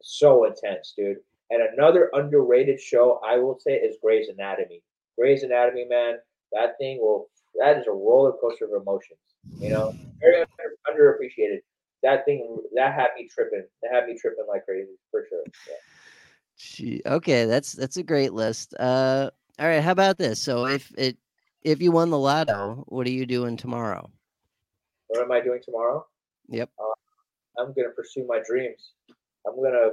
so 0.01 0.45
intense 0.45 0.93
dude 0.97 1.17
and 1.51 1.61
another 1.61 2.09
underrated 2.13 2.79
show 2.79 3.19
I 3.25 3.37
will 3.37 3.59
say 3.59 3.73
is 3.73 3.97
Grey's 4.01 4.29
Anatomy. 4.29 4.81
Grey's 5.19 5.43
Anatomy, 5.43 5.85
man, 5.85 6.15
that 6.53 6.77
thing 6.79 6.99
will 6.99 7.27
that 7.59 7.77
is 7.77 7.87
a 7.87 7.91
roller 7.91 8.31
coaster 8.39 8.65
of 8.65 8.81
emotions. 8.81 9.19
You 9.59 9.69
know, 9.69 9.93
very 10.21 10.41
under, 10.41 10.77
underappreciated. 10.89 11.59
That 12.03 12.25
thing 12.25 12.57
that 12.73 12.93
had 12.93 13.09
me 13.17 13.29
tripping. 13.33 13.65
That 13.81 13.93
had 13.93 14.07
me 14.07 14.17
tripping 14.19 14.45
like 14.47 14.65
crazy 14.65 14.91
for 15.11 15.25
sure. 15.29 15.43
Yeah. 15.67 15.75
Gee, 16.57 17.01
okay, 17.05 17.45
that's 17.45 17.73
that's 17.73 17.97
a 17.97 18.03
great 18.03 18.33
list. 18.33 18.75
Uh, 18.79 19.31
all 19.59 19.67
right, 19.67 19.81
how 19.81 19.91
about 19.91 20.17
this? 20.17 20.41
So 20.41 20.67
if 20.67 20.91
it 20.97 21.17
if 21.63 21.81
you 21.81 21.91
won 21.91 22.09
the 22.09 22.17
lotto, 22.17 22.83
what 22.87 23.07
are 23.07 23.11
you 23.11 23.25
doing 23.25 23.57
tomorrow? 23.57 24.09
What 25.07 25.21
am 25.21 25.31
I 25.31 25.41
doing 25.41 25.59
tomorrow? 25.63 26.05
Yep. 26.49 26.69
Uh, 26.79 27.61
I'm 27.61 27.73
gonna 27.73 27.89
pursue 27.89 28.25
my 28.27 28.39
dreams. 28.45 28.91
I'm 29.47 29.55
gonna 29.55 29.91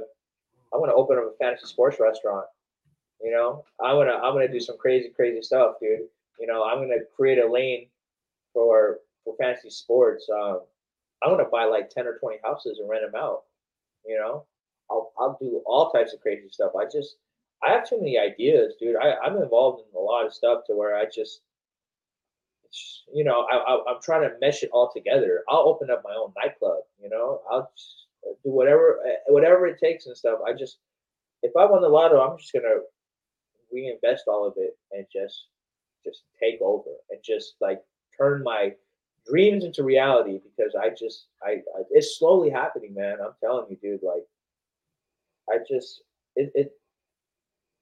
I'm 0.73 0.79
gonna 0.79 0.93
open 0.93 1.17
up 1.17 1.25
a 1.25 1.37
fantasy 1.37 1.67
sports 1.67 1.99
restaurant. 1.99 2.45
You 3.21 3.31
know, 3.31 3.65
I'm 3.83 3.95
gonna 3.95 4.13
I'm 4.13 4.33
gonna 4.33 4.51
do 4.51 4.59
some 4.59 4.77
crazy 4.77 5.09
crazy 5.09 5.41
stuff, 5.41 5.75
dude. 5.81 6.07
You 6.39 6.47
know, 6.47 6.63
I'm 6.63 6.79
gonna 6.79 7.03
create 7.15 7.39
a 7.39 7.51
lane 7.51 7.87
for 8.53 8.99
for 9.23 9.35
fantasy 9.37 9.69
sports. 9.69 10.27
Um, 10.33 10.61
I 11.23 11.27
want 11.27 11.39
to 11.39 11.49
buy 11.51 11.65
like 11.65 11.89
ten 11.89 12.07
or 12.07 12.17
twenty 12.17 12.37
houses 12.43 12.79
and 12.79 12.89
rent 12.89 13.03
them 13.03 13.19
out. 13.19 13.43
You 14.05 14.17
know, 14.17 14.45
I'll 14.89 15.11
I'll 15.19 15.37
do 15.39 15.61
all 15.65 15.91
types 15.91 16.13
of 16.13 16.21
crazy 16.21 16.49
stuff. 16.49 16.71
I 16.79 16.85
just 16.85 17.17
I 17.63 17.71
have 17.71 17.87
too 17.87 17.97
many 17.97 18.17
ideas, 18.17 18.75
dude. 18.79 18.95
I, 18.95 19.15
I'm 19.23 19.37
involved 19.37 19.83
in 19.89 19.97
a 19.97 20.01
lot 20.01 20.25
of 20.25 20.33
stuff 20.33 20.63
to 20.67 20.75
where 20.75 20.95
I 20.95 21.05
just 21.05 21.41
you 23.11 23.23
know, 23.23 23.47
I, 23.51 23.55
I, 23.57 23.91
am 23.91 24.01
trying 24.01 24.29
to 24.29 24.35
mesh 24.39 24.63
it 24.63 24.69
all 24.71 24.91
together. 24.93 25.43
I'll 25.49 25.67
open 25.67 25.89
up 25.89 26.03
my 26.03 26.13
own 26.13 26.33
nightclub. 26.37 26.79
You 27.01 27.09
know, 27.09 27.41
I'll 27.51 27.71
do 28.43 28.51
whatever 28.51 28.99
eh, 29.07 29.15
whatever 29.27 29.65
it 29.67 29.79
takes 29.79 30.05
and 30.05 30.15
stuff. 30.15 30.39
I 30.45 30.53
just 30.53 30.77
if 31.41 31.51
I 31.57 31.65
won 31.65 31.81
the 31.81 31.89
lotto, 31.89 32.19
I'm 32.19 32.37
just 32.37 32.53
gonna 32.53 32.81
reinvest 33.71 34.25
all 34.27 34.47
of 34.47 34.53
it 34.57 34.77
and 34.91 35.05
just 35.11 35.45
just 36.05 36.23
take 36.41 36.61
over 36.61 36.91
and 37.09 37.19
just 37.23 37.55
like 37.61 37.81
turn 38.17 38.43
my 38.43 38.73
dreams 39.29 39.63
into 39.63 39.83
reality 39.83 40.39
because 40.43 40.75
I 40.75 40.89
just 40.89 41.27
I, 41.43 41.61
I 41.77 41.83
it's 41.91 42.17
slowly 42.17 42.49
happening, 42.49 42.93
man. 42.93 43.17
I'm 43.23 43.33
telling 43.43 43.65
you, 43.69 43.77
dude. 43.81 44.01
Like 44.03 44.25
I 45.49 45.57
just 45.69 46.01
it, 46.35 46.51
it 46.55 46.71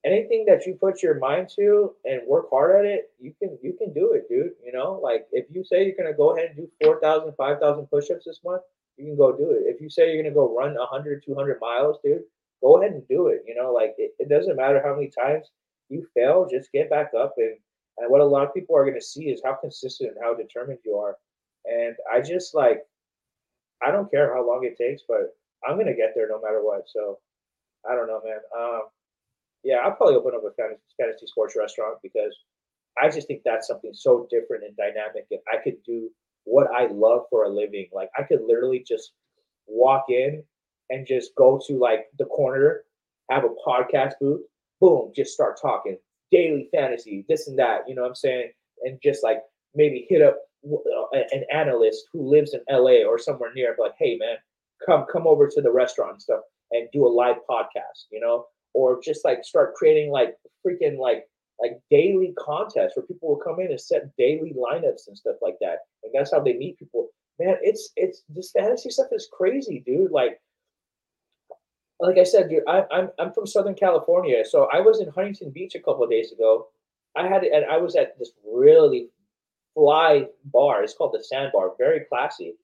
anything 0.05 0.45
that 0.45 0.65
you 0.65 0.75
put 0.75 1.03
your 1.03 1.19
mind 1.19 1.49
to 1.55 1.93
and 2.05 2.21
work 2.27 2.49
hard 2.49 2.85
at 2.85 2.85
it, 2.85 3.11
you 3.19 3.33
can 3.41 3.57
you 3.61 3.73
can 3.73 3.93
do 3.93 4.13
it, 4.13 4.27
dude. 4.29 4.51
You 4.65 4.71
know, 4.71 4.99
like 5.01 5.27
if 5.31 5.45
you 5.49 5.63
say 5.63 5.85
you're 5.85 5.95
gonna 5.97 6.15
go 6.15 6.35
ahead 6.35 6.49
and 6.49 6.57
do 6.57 6.69
4,000, 6.83 7.33
5,000 7.35 7.85
push-ups 7.87 8.25
this 8.25 8.39
month, 8.43 8.61
you 8.97 9.05
can 9.05 9.17
go 9.17 9.31
do 9.31 9.51
it. 9.51 9.63
If 9.65 9.79
you 9.79 9.89
say 9.89 10.13
you're 10.13 10.23
to 10.23 10.31
go 10.31 10.55
run 10.55 10.75
100, 10.75 11.23
200 11.25 11.59
miles, 11.61 11.97
dude, 12.03 12.23
go 12.61 12.81
ahead 12.81 12.93
and 12.93 13.07
do 13.07 13.27
it. 13.27 13.43
You 13.47 13.55
know, 13.55 13.71
like 13.71 13.95
it, 13.97 14.11
it 14.19 14.29
doesn't 14.29 14.55
matter 14.55 14.81
how 14.83 14.95
many 14.95 15.07
times 15.07 15.47
you 15.89 16.07
fail, 16.13 16.47
just 16.49 16.71
get 16.71 16.89
back 16.89 17.11
up. 17.17 17.35
And, 17.37 17.55
and 17.97 18.11
what 18.11 18.21
a 18.21 18.25
lot 18.25 18.47
of 18.47 18.53
people 18.53 18.75
are 18.75 18.83
going 18.83 18.95
to 18.95 19.01
see 19.01 19.29
is 19.29 19.41
how 19.43 19.55
consistent 19.55 20.11
and 20.11 20.23
how 20.23 20.33
determined 20.33 20.79
you 20.83 20.95
are. 20.95 21.15
And 21.67 21.95
I 22.11 22.21
just 22.21 22.55
like, 22.55 22.81
I 23.85 23.91
don't 23.91 24.09
care 24.09 24.33
how 24.33 24.45
long 24.45 24.63
it 24.63 24.77
takes, 24.77 25.03
but 25.07 25.35
I'm 25.67 25.77
to 25.77 25.93
get 25.93 26.13
there 26.15 26.29
no 26.29 26.41
matter 26.41 26.63
what. 26.63 26.83
So 26.87 27.19
I 27.89 27.95
don't 27.95 28.07
know, 28.07 28.21
man. 28.23 28.39
Um, 28.57 28.81
yeah, 29.63 29.77
I'll 29.77 29.91
probably 29.91 30.15
open 30.15 30.33
up 30.35 30.43
a 30.45 30.53
fantasy, 30.53 30.81
fantasy 30.99 31.27
sports 31.27 31.55
restaurant 31.57 31.97
because 32.01 32.35
I 33.01 33.09
just 33.09 33.27
think 33.27 33.41
that's 33.43 33.67
something 33.67 33.93
so 33.93 34.27
different 34.29 34.63
and 34.63 34.75
dynamic. 34.75 35.25
And 35.31 35.41
I 35.51 35.57
could 35.61 35.77
do 35.85 36.09
what 36.45 36.67
I 36.71 36.87
love 36.87 37.23
for 37.29 37.43
a 37.43 37.49
living. 37.49 37.87
Like 37.93 38.09
I 38.17 38.23
could 38.23 38.41
literally 38.47 38.83
just 38.87 39.11
walk 39.67 40.05
in 40.09 40.43
and 40.89 41.05
just 41.05 41.35
go 41.35 41.59
to 41.67 41.77
like 41.77 42.05
the 42.17 42.25
corner, 42.25 42.83
have 43.29 43.43
a 43.43 43.49
podcast 43.67 44.13
booth, 44.21 44.41
boom, 44.79 45.11
just 45.15 45.33
start 45.33 45.59
talking 45.61 45.97
daily 46.31 46.69
fantasy, 46.73 47.25
this 47.27 47.47
and 47.47 47.59
that. 47.59 47.81
You 47.87 47.95
know 47.95 48.03
what 48.03 48.09
I'm 48.09 48.15
saying? 48.15 48.51
And 48.83 48.99
just 49.03 49.23
like 49.23 49.41
maybe 49.75 50.07
hit 50.09 50.21
up 50.21 50.37
Uh, 50.65 51.17
an 51.31 51.43
analyst 51.53 52.07
who 52.11 52.29
lives 52.29 52.53
in 52.53 52.61
LA 52.69 53.05
or 53.07 53.17
somewhere 53.17 53.53
near, 53.53 53.75
like, 53.79 53.93
hey 53.97 54.17
man, 54.17 54.37
come 54.85 55.05
come 55.11 55.27
over 55.27 55.47
to 55.47 55.61
the 55.61 55.71
restaurant 55.71 56.13
and 56.13 56.21
stuff 56.21 56.41
and 56.71 56.89
do 56.91 57.05
a 57.05 57.09
live 57.09 57.37
podcast, 57.49 58.05
you 58.11 58.19
know, 58.19 58.45
or 58.73 59.01
just 59.01 59.23
like 59.23 59.43
start 59.43 59.75
creating 59.75 60.11
like 60.11 60.35
freaking 60.65 60.97
like 60.97 61.25
like 61.59 61.79
daily 61.89 62.33
contests 62.37 62.95
where 62.95 63.05
people 63.05 63.29
will 63.29 63.37
come 63.43 63.59
in 63.59 63.71
and 63.71 63.81
set 63.81 64.15
daily 64.17 64.53
lineups 64.55 65.07
and 65.07 65.17
stuff 65.17 65.37
like 65.41 65.55
that. 65.59 65.79
And 66.03 66.13
that's 66.13 66.31
how 66.31 66.39
they 66.39 66.53
meet 66.53 66.77
people. 66.77 67.09
Man, 67.39 67.55
it's 67.61 67.91
it's 67.95 68.23
this 68.29 68.51
fantasy 68.51 68.89
stuff 68.89 69.07
is 69.11 69.29
crazy, 69.31 69.83
dude. 69.85 70.11
Like 70.11 70.39
like 71.99 72.17
I 72.17 72.23
said, 72.23 72.49
dude, 72.49 72.63
I, 72.67 72.83
I'm 72.91 73.09
I'm 73.19 73.33
from 73.33 73.47
Southern 73.47 73.75
California, 73.75 74.43
so 74.45 74.67
I 74.71 74.81
was 74.81 74.99
in 74.99 75.09
Huntington 75.09 75.51
Beach 75.51 75.75
a 75.75 75.79
couple 75.79 76.03
of 76.03 76.09
days 76.09 76.31
ago. 76.31 76.67
I 77.15 77.27
had 77.27 77.43
and 77.43 77.65
I 77.65 77.77
was 77.77 77.95
at 77.95 78.17
this 78.19 78.31
really 78.45 79.09
fly 79.77 80.25
bar. 80.45 80.83
It's 80.83 80.95
called 80.95 81.13
the 81.13 81.23
Sandbar, 81.23 81.73
very 81.77 82.01
classy. 82.09 82.55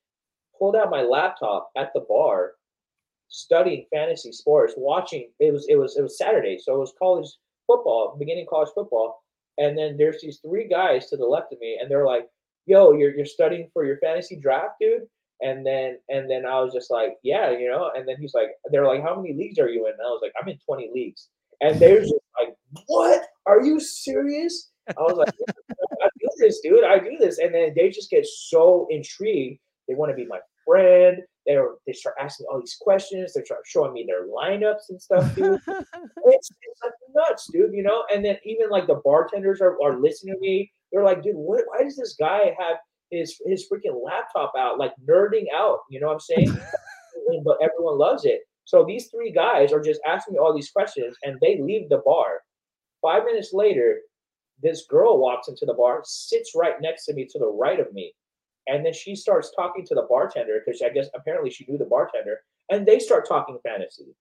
Pulled 0.57 0.75
out 0.75 0.89
my 0.89 1.03
laptop 1.03 1.69
at 1.77 1.91
the 1.93 2.01
bar, 2.01 2.53
studying 3.27 3.85
fantasy 3.93 4.31
sports, 4.31 4.73
watching. 4.75 5.29
It 5.39 5.53
was 5.53 5.67
it 5.69 5.75
was 5.75 5.95
it 5.97 6.01
was 6.01 6.17
Saturday, 6.17 6.57
so 6.57 6.75
it 6.75 6.79
was 6.79 6.93
college 6.97 7.27
football, 7.67 8.15
beginning 8.17 8.47
college 8.49 8.69
football. 8.73 9.23
And 9.59 9.77
then 9.77 9.97
there's 9.97 10.21
these 10.21 10.39
three 10.39 10.67
guys 10.67 11.07
to 11.09 11.17
the 11.17 11.25
left 11.25 11.53
of 11.53 11.59
me, 11.59 11.77
and 11.79 11.89
they're 11.89 12.05
like, 12.05 12.27
"Yo, 12.65 12.93
you're 12.93 13.15
you're 13.15 13.25
studying 13.25 13.69
for 13.73 13.85
your 13.85 13.97
fantasy 13.97 14.39
draft, 14.39 14.75
dude." 14.81 15.03
And 15.41 15.65
then 15.65 15.99
and 16.09 16.29
then 16.29 16.45
I 16.45 16.61
was 16.61 16.73
just 16.73 16.89
like, 16.89 17.17
yeah, 17.23 17.51
you 17.51 17.69
know. 17.69 17.91
And 17.95 18.07
then 18.07 18.15
he's 18.19 18.33
like, 18.33 18.49
they're 18.71 18.87
like, 18.87 19.01
how 19.01 19.15
many 19.15 19.33
leagues 19.33 19.59
are 19.59 19.67
you 19.67 19.87
in? 19.87 19.93
And 19.93 20.01
I 20.01 20.09
was 20.09 20.21
like, 20.23 20.31
I'm 20.39 20.47
in 20.47 20.57
20 20.65 20.91
leagues. 20.93 21.27
And 21.59 21.79
they're 21.79 21.99
just 21.99 22.13
like, 22.39 22.55
what? 22.85 23.23
Are 23.45 23.61
you 23.61 23.79
serious? 23.79 24.71
I 24.87 25.01
was 25.01 25.17
like, 25.17 25.33
do 26.03 26.12
this, 26.37 26.59
dude. 26.61 26.83
I 26.83 26.99
do 26.99 27.17
this. 27.19 27.39
And 27.39 27.53
then 27.53 27.73
they 27.75 27.89
just 27.89 28.09
get 28.09 28.25
so 28.25 28.87
intrigued. 28.89 29.59
They 29.87 29.95
want 29.95 30.11
to 30.11 30.15
be 30.15 30.25
my 30.25 30.39
friend. 30.65 31.17
They're, 31.45 31.71
they 31.85 31.93
start 31.93 32.15
asking 32.19 32.47
all 32.49 32.59
these 32.59 32.77
questions. 32.79 33.33
They 33.33 33.43
start 33.43 33.61
showing 33.65 33.93
me 33.93 34.05
their 34.07 34.27
lineups 34.27 34.89
and 34.89 35.01
stuff, 35.01 35.35
dude. 35.35 35.59
it's, 35.67 36.49
it's 36.61 36.81
like 36.81 36.93
nuts, 37.13 37.49
dude. 37.51 37.73
You 37.73 37.83
know. 37.83 38.03
And 38.13 38.23
then 38.23 38.37
even 38.45 38.69
like 38.69 38.87
the 38.87 39.01
bartenders 39.03 39.61
are, 39.61 39.77
are 39.83 39.99
listening 39.99 40.35
to 40.35 40.39
me. 40.39 40.71
They're 40.91 41.03
like, 41.03 41.23
dude, 41.23 41.35
what, 41.35 41.63
why 41.67 41.83
does 41.83 41.97
this 41.97 42.15
guy 42.19 42.55
have 42.57 42.77
his 43.09 43.35
his 43.45 43.67
freaking 43.71 44.01
laptop 44.03 44.53
out, 44.57 44.79
like 44.79 44.93
nerding 45.09 45.45
out? 45.53 45.79
You 45.89 45.99
know 45.99 46.07
what 46.07 46.13
I'm 46.13 46.19
saying? 46.19 46.57
but 47.43 47.57
everyone 47.61 47.97
loves 47.97 48.25
it. 48.25 48.41
So 48.65 48.85
these 48.85 49.09
three 49.09 49.31
guys 49.31 49.73
are 49.73 49.81
just 49.81 50.01
asking 50.07 50.35
me 50.35 50.39
all 50.39 50.53
these 50.53 50.71
questions, 50.71 51.17
and 51.23 51.37
they 51.41 51.59
leave 51.61 51.89
the 51.89 52.01
bar. 52.05 52.41
Five 53.01 53.25
minutes 53.25 53.51
later, 53.53 53.99
this 54.63 54.85
girl 54.89 55.19
walks 55.19 55.47
into 55.47 55.65
the 55.65 55.73
bar, 55.73 56.01
sits 56.05 56.53
right 56.55 56.75
next 56.81 57.05
to 57.05 57.13
me 57.13 57.25
to 57.25 57.39
the 57.39 57.47
right 57.47 57.79
of 57.79 57.93
me. 57.93 58.13
And 58.67 58.85
then 58.85 58.93
she 58.93 59.15
starts 59.15 59.51
talking 59.55 59.85
to 59.85 59.95
the 59.95 60.07
bartender 60.09 60.61
because 60.65 60.81
I 60.81 60.89
guess 60.89 61.07
apparently 61.13 61.49
she 61.49 61.65
knew 61.67 61.77
the 61.77 61.85
bartender, 61.85 62.39
and 62.69 62.85
they 62.85 62.99
start 62.99 63.27
talking 63.27 63.59
fantasy. 63.61 64.15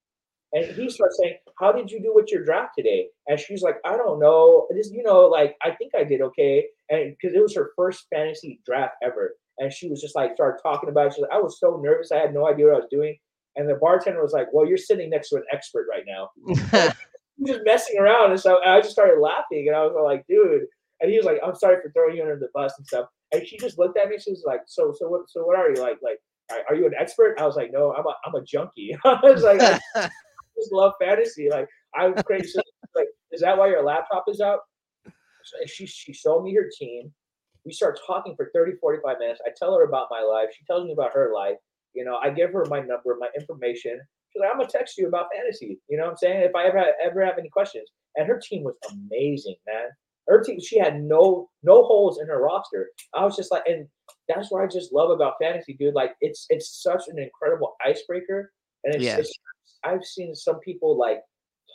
And 0.53 0.67
he 0.67 0.91
starts 0.91 1.19
saying, 1.19 1.39
"How 1.59 1.73
did 1.73 1.91
you 1.91 2.03
do 2.03 2.13
with 2.15 2.31
your 2.31 2.45
draft 2.45 2.73
today?" 2.77 3.09
And 3.29 3.39
she's 3.39 3.63
like, 3.63 3.77
"I 3.85 3.97
don't 3.97 4.19
know. 4.19 4.67
This, 4.71 4.91
you 4.91 5.03
know, 5.03 5.23
like 5.23 5.57
I 5.63 5.71
think 5.71 5.95
I 5.95 6.05
did 6.05 6.21
okay." 6.21 6.67
And 6.91 7.17
because 7.17 7.35
it 7.35 7.41
was 7.41 7.55
her 7.55 7.71
first 7.77 8.07
fantasy 8.13 8.61
draft 8.67 8.97
ever, 9.03 9.37
and 9.59 9.73
she 9.73 9.89
was 9.89 10.01
just 10.01 10.17
like 10.17 10.35
started 10.35 10.61
talking 10.63 10.91
about 10.91 11.07
it. 11.07 11.15
She's 11.15 11.23
like, 11.23 11.33
"I 11.33 11.41
was 11.41 11.59
so 11.59 11.81
nervous. 11.83 12.13
I 12.13 12.19
had 12.19 12.35
no 12.35 12.49
idea 12.49 12.67
what 12.67 12.75
I 12.75 12.79
was 12.79 12.89
doing." 12.91 13.17
And 13.57 13.69
the 13.69 13.77
bartender 13.77 14.21
was 14.21 14.33
like, 14.33 14.49
"Well, 14.53 14.67
you're 14.67 14.77
sitting 14.77 15.09
next 15.09 15.31
to 15.31 15.37
an 15.37 15.45
expert 15.53 15.87
right 15.89 16.05
now." 16.07 16.31
just 17.47 17.61
messing 17.65 17.99
around, 17.99 18.31
and 18.31 18.41
so 18.41 18.61
I 18.65 18.81
just 18.81 18.93
started 18.93 19.21
laughing, 19.21 19.67
and 19.69 19.77
I 19.77 19.85
was 19.85 19.95
like, 20.03 20.25
"Dude." 20.29 20.67
And 21.01 21.11
he 21.11 21.17
was 21.17 21.27
like, 21.27 21.41
"I'm 21.45 21.55
sorry 21.55 21.77
for 21.83 21.91
throwing 21.93 22.17
you 22.17 22.23
under 22.23 22.39
the 22.39 22.49
bus 22.55 22.73
and 22.79 22.87
stuff." 22.87 23.07
And 23.33 23.47
she 23.47 23.59
just 23.59 23.79
looked 23.79 23.99
at 23.99 24.09
me. 24.09 24.19
She 24.19 24.31
was 24.31 24.45
like, 24.47 24.61
"So, 24.67 24.95
so 24.97 25.09
what? 25.09 25.29
So 25.29 25.45
what 25.45 25.57
are 25.57 25.71
you 25.71 25.83
like? 25.83 25.99
Like, 26.03 26.19
are 26.69 26.75
you 26.75 26.87
an 26.87 26.95
expert?" 26.99 27.37
I 27.39 27.47
was 27.47 27.57
like, 27.57 27.71
"No, 27.73 27.95
I'm 27.95 28.07
a, 28.07 28.15
I'm 28.27 28.35
a 28.35 28.45
junkie." 28.45 28.97
I 29.05 29.19
was 29.23 29.43
like, 29.43 29.61
I 29.61 29.81
just 30.57 30.73
love 30.73 30.93
fantasy. 31.01 31.49
Like, 31.51 31.69
I'm 31.95 32.15
crazy. 32.15 32.59
like, 32.95 33.09
is 33.33 33.41
that 33.41 33.57
why 33.57 33.69
your 33.69 33.83
laptop 33.83 34.25
is 34.29 34.41
out? 34.41 34.61
So 35.45 35.57
she 35.67 35.87
she 35.87 36.13
showed 36.13 36.43
me 36.43 36.55
her 36.55 36.71
team. 36.79 37.13
We 37.65 37.73
start 37.73 37.99
talking 38.07 38.35
for 38.37 38.51
30, 38.53 38.73
45 38.81 39.19
minutes. 39.19 39.41
I 39.47 39.51
tell 39.57 39.77
her 39.77 39.85
about 39.85 40.09
my 40.11 40.21
life. 40.21 40.49
She 40.57 40.65
tells 40.65 40.85
me 40.85 40.93
about 40.93 41.15
her 41.15 41.33
life. 41.33 41.57
You 41.95 42.05
know, 42.05 42.17
I 42.17 42.31
give 42.31 42.53
her 42.53 42.65
my 42.69 42.81
number, 42.81 43.17
my 43.19 43.29
information. 43.39 44.01
She's 44.33 44.41
like, 44.41 44.51
I'm 44.51 44.59
gonna 44.59 44.69
text 44.69 44.97
you 44.99 45.09
about 45.09 45.29
fantasy. 45.35 45.79
You 45.89 45.99
know 45.99 46.05
what 46.05 46.13
I'm 46.13 46.17
saying? 46.17 46.43
If 46.43 46.55
I 46.55 46.67
ever 46.67 46.85
ever 47.03 47.25
have 47.25 47.39
any 47.39 47.49
questions. 47.49 47.89
And 48.17 48.27
her 48.29 48.39
team 48.39 48.63
was 48.63 48.77
amazing, 48.91 49.57
man. 49.67 49.89
Her 50.29 50.43
team, 50.43 50.61
she 50.61 50.79
had 50.79 51.03
no 51.03 51.49
no 51.63 51.83
holes 51.85 52.21
in 52.21 52.29
her 52.29 52.43
roster. 52.43 52.91
I 53.15 53.25
was 53.25 53.37
just 53.37 53.51
like, 53.51 53.63
and 53.67 53.89
that's 54.29 54.51
what 54.51 54.63
I 54.63 54.67
just 54.67 54.93
love 54.93 55.11
about 55.11 55.35
fantasy, 55.41 55.75
dude. 55.75 55.95
Like 55.95 56.15
it's 56.21 56.47
it's 56.51 56.83
such 56.83 57.09
an 57.09 57.19
incredible 57.19 57.75
icebreaker. 57.85 58.53
And 58.85 58.95
it's, 58.95 59.05
it's 59.19 59.39
I've 59.85 60.05
seen 60.05 60.35
some 60.35 60.61
people 60.61 60.99
like 60.99 61.21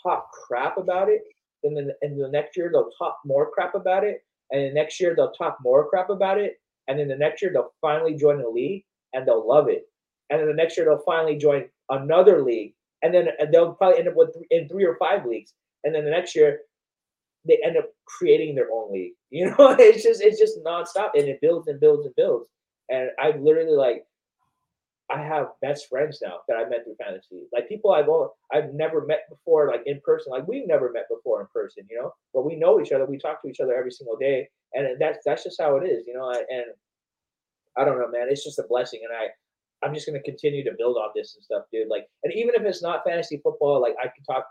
talk 0.03 0.29
crap 0.31 0.77
about 0.77 1.09
it, 1.09 1.21
and 1.63 1.75
then 1.75 1.91
and 2.01 2.21
the 2.21 2.29
next 2.29 2.55
year 2.55 2.69
they'll 2.71 2.91
talk 2.97 3.17
more 3.25 3.51
crap 3.51 3.75
about 3.75 4.03
it, 4.03 4.21
and 4.51 4.61
the 4.61 4.73
next 4.73 4.99
year 4.99 5.15
they'll 5.15 5.31
talk 5.31 5.57
more 5.61 5.89
crap 5.89 6.09
about 6.09 6.37
it, 6.37 6.59
and 6.87 6.99
then 6.99 7.07
the 7.07 7.15
next 7.15 7.41
year 7.41 7.51
they'll 7.51 7.73
finally 7.81 8.15
join 8.15 8.41
the 8.41 8.49
league 8.49 8.83
and 9.13 9.27
they'll 9.27 9.47
love 9.47 9.69
it, 9.69 9.83
and 10.29 10.39
then 10.39 10.47
the 10.47 10.53
next 10.53 10.77
year 10.77 10.85
they'll 10.85 11.03
finally 11.05 11.37
join 11.37 11.65
another 11.89 12.43
league, 12.43 12.73
and 13.01 13.13
then 13.13 13.29
they'll 13.51 13.73
probably 13.73 13.99
end 13.99 14.07
up 14.07 14.15
with 14.15 14.35
in 14.51 14.67
three 14.67 14.85
or 14.85 14.97
five 14.97 15.25
leagues, 15.25 15.53
and 15.83 15.93
then 15.93 16.05
the 16.05 16.11
next 16.11 16.35
year 16.35 16.61
they 17.47 17.59
end 17.63 17.77
up 17.77 17.85
creating 18.05 18.55
their 18.55 18.69
own 18.71 18.91
league. 18.91 19.13
You 19.29 19.47
know, 19.47 19.75
it's 19.77 20.03
just 20.03 20.21
it's 20.21 20.39
just 20.39 20.63
nonstop, 20.65 21.09
and 21.13 21.27
it 21.27 21.41
builds 21.41 21.67
and 21.67 21.81
builds 21.81 22.05
and 22.05 22.15
builds. 22.15 22.47
And 22.89 23.09
I 23.19 23.31
literally 23.37 23.75
like, 23.75 24.05
I 25.09 25.21
have 25.21 25.47
best 25.61 25.89
friends 25.89 26.19
now 26.21 26.39
that 26.47 26.55
I 26.55 26.67
met 26.69 26.85
through 26.85 26.95
fantasy. 26.95 27.43
Like 27.51 27.67
people 27.67 27.91
I've 27.91 28.07
all, 28.07 28.37
I've 28.53 28.73
never 28.73 29.05
met 29.05 29.23
before, 29.29 29.67
like 29.67 29.83
in 29.85 29.99
person. 30.05 30.31
Like 30.31 30.47
we've 30.47 30.65
never 30.65 30.93
met 30.93 31.09
before 31.09 31.41
in 31.41 31.47
person, 31.53 31.85
you 31.89 32.01
know. 32.01 32.13
But 32.33 32.45
we 32.45 32.55
know 32.55 32.79
each 32.79 32.93
other. 32.93 33.05
We 33.05 33.17
talk 33.17 33.41
to 33.41 33.49
each 33.49 33.59
other 33.59 33.75
every 33.75 33.91
single 33.91 34.15
day, 34.15 34.47
and 34.73 34.99
that's 34.99 35.19
that's 35.25 35.43
just 35.43 35.59
how 35.59 35.75
it 35.75 35.85
is, 35.85 36.07
you 36.07 36.13
know. 36.13 36.31
And 36.31 36.65
I 37.77 37.83
don't 37.83 37.99
know, 37.99 38.07
man. 38.07 38.27
It's 38.29 38.45
just 38.45 38.59
a 38.59 38.63
blessing, 38.63 39.01
and 39.03 39.13
I 39.13 39.27
I'm 39.83 39.93
just 39.93 40.07
gonna 40.07 40.21
continue 40.21 40.63
to 40.63 40.75
build 40.77 40.97
on 40.97 41.09
this 41.15 41.35
and 41.35 41.43
stuff, 41.43 41.63
dude. 41.71 41.87
Like, 41.89 42.07
and 42.23 42.33
even 42.33 42.55
if 42.55 42.61
it's 42.63 42.81
not 42.81 43.03
fantasy 43.05 43.39
football, 43.43 43.81
like 43.81 43.95
I 43.99 44.05
can 44.07 44.23
talk. 44.25 44.45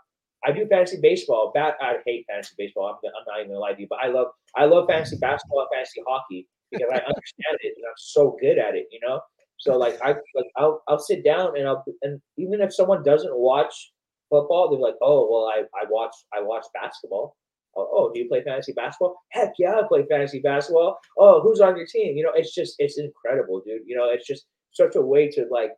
I 0.45 0.51
do 0.51 0.67
fantasy 0.67 0.99
baseball. 1.01 1.51
Bat, 1.53 1.77
I 1.81 1.95
hate 2.05 2.25
fantasy 2.29 2.53
baseball. 2.57 2.87
I'm, 2.87 2.95
I'm 3.09 3.25
not 3.27 3.39
even 3.39 3.51
gonna 3.51 3.59
lie 3.59 3.73
to 3.73 3.81
you, 3.81 3.87
but 3.89 3.99
I 4.03 4.07
love 4.07 4.27
I 4.55 4.65
love 4.65 4.87
fantasy 4.87 5.17
basketball 5.17 5.61
and 5.61 5.69
fantasy 5.73 6.01
hockey 6.07 6.47
because 6.71 6.89
I 6.91 6.97
understand 6.97 7.57
it 7.61 7.73
and 7.75 7.85
I'm 7.85 7.97
so 7.97 8.37
good 8.39 8.57
at 8.57 8.75
it. 8.75 8.87
You 8.91 8.99
know, 9.01 9.19
so 9.57 9.77
like 9.77 9.99
I 10.01 10.09
like 10.35 10.45
I'll 10.55 10.83
I'll 10.87 10.99
sit 10.99 11.23
down 11.23 11.57
and 11.57 11.67
I'll 11.67 11.83
and 12.03 12.21
even 12.37 12.61
if 12.61 12.73
someone 12.73 13.03
doesn't 13.03 13.35
watch 13.35 13.91
football, 14.29 14.69
they're 14.69 14.79
like, 14.79 14.95
oh 15.01 15.27
well, 15.29 15.45
I 15.45 15.63
I 15.79 15.85
watch 15.89 16.15
I 16.33 16.41
watch 16.41 16.65
basketball. 16.73 17.35
Oh, 17.75 17.87
oh, 17.91 18.11
do 18.11 18.19
you 18.19 18.27
play 18.27 18.43
fantasy 18.43 18.73
basketball? 18.73 19.15
Heck 19.31 19.53
yeah, 19.59 19.75
I 19.75 19.87
play 19.87 20.03
fantasy 20.09 20.39
basketball. 20.39 20.97
Oh, 21.17 21.41
who's 21.41 21.61
on 21.61 21.77
your 21.77 21.85
team? 21.85 22.17
You 22.17 22.23
know, 22.23 22.31
it's 22.33 22.53
just 22.53 22.75
it's 22.79 22.97
incredible, 22.97 23.61
dude. 23.65 23.81
You 23.85 23.95
know, 23.95 24.09
it's 24.09 24.25
just 24.25 24.45
such 24.77 24.95
a 24.95 25.01
way 25.01 25.29
to 25.31 25.45
like 25.51 25.71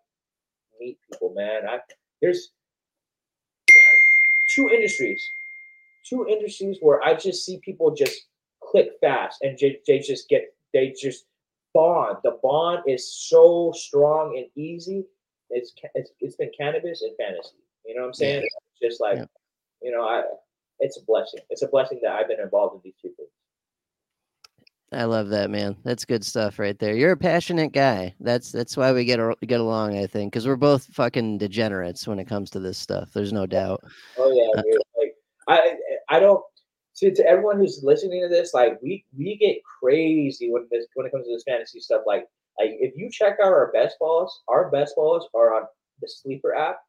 meet 0.80 0.98
people, 1.12 1.34
man. 1.36 1.62
I 1.68 1.80
there's 2.22 2.50
two 4.54 4.70
industries, 4.70 5.32
two 6.08 6.28
industries 6.28 6.78
where 6.82 7.02
I 7.04 7.14
just 7.16 7.46
see 7.46 7.60
people 7.64 7.96
just 7.96 8.28
click 8.62 8.90
fast 9.02 9.40
and 9.42 9.58
j- 9.58 9.80
they 9.88 10.00
just 10.00 10.30
get 10.30 10.54
they 10.74 10.94
just 11.00 11.26
bond. 11.74 12.18
The 12.24 12.38
bond 12.44 12.84
is 12.88 13.12
so 13.30 13.74
strong 13.76 14.38
and 14.38 14.48
easy. 14.56 15.06
It's 15.50 15.74
it's, 15.96 16.12
it's 16.20 16.36
been 16.36 16.52
cannabis 16.58 17.02
and 17.02 17.16
fantasy. 17.18 17.56
You 17.86 17.96
know 17.96 18.02
what 18.02 18.08
I'm 18.08 18.14
saying? 18.14 18.44
Yeah. 18.44 18.88
Just 18.88 19.02
like 19.02 19.18
yeah. 19.18 19.26
you 19.82 19.92
know, 19.92 20.04
I 20.04 20.24
it's 20.80 20.98
a 20.98 21.06
blessing. 21.06 21.42
It's 21.50 21.64
a 21.64 21.68
blessing 21.68 22.00
that 22.04 22.14
I've 22.14 22.28
been 22.28 22.40
involved 22.40 22.76
in 22.76 22.82
these 22.84 22.96
two 23.02 23.14
things. 23.18 23.30
I 24.92 25.04
love 25.04 25.30
that, 25.30 25.52
man. 25.52 25.76
That's 25.84 26.04
good 26.04 26.26
stuff 26.26 26.58
right 26.58 26.78
there. 26.80 26.96
You're 26.96 27.12
a 27.12 27.18
passionate 27.18 27.74
guy. 27.74 28.16
That's 28.20 28.52
that's 28.52 28.76
why 28.76 28.92
we 28.92 29.06
get 29.06 29.20
get 29.46 29.60
along, 29.60 29.98
I 29.98 30.08
think, 30.08 30.34
because 30.34 30.48
we're 30.48 30.56
both 30.56 30.86
fucking 30.94 31.38
degenerates 31.38 32.08
when 32.08 32.18
it 32.18 32.28
comes 32.28 32.50
to 32.52 32.60
this 32.60 32.78
stuff. 32.78 33.12
There's 33.14 33.34
no 33.34 33.46
doubt. 33.46 33.84
Oh 34.18 34.32
yeah, 34.32 34.60
uh, 34.60 34.64
like 34.98 35.14
I 35.48 35.76
I 36.10 36.20
don't 36.20 36.44
to, 36.98 37.14
to 37.14 37.26
everyone 37.26 37.58
who's 37.58 37.82
listening 37.84 38.22
to 38.24 38.30
this, 38.30 38.54
like 38.54 38.80
we 38.82 39.06
we 39.16 39.38
get 39.38 39.58
crazy 39.80 40.52
when 40.52 40.68
this 40.72 40.88
when 40.96 41.06
it 41.06 41.12
comes 41.12 41.28
to 41.28 41.34
this 41.34 41.44
fantasy 41.48 41.80
stuff. 41.80 42.02
Like 42.08 42.26
like 42.60 42.72
if 42.80 42.94
you 42.96 43.10
check 43.12 43.38
out 43.44 43.54
our 43.54 43.72
best 43.72 43.98
balls, 44.00 44.42
our 44.48 44.72
best 44.72 44.96
balls 44.96 45.28
are 45.36 45.54
on 45.54 45.64
the 46.02 46.08
sleeper 46.10 46.56
app, 46.56 46.80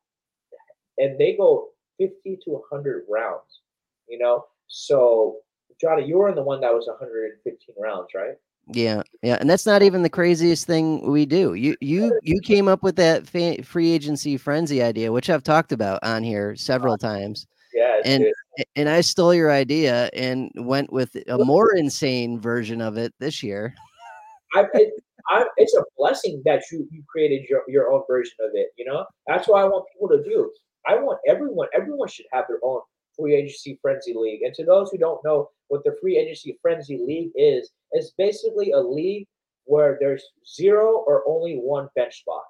and 0.97 1.19
they 1.19 1.37
go 1.37 1.69
fifty 1.99 2.39
to 2.45 2.63
hundred 2.73 3.05
rounds. 3.11 3.61
You 4.09 4.19
know, 4.19 4.47
so 4.69 5.37
Johnny, 5.81 6.07
you 6.07 6.19
were 6.19 6.29
in 6.29 6.35
the 6.35 6.43
one 6.43 6.61
that 6.61 6.73
was 6.73 6.87
115 6.87 7.75
rounds, 7.79 8.09
right? 8.15 8.35
Yeah, 8.73 9.03
yeah, 9.23 9.37
and 9.41 9.51
that's 9.51 9.67
not 9.67 9.83
even 9.83 10.03
the 10.03 10.11
craziest 10.11 10.67
thing 10.67 11.11
we 11.11 11.27
do. 11.27 11.55
You 11.55 11.77
you 11.81 12.19
you 12.23 12.41
came 12.41 12.69
up 12.69 12.83
with 12.83 12.95
that 12.97 13.27
fa- 13.27 13.63
free 13.65 13.91
agency 13.91 14.37
frenzy 14.37 14.83
idea, 14.83 15.11
which 15.11 15.29
I've 15.29 15.43
talked 15.43 15.73
about 15.73 15.99
on 16.05 16.23
here 16.23 16.55
several 16.55 16.95
uh-huh. 16.95 17.09
times. 17.09 17.47
Yeah, 17.75 18.01
and 18.05 18.25
good. 18.25 18.65
and 18.77 18.89
I 18.89 19.01
stole 19.01 19.35
your 19.35 19.51
idea 19.51 20.09
and 20.13 20.53
went 20.55 20.93
with 20.93 21.17
a 21.29 21.39
more 21.39 21.75
insane 21.75 22.41
version 22.41 22.81
of 22.81 22.97
it 22.97 23.13
this 23.19 23.43
year. 23.43 23.75
I, 24.55 24.67
it, 24.75 24.93
I, 25.29 25.47
it's 25.57 25.75
a 25.75 25.83
blessing 25.97 26.43
that 26.45 26.63
you 26.71 26.87
you 26.91 27.03
created 27.09 27.49
your, 27.49 27.63
your 27.67 27.93
own 27.93 28.03
version 28.09 28.35
of 28.41 28.51
it. 28.55 28.69
You 28.77 28.85
know, 28.85 29.05
that's 29.27 29.49
what 29.49 29.63
I 29.63 29.65
want 29.65 29.87
people 29.93 30.09
to 30.17 30.23
do. 30.23 30.51
I 30.87 30.97
want 30.97 31.19
everyone. 31.27 31.69
Everyone 31.75 32.09
should 32.09 32.27
have 32.33 32.45
their 32.49 32.59
own 32.63 32.81
free 33.21 33.35
agency 33.35 33.79
frenzy 33.83 34.15
league. 34.17 34.43
And 34.43 34.55
to 34.55 34.65
those 34.65 34.91
who 34.91 34.99
don't 34.99 35.23
know 35.25 35.51
what 35.69 35.85
the 35.85 35.97
free 36.01 36.17
agency 36.17 36.59
frenzy 36.63 36.99
league 36.99 37.31
is, 37.35 37.71
it's 37.93 38.13
basically 38.17 38.73
a 38.73 38.81
league 38.81 39.27
where 39.65 39.99
there's 40.01 40.25
zero 40.47 41.05
or 41.07 41.23
only 41.29 41.57
one 41.57 41.89
bench 41.95 42.21
spot. 42.21 42.43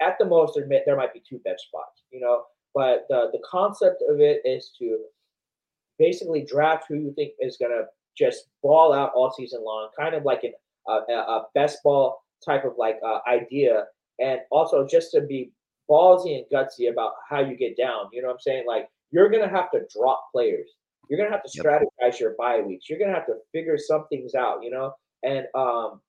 At 0.00 0.16
the 0.18 0.24
most, 0.26 0.54
there, 0.54 0.82
there 0.84 0.96
might 0.96 1.14
be 1.14 1.22
two 1.26 1.38
bench 1.38 1.60
spots, 1.68 2.02
you 2.10 2.20
know. 2.20 2.44
But 2.74 3.06
the, 3.08 3.30
the 3.32 3.42
concept 3.48 4.02
of 4.08 4.20
it 4.20 4.42
is 4.44 4.72
to 4.78 4.98
basically 5.98 6.44
draft 6.44 6.86
who 6.88 6.96
you 6.96 7.12
think 7.14 7.32
is 7.38 7.56
going 7.56 7.70
to 7.70 7.84
just 8.18 8.46
ball 8.62 8.92
out 8.92 9.12
all 9.14 9.30
season 9.30 9.62
long, 9.64 9.88
kind 9.98 10.14
of 10.14 10.24
like 10.24 10.42
an, 10.42 10.52
a 10.88 11.42
best 11.54 11.78
ball 11.84 12.20
type 12.44 12.64
of 12.64 12.72
like 12.76 12.98
uh, 13.06 13.20
idea. 13.28 13.84
And 14.20 14.40
also 14.50 14.86
just 14.86 15.12
to 15.12 15.20
be 15.20 15.52
ballsy 15.88 16.36
and 16.36 16.44
gutsy 16.52 16.90
about 16.90 17.12
how 17.28 17.40
you 17.40 17.56
get 17.56 17.76
down. 17.76 18.06
You 18.12 18.22
know 18.22 18.28
what 18.28 18.34
I'm 18.34 18.40
saying? 18.40 18.64
Like 18.66 18.88
you're 19.14 19.30
going 19.30 19.48
to 19.48 19.54
have 19.54 19.70
to 19.70 19.80
drop 19.96 20.26
players. 20.32 20.68
You're 21.08 21.18
going 21.18 21.30
to 21.30 21.36
have 21.36 21.44
to 21.44 21.62
strategize 21.62 21.86
yep. 22.00 22.20
your 22.20 22.34
bye 22.36 22.60
weeks. 22.60 22.90
You're 22.90 22.98
going 22.98 23.10
to 23.10 23.14
have 23.14 23.26
to 23.26 23.36
figure 23.52 23.78
some 23.78 24.06
things 24.08 24.34
out, 24.34 24.64
you 24.64 24.70
know? 24.70 24.92
And 25.22 25.46
um, 25.54 26.00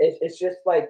it's, 0.00 0.18
it's 0.20 0.38
just 0.38 0.58
like 0.66 0.88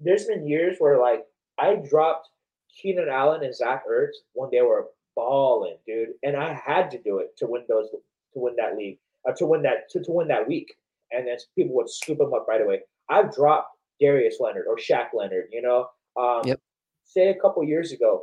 there's 0.00 0.26
been 0.26 0.46
years 0.46 0.76
where 0.78 1.00
like 1.00 1.22
I 1.58 1.76
dropped 1.76 2.28
Keenan 2.76 3.08
Allen 3.08 3.42
and 3.42 3.54
Zach 3.54 3.84
Ertz 3.90 4.16
when 4.34 4.50
they 4.52 4.60
were 4.60 4.88
balling, 5.16 5.76
dude, 5.86 6.10
and 6.22 6.36
I 6.36 6.60
had 6.62 6.90
to 6.90 7.02
do 7.02 7.18
it 7.18 7.36
to 7.38 7.46
win 7.46 7.64
those 7.68 7.88
to 7.90 7.98
win 8.38 8.54
that 8.56 8.76
league, 8.76 8.98
uh, 9.26 9.32
to 9.32 9.46
win 9.46 9.62
that 9.62 9.88
to, 9.90 10.02
to 10.02 10.12
win 10.12 10.28
that 10.28 10.46
week, 10.46 10.74
and 11.10 11.26
then 11.26 11.36
people 11.56 11.74
would 11.76 11.88
scoop 11.88 12.18
them 12.18 12.34
up 12.34 12.46
right 12.48 12.60
away. 12.60 12.80
I've 13.08 13.34
dropped 13.34 13.76
Darius 14.00 14.36
Leonard 14.40 14.66
or 14.68 14.76
Shaq 14.76 15.08
Leonard, 15.14 15.46
you 15.52 15.62
know. 15.62 15.88
Um, 16.20 16.42
Yep. 16.44 16.60
Say 17.04 17.28
a 17.28 17.34
couple 17.34 17.62
years 17.64 17.92
ago, 17.92 18.22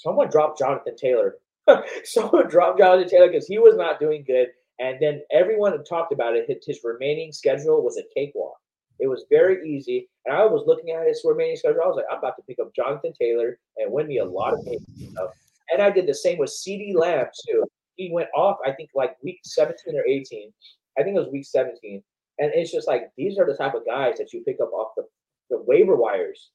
someone 0.00 0.30
dropped 0.30 0.58
Jonathan 0.58 0.96
Taylor. 0.96 1.36
someone 2.04 2.48
dropped 2.48 2.78
Jonathan 2.78 3.08
Taylor 3.08 3.28
because 3.28 3.46
he 3.46 3.58
was 3.58 3.76
not 3.76 4.00
doing 4.00 4.24
good, 4.26 4.48
and 4.78 4.98
then 5.00 5.22
everyone 5.30 5.72
had 5.72 5.86
talked 5.86 6.12
about 6.12 6.34
it. 6.34 6.46
His, 6.66 6.80
remaining 6.82 7.32
schedule 7.32 7.84
was 7.84 7.98
a 7.98 8.02
cakewalk. 8.14 8.56
It 8.98 9.08
was 9.08 9.24
very 9.30 9.68
easy, 9.68 10.08
and 10.26 10.36
I 10.36 10.44
was 10.44 10.64
looking 10.66 10.90
at 10.90 11.06
his 11.06 11.22
remaining 11.24 11.56
schedule. 11.56 11.82
I 11.84 11.88
was 11.88 11.96
like, 11.96 12.06
I'm 12.10 12.18
about 12.18 12.36
to 12.36 12.42
pick 12.42 12.58
up 12.58 12.74
Jonathan 12.74 13.12
Taylor 13.18 13.58
and 13.76 13.92
win 13.92 14.08
me 14.08 14.18
a 14.18 14.24
lot 14.24 14.54
of 14.54 14.64
games. 14.64 14.84
You 14.96 15.12
know? 15.12 15.28
And 15.72 15.82
I 15.82 15.90
did 15.90 16.06
the 16.06 16.14
same 16.14 16.38
with 16.38 16.50
CeeDee 16.50 16.94
Lamb 16.94 17.26
too. 17.46 17.64
He 17.96 18.10
went 18.10 18.28
off, 18.34 18.58
I 18.66 18.72
think, 18.72 18.90
like 18.94 19.16
week 19.22 19.40
17 19.44 19.96
or 19.96 20.04
18. 20.06 20.52
I 20.98 21.02
think 21.02 21.16
it 21.16 21.20
was 21.20 21.28
week 21.30 21.46
17. 21.46 22.02
And 22.38 22.50
it's 22.54 22.72
just 22.72 22.88
like 22.88 23.10
these 23.16 23.38
are 23.38 23.46
the 23.46 23.56
type 23.56 23.74
of 23.74 23.86
guys 23.86 24.16
that 24.18 24.32
you 24.32 24.42
pick 24.44 24.56
up 24.60 24.72
off 24.72 24.92
the, 24.96 25.04
the 25.50 25.62
waiver 25.62 25.96
wires 25.96 26.50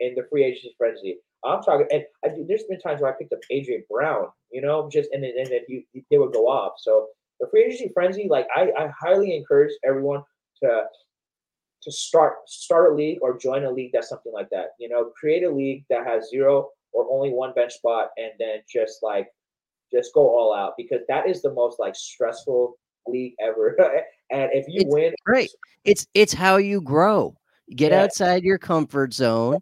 in 0.00 0.14
the 0.14 0.26
free 0.30 0.44
agency 0.44 0.74
frenzy. 0.76 1.18
I'm 1.44 1.62
talking, 1.62 1.86
and 1.90 2.04
I, 2.24 2.28
there's 2.46 2.64
been 2.64 2.80
times 2.80 3.00
where 3.00 3.12
I 3.12 3.16
picked 3.18 3.32
up 3.32 3.40
AJ 3.50 3.82
Brown, 3.90 4.28
you 4.52 4.60
know, 4.60 4.88
just 4.90 5.10
and 5.12 5.22
then 5.24 5.32
and 5.36 5.46
then 5.46 5.60
you, 5.68 5.82
they 6.10 6.18
would 6.18 6.32
go 6.32 6.48
off. 6.48 6.74
So 6.78 7.08
the 7.40 7.48
free 7.50 7.64
agency 7.64 7.90
frenzy, 7.94 8.26
like 8.28 8.46
I, 8.54 8.70
I 8.78 8.90
highly 8.98 9.34
encourage 9.34 9.72
everyone 9.84 10.22
to 10.62 10.84
to 11.82 11.90
start 11.92 12.34
start 12.46 12.92
a 12.92 12.94
league 12.94 13.18
or 13.22 13.38
join 13.38 13.64
a 13.64 13.70
league 13.70 13.90
that's 13.92 14.08
something 14.08 14.32
like 14.32 14.50
that. 14.50 14.70
You 14.78 14.88
know, 14.88 15.12
create 15.18 15.44
a 15.44 15.50
league 15.50 15.84
that 15.90 16.06
has 16.06 16.28
zero 16.28 16.68
or 16.92 17.06
only 17.10 17.30
one 17.30 17.54
bench 17.54 17.72
spot, 17.74 18.10
and 18.18 18.32
then 18.38 18.58
just 18.70 19.02
like 19.02 19.28
just 19.92 20.12
go 20.14 20.28
all 20.28 20.54
out 20.54 20.74
because 20.76 21.00
that 21.08 21.28
is 21.28 21.42
the 21.42 21.52
most 21.52 21.80
like 21.80 21.94
stressful 21.96 22.76
league 23.06 23.34
ever. 23.40 23.76
and 24.30 24.50
if 24.52 24.66
you 24.68 24.82
It's 24.82 24.94
win, 24.94 25.14
Great. 25.24 25.50
It's 25.84 26.06
it's 26.14 26.32
how 26.32 26.58
you 26.58 26.80
grow. 26.82 27.34
Get 27.74 27.92
Yeah. 27.92 28.02
outside 28.02 28.42
your 28.42 28.58
comfort 28.58 29.14
zone. 29.14 29.60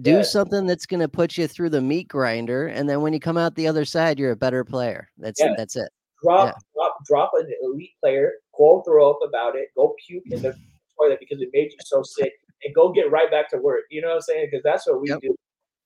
Do 0.00 0.16
Yeah. 0.16 0.22
something 0.22 0.66
that's 0.66 0.86
going 0.86 1.00
to 1.00 1.08
put 1.08 1.38
you 1.38 1.48
through 1.48 1.70
the 1.70 1.80
meat 1.80 2.08
grinder, 2.08 2.66
and 2.68 2.88
then 2.88 3.00
when 3.00 3.12
you 3.14 3.20
come 3.20 3.38
out 3.38 3.54
the 3.54 3.66
other 3.66 3.84
side, 3.84 4.18
you're 4.18 4.32
a 4.32 4.36
better 4.36 4.64
player. 4.64 5.08
That's 5.18 5.40
Yeah. 5.40 5.54
that's 5.56 5.76
it. 5.76 5.90
drop 6.22 6.48
Yeah. 6.48 6.52
drop 6.74 6.96
drop 7.06 7.30
an 7.34 7.52
elite 7.62 7.92
player, 8.00 8.32
go 8.56 8.82
throw 8.82 9.08
up 9.10 9.20
about 9.22 9.54
it, 9.56 9.68
go 9.76 9.94
puke 10.06 10.24
in 10.30 10.42
the 10.42 10.52
toilet 10.98 11.20
because 11.20 11.40
it 11.40 11.48
made 11.52 11.70
you 11.70 11.78
so 11.84 12.02
sick, 12.02 12.32
and 12.64 12.74
go 12.74 12.90
get 12.90 13.10
right 13.10 13.30
back 13.30 13.48
to 13.50 13.58
work. 13.58 13.84
You 13.90 14.02
know 14.02 14.08
what 14.08 14.14
I'm 14.16 14.20
saying? 14.22 14.48
Because 14.50 14.64
that's 14.64 14.86
what 14.86 15.00
we 15.00 15.08
Yep. 15.10 15.20
do. 15.20 15.36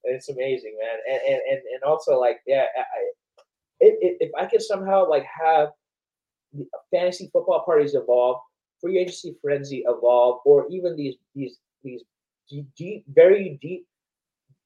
And 0.04 0.16
it's 0.16 0.28
amazing, 0.30 0.76
man. 0.80 0.98
And 1.06 1.22
and 1.34 1.42
and, 1.50 1.62
and 1.74 1.82
also 1.84 2.18
like 2.18 2.40
yeah, 2.46 2.66
I, 2.76 2.80
I- 2.80 3.12
if, 3.80 3.94
if 4.00 4.28
if 4.28 4.34
I 4.36 4.46
could 4.46 4.62
somehow 4.62 5.08
like 5.08 5.24
have 5.24 5.70
fantasy 6.90 7.28
football 7.32 7.62
parties 7.64 7.94
evolve, 7.94 8.40
free 8.80 8.98
agency 8.98 9.36
frenzy 9.42 9.84
evolve, 9.86 10.40
or 10.44 10.66
even 10.70 10.96
these 10.96 11.16
these 11.34 11.58
these 11.82 12.02
deep, 12.48 12.66
deep 12.74 13.04
very 13.08 13.58
deep 13.60 13.86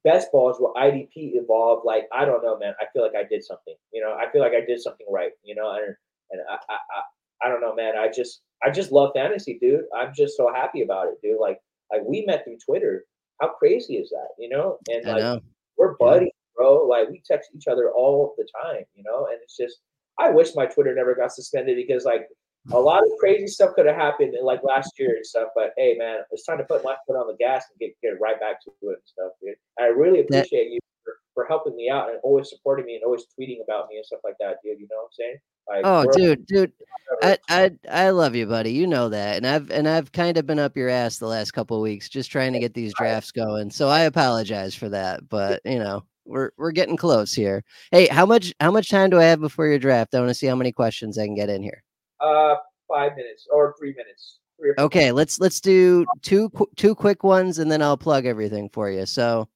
best 0.07 0.31
balls 0.31 0.57
where 0.61 0.73
IDP 0.75 1.35
evolved. 1.35 1.85
Like 1.85 2.05
I 2.13 2.25
don't 2.25 2.43
know, 2.43 2.57
man. 2.59 2.75
I 2.81 2.85
feel 2.93 3.03
like 3.03 3.17
I 3.17 3.25
did 3.29 3.45
something. 3.45 3.75
You 3.93 4.01
know, 4.01 4.15
I 4.15 4.31
feel 4.31 4.41
like 4.41 4.53
I 4.53 4.65
did 4.65 4.81
something 4.81 5.07
right. 5.11 5.33
You 5.43 5.57
know, 5.57 5.71
and 5.73 5.95
and 6.31 6.41
I 6.49 6.55
I, 6.55 6.77
I, 6.77 7.47
I 7.47 7.49
don't 7.51 7.61
know, 7.61 7.75
man. 7.75 7.99
I 7.99 8.09
just 8.09 8.43
I 8.65 8.71
just 8.71 8.93
love 8.93 9.11
fantasy, 9.15 9.59
dude. 9.61 9.85
I'm 9.95 10.13
just 10.17 10.37
so 10.37 10.51
happy 10.55 10.83
about 10.83 11.09
it, 11.09 11.15
dude. 11.23 11.41
Like 11.41 11.59
like 11.93 12.03
we 12.07 12.25
met 12.25 12.45
through 12.45 12.59
Twitter. 12.65 13.05
How 13.41 13.49
crazy 13.49 13.97
is 13.97 14.09
that? 14.11 14.29
You 14.39 14.49
know, 14.49 14.79
and 14.89 15.05
like 15.05 15.23
know. 15.23 15.41
we're 15.77 15.91
Yeah. 15.91 15.97
buddies, 15.99 16.33
bro. 16.57 16.87
Like 16.87 17.11
we 17.11 17.21
text 17.27 17.51
each 17.55 17.67
other 17.67 17.91
all 17.91 18.35
the 18.39 18.47
time, 18.65 18.85
you 18.95 19.03
know, 19.03 19.27
and 19.27 19.39
it's 19.43 19.57
just 19.57 19.81
I 20.19 20.31
wish 20.31 20.55
my 20.55 20.67
Twitter 20.67 20.95
never 20.95 21.15
got 21.15 21.33
suspended 21.33 21.77
because 21.77 22.05
like 22.05 22.29
a 22.73 22.79
lot 22.79 23.03
of 23.03 23.11
crazy 23.21 23.47
stuff 23.47 23.75
could 23.75 23.87
have 23.87 23.97
happened 23.97 24.35
like 24.43 24.63
last 24.63 24.99
year 24.99 25.15
and 25.17 25.27
stuff. 25.27 25.49
But 25.55 25.73
hey, 25.77 25.95
man, 25.99 26.21
it's 26.31 26.45
time 26.45 26.59
to 26.59 26.65
put 26.65 26.85
my 26.85 26.97
foot 27.07 27.17
on 27.17 27.27
the 27.29 27.37
gas 27.39 27.65
and 27.71 27.79
get 27.79 27.97
get 28.03 28.21
right 28.21 28.39
back 28.41 28.63
to 28.65 28.71
it 28.71 28.87
and 28.89 28.97
stuff, 29.05 29.33
dude. 29.43 29.55
I 29.79 29.87
really 29.87 30.21
appreciate 30.21 30.71
you 30.71 30.81
for, 31.05 31.15
for 31.35 31.47
helping 31.47 31.77
me 31.77 31.89
out 31.91 32.11
and 32.11 32.19
always 32.23 32.49
supporting 32.51 32.87
me 32.87 32.97
and 32.97 33.05
always 33.05 33.27
tweeting 33.39 33.63
about 33.63 33.89
me 33.89 33.97
and 33.97 34.07
stuff 34.07 34.21
like 34.25 34.37
that, 34.41 34.57
dude. 34.65 34.81
You 34.81 34.89
know 34.91 34.97
what 34.97 35.05
I'm 35.05 35.13
saying? 35.13 35.37
Like, 35.69 35.83
Oh, 35.85 36.07
dude, 36.13 36.47
dude, 36.47 36.73
I, 37.23 37.39
I 37.49 37.71
I 37.91 38.11
love 38.11 38.35
you, 38.35 38.47
buddy. 38.47 38.73
You 38.73 38.87
know 38.87 39.09
that, 39.09 39.37
and 39.37 39.47
I've 39.47 39.71
and 39.71 39.89
I've 39.89 40.13
kind 40.13 40.37
of 40.37 40.47
been 40.47 40.59
up 40.59 40.77
your 40.77 40.89
ass 40.89 41.19
the 41.19 41.27
last 41.27 41.53
couple 41.53 41.77
of 41.77 41.83
weeks, 41.83 42.09
just 42.09 42.31
trying 42.31 42.53
to 42.53 42.61
get 42.61 42.75
these 42.75 42.95
drafts 42.95 43.33
going. 43.33 43.71
So 43.71 43.89
I 43.89 44.01
apologize 44.03 44.75
for 44.75 44.89
that, 44.89 45.29
but 45.29 45.61
you 45.65 45.79
know 45.79 46.05
we're 46.25 46.51
we're 46.57 46.73
getting 46.73 46.97
close 46.97 47.33
here. 47.33 47.65
Hey, 47.91 48.07
how 48.09 48.27
much 48.27 48.53
how 48.61 48.71
much 48.71 48.91
time 48.91 49.11
do 49.11 49.19
I 49.19 49.25
have 49.25 49.41
before 49.41 49.67
your 49.67 49.79
draft? 49.79 50.15
I 50.15 50.19
want 50.19 50.31
to 50.31 50.35
see 50.35 50.47
how 50.47 50.57
many 50.57 50.73
questions 50.73 51.19
I 51.19 51.27
can 51.27 51.35
get 51.35 51.49
in 51.49 51.63
here. 51.63 51.83
Uh 52.21 52.57
five 52.89 53.17
minutes 53.17 53.47
or 53.53 53.75
three 53.79 53.95
minutes. 53.97 54.39
Three 54.59 54.71
or 54.71 54.81
Okay, 54.81 55.13
let's 55.13 55.39
let's 55.41 55.61
do 55.61 56.07
two 56.23 56.51
two 56.77 56.95
quick 56.95 57.23
ones, 57.23 57.59
and 57.59 57.71
then 57.71 57.83
I'll 57.83 57.97
plug 57.97 58.27
everything 58.27 58.69
for 58.71 58.91
you. 58.91 59.07
So, 59.07 59.49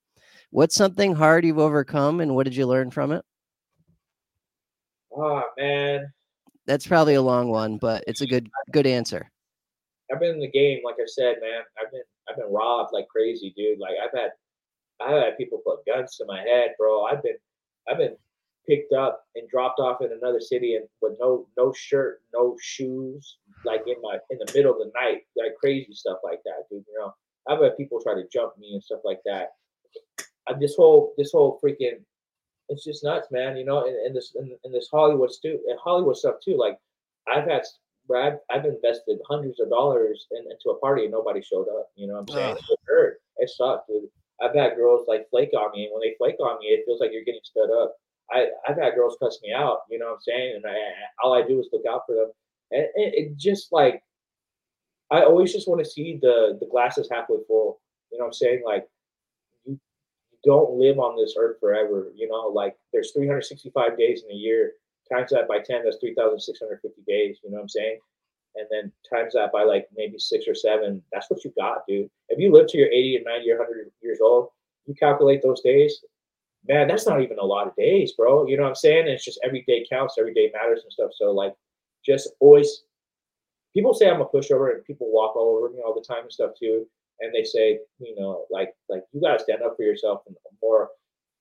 what's 0.51 0.75
something 0.75 1.15
hard 1.15 1.45
you've 1.45 1.59
overcome, 1.59 2.21
and 2.21 2.35
what 2.35 2.45
did 2.45 2.57
you 2.57 2.67
learn 2.67 2.91
from 2.91 3.13
it? 3.13 3.25
Oh 5.17 5.43
man. 5.59 6.13
That's 6.67 6.87
probably 6.87 7.15
a 7.15 7.23
long 7.23 7.49
one, 7.49 7.79
but 7.79 8.05
it's 8.07 8.21
a 8.21 8.27
good 8.27 8.49
good 8.73 8.87
answer. 8.87 9.31
I've 10.13 10.21
been 10.21 10.35
in 10.35 10.41
the 10.41 10.51
game, 10.51 10.81
like 10.85 10.97
I 11.01 11.07
said, 11.07 11.37
man. 11.41 11.63
I've 11.81 11.91
been 11.91 12.03
I've 12.29 12.37
been 12.37 12.53
robbed 12.53 12.91
like 12.93 13.09
crazy, 13.09 13.53
dude. 13.57 13.79
Like 13.79 13.95
I've 14.03 14.19
had 14.19 14.31
I've 15.01 15.23
had 15.23 15.39
people 15.39 15.63
put 15.65 15.85
guns 15.87 16.17
to 16.17 16.25
my 16.27 16.43
head, 16.43 16.75
bro. 16.79 17.05
I've 17.05 17.23
been 17.23 17.37
I've 17.89 17.99
been 17.99 18.17
picked 18.67 18.93
up 18.93 19.25
and 19.35 19.49
dropped 19.49 19.81
off 19.81 20.03
in 20.03 20.13
another 20.13 20.41
city 20.41 20.77
and 20.77 20.87
with 21.01 21.17
no 21.21 21.47
no 21.57 21.73
shirt, 21.73 22.23
no 22.35 22.57
shoes, 22.61 23.39
like 23.65 23.83
in 23.87 23.97
my 24.03 24.19
in 24.31 24.39
the 24.39 24.53
middle 24.55 24.73
of 24.73 24.79
the 24.79 24.93
night, 24.95 25.23
like 25.37 25.57
crazy 25.59 25.93
stuff 25.93 26.19
like 26.25 26.41
that, 26.45 26.69
dude. 26.71 26.85
You 26.89 26.99
know, 26.99 27.15
I've 27.49 27.63
had 27.63 27.77
people 27.77 28.01
try 28.01 28.15
to 28.15 28.29
jump 28.33 28.57
me 28.59 28.75
and 28.75 28.83
stuff 28.83 29.01
like 29.05 29.21
that. 29.25 29.55
Uh, 30.47 30.55
this 30.59 30.77
whole 30.77 31.15
this 31.17 31.33
whole 31.33 31.61
freaking 31.63 32.01
it's 32.69 32.85
just 32.85 33.05
nuts, 33.05 33.29
man. 33.31 33.57
You 33.57 33.65
know, 33.65 33.87
and, 33.87 33.97
and 34.07 34.17
this 34.17 34.35
and, 34.37 34.53
and 34.65 34.75
this 34.75 34.89
Hollywood 34.91 35.33
stu 35.33 35.59
and 35.69 35.79
Hollywood 35.83 36.17
stuff 36.17 36.37
too. 36.45 36.57
Like 36.57 36.79
I've 37.33 37.49
had 37.49 37.63
I've, 38.15 38.39
I've 38.51 38.65
invested 38.65 39.19
hundreds 39.29 39.61
of 39.61 39.71
dollars 39.71 40.27
in, 40.33 40.45
into 40.51 40.71
a 40.71 40.79
party 40.81 41.03
and 41.03 41.13
nobody 41.13 41.41
showed 41.43 41.69
up. 41.69 41.91
You 41.95 42.09
know 42.09 42.15
what 42.15 42.31
I'm 42.31 42.37
saying? 42.37 42.57
It 42.57 42.79
hurt. 42.87 43.21
It 43.37 43.51
sucked, 43.51 43.89
dude. 43.89 44.09
I've 44.43 44.55
had 44.55 44.77
girls 44.77 45.07
like 45.07 45.29
flake 45.31 45.51
on 45.57 45.71
me, 45.73 45.85
and 45.85 45.93
when 45.93 46.01
they 46.01 46.15
flake 46.17 46.41
on 46.41 46.59
me, 46.61 46.69
it 46.69 46.85
feels 46.87 47.01
like 47.01 47.11
you're 47.13 47.25
getting 47.25 47.45
stood 47.45 47.71
up. 47.71 47.95
I, 48.33 48.47
I've 48.67 48.79
had 48.79 48.95
girls 48.95 49.17
cuss 49.21 49.39
me 49.43 49.53
out, 49.53 49.81
you 49.91 49.99
know 49.99 50.07
what 50.07 50.15
I'm 50.15 50.21
saying? 50.21 50.57
And 50.57 50.67
I, 50.67 50.77
all 51.23 51.35
I 51.35 51.47
do 51.47 51.61
is 51.61 51.69
look 51.73 51.83
out 51.91 52.03
for 52.07 52.15
them. 52.15 52.31
And 52.71 52.83
it, 52.95 53.15
it 53.15 53.37
just 53.37 53.73
like, 53.73 54.03
I 55.11 55.23
always 55.23 55.53
just 55.53 55.69
want 55.69 55.83
to 55.85 55.91
see 55.91 56.19
the 56.23 56.57
the 56.61 56.67
glasses 56.67 57.09
halfway 57.11 57.39
full. 57.49 57.81
You 58.13 58.19
know 58.19 58.25
what 58.25 58.29
I'm 58.29 58.33
saying? 58.33 58.63
Like, 58.65 58.87
you, 59.65 59.79
don't 60.45 60.79
live 60.79 60.99
on 60.99 61.17
this 61.17 61.35
earth 61.39 61.59
forever. 61.61 62.13
You 62.15 62.29
know, 62.29 62.49
like 62.55 62.77
there's 62.93 63.13
365 63.13 63.99
days 63.99 64.23
in 64.25 64.31
a 64.31 64.39
year. 64.39 64.73
Times 65.13 65.33
that 65.33 65.49
by 65.49 65.59
10, 65.59 65.83
that's 65.85 65.99
3,650 65.99 67.03
days. 67.09 67.39
You 67.43 67.51
know 67.51 67.57
what 67.57 67.63
I'm 67.63 67.69
saying? 67.69 67.99
And 68.55 68.67
then 68.71 68.93
times 69.13 69.35
that 69.35 69.53
by 69.53 69.65
like 69.65 69.89
maybe 69.97 70.19
six 70.19 70.47
or 70.47 70.55
seven, 70.55 71.03
that's 71.13 71.29
what 71.31 71.45
you 71.45 71.53
got, 71.59 71.87
dude. 71.89 72.11
If 72.29 72.39
you 72.39 72.53
live 72.53 72.69
to 72.69 72.79
your 72.79 72.89
80 72.89 73.19
or 73.19 73.31
90 73.31 73.51
or 73.51 73.59
100 73.59 73.91
years 74.03 74.19
old, 74.21 74.49
you 74.87 74.95
calculate 74.95 75.43
those 75.43 75.61
days, 75.61 76.05
man, 76.71 76.87
that's 76.87 77.07
not 77.07 77.21
even 77.21 77.39
a 77.39 77.45
lot 77.45 77.67
of 77.67 77.75
days, 77.75 78.13
bro. 78.13 78.47
You 78.47 78.57
know 78.57 78.63
what 78.63 78.71
I'm 78.71 78.75
saying? 78.77 79.01
And 79.01 79.09
it's 79.09 79.25
just 79.25 79.41
every 79.45 79.65
day 79.67 79.85
counts, 79.91 80.15
every 80.19 80.33
day 80.33 80.53
matters 80.55 80.83
and 80.85 80.93
stuff. 80.93 81.11
So 81.15 81.33
like, 81.33 81.55
just 82.07 82.31
always. 82.39 82.85
People 83.75 83.95
say 83.95 84.11
I'm 84.11 84.21
a 84.21 84.27
pushover, 84.27 84.75
and 84.75 84.85
people 84.85 85.13
walk 85.13 85.37
all 85.37 85.57
over 85.57 85.69
me 85.69 85.81
all 85.85 85.95
the 85.95 86.05
time 86.07 86.25
and 86.25 86.33
stuff 86.33 86.53
too. 86.59 86.87
And 87.21 87.33
they 87.35 87.45
say, 87.45 87.79
you 87.99 88.15
know, 88.17 88.47
like 88.51 88.73
like 88.89 89.03
you 89.13 89.21
gotta 89.21 89.43
stand 89.43 89.63
up 89.63 89.77
for 89.77 89.83
yourself 89.83 90.23
and 90.27 90.37
more. 90.63 90.89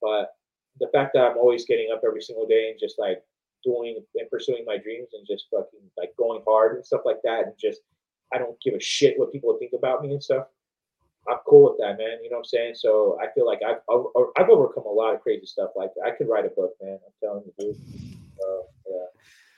But 0.02 0.32
the 0.78 0.88
fact 0.92 1.12
that 1.14 1.24
I'm 1.24 1.38
always 1.38 1.64
getting 1.64 1.90
up 1.92 2.02
every 2.06 2.22
single 2.22 2.46
day 2.46 2.70
and 2.70 2.78
just 2.78 2.98
like 2.98 3.22
doing 3.64 4.02
and 4.14 4.30
pursuing 4.30 4.64
my 4.66 4.78
dreams 4.78 5.08
and 5.12 5.26
just 5.26 5.46
fucking 5.50 5.80
like 5.96 6.12
going 6.16 6.42
hard 6.46 6.76
and 6.76 6.84
stuff 6.84 7.02
like 7.04 7.20
that, 7.24 7.44
and 7.44 7.54
just 7.58 7.80
I 8.32 8.38
don't 8.38 8.60
give 8.60 8.74
a 8.74 8.80
shit 8.80 9.18
what 9.18 9.32
people 9.32 9.56
think 9.58 9.72
about 9.74 10.02
me 10.02 10.12
and 10.12 10.22
stuff. 10.22 10.46
I'm 11.28 11.38
cool 11.46 11.70
with 11.70 11.78
that, 11.78 11.98
man. 11.98 12.18
You 12.22 12.30
know 12.30 12.36
what 12.36 12.40
I'm 12.40 12.44
saying? 12.44 12.74
So 12.76 13.18
I 13.20 13.26
feel 13.34 13.46
like 13.46 13.60
I've 13.66 13.80
I've, 13.88 14.48
overcome 14.48 14.84
a 14.86 14.88
lot 14.88 15.14
of 15.14 15.20
crazy 15.20 15.46
stuff 15.46 15.70
like 15.76 15.90
that. 15.94 16.06
I 16.06 16.16
could 16.16 16.28
write 16.28 16.46
a 16.46 16.48
book, 16.48 16.72
man. 16.82 16.98
I'm 17.04 17.12
telling 17.22 17.44
you, 17.44 17.52
dude. 17.58 17.76
So, 18.38 18.64
yeah. 18.88 19.06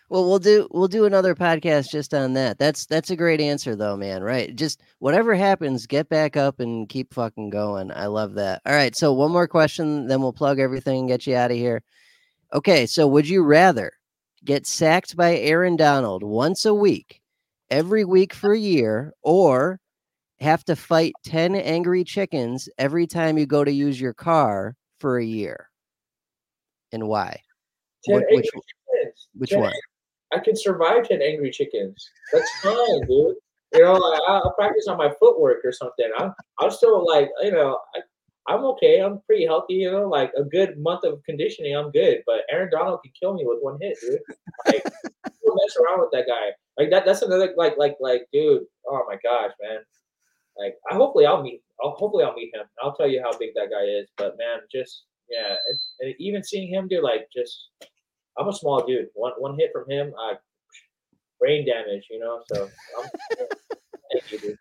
Well, 0.09 0.29
we'll 0.29 0.41
do 0.41 0.69
we'll 0.73 0.89
do 0.89 1.07
another 1.07 1.35
podcast 1.35 1.91
just 1.91 2.13
on 2.13 2.35
that. 2.35 2.59
That's 2.59 2.85
that's 2.85 3.11
a 3.11 3.17
great 3.17 3.41
answer 3.41 3.75
though, 3.77 3.97
man. 3.97 4.23
Right? 4.23 4.55
Just 4.55 4.83
whatever 4.99 5.35
happens, 5.35 5.87
get 5.87 6.09
back 6.09 6.37
up 6.37 6.61
and 6.61 6.89
keep 6.89 7.15
fucking 7.15 7.51
going. 7.51 7.91
I 7.91 8.07
love 8.07 8.35
that. 8.35 8.61
All 8.67 8.75
right, 8.75 8.95
so 8.95 9.13
one 9.13 9.33
more 9.33 9.49
question, 9.49 10.09
then 10.09 10.21
we'll 10.21 10.35
plug 10.35 10.59
everything 10.59 11.01
and 11.01 11.09
get 11.09 11.27
you 11.27 11.35
out 11.35 11.51
of 11.51 11.57
here. 11.57 11.83
Okay, 12.53 12.85
so 12.85 13.07
would 13.07 13.27
you 13.27 13.43
rather 13.43 13.93
get 14.45 14.67
sacked 14.67 15.17
by 15.17 15.37
Aaron 15.37 15.77
Donald 15.77 16.23
once 16.23 16.67
a 16.67 16.75
week, 16.75 17.23
every 17.71 18.05
week 18.05 18.35
for 18.35 18.53
a 18.53 18.59
year, 18.59 19.15
or 19.23 19.81
have 20.43 20.65
to 20.65 20.77
fight 20.77 21.13
10 21.25 21.55
angry 21.55 22.05
chickens 22.05 22.69
every 22.79 23.07
time 23.07 23.39
you 23.39 23.47
go 23.47 23.65
to 23.65 23.73
use 23.73 24.01
your 24.01 24.13
car 24.15 24.77
for 24.99 25.19
a 25.19 25.25
year. 25.25 25.71
And 26.93 27.09
why? 27.09 27.41
10 28.05 28.15
What- 28.15 28.23
angry 28.25 28.37
which 28.37 28.45
chickens. 28.47 29.29
which 29.35 29.51
10 29.51 29.61
one? 29.61 29.73
I 30.33 30.39
can 30.39 30.57
survive 30.57 31.09
10 31.09 31.23
angry 31.23 31.51
chickens. 31.51 32.09
That's 32.33 32.51
fine, 32.61 33.01
dude. 33.07 33.37
You 33.75 33.83
know, 33.85 33.95
like, 33.95 34.21
I'll 34.29 34.53
practice 34.59 34.87
on 34.89 34.99
my 34.99 35.13
footwork 35.19 35.65
or 35.65 35.73
something. 35.73 36.11
I'm, 36.19 36.35
I'm 36.59 36.71
still 36.71 37.07
like, 37.07 37.31
you 37.43 37.53
know, 37.53 37.79
I, 37.95 38.01
I'm 38.53 38.65
okay. 38.65 38.99
I'm 38.99 39.21
pretty 39.27 39.47
healthy, 39.47 39.75
you 39.75 39.91
know, 39.93 40.09
like 40.09 40.33
a 40.37 40.43
good 40.45 40.79
month 40.79 41.05
of 41.05 41.23
conditioning, 41.25 41.75
I'm 41.77 41.91
good. 41.91 42.23
But 42.27 42.41
Aaron 42.51 42.71
Donald 42.71 43.01
can 43.03 43.13
kill 43.19 43.35
me 43.35 43.45
with 43.47 43.59
one 43.61 43.79
hit, 43.81 43.97
dude. 44.01 44.19
Like, 44.67 44.83
don't 44.85 45.59
mess 45.63 45.77
around 45.77 46.01
with 46.01 46.11
that 46.13 46.27
guy. 46.27 46.51
Like 46.77 46.91
that. 46.91 47.05
That's 47.07 47.23
another 47.23 47.53
like, 47.57 47.77
like, 47.79 47.97
like, 48.01 48.27
dude. 48.33 48.65
Oh 48.87 49.05
my 49.09 49.17
gosh, 49.23 49.53
man. 49.63 49.79
Like, 50.63 50.77
I 50.91 50.95
hopefully 50.95 51.27
I'll 51.27 51.43
meet. 51.43 51.63
I'll, 51.83 51.97
hopefully 51.99 52.25
I'll 52.25 52.35
meet 52.35 52.55
him. 52.55 52.67
I'll 52.83 52.95
tell 52.95 53.09
you 53.09 53.23
how 53.23 53.37
big 53.37 53.51
that 53.55 53.71
guy 53.71 53.85
is. 53.85 54.09
But 54.17 54.37
man, 54.39 54.61
just 54.71 55.05
yeah, 55.29 55.57
and, 55.69 55.79
and 56.01 56.15
even 56.19 56.43
seeing 56.45 56.73
him 56.73 56.89
do 56.89 57.03
like 57.03 57.27
just, 57.35 57.69
I'm 58.39 58.49
a 58.49 58.53
small 58.53 58.85
dude. 58.87 59.09
One 59.15 59.33
one 59.39 59.59
hit 59.59 59.71
from 59.73 59.91
him, 59.91 60.13
I 60.19 60.35
brain 61.41 61.67
damage. 61.67 62.05
You 62.11 62.21
know, 62.21 62.43
so 62.53 62.71
you. 64.31 64.57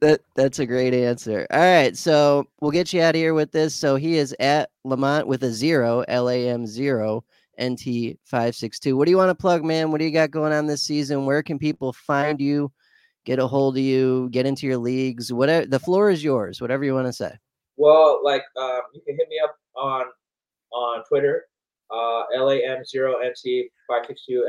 That 0.00 0.20
that's 0.36 0.60
a 0.60 0.66
great 0.66 0.94
answer. 0.94 1.46
All 1.50 1.58
right, 1.58 1.96
so 1.96 2.46
we'll 2.60 2.70
get 2.70 2.92
you 2.92 3.02
out 3.02 3.16
of 3.16 3.18
here 3.18 3.34
with 3.34 3.50
this. 3.50 3.74
So 3.74 3.96
he 3.96 4.16
is 4.16 4.34
at 4.38 4.70
Lamont 4.84 5.26
with 5.26 5.42
a 5.42 5.50
zero, 5.50 6.04
L 6.06 6.30
A 6.30 6.48
M 6.48 6.66
zero, 6.66 7.24
NT 7.60 8.16
five 8.24 8.54
six 8.54 8.78
two. 8.78 8.96
What 8.96 9.06
do 9.06 9.10
you 9.10 9.16
want 9.16 9.30
to 9.30 9.34
plug, 9.34 9.64
man? 9.64 9.90
What 9.90 9.98
do 9.98 10.04
you 10.04 10.12
got 10.12 10.30
going 10.30 10.52
on 10.52 10.66
this 10.66 10.82
season? 10.82 11.26
Where 11.26 11.42
can 11.42 11.58
people 11.58 11.92
find 11.92 12.40
you, 12.40 12.70
get 13.28 13.38
a 13.38 13.46
hold 13.46 13.76
of 13.76 13.82
you, 13.82 14.30
get 14.30 14.46
into 14.46 14.66
your 14.66 14.78
leagues? 14.78 15.30
Whatever 15.30 15.66
the 15.66 15.78
floor 15.78 16.08
is 16.08 16.24
yours. 16.24 16.62
Whatever 16.62 16.84
you 16.84 16.94
want 16.94 17.08
to 17.08 17.12
say. 17.12 17.36
Well, 17.76 18.20
like 18.24 18.42
um, 18.56 18.80
you 18.94 19.02
can 19.06 19.16
hit 19.16 19.28
me 19.28 19.38
up 19.44 19.54
on 19.76 20.06
on 20.72 21.04
Twitter, 21.04 21.44
uh, 21.90 22.22
LAM0MC562, 22.34 23.68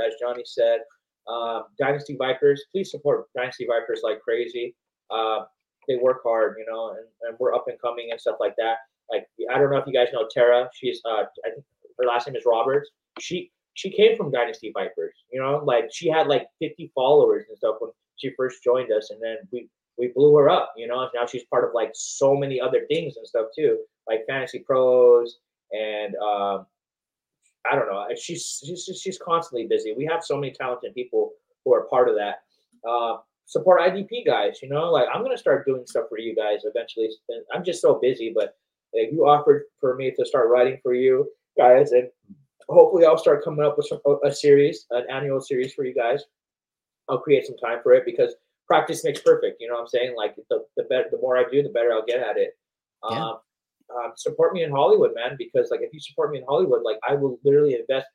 as 0.05 0.13
Johnny 0.19 0.43
said. 0.45 0.79
Um, 1.27 1.65
Dynasty 1.77 2.15
Vipers, 2.17 2.63
please 2.71 2.89
support 2.89 3.25
Dynasty 3.35 3.67
Vipers 3.67 3.99
like 4.01 4.21
crazy. 4.21 4.75
Uh, 5.11 5.41
they 5.87 5.97
work 5.97 6.21
hard, 6.23 6.55
you 6.57 6.65
know, 6.71 6.91
and, 6.91 7.05
and 7.23 7.37
we're 7.39 7.53
up 7.53 7.65
and 7.67 7.79
coming 7.81 8.09
and 8.11 8.19
stuff 8.19 8.37
like 8.39 8.55
that. 8.57 8.77
Like 9.11 9.25
I 9.53 9.59
don't 9.59 9.69
know 9.71 9.77
if 9.77 9.87
you 9.87 9.93
guys 9.93 10.07
know 10.13 10.27
Tara. 10.33 10.69
She's 10.73 11.01
uh, 11.05 11.23
I 11.45 11.49
think 11.53 11.65
her 11.99 12.05
last 12.05 12.27
name 12.27 12.37
is 12.37 12.43
Roberts. 12.45 12.89
She 13.19 13.51
she 13.79 13.89
came 13.89 14.17
from 14.17 14.29
Dynasty 14.29 14.73
Vipers, 14.73 15.15
you 15.31 15.39
know, 15.39 15.61
like 15.63 15.85
she 15.89 16.09
had 16.09 16.27
like 16.27 16.47
50 16.59 16.91
followers 16.93 17.45
and 17.47 17.57
stuff 17.57 17.75
when 17.79 17.91
she 18.17 18.31
first 18.35 18.61
joined 18.61 18.91
us, 18.91 19.09
and 19.09 19.21
then 19.23 19.37
we 19.53 19.69
we 19.97 20.09
blew 20.09 20.35
her 20.35 20.49
up, 20.49 20.73
you 20.75 20.85
know. 20.85 21.07
Now 21.15 21.25
she's 21.25 21.45
part 21.45 21.63
of 21.63 21.71
like 21.73 21.91
so 21.93 22.35
many 22.35 22.59
other 22.59 22.85
things 22.89 23.15
and 23.15 23.25
stuff 23.25 23.47
too, 23.55 23.79
like 24.05 24.25
Fantasy 24.27 24.59
Pros 24.59 25.37
and 25.71 26.13
um, 26.17 26.65
I 27.71 27.75
don't 27.75 27.87
know. 27.87 28.05
She's 28.17 28.61
she's 28.65 28.99
she's 29.01 29.17
constantly 29.17 29.65
busy. 29.65 29.93
We 29.95 30.05
have 30.11 30.25
so 30.25 30.35
many 30.35 30.51
talented 30.51 30.93
people 30.93 31.31
who 31.63 31.73
are 31.73 31.83
part 31.83 32.09
of 32.09 32.15
that. 32.15 32.41
Uh, 32.85 33.17
support 33.45 33.79
IDP 33.79 34.25
guys, 34.25 34.59
you 34.61 34.67
know. 34.67 34.91
Like 34.91 35.07
I'm 35.13 35.23
gonna 35.23 35.37
start 35.37 35.65
doing 35.65 35.85
stuff 35.85 36.05
for 36.09 36.19
you 36.19 36.35
guys 36.35 36.65
eventually. 36.65 37.11
I'm 37.53 37.63
just 37.63 37.81
so 37.81 37.97
busy, 38.01 38.33
but 38.35 38.57
like, 38.93 39.13
you 39.13 39.25
offered 39.25 39.63
for 39.79 39.95
me 39.95 40.11
to 40.11 40.25
start 40.25 40.49
writing 40.49 40.79
for 40.83 40.93
you 40.93 41.29
guys, 41.57 41.93
and 41.93 42.09
hopefully 42.69 43.05
I'll 43.05 43.17
start 43.17 43.43
coming 43.43 43.65
up 43.65 43.77
with 43.77 43.87
some, 43.87 43.99
a 44.23 44.31
series, 44.31 44.85
an 44.91 45.03
annual 45.11 45.41
series 45.41 45.73
for 45.73 45.85
you 45.85 45.93
guys. 45.93 46.23
I'll 47.09 47.19
create 47.19 47.45
some 47.45 47.57
time 47.57 47.79
for 47.81 47.93
it 47.93 48.03
because 48.05 48.35
practice 48.67 49.03
makes 49.03 49.21
perfect. 49.21 49.57
You 49.59 49.67
know 49.67 49.75
what 49.75 49.81
I'm 49.81 49.87
saying? 49.87 50.15
Like 50.15 50.35
the 50.49 50.63
the 50.77 50.83
better, 50.83 51.05
the 51.11 51.17
more 51.17 51.37
I 51.37 51.43
do, 51.51 51.63
the 51.63 51.69
better 51.69 51.91
I'll 51.91 52.05
get 52.05 52.19
at 52.19 52.37
it. 52.37 52.57
Yeah. 53.09 53.17
Um, 53.17 53.37
um, 53.95 54.11
support 54.15 54.53
me 54.53 54.63
in 54.63 54.69
Hollywood, 54.69 55.15
man, 55.15 55.35
because 55.37 55.71
like 55.71 55.81
if 55.81 55.91
you 55.91 55.99
support 55.99 56.31
me 56.31 56.37
in 56.37 56.45
Hollywood, 56.47 56.83
like 56.83 56.99
I 57.07 57.15
will 57.15 57.39
literally 57.43 57.73
invest 57.73 58.05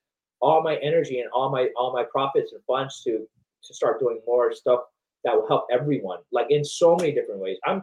all 0.41 0.63
my 0.63 0.77
energy 0.77 1.19
and 1.19 1.29
all 1.33 1.51
my 1.51 1.69
all 1.77 1.93
my 1.93 2.05
profits 2.05 2.53
and 2.53 2.63
funds 2.65 3.03
to 3.03 3.27
to 3.65 3.75
start 3.75 3.99
doing 3.99 4.21
more 4.27 4.53
stuff 4.53 4.81
that 5.25 5.35
will 5.35 5.49
help 5.49 5.67
everyone, 5.73 6.19
like 6.31 6.47
in 6.51 6.65
so 6.65 6.95
many 6.95 7.13
different 7.13 7.41
ways. 7.41 7.57
I'm 7.67 7.83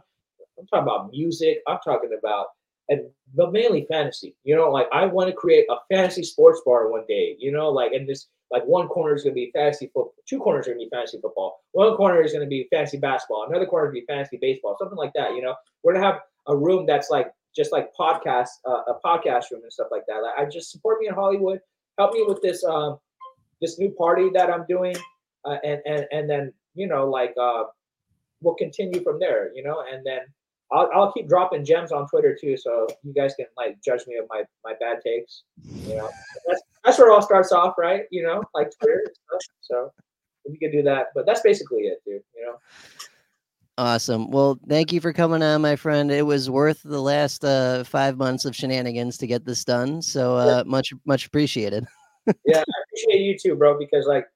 I'm 0.58 0.68
talking 0.68 0.84
about 0.84 1.12
music. 1.12 1.58
I'm 1.68 1.80
talking 1.84 2.12
about 2.18 2.48
and 2.92 3.10
but 3.34 3.54
mainly 3.54 3.88
fantasy. 3.90 4.36
You 4.44 4.56
know, 4.56 4.70
like 4.70 4.88
I 4.92 5.06
want 5.06 5.30
to 5.30 5.36
create 5.36 5.66
a 5.70 5.78
fantasy 5.90 6.24
sports 6.24 6.62
bar 6.66 6.90
one 6.92 7.06
day. 7.08 7.38
You 7.40 7.52
know, 7.52 7.70
like 7.70 7.94
in 7.94 8.06
this 8.06 8.28
like 8.52 8.64
one 8.66 8.90
corner 8.90 9.16
is 9.16 9.24
going 9.24 9.34
to 9.34 9.42
be 9.42 9.50
fantasy 9.56 9.86
football, 9.88 10.14
two 10.28 10.40
corners 10.40 10.68
are 10.68 10.72
going 10.74 10.86
to 10.86 10.90
be 10.90 10.96
fantasy 10.96 11.18
football, 11.22 11.64
one 11.72 11.96
corner 11.96 12.22
is 12.22 12.34
going 12.34 12.44
to 12.44 12.50
be 12.50 12.68
fantasy 12.70 12.98
basketball, 12.98 13.48
another 13.50 13.66
corner 13.66 13.88
is 13.88 13.94
going 13.94 14.04
to 14.04 14.08
be 14.08 14.14
fantasy 14.14 14.38
baseball, 14.42 14.76
something 14.78 14.98
like 14.98 15.14
that. 15.16 15.34
You 15.34 15.42
know, 15.42 15.56
we're 15.82 15.94
gonna 15.94 16.06
have 16.06 16.20
a 16.48 16.56
room 16.56 16.86
that's 16.86 17.10
like 17.10 17.32
just 17.56 17.72
like 17.72 17.90
podcast, 17.98 18.50
uh, 18.68 18.82
a 18.88 19.00
podcast 19.04 19.52
room 19.52 19.62
and 19.64 19.72
stuff 19.72 19.88
like 19.90 20.04
that. 20.08 20.18
Like, 20.18 20.38
I 20.38 20.50
just 20.50 20.70
support 20.70 21.00
me 21.00 21.08
in 21.08 21.14
Hollywood, 21.14 21.62
help 21.98 22.14
me 22.14 22.26
with 22.28 22.42
this 22.42 22.64
um 22.66 23.00
this 23.62 23.80
new 23.80 23.92
party 23.92 24.30
that 24.34 24.50
I'm 24.50 24.66
doing, 24.68 24.98
uh, 25.46 25.58
and 25.64 25.82
and 25.86 26.06
and 26.12 26.30
then 26.30 26.54
you 26.76 26.88
know 26.88 27.10
like 27.10 27.34
uh 27.40 27.64
we'll 28.42 28.56
continue 28.56 29.02
from 29.02 29.18
there. 29.20 29.54
You 29.56 29.64
know, 29.64 29.82
and 29.90 30.06
then. 30.06 30.22
I'll, 30.72 30.90
I'll 30.94 31.12
keep 31.12 31.28
dropping 31.28 31.66
gems 31.66 31.92
on 31.92 32.08
Twitter 32.08 32.38
too, 32.40 32.56
so 32.58 32.88
you 33.04 33.14
guys 33.14 33.34
can 33.36 33.48
like 33.58 33.78
judge 33.84 34.02
me 34.08 34.16
of 34.18 34.26
my 34.30 34.44
my 34.64 34.74
bad 34.80 35.02
takes. 35.06 35.44
You 35.88 35.98
know, 35.98 36.10
that's 36.48 36.62
that's 36.84 36.98
where 36.98 37.10
it 37.10 37.14
all 37.14 37.22
starts 37.22 37.52
off, 37.52 37.76
right? 37.78 38.04
You 38.12 38.24
know, 38.24 38.44
like 38.54 38.72
Twitter. 38.80 39.04
And 39.06 39.16
stuff. 39.16 39.42
So 39.62 39.92
if 40.46 40.54
you 40.54 40.60
could 40.60 40.76
do 40.76 40.84
that, 40.84 41.08
but 41.14 41.26
that's 41.26 41.42
basically 41.42 41.82
it, 41.84 42.00
dude. 42.06 42.22
You 42.36 42.46
know. 42.46 42.56
Awesome. 43.78 44.30
Well, 44.30 44.60
thank 44.68 44.92
you 44.92 45.02
for 45.02 45.12
coming 45.14 45.42
on, 45.42 45.62
my 45.62 45.76
friend. 45.76 46.12
It 46.12 46.26
was 46.26 46.50
worth 46.50 46.82
the 46.84 47.02
last 47.02 47.44
uh, 47.44 47.84
five 47.84 48.18
months 48.18 48.46
of 48.46 48.56
shenanigans 48.56 49.18
to 49.18 49.28
get 49.28 49.46
this 49.46 49.64
done. 49.64 50.02
So 50.02 50.36
uh, 50.36 50.64
much, 50.68 50.94
much 51.06 51.26
appreciated. 51.26 51.86
yeah, 52.46 52.60
I 52.60 52.64
appreciate 52.86 53.24
you 53.24 53.38
too, 53.42 53.56
bro. 53.56 53.80
Because 53.80 54.06
like, 54.06 54.28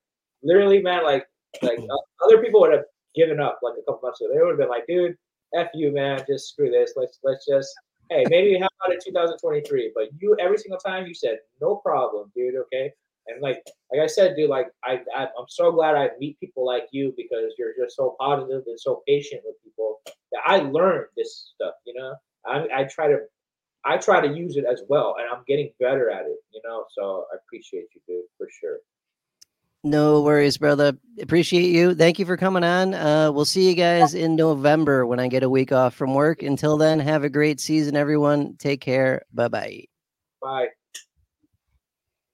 literally, 0.41 0.81
man, 0.81 1.03
like, 1.03 1.27
like 1.61 1.77
uh, 1.77 2.25
other 2.25 2.41
people 2.41 2.61
would 2.61 2.71
have 2.71 2.85
given 3.13 3.39
up 3.39 3.59
like 3.61 3.73
a 3.73 3.83
couple 3.83 3.99
months 4.03 4.21
ago. 4.21 4.31
They 4.33 4.41
would 4.41 4.51
have 4.51 4.57
been 4.57 4.69
like, 4.69 4.87
dude, 4.87 5.15
f 5.53 5.67
you, 5.73 5.91
man. 5.93 6.23
Just 6.27 6.49
screw 6.49 6.71
this. 6.71 6.93
Let's 6.95 7.19
let's 7.23 7.45
just. 7.45 7.73
Hey, 8.11 8.23
maybe 8.29 8.59
how 8.59 8.67
about 8.85 8.93
in 8.93 8.99
2023? 9.03 9.91
But 9.95 10.09
you, 10.19 10.37
every 10.39 10.59
single 10.59 10.77
time, 10.77 11.07
you 11.07 11.15
said 11.15 11.39
no 11.59 11.77
problem, 11.77 12.31
dude. 12.35 12.55
Okay, 12.55 12.91
and 13.27 13.41
like 13.41 13.63
like 13.91 14.01
I 14.01 14.07
said, 14.07 14.35
dude, 14.35 14.49
like 14.49 14.67
I, 14.83 15.01
I 15.15 15.23
I'm 15.23 15.47
so 15.49 15.71
glad 15.71 15.95
I 15.95 16.09
meet 16.19 16.39
people 16.39 16.65
like 16.65 16.87
you 16.91 17.13
because 17.17 17.53
you're 17.57 17.73
just 17.79 17.95
so 17.95 18.15
positive 18.19 18.63
and 18.67 18.79
so 18.79 19.01
patient 19.07 19.41
with 19.43 19.55
people 19.63 20.01
that 20.31 20.41
I 20.45 20.57
learned 20.57 21.07
this 21.17 21.51
stuff. 21.55 21.73
You 21.85 21.95
know, 21.95 22.15
I 22.45 22.81
I 22.81 22.83
try 22.83 23.07
to 23.07 23.19
I 23.83 23.97
try 23.97 24.21
to 24.25 24.33
use 24.33 24.57
it 24.57 24.65
as 24.69 24.83
well, 24.87 25.15
and 25.19 25.27
I'm 25.29 25.43
getting 25.47 25.71
better 25.79 26.09
at 26.09 26.25
it. 26.25 26.37
You 26.53 26.61
know, 26.63 26.85
so 26.91 27.25
I 27.33 27.37
appreciate 27.37 27.87
you, 27.93 28.01
dude, 28.07 28.25
for 28.37 28.47
sure. 28.61 28.77
No 29.85 30.21
worries, 30.21 30.57
brother. 30.57 30.97
Appreciate 31.21 31.69
you. 31.69 31.93
Thank 31.93 32.17
you 32.17 32.25
for 32.25 32.37
coming 32.37 32.63
on. 32.63 32.95
Uh, 32.95 33.31
we'll 33.31 33.45
see 33.45 33.69
you 33.69 33.75
guys 33.75 34.15
in 34.15 34.35
November 34.35 35.05
when 35.05 35.19
I 35.19 35.27
get 35.27 35.43
a 35.43 35.49
week 35.49 35.71
off 35.71 35.93
from 35.93 36.15
work. 36.15 36.41
Until 36.41 36.75
then, 36.75 36.99
have 36.99 37.23
a 37.23 37.29
great 37.29 37.59
season, 37.59 37.95
everyone. 37.95 38.55
Take 38.57 38.81
care. 38.81 39.21
Bye 39.31 39.47
bye. 39.47 39.83
Bye. 40.41 40.69